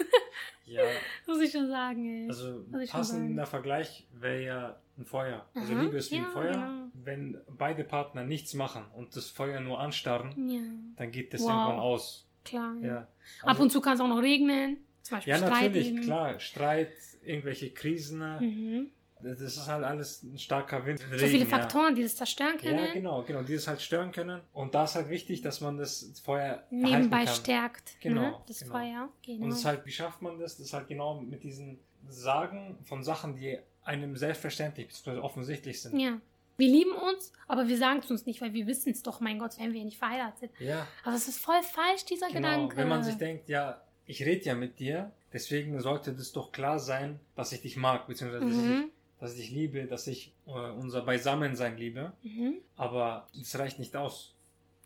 Ja, 0.67 0.83
Muss 1.27 1.41
ich 1.41 1.51
schon 1.51 1.67
sagen, 1.69 2.25
ey. 2.25 2.29
also 2.29 2.65
passender 2.89 3.47
Vergleich 3.47 4.07
wäre 4.13 4.45
ja 4.45 4.82
ein 4.99 5.05
Feuer. 5.05 5.47
Also 5.55 5.73
Aha, 5.75 5.83
Liebe 5.83 5.97
ist 5.97 6.11
wie 6.11 6.17
ein 6.17 6.23
ja, 6.25 6.29
Feuer. 6.31 6.53
genau. 6.53 6.89
Wenn 6.95 7.39
beide 7.49 7.85
Partner 7.85 8.25
nichts 8.25 8.55
machen 8.55 8.85
und 8.95 9.17
das 9.17 9.29
Feuer 9.31 9.61
nur 9.61 9.81
anstarren, 9.81 10.49
Ja, 10.49 10.61
dann 10.97 11.11
geht 11.11 11.33
das 11.35 11.43
Wow. 11.43 11.49
irgendwann 11.51 11.79
aus. 11.81 12.27
klar. 12.45 12.75
Ja. 12.81 12.87
Ja. 12.87 12.97
Ab 12.99 13.09
Also- 13.51 13.63
und 13.63 13.71
zu 13.71 13.81
kann 13.81 13.95
es 13.95 14.01
auch 14.01 14.09
noch 14.09 14.21
regnen. 14.23 14.79
Zum 15.03 15.17
Beispiel 15.17 15.31
Ja, 15.33 15.39
Streit 15.39 15.51
natürlich, 15.53 15.89
eben. 15.89 16.01
klar. 16.03 16.39
Streit, 16.41 16.93
irgendwelche 17.25 17.71
Krisen. 17.71 18.19
Mhm. 18.41 18.91
Das 19.25 19.41
ist 19.41 19.69
halt 19.69 19.85
alles 19.85 20.25
ein 20.25 20.37
starker 20.37 20.85
Wind. 20.85 20.99
So 21.17 21.27
viele 21.27 21.47
Faktoren, 21.47 21.95
die 21.95 22.03
das 22.03 22.17
zerstören 22.17 22.57
Ja. 22.61 22.71
können. 22.71 22.85
ja, 22.87 22.93
genau, 22.93 23.23
genau, 23.23 23.43
die 23.43 23.55
es 23.55 23.69
halt 23.69 23.81
stören 23.81 24.11
können. 24.11 24.41
Und 24.53 24.75
da 24.75 24.83
ist 24.85 24.97
halt 24.97 25.09
wichtig, 25.11 25.41
dass 25.43 25.61
man 25.61 25.77
das 25.79 26.21
Feuer 26.25 26.65
Nebenbei 26.71 27.27
stärkt. 27.29 28.01
Genau, 28.01 28.21
Ne? 28.21 28.35
Das 28.49 28.61
genau. 28.61 28.73
Feuer. 28.73 29.09
Genau. 29.25 29.45
Und 29.45 29.51
es 29.53 29.59
ist 29.59 29.65
halt, 29.65 29.87
wie 29.87 29.93
schafft 29.93 30.23
man 30.23 30.39
das? 30.41 30.57
Das 30.57 30.67
ist 30.67 30.73
halt 30.73 30.89
genau 30.89 31.21
mit 31.21 31.45
diesen 31.45 31.79
Sagen 32.09 32.79
von 32.85 33.03
Sachen, 33.03 33.37
die 33.37 33.59
einem 33.85 34.17
selbstverständlich 34.17 34.89
bzw. 34.89 35.19
offensichtlich 35.19 35.81
sind. 35.83 35.99
ja. 35.99 36.21
Wir 36.59 36.69
lieben 36.69 36.93
uns, 36.93 37.33
aber 37.49 37.67
wir 37.67 37.79
sagen 37.79 38.01
es 38.05 38.11
uns 38.11 38.27
nicht, 38.27 38.41
weil 38.43 38.53
wir 38.53 38.67
wissen 38.67 38.93
es 38.93 39.03
doch, 39.03 39.21
mein 39.21 39.39
Gott, 39.39 39.59
wären 39.59 39.73
wir 39.73 39.85
nicht 39.85 39.99
verheiratet. 39.99 40.51
Ja, 40.61 40.87
Aber 41.03 41.17
es 41.17 41.27
ist 41.27 41.39
voll 41.39 41.63
falsch, 41.63 42.05
dieser 42.05 42.29
genau. 42.29 42.51
Gedanke. 42.51 42.77
Wenn 42.77 42.89
man 42.89 43.03
sich 43.03 43.17
denkt, 43.17 43.49
ja, 43.49 43.81
ich 44.07 44.25
rede 44.25 44.45
ja 44.45 44.55
mit 44.55 44.79
dir, 44.79 45.11
deswegen 45.33 45.81
sollte 45.81 46.13
das 46.13 46.31
doch 46.33 46.53
klar 46.53 46.79
sein, 46.79 47.19
dass 47.35 47.53
ich 47.53 47.63
dich 47.63 47.77
mag, 47.77 48.07
beziehungsweise 48.07 48.45
dass, 48.45 48.55
ich, 48.55 48.63
mhm. 48.63 48.91
dass 49.19 49.33
ich 49.33 49.41
dich 49.41 49.51
liebe, 49.51 49.87
dass 49.87 50.07
ich 50.07 50.35
äh, 50.47 50.51
unser 50.51 51.03
Beisammensein 51.03 51.77
liebe. 51.79 52.13
Mhm. 52.23 52.57
Aber 52.77 53.29
das 53.35 53.59
reicht 53.59 53.79
nicht 53.79 53.97
aus. 53.97 54.32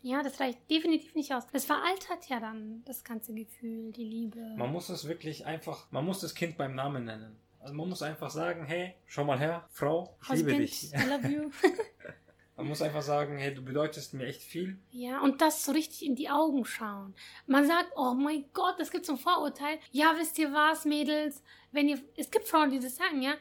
Ja, 0.07 0.23
das 0.23 0.39
reicht 0.39 0.69
definitiv 0.71 1.15
nicht 1.15 1.33
aus. 1.33 1.43
Das 1.51 1.65
veraltert 1.65 2.29
ja 2.29 2.39
dann 2.39 2.81
das 2.85 3.03
ganze 3.03 3.33
Gefühl, 3.33 3.91
die 3.91 4.05
Liebe. 4.05 4.39
Man 4.55 4.71
muss 4.71 4.87
es 4.87 5.05
wirklich 5.05 5.45
einfach, 5.45 5.91
man 5.91 6.05
muss 6.05 6.21
das 6.21 6.33
Kind 6.33 6.57
beim 6.57 6.75
Namen 6.75 7.03
nennen. 7.03 7.37
Also 7.59 7.73
man 7.73 7.89
muss 7.89 8.01
einfach 8.01 8.29
sagen, 8.29 8.63
hey, 8.65 8.93
schau 9.05 9.25
mal 9.25 9.37
her, 9.37 9.67
Frau, 9.69 10.15
ich 10.21 10.29
liebe 10.29 10.51
Husband, 10.51 10.63
dich. 10.63 10.93
I 10.93 11.09
love 11.09 11.27
you. 11.27 11.51
Man 12.55 12.69
muss 12.69 12.81
einfach 12.81 13.03
sagen, 13.03 13.37
hey, 13.37 13.53
du 13.53 13.61
bedeutest 13.61 14.15
mir 14.15 14.25
echt 14.25 14.41
viel. 14.41 14.79
Ja, 14.89 15.19
und 15.21 15.41
das 15.41 15.63
so 15.63 15.73
richtig 15.73 16.03
in 16.03 16.15
die 16.15 16.29
Augen 16.29 16.65
schauen. 16.65 17.13
Man 17.45 17.67
sagt, 17.67 17.91
oh 17.95 18.15
mein 18.15 18.45
Gott, 18.53 18.79
es 18.79 18.89
gibt 18.89 19.05
so 19.05 19.13
ein 19.13 19.19
Vorurteil. 19.19 19.77
Ja, 19.91 20.15
wisst 20.17 20.39
ihr 20.39 20.51
was, 20.53 20.83
Mädels? 20.83 21.43
Wenn 21.71 21.87
ihr, 21.87 21.99
es 22.15 22.31
gibt 22.31 22.47
Frauen, 22.47 22.71
die 22.71 22.79
das 22.79 22.95
sagen, 22.95 23.21
ja. 23.21 23.35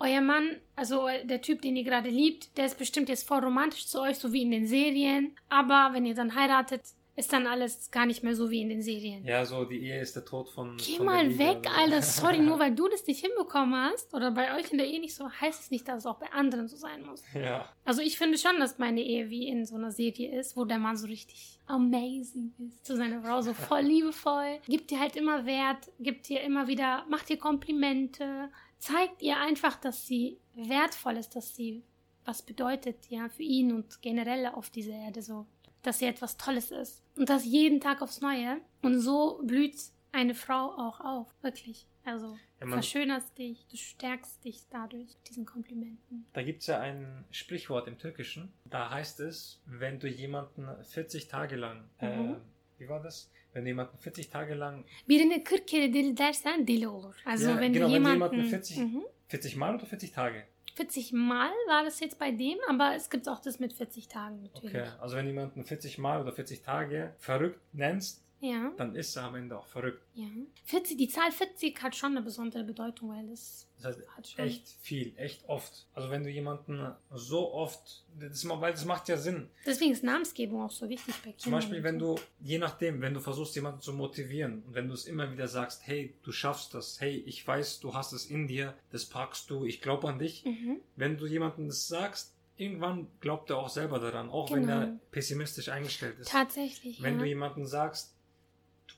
Euer 0.00 0.20
Mann, 0.22 0.56
also 0.76 1.06
der 1.24 1.42
Typ, 1.42 1.62
den 1.62 1.76
ihr 1.76 1.84
gerade 1.84 2.08
liebt, 2.08 2.56
der 2.56 2.66
ist 2.66 2.78
bestimmt 2.78 3.08
jetzt 3.08 3.28
voll 3.28 3.44
romantisch 3.44 3.86
zu 3.86 4.00
euch, 4.00 4.18
so 4.18 4.32
wie 4.32 4.42
in 4.42 4.50
den 4.50 4.66
Serien. 4.66 5.36
Aber 5.48 5.90
wenn 5.92 6.06
ihr 6.06 6.14
dann 6.14 6.34
heiratet, 6.34 6.82
ist 7.16 7.32
dann 7.34 7.46
alles 7.46 7.90
gar 7.90 8.06
nicht 8.06 8.22
mehr 8.22 8.34
so 8.34 8.50
wie 8.50 8.62
in 8.62 8.70
den 8.70 8.82
Serien. 8.82 9.24
Ja, 9.26 9.44
so 9.44 9.64
die 9.64 9.82
Ehe 9.82 10.00
ist 10.00 10.16
der 10.16 10.24
Tod 10.24 10.48
von. 10.48 10.76
Geh 10.78 10.96
von 10.96 11.06
mal 11.06 11.38
weg, 11.38 11.66
Alter. 11.76 12.00
Sorry, 12.00 12.38
nur 12.38 12.58
weil 12.60 12.74
du 12.74 12.88
das 12.88 13.06
nicht 13.06 13.20
hinbekommen 13.20 13.74
hast 13.74 14.14
oder 14.14 14.30
bei 14.30 14.56
euch 14.56 14.72
in 14.72 14.78
der 14.78 14.86
Ehe 14.86 15.00
nicht 15.00 15.14
so, 15.14 15.30
heißt 15.30 15.60
es 15.60 15.70
nicht, 15.70 15.86
dass 15.86 15.98
es 15.98 16.06
auch 16.06 16.18
bei 16.18 16.32
anderen 16.32 16.66
so 16.66 16.76
sein 16.76 17.04
muss. 17.04 17.22
Ja, 17.34 17.68
Also 17.84 18.00
ich 18.00 18.16
finde 18.16 18.38
schon, 18.38 18.58
dass 18.58 18.78
meine 18.78 19.02
Ehe 19.02 19.28
wie 19.28 19.48
in 19.48 19.66
so 19.66 19.76
einer 19.76 19.90
Serie 19.90 20.38
ist, 20.38 20.56
wo 20.56 20.64
der 20.64 20.78
Mann 20.78 20.96
so 20.96 21.06
richtig 21.06 21.58
amazing 21.66 22.54
ist 22.66 22.86
zu 22.86 22.96
seiner 22.96 23.20
Frau, 23.22 23.42
so 23.42 23.52
voll 23.52 23.82
liebevoll, 23.82 24.58
gibt 24.66 24.90
ihr 24.90 24.98
halt 25.00 25.16
immer 25.16 25.44
Wert, 25.44 25.90
gibt 25.98 26.30
ihr 26.30 26.40
immer 26.40 26.68
wieder, 26.68 27.04
macht 27.08 27.28
ihr 27.28 27.38
Komplimente, 27.38 28.48
zeigt 28.80 29.22
ihr 29.22 29.36
einfach, 29.38 29.76
dass 29.76 30.06
sie 30.06 30.38
wertvoll 30.54 31.16
ist, 31.16 31.36
dass 31.36 31.54
sie 31.54 31.84
was 32.24 32.42
bedeutet, 32.42 33.06
ja, 33.08 33.28
für 33.28 33.42
ihn 33.44 33.72
und 33.72 34.02
generell 34.02 34.46
auf 34.46 34.68
dieser 34.70 34.92
Erde 34.94 35.22
so, 35.22 35.46
dass 35.82 35.98
sie 36.00 36.06
etwas 36.06 36.36
Tolles 36.36 36.70
ist 36.70 37.02
und 37.16 37.28
das 37.30 37.44
jeden 37.44 37.80
Tag 37.80 38.02
aufs 38.02 38.20
Neue 38.20 38.60
und 38.82 39.00
so 39.00 39.40
blüht 39.44 39.76
eine 40.12 40.34
Frau 40.34 40.72
auch 40.76 41.00
auf, 41.00 41.32
wirklich. 41.42 41.86
Also 42.04 42.36
Ja, 42.60 42.66
verschönerst 42.66 43.36
dich, 43.38 43.66
du 43.70 43.76
stärkst 43.76 44.44
dich 44.44 44.62
dadurch 44.70 45.08
mit 45.14 45.28
diesen 45.28 45.46
Komplimenten. 45.46 46.26
da 46.32 46.42
gibt 46.42 46.60
es 46.62 46.66
ja 46.66 46.80
ein 46.80 47.24
Sprichwort 47.30 47.86
im 47.88 47.98
Türkischen. 47.98 48.52
Da 48.64 48.90
heißt 48.90 49.20
es, 49.20 49.60
wenn 49.66 49.98
du 50.00 50.08
jemanden 50.08 50.66
40 50.84 51.28
Tage 51.28 51.56
lang, 51.56 51.88
äh, 51.98 52.16
Mhm. 52.16 52.36
wie 52.78 52.88
war 52.88 53.00
das? 53.02 53.30
Wenn 53.52 53.66
jemanden 53.66 53.98
40 53.98 54.30
Tage 54.30 54.54
lang, 54.54 54.84
Birine 55.06 55.40
40 55.44 55.66
kere 55.66 55.90
deli 55.90 56.14
dersen 56.14 56.64
deli 56.66 56.86
olur. 56.86 57.14
Also 57.24 57.48
Ja, 57.50 57.60
wenn 57.60 57.72
genau, 57.72 57.88
du 57.88 57.94
wenn 57.94 58.02
du 58.04 58.08
jemanden... 58.10 58.36
jemanden 58.36 58.50
40 58.50 58.78
Mhm. 58.78 59.02
40 59.28 59.56
Mal 59.56 59.74
oder 59.74 59.86
40 59.86 60.12
Tage? 60.12 60.44
40 60.76 61.12
Mal 61.12 61.50
war 61.68 61.84
das 61.84 62.00
jetzt 62.00 62.18
bei 62.18 62.30
dem, 62.30 62.56
aber 62.68 62.94
es 62.94 63.10
gibt 63.10 63.28
auch 63.28 63.40
das 63.40 63.58
mit 63.58 63.72
40 63.72 64.08
Tagen 64.08 64.42
natürlich. 64.42 64.74
Okay, 64.74 64.88
also 65.00 65.16
wenn 65.16 65.26
jemanden 65.26 65.64
40 65.64 65.98
Mal 65.98 66.20
oder 66.20 66.32
40 66.32 66.62
Tage 66.62 67.12
verrückt 67.18 67.60
nennst, 67.72 68.22
Ja, 68.42 68.72
dann 68.78 68.94
ist 68.94 69.14
er 69.16 69.24
am 69.24 69.34
Ende 69.34 69.58
auch 69.58 69.66
verrückt. 69.66 70.02
ja. 70.14 70.26
40, 70.64 70.96
die 70.96 71.08
Zahl 71.08 71.30
40 71.30 71.82
hat 71.82 71.94
schon 71.94 72.12
eine 72.12 72.22
besondere 72.22 72.64
Bedeutung, 72.64 73.10
weil 73.10 73.26
das 73.28 73.66
Das 73.82 73.96
heißt, 74.16 74.38
echt 74.38 74.68
viel, 74.80 75.12
echt 75.16 75.46
oft. 75.48 75.86
Also 75.92 76.08
wenn 76.10 76.24
du 76.24 76.30
jemanden 76.30 76.90
so 77.14 77.52
oft, 77.52 78.04
das, 78.18 78.48
weil 78.48 78.72
das 78.72 78.84
macht 78.86 79.08
ja 79.08 79.18
Sinn. 79.18 79.50
Deswegen 79.66 79.92
ist 79.92 80.02
Namensgebung 80.04 80.62
auch 80.62 80.70
so 80.70 80.88
wichtig 80.88 81.14
bei 81.16 81.32
Kindern. 81.32 81.38
Zum 81.38 81.52
Beispiel, 81.52 81.82
wenn 81.82 81.98
du, 81.98 82.18
je 82.40 82.58
nachdem, 82.58 83.00
wenn 83.02 83.12
du 83.12 83.20
versuchst, 83.20 83.54
jemanden 83.56 83.80
zu 83.82 83.92
motivieren 83.92 84.62
und 84.66 84.74
wenn 84.74 84.88
du 84.88 84.94
es 84.94 85.04
immer 85.06 85.30
wieder 85.30 85.46
sagst, 85.48 85.86
hey, 85.86 86.14
du 86.22 86.32
schaffst 86.32 86.72
das, 86.72 86.98
hey, 87.00 87.16
ich 87.26 87.46
weiß, 87.46 87.80
du 87.80 87.92
hast 87.94 88.12
es 88.12 88.24
in 88.26 88.46
dir, 88.48 88.74
das 88.90 89.04
packst 89.04 89.50
du, 89.50 89.64
ich 89.66 89.82
glaube 89.82 90.08
an 90.08 90.18
dich. 90.18 90.44
Mhm. 90.46 90.80
Wenn 90.96 91.18
du 91.18 91.26
jemandem 91.26 91.68
das 91.68 91.88
sagst, 91.88 92.34
irgendwann 92.56 93.06
glaubt 93.20 93.50
er 93.50 93.58
auch 93.58 93.68
selber 93.70 93.98
daran, 93.98 94.28
auch 94.30 94.50
wenn 94.50 94.62
Genau. 94.62 94.80
er 94.80 94.98
pessimistisch 95.10 95.68
eingestellt 95.68 96.18
ist. 96.20 96.30
Tatsächlich, 96.30 97.02
Wenn 97.02 97.14
ja. 97.14 97.20
du 97.20 97.26
jemandem 97.26 97.64
sagst, 97.66 98.14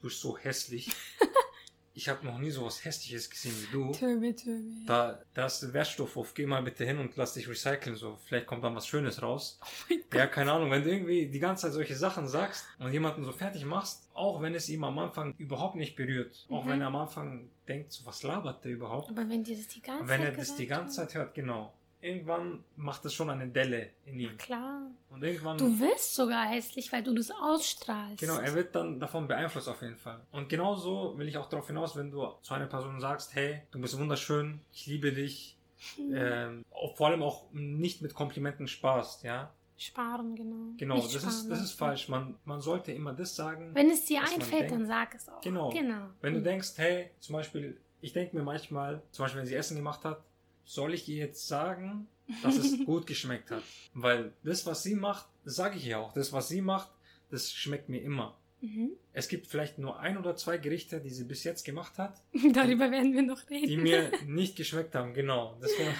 du 0.02 0.08
bist 0.08 0.20
so 0.20 0.36
hässlich, 0.36 0.90
ich 1.94 2.08
habe 2.08 2.24
noch 2.26 2.38
nie 2.38 2.50
so 2.50 2.64
was 2.64 2.84
Hässliches 2.84 3.28
gesehen 3.30 3.54
wie 3.60 3.72
du. 3.72 3.92
Töbe, 3.92 4.34
töbe. 4.34 4.62
Da, 4.86 5.20
da 5.34 5.46
ist 5.46 5.60
der 5.60 5.72
Wertstoff 5.74 6.16
auf, 6.16 6.32
geh 6.34 6.46
mal 6.46 6.62
bitte 6.62 6.84
hin 6.84 6.98
und 6.98 7.16
lass 7.16 7.34
dich 7.34 7.48
recyceln, 7.48 7.96
so, 7.96 8.18
vielleicht 8.24 8.46
kommt 8.46 8.64
dann 8.64 8.74
was 8.74 8.86
Schönes 8.86 9.22
raus. 9.22 9.60
Oh 9.90 10.16
ja, 10.16 10.26
keine 10.26 10.52
Ahnung, 10.52 10.70
wenn 10.70 10.82
du 10.82 10.90
irgendwie 10.90 11.26
die 11.28 11.38
ganze 11.38 11.62
Zeit 11.62 11.72
solche 11.74 11.94
Sachen 11.96 12.26
sagst 12.28 12.64
und 12.78 12.92
jemanden 12.92 13.24
so 13.24 13.32
fertig 13.32 13.64
machst, 13.64 14.08
auch 14.14 14.40
wenn 14.42 14.54
es 14.54 14.68
ihm 14.68 14.84
am 14.84 14.98
Anfang 14.98 15.34
überhaupt 15.38 15.76
nicht 15.76 15.94
berührt, 15.94 16.46
auch 16.50 16.64
Mhm. 16.64 16.68
wenn 16.70 16.80
er 16.80 16.86
am 16.88 16.96
Anfang 16.96 17.48
denkt, 17.68 17.92
so, 17.92 18.04
was 18.06 18.22
labert 18.22 18.64
der 18.64 18.72
überhaupt? 18.72 19.10
Aber 19.10 19.28
wenn 19.28 19.44
dir 19.44 19.56
das 19.56 19.68
die 19.68 19.80
ganze 19.82 20.02
Und 20.02 20.08
wenn 20.08 20.20
Zeit 20.20 20.30
er 20.32 20.36
das 20.36 20.56
die 20.56 20.66
ganze 20.66 20.96
Zeit 20.96 21.14
hört, 21.14 21.34
genau, 21.34 21.72
irgendwann 22.02 22.62
macht 22.76 23.04
es 23.04 23.14
schon 23.14 23.30
eine 23.30 23.48
Delle 23.48 23.90
in 24.04 24.18
ihm. 24.20 24.36
Klar. 24.36 24.82
Und 25.10 25.22
irgendwann, 25.22 25.56
Du 25.56 25.78
wirst 25.80 26.14
sogar 26.14 26.46
hässlich, 26.46 26.92
weil 26.92 27.02
du 27.02 27.14
das 27.14 27.30
ausstrahlst. 27.30 28.18
genau, 28.20 28.36
er 28.38 28.54
wird 28.54 28.74
dann 28.74 29.00
davon 29.00 29.26
beeinflusst 29.28 29.68
auf 29.68 29.80
jeden 29.82 29.96
Fall. 29.96 30.20
Und 30.32 30.48
genauso 30.48 31.16
will 31.16 31.28
ich 31.28 31.36
auch 31.38 31.48
darauf 31.48 31.66
hinaus, 31.66 31.96
wenn 31.96 32.10
du 32.10 32.26
zu 32.42 32.54
einer 32.54 32.66
Person 32.66 33.00
sagst, 33.00 33.34
hey, 33.34 33.62
du 33.70 33.80
bist 33.80 33.98
wunderschön, 33.98 34.60
ich 34.72 34.86
liebe 34.86 35.12
dich, 35.12 35.56
Mhm. 35.98 36.14
ähm, 36.14 36.64
vor 36.94 37.08
allem 37.08 37.22
auch 37.24 37.44
nicht 37.52 38.02
mit 38.02 38.14
Komplimenten 38.14 38.68
sparst, 38.68 39.24
ja. 39.24 39.52
Sparen, 39.76 40.36
genau. 40.36 40.74
Genau, 40.76 40.94
Nicht 40.94 41.06
das 41.12 41.22
sparen 41.22 41.34
ist, 41.34 41.50
das 41.50 41.58
ist 41.58 41.64
lassen. 41.64 41.78
falsch. 41.78 42.08
Man, 42.08 42.34
man 42.44 42.60
sollte 42.60 42.92
immer 42.92 43.12
das 43.14 43.34
sagen, 43.34 43.70
Wenn 43.74 43.90
es 43.90 44.04
dir 44.04 44.20
einfällt, 44.22 44.70
dann 44.70 44.86
sag 44.86 45.12
es 45.16 45.28
auch. 45.28 45.40
Genau. 45.40 45.70
genau. 45.70 46.06
wenn 46.20 46.34
du 46.34 46.38
Mhm. 46.40 46.44
denkst, 46.44 46.74
hey, 46.76 47.10
zum 47.18 47.32
Beispiel, 47.32 47.80
ich 48.00 48.12
denke 48.12 48.36
mir 48.36 48.44
manchmal, 48.44 49.02
zum 49.10 49.24
Beispiel, 49.24 49.40
wenn 49.40 49.48
sie 49.48 49.56
Essen 49.56 49.76
gemacht 49.76 50.04
hat, 50.04 50.22
soll 50.64 50.94
ich 50.94 51.08
ihr 51.08 51.16
jetzt 51.16 51.46
sagen, 51.48 52.06
dass 52.42 52.56
es 52.56 52.78
gut 52.86 53.06
geschmeckt 53.06 53.50
hat? 53.50 53.62
Weil 53.94 54.32
das, 54.42 54.64
was 54.66 54.82
sie 54.82 54.94
macht, 54.94 55.26
sage 55.44 55.76
ich 55.76 55.86
ihr 55.86 55.98
auch. 55.98 56.12
Das, 56.12 56.32
was 56.32 56.48
sie 56.48 56.60
macht, 56.62 56.90
das 57.30 57.52
schmeckt 57.52 57.88
mir 57.88 58.00
immer. 58.02 58.36
Mhm. 58.60 58.90
Es 59.12 59.28
gibt 59.28 59.48
vielleicht 59.48 59.78
nur 59.78 59.98
ein 59.98 60.16
oder 60.16 60.36
zwei 60.36 60.56
Gerichte, 60.56 61.00
die 61.00 61.10
sie 61.10 61.24
bis 61.24 61.42
jetzt 61.44 61.64
gemacht 61.64 61.98
hat, 61.98 62.20
Darüber 62.52 62.90
werden 62.90 63.12
wir 63.12 63.22
noch 63.22 63.48
reden. 63.50 63.66
die 63.66 63.76
mir 63.76 64.12
nicht 64.26 64.56
geschmeckt 64.56 64.94
haben. 64.94 65.14
Genau. 65.14 65.56
Das 65.60 65.72
war 65.78 65.92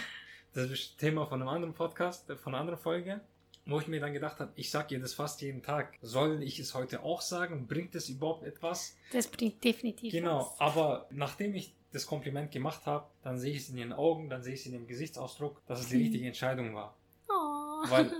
das 0.54 0.96
Thema 0.96 1.26
von 1.26 1.40
einem 1.40 1.48
anderen 1.48 1.74
Podcast, 1.74 2.26
von 2.26 2.54
einer 2.54 2.60
anderen 2.60 2.78
Folge, 2.78 3.20
wo 3.66 3.80
ich 3.80 3.88
mir 3.88 4.00
dann 4.00 4.12
gedacht 4.12 4.38
habe, 4.38 4.52
ich 4.54 4.70
sage 4.70 4.94
ihr 4.94 5.00
das 5.00 5.14
fast 5.14 5.40
jeden 5.40 5.62
Tag. 5.62 5.98
Soll 6.02 6.42
ich 6.42 6.58
es 6.60 6.74
heute 6.74 7.02
auch 7.02 7.20
sagen? 7.20 7.66
Bringt 7.66 7.94
es 7.94 8.08
überhaupt 8.08 8.44
etwas? 8.44 8.96
Das 9.12 9.26
bringt 9.28 9.62
definitiv 9.64 10.12
Genau, 10.12 10.54
aber 10.58 11.06
nachdem 11.10 11.54
ich 11.54 11.72
das 11.92 12.06
Kompliment 12.06 12.50
gemacht 12.50 12.86
habe, 12.86 13.06
dann 13.22 13.38
sehe 13.38 13.52
ich 13.52 13.62
es 13.62 13.68
in 13.68 13.76
ihren 13.76 13.92
Augen, 13.92 14.28
dann 14.30 14.42
sehe 14.42 14.54
ich 14.54 14.60
es 14.60 14.66
in 14.66 14.72
ihrem 14.72 14.86
Gesichtsausdruck, 14.86 15.62
dass 15.66 15.80
es 15.80 15.88
die 15.88 15.96
richtige 16.02 16.26
Entscheidung 16.26 16.74
war. 16.74 16.96
Oh. 17.28 17.88
Weil 17.88 18.12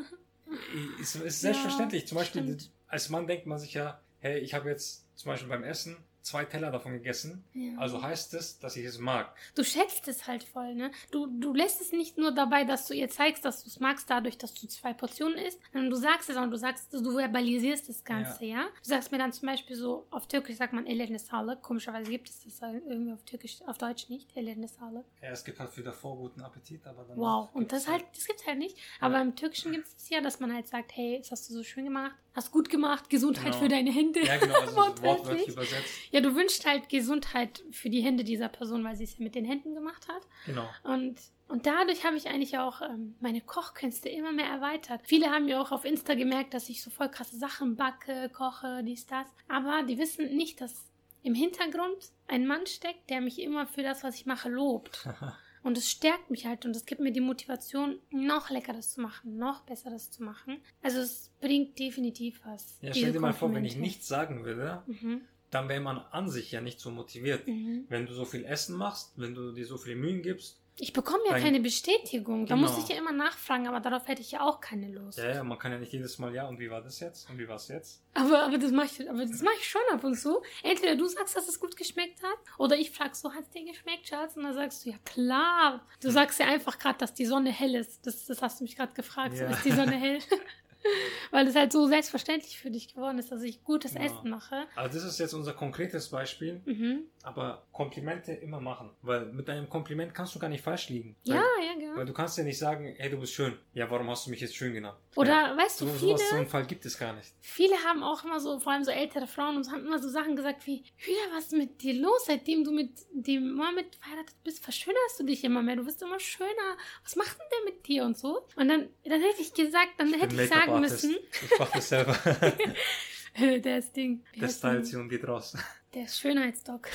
es 1.01 1.15
ist 1.17 1.41
selbstverständlich. 1.41 2.07
Zum 2.07 2.19
Beispiel 2.19 2.43
stimmt. 2.43 2.71
als 2.89 3.09
Mann 3.09 3.27
denkt 3.27 3.47
man 3.47 3.59
sich 3.59 3.75
ja, 3.75 4.01
hey, 4.21 4.39
ich 4.39 4.55
habe 4.55 4.69
jetzt 4.69 5.07
zum 5.17 5.31
Beispiel 5.31 5.49
beim 5.49 5.65
Essen 5.65 5.97
zwei 6.23 6.45
Teller 6.45 6.71
davon 6.71 6.93
gegessen. 6.93 7.45
Ja. 7.53 7.77
Also 7.79 8.03
heißt 8.03 8.35
es, 8.35 8.59
dass 8.59 8.77
ich 8.77 8.85
es 8.85 8.99
mag. 8.99 9.35
Du 9.55 9.65
schätzt 9.65 10.09
es 10.09 10.27
halt 10.27 10.45
voll, 10.45 10.75
ne? 10.75 10.91
Du, 11.11 11.27
du 11.27 11.53
lässt 11.53 11.81
es 11.81 11.93
nicht 11.93 12.17
nur 12.17 12.33
dabei, 12.33 12.65
dass 12.65 12.87
du 12.87 12.95
ihr 12.95 13.09
zeigst, 13.09 13.45
dass 13.45 13.63
du 13.65 13.69
es 13.69 13.81
magst, 13.81 14.09
dadurch, 14.09 14.39
dass 14.39 14.55
du 14.55 14.67
zwei 14.67 14.93
Portionen 14.93 15.37
isst, 15.39 15.59
sondern 15.73 15.91
du 15.91 15.97
sagst 15.97 16.29
es, 16.29 16.35
sondern 16.35 16.51
du 16.51 16.57
sagst, 16.57 16.93
du 16.93 17.19
verbalisierst 17.19 17.89
das 17.89 18.05
Ganze, 18.05 18.45
ja? 18.45 18.65
Du 18.83 18.89
sagst 18.89 19.13
mir 19.13 19.19
dann 19.19 19.33
zum 19.33 19.47
Beispiel 19.47 19.77
so, 19.77 20.07
auf 20.11 20.27
Türkisch 20.27 20.57
sagt 20.57 20.73
man 20.73 20.87
Elene 20.87 21.19
Sağlık, 21.19 21.63
komischerweise 21.63 22.11
gibt 22.11 22.29
es 22.29 22.45
das 22.45 22.63
irgendwie 22.63 23.13
auf 23.13 23.25
Türkisch, 23.25 23.61
auf 23.67 23.79
Deutsch 23.79 24.09
nicht, 24.09 24.37
Elene 24.37 24.69
Sağlık. 24.69 25.05
Ja, 25.21 25.31
es 25.31 25.45
gibt 25.45 25.59
halt 25.59 25.71
für 25.71 25.83
davor 25.83 26.17
guten 26.17 26.41
Appetit, 26.41 26.87
aber 26.87 27.05
dann. 27.05 27.17
Wow, 27.17 27.51
und 27.55 27.73
das 27.73 27.89
halt, 27.89 28.05
das 28.15 28.27
gibt's 28.27 28.47
halt 28.47 28.59
nicht. 28.59 28.77
Aber 29.01 29.21
im 29.21 29.35
Türkischen 29.35 29.73
gibt 29.73 29.87
es 29.87 30.09
ja, 30.09 30.21
dass 30.21 30.41
man 30.41 30.53
halt 30.55 30.69
sagt, 30.69 30.97
hey, 30.97 31.19
das 31.19 31.31
hast 31.31 31.51
du 31.51 31.55
so 31.55 31.63
schön 31.63 31.85
gemacht, 31.85 32.15
hast 32.35 32.51
gut 32.51 32.69
gemacht, 32.71 33.11
Gesundheit 33.11 33.47
Genau. 33.53 33.59
für 33.59 33.69
deine 33.69 33.91
Hände. 33.93 34.21
Ja, 34.25 34.39
genau, 34.39 34.55
also 34.61 34.71
so 34.71 34.77
Wortwörtlich. 34.77 35.05
wortwörtlich 35.19 35.49
übersetzt. 35.49 35.91
Ja, 36.11 36.21
du 36.21 36.35
wünschst 36.35 36.67
halt 36.67 36.89
Gesundheit 36.89 37.63
für 37.71 37.91
die 37.91 38.01
Hände 38.03 38.25
dieser 38.25 38.49
Person, 38.49 38.85
weil 38.85 38.97
sie 38.97 39.05
es 39.05 39.19
ja 39.19 39.25
mit 39.25 39.35
den 39.35 39.45
Händen 39.45 39.75
gemacht 39.75 40.07
hat. 40.09 40.23
Genau. 40.47 40.69
Und, 40.85 41.17
und 41.49 41.67
dadurch 41.67 42.05
habe 42.07 42.17
ich 42.17 42.29
eigentlich 42.29 42.57
auch 42.59 42.81
ähm, 42.81 43.15
meine 43.21 43.41
Kochkünste 43.43 44.09
immer 44.09 44.33
mehr 44.33 44.47
erweitert. 44.47 45.01
Viele 45.05 45.31
haben 45.31 45.47
ja 45.49 45.61
auch 45.61 45.73
auf 45.73 45.85
Insta 45.85 46.15
gemerkt, 46.15 46.55
dass 46.55 46.69
ich 46.69 46.83
so 46.83 46.91
voll 46.91 47.11
krasse 47.11 47.37
Sachen 47.37 47.77
backe, 47.77 48.31
koche, 48.33 48.83
dies, 48.85 49.07
das. 49.07 49.27
Aber 49.49 49.83
die 49.83 49.99
wissen 49.99 50.35
nicht, 50.35 50.61
dass 50.61 50.87
im 51.23 51.35
Hintergrund 51.35 52.11
ein 52.29 52.47
Mann 52.47 52.67
steckt, 52.67 53.11
der 53.11 53.21
mich 53.21 53.41
immer 53.41 53.67
für 53.67 53.83
das, 53.83 54.03
was 54.03 54.15
ich 54.17 54.27
mache, 54.27 54.49
lobt. 54.49 55.07
Und 55.63 55.79
es 55.79 55.91
stärkt 55.91 56.31
mich 56.31 56.47
halt 56.47 56.65
und 56.67 56.75
es 56.75 56.87
gibt 56.87 57.01
mir 57.01 57.13
die 57.13 57.21
Motivation, 57.21 57.99
noch 58.11 58.51
leckeres 58.51 58.91
zu 58.93 59.01
machen, 59.01 59.37
noch 59.37 59.63
besseres 59.63 60.11
zu 60.11 60.23
machen. 60.23 60.59
Also 60.83 61.01
es 61.01 61.31
bringt 61.41 61.79
definitiv 61.79 62.41
was. 62.45 62.79
Ja, 62.83 62.93
stell 62.95 63.13
dir 63.13 63.21
mal 63.21 63.33
vor, 63.33 63.53
wenn 63.55 63.65
ich 63.65 63.77
nichts 63.77 64.09
sagen 64.09 64.45
würde, 64.45 64.83
Mhm, 64.87 65.23
dann 65.51 65.69
wäre 65.69 65.81
man 65.81 65.99
an 65.99 66.29
sich 66.31 66.51
ja 66.51 66.61
nicht 66.61 66.81
so 66.81 66.91
motiviert. 66.91 67.47
mhm. 67.47 67.85
Wenn 67.89 68.07
du 68.07 68.15
so 68.15 68.25
viel 68.25 68.45
Essen 68.45 68.77
machst, 68.77 69.13
wenn 69.17 69.35
du 69.35 69.53
dir 69.53 69.67
so 69.67 69.77
viele 69.77 69.97
Mühen 69.97 70.23
gibst, 70.23 70.62
Ich 70.85 70.93
bekomme 70.93 71.23
ja 71.29 71.39
keine 71.39 71.61
Bestätigung. 71.61 72.45
Da 72.47 72.57
Genau. 72.57 72.67
muss 72.67 72.77
ich 72.77 72.89
ja 72.89 72.97
immer 73.01 73.13
nachfragen, 73.13 73.69
aber 73.69 73.79
darauf 73.79 74.09
hätte 74.09 74.21
ich 74.21 74.33
ja 74.33 74.41
auch 74.41 74.61
keine 74.61 74.89
Lust. 74.89 75.17
ja, 75.17 75.31
ja, 75.35 75.45
man 75.45 75.57
kann 75.57 75.71
ja 75.71 75.79
nicht 75.79 75.93
jedes 75.93 76.19
Mal, 76.19 76.35
ja, 76.35 76.49
und 76.49 76.59
wie 76.59 76.69
war 76.71 76.83
das 76.83 76.99
jetzt? 76.99 77.31
Und 77.31 77.39
wie 77.39 77.47
war 77.47 77.55
es 77.55 77.69
jetzt? 77.69 78.03
Aber, 78.15 78.43
aber 78.43 78.59
das 78.59 78.73
mache 78.73 78.87
ich, 78.87 79.09
aber 79.09 79.25
das 79.25 79.41
mach 79.43 79.53
ich 79.61 79.69
schon 79.69 79.81
ab 79.93 80.03
und 80.03 80.17
zu. 80.17 80.43
Entweder 80.65 80.97
du 80.97 81.07
sagst, 81.07 81.37
dass 81.37 81.47
es 81.49 81.61
gut 81.61 81.77
geschmeckt 81.77 82.21
hat, 82.25 82.37
oder 82.59 82.77
ich 82.77 82.91
frage 82.91 83.15
so, 83.15 83.33
hat 83.33 83.45
es 83.45 83.51
dir 83.51 83.65
geschmeckt, 83.65 84.09
Schatz? 84.09 84.37
Und 84.37 84.43
dann 84.43 84.55
sagst 84.55 84.85
du, 84.85 84.91
ja 84.91 84.97
klar. 85.05 85.87
Du 86.03 86.11
sagst 86.11 86.41
ja 86.41 86.47
einfach 86.47 86.77
gerade, 86.81 86.99
dass 86.99 87.15
die 87.15 87.27
Sonne 87.27 87.51
hell 87.53 87.77
ist. 87.77 88.05
Das, 88.05 88.27
das 88.27 88.43
hast 88.43 88.59
du 88.59 88.65
mich 88.65 88.75
gerade 88.75 88.93
gefragt. 88.93 89.37
So, 89.37 89.45
Ja. 89.45 89.51
ist 89.51 89.65
die 89.65 89.71
Sonne 89.71 89.93
hell? 89.95 90.19
Weil 91.31 91.47
es 91.47 91.55
halt 91.55 91.71
so 91.71 91.87
selbstverständlich 91.87 92.59
für 92.59 92.69
dich 92.73 92.93
geworden 92.93 93.17
ist, 93.21 93.31
dass 93.31 93.41
ich 93.45 93.63
gutes 93.63 93.95
Ja. 93.95 94.01
Essen 94.01 94.31
mache. 94.31 94.67
Also 94.75 94.99
das 94.99 95.07
ist 95.09 95.21
jetzt 95.21 95.33
unser 95.33 95.53
konkretes 95.53 96.09
Beispiel, 96.11 96.61
Mhm. 96.65 97.05
Aber 97.23 97.67
Komplimente 97.73 98.33
immer 98.33 98.61
machen. 98.61 98.91
Weil 99.03 99.27
mit 99.27 99.49
einem 99.49 99.69
Kompliment 99.69 100.15
kannst 100.15 100.35
du 100.35 100.39
gar 100.39 100.49
nicht 100.49 100.63
falsch 100.63 100.89
liegen. 100.89 101.17
Ja, 101.25 101.37
Weil, 101.37 101.67
ja, 101.67 101.75
genau. 101.75 101.97
weil 101.97 102.07
du 102.07 102.13
kannst 102.13 102.37
ja 102.39 102.45
nicht 102.45 102.59
sagen, 102.59 102.95
hey, 102.99 103.11
du 103.11 103.19
bist 103.19 103.33
schön. 103.33 103.57
Ja, 103.75 103.91
warum 103.91 104.11
hast 104.11 104.27
du 104.27 104.31
mich 104.31 104.41
jetzt 104.41 104.57
schön 104.57 104.73
genannt? 104.73 104.99
Oder 105.15 105.49
ja, 105.51 105.57
weißt 105.57 105.81
du, 105.81 105.87
so, 105.87 105.93
viele, 105.93 106.19
sowas, 106.19 106.31
so 106.31 106.37
einen 106.37 106.49
Fall 106.49 106.67
gibt 106.67 106.85
es 106.87 106.99
gar 106.99 107.13
nicht. 107.13 107.33
viele 107.41 107.77
haben 107.85 108.03
auch 108.03 108.25
immer 108.25 108.41
so, 108.41 108.59
vor 108.59 108.73
allem 108.73 108.85
so 108.85 108.91
ältere 108.91 109.27
Frauen, 109.27 109.57
und 109.57 109.71
haben 109.71 109.87
immer 109.87 109.99
so 109.99 110.09
Sachen 110.09 110.37
gesagt 110.37 110.67
wie, 110.67 110.85
Hüda, 110.97 111.37
was 111.37 111.45
ist 111.47 111.53
mit 111.53 111.83
dir 111.83 111.95
los, 111.95 112.25
seitdem 112.27 112.65
du 112.65 112.73
mit 112.73 112.91
dem 113.13 113.55
Mohammed 113.55 113.95
verheiratet 113.97 114.37
bist, 114.43 114.63
verschönerst 114.65 115.21
du 115.21 115.25
dich 115.25 115.45
immer 115.45 115.63
mehr, 115.63 115.77
du 115.77 115.87
wirst 115.87 116.03
immer 116.03 116.19
schöner. 116.19 116.77
Was 117.05 117.17
macht 117.17 117.39
denn 117.39 117.47
der 117.51 117.73
mit 117.73 117.87
dir 117.87 118.05
und 118.05 118.17
so? 118.17 118.47
Und 118.57 118.69
dann, 118.69 118.89
dann 119.05 119.21
hätte 119.21 119.43
ich 119.43 119.53
gesagt, 119.55 119.91
dann 119.99 120.13
hätte 120.15 120.41
ich 120.41 120.49
sagen 120.49 120.81
müssen, 120.81 121.17
Ich 121.31 121.59
mach 121.59 121.71
das 121.71 121.89
selber. 121.89 122.17
der 123.65 123.79
ist 123.79 123.97
Ding. 123.97 124.23
Der 124.41 124.49
sie 124.49 124.97
und 124.97 125.09
geht 125.09 125.27
raus. 125.27 125.57
Der 125.95 126.05
ist 126.05 126.21
Schönheitsdoc. 126.21 126.89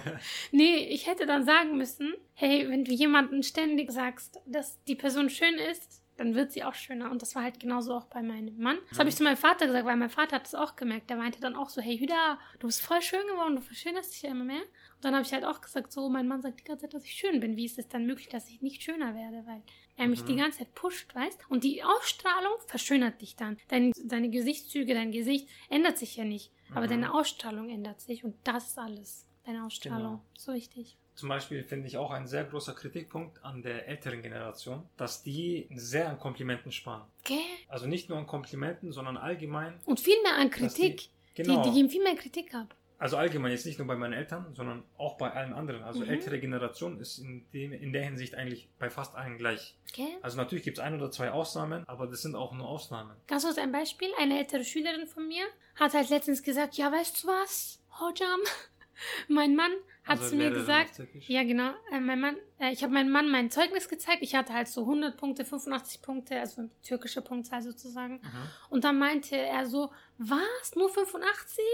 nee, 0.50 0.88
ich 0.88 1.06
hätte 1.06 1.24
dann 1.24 1.44
sagen 1.44 1.76
müssen, 1.76 2.14
hey, 2.34 2.68
wenn 2.68 2.84
du 2.84 2.90
jemandem 2.92 3.44
ständig 3.44 3.92
sagst, 3.92 4.40
dass 4.44 4.82
die 4.86 4.96
Person 4.96 5.30
schön 5.30 5.54
ist, 5.54 6.02
dann 6.20 6.34
wird 6.34 6.52
sie 6.52 6.64
auch 6.64 6.74
schöner. 6.74 7.10
Und 7.10 7.22
das 7.22 7.34
war 7.34 7.44
halt 7.44 7.60
genauso 7.60 7.94
auch 7.94 8.04
bei 8.04 8.22
meinem 8.22 8.58
Mann. 8.58 8.76
Das 8.90 8.98
habe 8.98 9.08
ich 9.08 9.16
zu 9.16 9.22
meinem 9.22 9.38
Vater 9.38 9.66
gesagt, 9.66 9.86
weil 9.86 9.96
mein 9.96 10.10
Vater 10.10 10.36
hat 10.36 10.46
es 10.46 10.54
auch 10.54 10.76
gemerkt. 10.76 11.08
Der 11.08 11.16
meinte 11.16 11.40
dann 11.40 11.56
auch 11.56 11.70
so, 11.70 11.80
hey 11.80 11.96
Hüda, 11.96 12.38
du 12.58 12.66
bist 12.66 12.82
voll 12.82 13.00
schön 13.00 13.26
geworden, 13.26 13.56
du 13.56 13.62
verschönerst 13.62 14.12
dich 14.12 14.22
ja 14.22 14.30
immer 14.32 14.44
mehr. 14.44 14.60
Und 14.60 15.04
dann 15.04 15.14
habe 15.14 15.24
ich 15.24 15.32
halt 15.32 15.44
auch 15.44 15.62
gesagt, 15.62 15.92
so, 15.92 16.10
mein 16.10 16.28
Mann 16.28 16.42
sagt 16.42 16.60
die 16.60 16.64
ganze 16.64 16.82
Zeit, 16.82 16.92
dass 16.94 17.04
ich 17.04 17.12
schön 17.12 17.40
bin. 17.40 17.56
Wie 17.56 17.64
ist 17.64 17.78
es 17.78 17.88
dann 17.88 18.04
möglich, 18.04 18.28
dass 18.28 18.50
ich 18.50 18.60
nicht 18.60 18.82
schöner 18.82 19.14
werde? 19.14 19.46
Weil 19.46 19.62
er 20.00 20.08
mich 20.08 20.22
Mhm. 20.22 20.26
die 20.26 20.36
ganze 20.36 20.58
Zeit 20.58 20.74
pusht, 20.74 21.14
weißt? 21.14 21.38
Und 21.48 21.62
die 21.64 21.82
Ausstrahlung 21.82 22.52
verschönert 22.66 23.20
dich 23.20 23.36
dann. 23.36 23.56
Dein, 23.68 23.92
deine 24.04 24.30
Gesichtszüge, 24.30 24.94
dein 24.94 25.12
Gesicht 25.12 25.48
ändert 25.68 25.98
sich 25.98 26.16
ja 26.16 26.24
nicht. 26.24 26.50
Aber 26.74 26.86
Mhm. 26.86 26.90
deine 26.90 27.14
Ausstrahlung 27.14 27.68
ändert 27.70 28.00
sich 28.00 28.24
und 28.24 28.34
das 28.44 28.68
ist 28.68 28.78
alles. 28.78 29.26
Deine 29.44 29.64
Ausstrahlung. 29.64 30.12
Genau. 30.18 30.24
So 30.36 30.52
wichtig. 30.54 30.96
Zum 31.16 31.28
Beispiel 31.28 31.62
finde 31.64 31.86
ich 31.86 31.96
auch 31.98 32.12
ein 32.12 32.26
sehr 32.26 32.44
großer 32.44 32.72
Kritikpunkt 32.72 33.44
an 33.44 33.62
der 33.62 33.86
älteren 33.88 34.22
Generation, 34.22 34.88
dass 34.96 35.22
die 35.22 35.68
sehr 35.74 36.08
an 36.08 36.18
Komplimenten 36.18 36.72
sparen. 36.72 37.02
Gell? 37.24 37.36
Also 37.68 37.86
nicht 37.86 38.08
nur 38.08 38.16
an 38.16 38.26
Komplimenten, 38.26 38.92
sondern 38.92 39.16
allgemein. 39.18 39.78
Und 39.84 40.00
viel 40.00 40.20
mehr 40.22 40.36
an 40.36 40.50
Kritik. 40.50 41.10
Die, 41.36 41.42
genau. 41.42 41.62
Die, 41.62 41.68
die 41.70 41.74
geben 41.76 41.90
viel 41.90 42.02
mehr 42.02 42.14
Kritik 42.16 42.54
ab. 42.54 42.74
Also 43.00 43.16
allgemein 43.16 43.50
jetzt 43.50 43.66
nicht 43.66 43.78
nur 43.78 43.88
bei 43.88 43.96
meinen 43.96 44.12
Eltern, 44.12 44.54
sondern 44.54 44.84
auch 44.98 45.16
bei 45.16 45.32
allen 45.32 45.52
anderen. 45.54 45.82
Also 45.82 46.00
Mhm. 46.00 46.10
ältere 46.10 46.38
Generation 46.38 47.00
ist 47.00 47.18
in, 47.18 47.44
dem, 47.52 47.72
in 47.72 47.92
der 47.92 48.04
Hinsicht 48.04 48.34
eigentlich 48.36 48.68
bei 48.78 48.90
fast 48.90 49.16
allen 49.16 49.38
gleich. 49.38 49.74
Gell? 49.94 50.06
Also 50.22 50.36
natürlich 50.36 50.62
gibt 50.64 50.78
es 50.78 50.84
ein 50.84 50.94
oder 50.94 51.10
zwei 51.10 51.30
Ausnahmen, 51.32 51.82
aber 51.88 52.06
das 52.06 52.22
sind 52.22 52.36
auch 52.36 52.52
nur 52.52 52.68
Ausnahmen. 52.68 53.16
Ganz 53.26 53.44
kurz 53.44 53.58
ein 53.58 53.72
Beispiel. 53.72 54.08
Eine 54.18 54.38
ältere 54.38 54.64
Schülerin 54.64 55.06
von 55.06 55.26
mir 55.26 55.44
hat 55.76 55.94
halt 55.94 56.10
letztens 56.10 56.42
gesagt, 56.42 56.74
ja, 56.76 56.92
weißt 56.92 57.24
du 57.24 57.28
was, 57.28 57.80
Hojam? 57.98 58.40
Mein 59.28 59.56
Mann 59.56 59.72
hat 60.04 60.18
Also 60.18 60.30
zu 60.30 60.36
mir 60.36 60.50
gesagt, 60.50 61.00
ja 61.26 61.42
genau, 61.42 61.70
äh, 61.90 62.00
mein 62.00 62.20
Mann, 62.20 62.36
äh, 62.58 62.70
ich 62.72 62.82
habe 62.82 62.92
meinem 62.92 63.10
Mann 63.10 63.30
mein 63.30 63.50
Zeugnis 63.50 63.88
gezeigt. 63.88 64.18
Ich 64.20 64.34
hatte 64.34 64.52
halt 64.52 64.68
so 64.68 64.82
100 64.82 65.16
Punkte, 65.16 65.44
85 65.46 66.02
Punkte, 66.02 66.38
also 66.38 66.68
türkische 66.82 67.22
Punktzahl 67.22 67.62
sozusagen. 67.62 68.14
Mhm. 68.16 68.48
Und 68.68 68.84
dann 68.84 68.98
meinte 68.98 69.36
er 69.38 69.64
so, 69.66 69.90
was, 70.18 70.74
nur 70.76 70.90
85? 70.90 71.64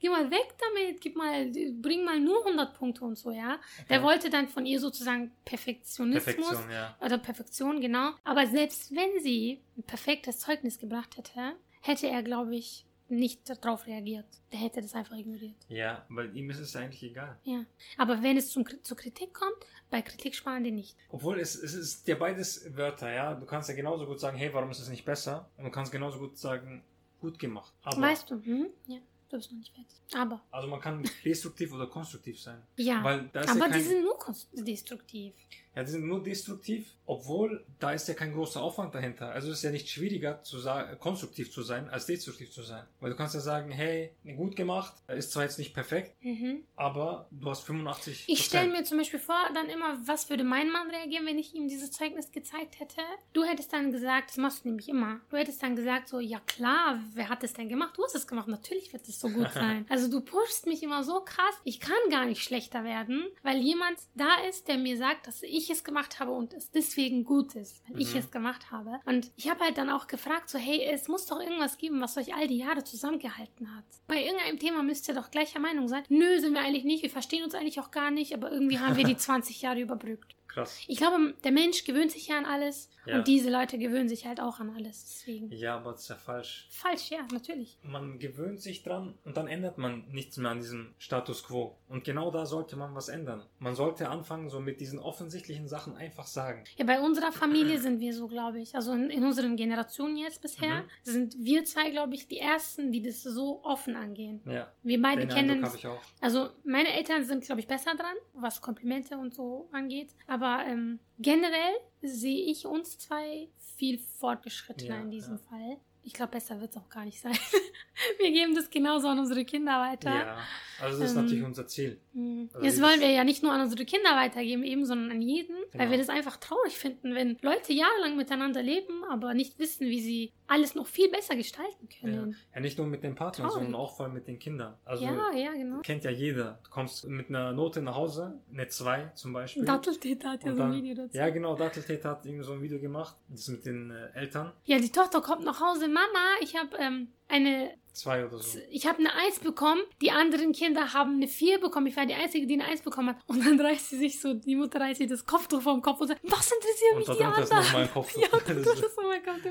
Geh 0.00 0.08
mal 0.08 0.30
weg 0.30 0.54
damit, 0.58 1.00
gib 1.00 1.14
mal, 1.16 1.50
bring 1.80 2.04
mal 2.04 2.18
nur 2.18 2.38
100 2.44 2.74
Punkte 2.76 3.04
und 3.04 3.16
so, 3.18 3.30
ja. 3.30 3.60
Der 3.88 3.98
Okay. 3.98 4.06
wollte 4.06 4.30
dann 4.30 4.48
von 4.48 4.64
ihr 4.66 4.80
sozusagen 4.80 5.30
Perfektionismus 5.44 6.24
Perfektion, 6.24 6.70
ja. 6.70 6.96
oder 7.00 7.18
Perfektion, 7.18 7.80
genau. 7.80 8.12
Aber 8.24 8.46
selbst 8.46 8.94
wenn 8.94 9.22
sie 9.22 9.60
ein 9.76 9.82
perfektes 9.82 10.38
Zeugnis 10.38 10.78
gebracht 10.78 11.16
hätte, 11.16 11.52
hätte 11.82 12.06
er, 12.08 12.22
glaube 12.22 12.56
ich, 12.56 12.86
nicht 13.08 13.40
darauf 13.50 13.86
reagiert. 13.86 14.24
Der 14.52 14.60
hätte 14.60 14.80
das 14.80 14.94
einfach 14.94 15.16
ignoriert. 15.16 15.56
Ja, 15.68 16.04
weil 16.08 16.34
ihm 16.36 16.48
ist 16.50 16.60
es 16.60 16.76
eigentlich 16.76 17.02
egal. 17.02 17.36
Ja. 17.42 17.64
Aber 17.98 18.22
wenn 18.22 18.36
es 18.36 18.50
zum, 18.50 18.64
zur 18.84 18.96
Kritik 18.96 19.34
kommt, 19.34 19.56
bei 19.90 20.00
Kritik 20.00 20.34
sparen 20.36 20.62
die 20.62 20.70
nicht. 20.70 20.96
Obwohl 21.10 21.40
es, 21.40 21.56
es 21.56 21.74
ist 21.74 22.06
ja 22.06 22.14
beides 22.14 22.74
Wörter, 22.76 23.12
ja. 23.12 23.34
Du 23.34 23.46
kannst 23.46 23.68
ja 23.68 23.74
genauso 23.74 24.06
gut 24.06 24.20
sagen, 24.20 24.38
hey, 24.38 24.54
warum 24.54 24.70
ist 24.70 24.78
es 24.78 24.88
nicht 24.88 25.04
besser? 25.04 25.50
Und 25.56 25.64
du 25.64 25.70
kannst 25.70 25.90
genauso 25.90 26.20
gut 26.20 26.38
sagen, 26.38 26.84
gut 27.20 27.38
gemacht. 27.38 27.74
Aber, 27.82 28.00
weißt 28.00 28.30
du? 28.30 28.40
Hm? 28.44 28.68
Ja, 28.86 28.98
du 29.30 29.36
bist 29.36 29.50
noch 29.50 29.58
nicht 29.58 29.74
fertig. 29.74 29.96
Aber, 30.14 30.42
Also 30.50 30.68
man 30.68 30.80
kann 30.80 31.08
destruktiv 31.24 31.72
oder 31.72 31.86
konstruktiv 31.86 32.40
sein. 32.40 32.62
ja. 32.76 33.02
Weil 33.02 33.28
da 33.32 33.40
ist 33.40 33.46
ja 33.46 33.52
Aber 33.54 33.68
kein, 33.68 33.78
die 33.78 33.84
sind 33.86 34.02
nur 34.02 34.18
destruktiv. 34.52 35.34
Ja, 35.74 35.84
die 35.84 35.90
sind 35.90 36.06
nur 36.06 36.22
destruktiv, 36.22 36.94
obwohl 37.06 37.64
da 37.78 37.92
ist 37.92 38.08
ja 38.08 38.14
kein 38.14 38.32
großer 38.32 38.60
Aufwand 38.62 38.94
dahinter. 38.94 39.30
Also 39.30 39.50
es 39.50 39.58
ist 39.58 39.62
ja 39.64 39.70
nicht 39.70 39.88
schwieriger 39.88 40.42
zu 40.42 40.58
sagen, 40.58 40.98
konstruktiv 40.98 41.52
zu 41.52 41.62
sein, 41.62 41.88
als 41.88 42.06
destruktiv 42.06 42.50
zu 42.52 42.62
sein. 42.62 42.84
Weil 43.00 43.10
du 43.10 43.16
kannst 43.16 43.34
ja 43.34 43.40
sagen, 43.40 43.70
hey, 43.70 44.10
gut 44.36 44.56
gemacht, 44.56 44.92
ist 45.08 45.32
zwar 45.32 45.44
jetzt 45.44 45.58
nicht 45.58 45.74
perfekt, 45.74 46.14
Mhm. 46.22 46.64
aber 46.76 47.26
du 47.30 47.50
hast 47.50 47.62
85 47.62 48.24
Ich 48.28 48.44
stelle 48.44 48.70
mir 48.70 48.84
zum 48.84 48.98
Beispiel 48.98 49.18
vor, 49.20 49.36
dann 49.54 49.68
immer, 49.68 49.98
was 50.06 50.28
würde 50.30 50.44
mein 50.44 50.70
Mann 50.70 50.90
reagieren, 50.90 51.26
wenn 51.26 51.38
ich 51.38 51.54
ihm 51.54 51.68
dieses 51.68 51.90
Zeugnis 51.92 52.30
gezeigt 52.32 52.80
hätte? 52.80 53.00
Du 53.32 53.44
hättest 53.44 53.72
dann 53.72 53.92
gesagt, 53.92 54.30
das 54.30 54.36
machst 54.36 54.64
du 54.64 54.68
nämlich 54.68 54.88
immer. 54.88 55.20
Du 55.30 55.36
hättest 55.36 55.62
dann 55.62 55.76
gesagt, 55.76 56.08
so, 56.08 56.18
ja 56.20 56.40
klar, 56.46 57.00
wer 57.14 57.28
hat 57.28 57.44
es 57.44 57.52
denn 57.52 57.68
gemacht? 57.68 57.96
Du 57.96 58.04
hast 58.04 58.14
es 58.14 58.26
gemacht, 58.26 58.48
natürlich 58.48 58.92
wird 58.92 59.06
es 59.08 59.20
so 59.20 59.28
gut 59.28 59.50
sein. 59.54 59.86
Also 59.88 60.08
du 60.10 60.20
pushst 60.20 60.66
mich 60.66 60.82
immer 60.82 61.04
so 61.04 61.20
krass, 61.20 61.54
ich 61.64 61.80
kann 61.80 61.94
gar 62.10 62.26
nicht 62.26 62.42
schlechter 62.42 62.84
werden, 62.84 63.24
weil 63.42 63.58
jemand 63.58 63.98
da 64.14 64.34
ist, 64.48 64.68
der 64.68 64.78
mir 64.78 64.96
sagt, 64.96 65.26
dass 65.26 65.42
ich 65.42 65.59
es 65.68 65.84
gemacht 65.84 66.20
habe 66.20 66.30
und 66.30 66.54
es 66.54 66.70
deswegen 66.70 67.24
gut 67.24 67.54
ist, 67.56 67.82
weil 67.88 68.00
ich 68.00 68.12
Mhm. 68.14 68.20
es 68.20 68.30
gemacht 68.30 68.70
habe. 68.70 69.00
Und 69.04 69.30
ich 69.36 69.50
habe 69.50 69.64
halt 69.64 69.76
dann 69.76 69.90
auch 69.90 70.06
gefragt, 70.06 70.48
so, 70.48 70.58
hey, 70.58 70.80
es 70.90 71.08
muss 71.08 71.26
doch 71.26 71.40
irgendwas 71.40 71.76
geben, 71.76 72.00
was 72.00 72.16
euch 72.16 72.34
all 72.34 72.46
die 72.46 72.58
Jahre 72.58 72.84
zusammengehalten 72.84 73.74
hat. 73.76 73.84
Bei 74.06 74.22
irgendeinem 74.24 74.58
Thema 74.60 74.82
müsst 74.84 75.08
ihr 75.08 75.14
doch 75.14 75.30
gleicher 75.30 75.58
Meinung 75.58 75.88
sein. 75.88 76.04
Nö, 76.08 76.38
sind 76.38 76.54
wir 76.54 76.60
eigentlich 76.62 76.84
nicht, 76.84 77.02
wir 77.02 77.10
verstehen 77.10 77.42
uns 77.42 77.54
eigentlich 77.54 77.80
auch 77.80 77.90
gar 77.90 78.10
nicht, 78.12 78.32
aber 78.32 78.50
irgendwie 78.52 78.78
haben 78.78 78.96
wir 78.96 79.04
die 79.04 79.16
20 79.18 79.60
Jahre 79.62 79.80
überbrückt. 79.80 80.36
Krass. 80.52 80.80
Ich 80.88 80.98
glaube, 80.98 81.34
der 81.44 81.52
Mensch 81.52 81.84
gewöhnt 81.84 82.10
sich 82.10 82.26
ja 82.28 82.36
an 82.38 82.44
alles 82.44 82.88
Ja. 83.06 83.16
und 83.18 83.28
diese 83.28 83.50
Leute 83.50 83.78
gewöhnen 83.78 84.08
sich 84.08 84.26
halt 84.26 84.40
auch 84.40 84.58
an 84.58 84.70
alles. 84.76 85.04
Deswegen. 85.04 85.50
Ja, 85.52 85.76
aber 85.76 85.92
das 85.92 86.02
ist 86.02 86.08
ja 86.10 86.16
falsch. 86.16 86.68
Falsch, 86.70 87.10
ja, 87.10 87.20
natürlich. 87.32 87.78
Man 87.82 88.18
gewöhnt 88.18 88.60
sich 88.60 88.82
dran 88.82 89.14
und 89.24 89.36
dann 89.36 89.46
ändert 89.46 89.78
man 89.78 90.06
nichts 90.08 90.36
mehr 90.38 90.50
an 90.50 90.58
diesem 90.58 90.94
Status 90.98 91.44
quo. 91.44 91.76
Und 91.88 92.04
genau 92.04 92.30
da 92.30 92.46
sollte 92.46 92.76
man 92.76 92.94
was 92.94 93.08
ändern. 93.08 93.44
Man 93.58 93.74
sollte 93.74 94.08
anfangen, 94.08 94.50
so 94.50 94.58
mit 94.60 94.80
diesen 94.80 94.98
offensichtlichen 94.98 95.68
Sachen 95.68 95.96
einfach 95.96 96.26
sagen. 96.26 96.64
Ja, 96.76 96.84
bei 96.84 97.00
unserer 97.00 97.32
Familie 97.32 97.78
sind 97.78 98.00
wir 98.00 98.12
so, 98.12 98.26
glaube 98.26 98.60
ich. 98.60 98.74
Also 98.74 98.92
in, 98.92 99.08
in 99.10 99.24
unseren 99.24 99.56
Generationen 99.56 100.16
jetzt 100.16 100.42
bisher 100.42 100.82
Mhm. 100.82 100.88
sind 101.02 101.36
wir 101.38 101.64
zwei, 101.64 101.90
glaube 101.90 102.14
ich, 102.14 102.26
die 102.28 102.38
ersten, 102.38 102.90
die 102.92 103.02
das 103.02 103.22
so 103.22 103.62
offen 103.64 103.94
angehen. 103.96 104.40
Ja, 104.46 104.72
Wir 104.82 105.00
beide 105.00 105.22
den 105.26 105.28
kennen 105.30 105.50
Eindruck 105.64 105.74
ich 105.76 105.86
auch. 105.86 106.00
Also 106.20 106.48
meine 106.64 106.92
Eltern 106.92 107.24
sind, 107.24 107.44
glaube 107.44 107.60
ich, 107.60 107.66
besser 107.68 107.94
dran, 107.94 108.14
was 108.34 108.60
Komplimente 108.60 109.16
und 109.16 109.32
so 109.34 109.68
angeht. 109.72 110.10
Aber 110.26 110.39
ähm, 110.42 110.98
generell 111.18 111.74
sehe 112.02 112.46
ich 112.50 112.66
uns 112.66 112.98
zwei 112.98 113.48
viel 113.76 113.98
fortgeschrittener 113.98 114.96
Ja, 114.96 115.02
in 115.02 115.10
diesem 115.10 115.36
ja. 115.36 115.42
Fall. 115.48 115.76
Ich 116.02 116.14
glaube, 116.14 116.32
besser 116.32 116.58
wird 116.60 116.70
es 116.70 116.76
auch 116.78 116.88
gar 116.88 117.04
nicht 117.04 117.20
sein. 117.20 117.32
wir 118.18 118.30
geben 118.30 118.54
das 118.54 118.70
genauso 118.70 119.08
an 119.08 119.18
unsere 119.18 119.44
Kinder 119.44 119.72
weiter. 119.80 120.14
Ja, 120.14 120.38
also 120.80 120.98
das 120.98 121.10
ist 121.10 121.16
Ähm, 121.16 121.22
natürlich 121.24 121.44
unser 121.44 121.66
Ziel. 121.66 122.00
Mhm. 122.14 122.48
Also 122.54 122.64
Jetzt 122.64 122.76
dieses- 122.76 122.88
wollen 122.88 123.00
wir 123.00 123.10
ja 123.10 123.22
nicht 123.22 123.42
nur 123.42 123.52
an 123.52 123.60
unsere 123.60 123.84
Kinder 123.84 124.16
weitergeben, 124.16 124.62
eben, 124.64 124.86
sondern 124.86 125.10
an 125.10 125.20
jeden, 125.20 125.54
weil 125.72 125.80
Genau. 125.80 125.90
wir 125.90 125.98
das 125.98 126.08
einfach 126.08 126.38
traurig 126.38 126.78
finden, 126.78 127.14
wenn 127.14 127.36
Leute 127.42 127.74
jahrelang 127.74 128.16
miteinander 128.16 128.62
leben, 128.62 129.04
aber 129.10 129.34
nicht 129.34 129.58
wissen, 129.58 129.88
wie 129.88 130.00
sie 130.00 130.32
alles 130.50 130.74
noch 130.74 130.86
viel 130.86 131.08
besser 131.10 131.36
gestalten 131.36 131.88
Ja. 131.88 132.00
können. 132.00 132.36
ja, 132.54 132.60
nicht 132.60 132.76
nur 132.76 132.86
mit 132.86 133.02
den 133.04 133.14
Partnern, 133.14 133.48
Traurig. 133.48 133.62
sondern 133.64 133.80
auch 133.80 133.96
vor 133.96 134.06
allem 134.06 134.14
mit 134.14 134.26
den 134.26 134.38
Kindern. 134.38 134.74
Also 134.84 135.04
Ja, 135.04 135.32
ja, 135.32 135.52
genau. 135.52 135.80
kennt 135.80 136.04
ja 136.04 136.10
jeder. 136.10 136.58
Du 136.64 136.70
kommst 136.70 137.06
mit 137.06 137.28
einer 137.28 137.52
Note 137.52 137.80
nach 137.82 137.94
Hause, 137.94 138.40
eine 138.52 138.66
2 138.68 139.12
zum 139.14 139.32
Beispiel. 139.32 139.64
Datteltäter 139.64 140.30
hat 140.30 140.44
ja 140.44 140.54
so 140.54 140.62
ein 140.62 140.72
Video 140.72 140.94
dazu. 140.94 141.16
Ja, 141.16 141.30
genau, 141.30 141.54
Datteltäter 141.56 142.10
hat 142.10 142.26
irgendwie 142.26 142.44
so 142.44 142.52
ein 142.52 142.62
Video 142.62 142.80
gemacht, 142.80 143.16
das 143.28 143.48
mit 143.48 143.64
den 143.64 143.90
äh, 143.90 144.10
Eltern. 144.14 144.52
Ja, 144.64 144.78
die 144.78 144.90
Tochter 144.90 145.20
kommt 145.20 145.44
nach 145.44 145.60
Hause, 145.60 145.86
Mama, 145.88 146.36
ich 146.40 146.56
habe 146.56 146.76
ähm, 146.78 147.08
eine, 147.28 147.70
Zwei 147.92 148.24
oder 148.24 148.38
so. 148.38 148.58
ich 148.70 148.86
habe 148.86 148.98
eine 149.00 149.12
Eins 149.14 149.40
bekommen, 149.40 149.80
die 150.00 150.10
anderen 150.10 150.52
Kinder 150.52 150.92
haben 150.92 151.16
eine 151.16 151.28
Vier 151.28 151.60
bekommen, 151.60 151.86
ich 151.88 151.96
war 151.96 152.06
die 152.06 152.14
Einzige, 152.14 152.46
die 152.46 152.54
eine 152.54 152.64
Eins 152.64 152.82
bekommen 152.82 153.10
hat. 153.10 153.16
Und 153.26 153.44
dann 153.44 153.60
reißt 153.60 153.90
sie 153.90 153.98
sich 153.98 154.20
so, 154.20 154.32
die 154.34 154.56
Mutter 154.56 154.80
reißt 154.80 154.98
sich 154.98 155.08
das 155.08 155.26
Kopftuch 155.26 155.60
vom 155.62 155.82
Kopf 155.82 156.00
und 156.00 156.08
sagt, 156.08 156.20
was 156.22 156.50
interessiert 156.52 156.96
mich 156.96 157.06
die 157.06 157.12
ist 157.42 157.52
anderen? 157.52 157.64
noch 157.66 157.72
mal 157.72 157.82
ein 157.82 157.90
Kopf. 157.92 158.16
Ja, 158.16 158.28
Das 158.30 158.48
ist- 158.56 158.84
ist 158.84 158.96
nochmal 158.96 159.22
Kopftuch. 159.22 159.50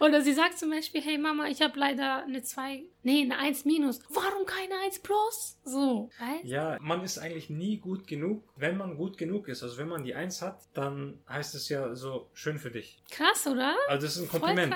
Oder 0.00 0.22
sie 0.22 0.32
sagt 0.32 0.58
zum 0.58 0.70
Beispiel, 0.70 1.00
hey 1.02 1.18
Mama, 1.18 1.48
ich 1.48 1.60
habe 1.62 1.78
leider 1.78 2.22
eine 2.24 2.42
Zwei, 2.42 2.84
nee, 3.02 3.22
eine 3.22 3.38
Eins 3.38 3.64
minus. 3.64 4.00
Warum 4.08 4.46
keine 4.46 4.74
Eins 4.84 4.98
plus? 5.00 5.58
So, 5.64 6.10
weißt? 6.18 6.44
Ja, 6.44 6.78
man 6.80 7.02
ist 7.04 7.18
eigentlich 7.18 7.50
nie 7.50 7.76
gut 7.78 8.06
genug, 8.06 8.42
wenn 8.56 8.76
man 8.76 8.96
gut 8.96 9.18
genug 9.18 9.48
ist. 9.48 9.62
Also 9.62 9.78
wenn 9.78 9.88
man 9.88 10.04
die 10.04 10.14
Eins 10.14 10.42
hat, 10.42 10.60
dann 10.74 11.20
heißt 11.28 11.54
es 11.54 11.68
ja 11.68 11.94
so 11.94 12.30
schön 12.32 12.58
für 12.58 12.70
dich. 12.70 13.02
Krass, 13.10 13.46
oder? 13.46 13.74
Also 13.88 14.06
das 14.06 14.16
ist 14.16 14.22
ein 14.22 14.28
Voll 14.28 14.40
Kompliment. 14.40 14.74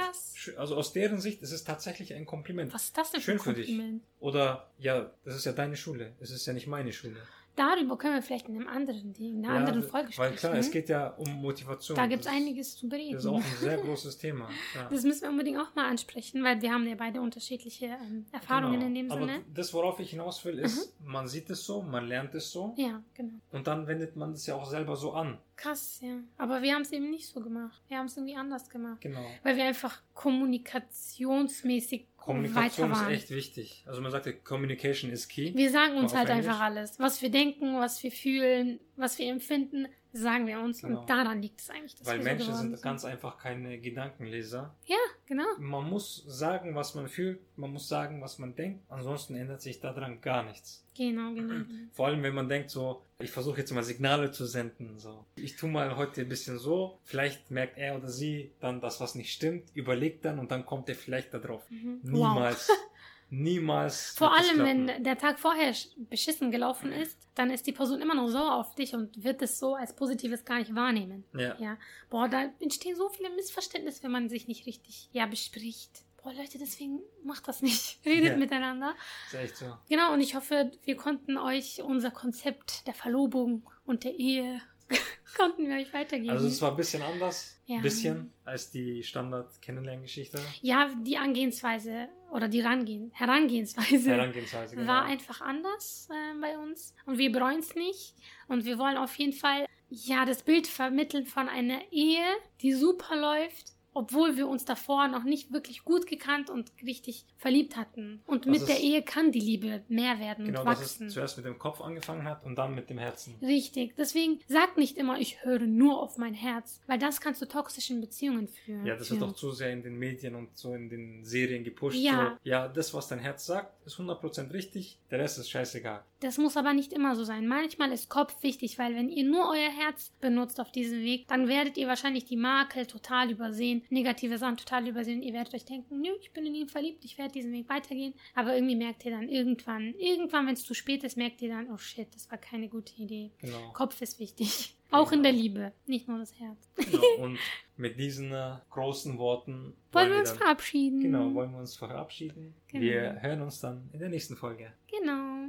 Also 0.58 0.76
aus 0.76 0.92
deren 0.92 1.20
Sicht 1.20 1.40
ist 1.42 1.52
es 1.52 1.64
tatsächlich 1.64 2.12
ein 2.12 2.26
Kompliment. 2.26 2.72
Was 2.74 2.84
ist 2.84 2.98
das 2.98 3.13
denn 3.14 3.20
für 3.20 3.30
Schön 3.32 3.34
ein 3.38 3.40
für 3.40 3.54
dich. 3.54 3.80
Oder 4.20 4.68
ja, 4.78 5.10
das 5.24 5.36
ist 5.36 5.44
ja 5.46 5.52
deine 5.52 5.76
Schule. 5.76 6.12
Es 6.20 6.30
ist 6.30 6.46
ja 6.46 6.52
nicht 6.52 6.66
meine 6.66 6.92
Schule. 6.92 7.16
Darüber 7.56 7.96
können 7.96 8.14
wir 8.16 8.22
vielleicht 8.22 8.48
in 8.48 8.56
einem 8.56 8.66
anderen, 8.66 9.14
in 9.16 9.44
einer 9.44 9.54
ja, 9.54 9.60
anderen 9.60 9.84
Folge 9.84 10.08
Weil 10.16 10.30
sprechen. 10.32 10.36
klar, 10.38 10.54
es 10.56 10.72
geht 10.72 10.88
ja 10.88 11.06
um 11.10 11.34
Motivation. 11.40 11.94
da 11.96 12.06
gibt 12.08 12.22
es 12.22 12.26
einiges 12.26 12.74
zu 12.76 12.88
bereden. 12.88 13.12
Das 13.12 13.22
ist 13.22 13.30
auch 13.30 13.36
ein 13.36 13.56
sehr 13.60 13.76
großes 13.84 14.18
Thema. 14.18 14.48
Ja. 14.74 14.88
Das 14.90 15.04
müssen 15.04 15.22
wir 15.22 15.28
unbedingt 15.30 15.58
auch 15.60 15.72
mal 15.76 15.88
ansprechen, 15.88 16.42
weil 16.42 16.60
wir 16.60 16.72
haben 16.72 16.84
ja 16.88 16.96
beide 16.96 17.20
unterschiedliche 17.20 17.86
ähm, 17.86 18.26
Erfahrungen 18.32 18.72
Genau. 18.80 18.86
in 18.86 18.94
dem 18.96 19.10
Aber 19.12 19.20
Sinne. 19.20 19.44
das, 19.54 19.72
worauf 19.72 20.00
ich 20.00 20.10
hinaus 20.10 20.44
will, 20.44 20.58
ist, 20.58 20.96
man 21.04 21.28
sieht 21.28 21.48
es 21.48 21.62
so, 21.64 21.80
man 21.80 22.08
lernt 22.08 22.34
es 22.34 22.50
so 22.50 22.74
Ja, 22.76 23.00
genau. 23.14 23.34
und 23.52 23.68
dann 23.68 23.86
wendet 23.86 24.16
man 24.16 24.32
es 24.32 24.44
ja 24.46 24.56
auch 24.56 24.68
selber 24.68 24.96
so 24.96 25.12
an. 25.12 25.38
Krass, 25.56 26.00
ja. 26.02 26.18
Aber 26.36 26.62
wir 26.62 26.74
haben 26.74 26.82
es 26.82 26.92
eben 26.92 27.10
nicht 27.10 27.26
so 27.28 27.40
gemacht. 27.40 27.80
Wir 27.88 27.98
haben 27.98 28.06
es 28.06 28.16
irgendwie 28.16 28.36
anders 28.36 28.68
gemacht. 28.68 29.00
Genau. 29.00 29.24
Weil 29.42 29.56
wir 29.56 29.64
einfach 29.64 30.02
kommunikationsmäßig 30.12 32.08
Kommunikation 32.16 32.90
weiter 32.90 33.00
ist 33.00 33.04
waren. 33.04 33.14
echt 33.14 33.30
wichtig. 33.30 33.84
Also 33.86 34.00
man 34.00 34.10
sagt 34.10 34.26
ja, 34.26 34.32
Communication 34.32 35.10
is 35.10 35.28
key. 35.28 35.52
Wir 35.54 35.70
sagen 35.70 35.96
uns 35.96 36.14
halt 36.14 36.30
einfach 36.30 36.60
alles. 36.60 36.98
Was 36.98 37.22
wir 37.22 37.30
denken, 37.30 37.78
was 37.78 38.02
wir 38.02 38.10
fühlen, 38.10 38.80
was 38.96 39.18
wir 39.18 39.30
empfinden, 39.30 39.86
sagen 40.14 40.46
wir 40.46 40.60
uns. 40.60 40.80
Genau. 40.80 41.00
Und 41.00 41.10
daran 41.10 41.42
liegt 41.42 41.60
es 41.60 41.70
eigentlich, 41.70 41.94
dass 41.96 42.06
Weil 42.06 42.18
wir 42.18 42.24
Menschen 42.24 42.46
so 42.46 42.52
geworden 42.52 42.70
sind 42.70 42.82
ganz 42.82 43.04
einfach 43.04 43.38
keine 43.38 43.78
Gedankenleser. 43.78 44.74
Ja, 44.86 44.96
genau. 45.26 45.44
Man 45.58 45.90
muss 45.90 46.24
sagen, 46.26 46.74
was 46.74 46.94
man 46.94 47.08
fühlt, 47.08 47.40
man 47.56 47.72
muss 47.72 47.88
sagen, 47.88 48.22
was 48.22 48.38
man 48.38 48.54
denkt, 48.54 48.84
ansonsten 48.88 49.34
ändert 49.34 49.60
sich 49.60 49.80
daran 49.80 50.20
gar 50.20 50.44
nichts. 50.44 50.84
Genau, 50.96 51.34
genau. 51.34 51.64
Vor 51.92 52.06
allem, 52.06 52.22
wenn 52.22 52.34
man 52.34 52.48
denkt 52.48 52.70
so, 52.70 53.02
ich 53.18 53.30
versuche 53.30 53.58
jetzt 53.58 53.72
mal 53.72 53.82
Signale 53.82 54.30
zu 54.30 54.46
senden, 54.46 54.98
so. 54.98 55.24
Ich 55.36 55.56
tue 55.56 55.68
mal 55.68 55.96
heute 55.96 56.20
ein 56.20 56.28
bisschen 56.28 56.58
so, 56.58 56.98
vielleicht 57.02 57.50
merkt 57.50 57.78
er 57.78 57.96
oder 57.96 58.08
sie 58.08 58.52
dann 58.60 58.80
das, 58.80 59.00
was 59.00 59.14
nicht 59.14 59.32
stimmt, 59.32 59.64
überlegt 59.74 60.24
dann 60.24 60.38
und 60.38 60.50
dann 60.50 60.64
kommt 60.64 60.88
er 60.88 60.94
vielleicht 60.94 61.34
da 61.34 61.38
drauf. 61.38 61.68
Mhm. 61.70 62.00
Niemals, 62.02 62.70
niemals. 63.42 64.14
Vor 64.16 64.32
allem, 64.32 64.58
wenn 64.58 65.02
der 65.04 65.18
Tag 65.18 65.38
vorher 65.38 65.74
sch- 65.74 65.88
beschissen 66.08 66.50
gelaufen 66.50 66.92
ist, 66.92 67.18
dann 67.34 67.50
ist 67.50 67.66
die 67.66 67.72
Person 67.72 68.00
immer 68.00 68.14
noch 68.14 68.28
sauer 68.28 68.54
auf 68.56 68.74
dich 68.74 68.94
und 68.94 69.22
wird 69.22 69.42
es 69.42 69.58
so 69.58 69.74
als 69.74 69.94
Positives 69.96 70.44
gar 70.44 70.58
nicht 70.58 70.74
wahrnehmen. 70.74 71.24
Ja. 71.36 71.56
Ja. 71.58 71.76
Boah, 72.10 72.28
da 72.28 72.50
entstehen 72.60 72.96
so 72.96 73.08
viele 73.08 73.30
Missverständnisse, 73.30 74.02
wenn 74.04 74.12
man 74.12 74.28
sich 74.28 74.46
nicht 74.48 74.66
richtig 74.66 75.08
ja, 75.12 75.26
bespricht. 75.26 75.90
Boah, 76.22 76.32
Leute, 76.32 76.58
deswegen 76.58 77.00
macht 77.22 77.46
das 77.48 77.60
nicht. 77.60 77.98
Redet 78.06 78.30
Ja. 78.32 78.36
miteinander. 78.36 78.94
Ist 79.26 79.34
echt 79.34 79.56
so. 79.58 79.76
Genau, 79.88 80.12
und 80.12 80.20
ich 80.20 80.34
hoffe, 80.34 80.70
wir 80.84 80.96
konnten 80.96 81.36
euch 81.36 81.82
unser 81.82 82.10
Konzept 82.10 82.86
der 82.86 82.94
Verlobung 82.94 83.68
und 83.84 84.04
der 84.04 84.14
Ehe 84.14 84.60
konnten 85.36 85.68
wir 85.68 85.76
euch 85.76 85.92
weitergeben. 85.92 86.30
Also 86.30 86.46
es 86.46 86.60
war 86.62 86.70
ein 86.70 86.76
bisschen 86.76 87.02
anders, 87.02 87.60
Ja. 87.66 87.80
bisschen 87.80 88.32
als 88.44 88.70
die 88.70 89.02
Standard-Kennenlerngeschichte. 89.02 90.38
ja, 90.62 90.90
die 91.02 91.16
Angehensweise 91.18 92.08
oder 92.30 92.48
die 92.48 92.60
Rangehen, 92.60 93.10
Herangehensweise 93.14 94.10
Herangehensweise. 94.10 94.76
Genau. 94.76 94.88
war 94.88 95.04
einfach 95.04 95.40
anders 95.40 96.08
äh, 96.10 96.40
bei 96.40 96.56
uns 96.58 96.94
und 97.06 97.18
wir 97.18 97.30
bereuen 97.32 97.60
es 97.60 97.74
nicht 97.74 98.14
und 98.48 98.64
wir 98.64 98.78
wollen 98.78 98.96
auf 98.96 99.14
jeden 99.16 99.32
Fall 99.32 99.66
ja 99.90 100.24
das 100.24 100.42
Bild 100.42 100.66
vermitteln 100.66 101.26
von 101.26 101.48
einer 101.48 101.80
Ehe, 101.92 102.24
die 102.62 102.72
super 102.72 103.16
läuft, 103.16 103.73
obwohl 103.94 104.36
wir 104.36 104.48
uns 104.48 104.64
davor 104.64 105.08
noch 105.08 105.24
nicht 105.24 105.52
wirklich 105.52 105.84
gut 105.84 106.06
gekannt 106.06 106.50
und 106.50 106.70
richtig 106.84 107.24
verliebt 107.38 107.76
hatten. 107.76 108.22
Und 108.26 108.46
Das 108.46 108.58
mit 108.58 108.68
der 108.68 108.80
Ehe 108.80 109.02
kann 109.02 109.32
die 109.32 109.40
Liebe 109.40 109.82
mehr 109.88 110.18
werden 110.18 110.46
Genau, 110.46 110.60
und 110.60 110.66
dass 110.66 110.80
wachsen. 110.80 111.06
es 111.06 111.14
zuerst 111.14 111.36
mit 111.36 111.46
dem 111.46 111.58
Kopf 111.58 111.80
angefangen 111.80 112.24
hat 112.24 112.44
und 112.44 112.56
dann 112.56 112.74
mit 112.74 112.90
dem 112.90 112.98
Herzen. 112.98 113.36
Richtig. 113.40 113.94
Deswegen 113.96 114.40
sag 114.48 114.76
nicht 114.76 114.96
immer, 114.98 115.18
ich 115.18 115.44
höre 115.44 115.60
nur 115.60 116.02
auf 116.02 116.18
mein 116.18 116.34
Herz, 116.34 116.80
weil 116.86 116.98
das 116.98 117.20
kann 117.20 117.34
zu 117.34 117.48
toxischen 117.48 118.00
Beziehungen 118.00 118.48
führen. 118.48 118.84
Ja, 118.84 118.96
das 118.96 119.10
wird 119.10 119.22
auch 119.22 119.32
zu 119.34 119.50
sehr 119.52 119.72
in 119.72 119.82
den 119.82 119.98
Medien 119.98 120.34
und 120.34 120.56
so 120.56 120.74
in 120.74 120.88
den 120.88 121.24
Serien 121.24 121.64
gepusht. 121.64 121.96
Ja. 121.96 122.36
So, 122.42 122.48
ja, 122.50 122.68
das, 122.68 122.92
was 122.92 123.08
dein 123.08 123.20
Herz 123.20 123.46
sagt, 123.46 123.86
ist 123.86 123.98
100% 123.98 124.52
richtig, 124.52 124.98
der 125.10 125.20
Rest 125.20 125.38
ist 125.38 125.50
scheißegal. 125.50 126.02
Das 126.20 126.38
muss 126.38 126.56
aber 126.56 126.72
nicht 126.72 126.92
immer 126.92 127.14
so 127.16 127.24
sein. 127.24 127.46
Manchmal 127.46 127.92
ist 127.92 128.08
Kopf 128.08 128.42
wichtig, 128.42 128.78
weil 128.78 128.94
wenn 128.94 129.10
ihr 129.10 129.24
nur 129.24 129.50
euer 129.50 129.70
Herz 129.70 130.10
benutzt 130.20 130.58
auf 130.58 130.72
diesem 130.72 131.00
Weg, 131.02 131.28
dann 131.28 131.48
werdet 131.48 131.76
ihr 131.76 131.86
wahrscheinlich 131.86 132.24
die 132.24 132.36
Makel 132.38 132.86
total 132.86 133.30
übersehen, 133.30 133.82
negative 133.90 134.38
Sachen 134.38 134.56
total 134.56 134.88
übersehen. 134.88 135.22
Ihr 135.22 135.32
werdet 135.32 135.54
euch 135.54 135.64
denken, 135.64 136.00
nö, 136.00 136.10
ich 136.20 136.32
bin 136.32 136.46
in 136.46 136.54
ihn 136.54 136.68
verliebt, 136.68 137.04
ich 137.04 137.18
werde 137.18 137.32
diesen 137.32 137.52
Weg 137.52 137.68
weitergehen. 137.68 138.14
Aber 138.34 138.54
irgendwie 138.54 138.76
merkt 138.76 139.04
ihr 139.04 139.10
dann 139.10 139.28
irgendwann, 139.28 139.94
irgendwann, 139.98 140.46
wenn 140.46 140.54
es 140.54 140.64
zu 140.64 140.74
spät 140.74 141.04
ist, 141.04 141.16
merkt 141.16 141.42
ihr 141.42 141.48
dann, 141.48 141.70
oh 141.70 141.76
shit, 141.76 142.08
das 142.14 142.30
war 142.30 142.38
keine 142.38 142.68
gute 142.68 142.92
Idee. 143.00 143.30
Genau. 143.40 143.72
Kopf 143.72 144.00
ist 144.00 144.18
wichtig. 144.18 144.74
Auch 144.90 145.10
in 145.10 145.24
der 145.24 145.32
Liebe, 145.32 145.72
nicht 145.86 146.06
nur 146.06 146.18
das 146.18 146.38
Herz. 146.38 146.70
genau. 146.76 147.02
Und 147.18 147.38
mit 147.76 147.98
diesen 147.98 148.30
äh, 148.30 148.56
großen 148.70 149.18
Worten 149.18 149.74
Wollen 149.90 150.12
wir 150.12 150.18
uns 150.20 150.30
dann, 150.30 150.38
verabschieden? 150.38 151.00
Genau, 151.00 151.34
wollen 151.34 151.50
wir 151.50 151.58
uns 151.58 151.74
verabschieden. 151.74 152.54
Genau. 152.68 152.84
Wir 152.84 153.18
hören 153.20 153.42
uns 153.42 153.60
dann 153.60 153.88
in 153.92 153.98
der 153.98 154.08
nächsten 154.08 154.36
Folge. 154.36 154.72
Genau. 154.88 155.48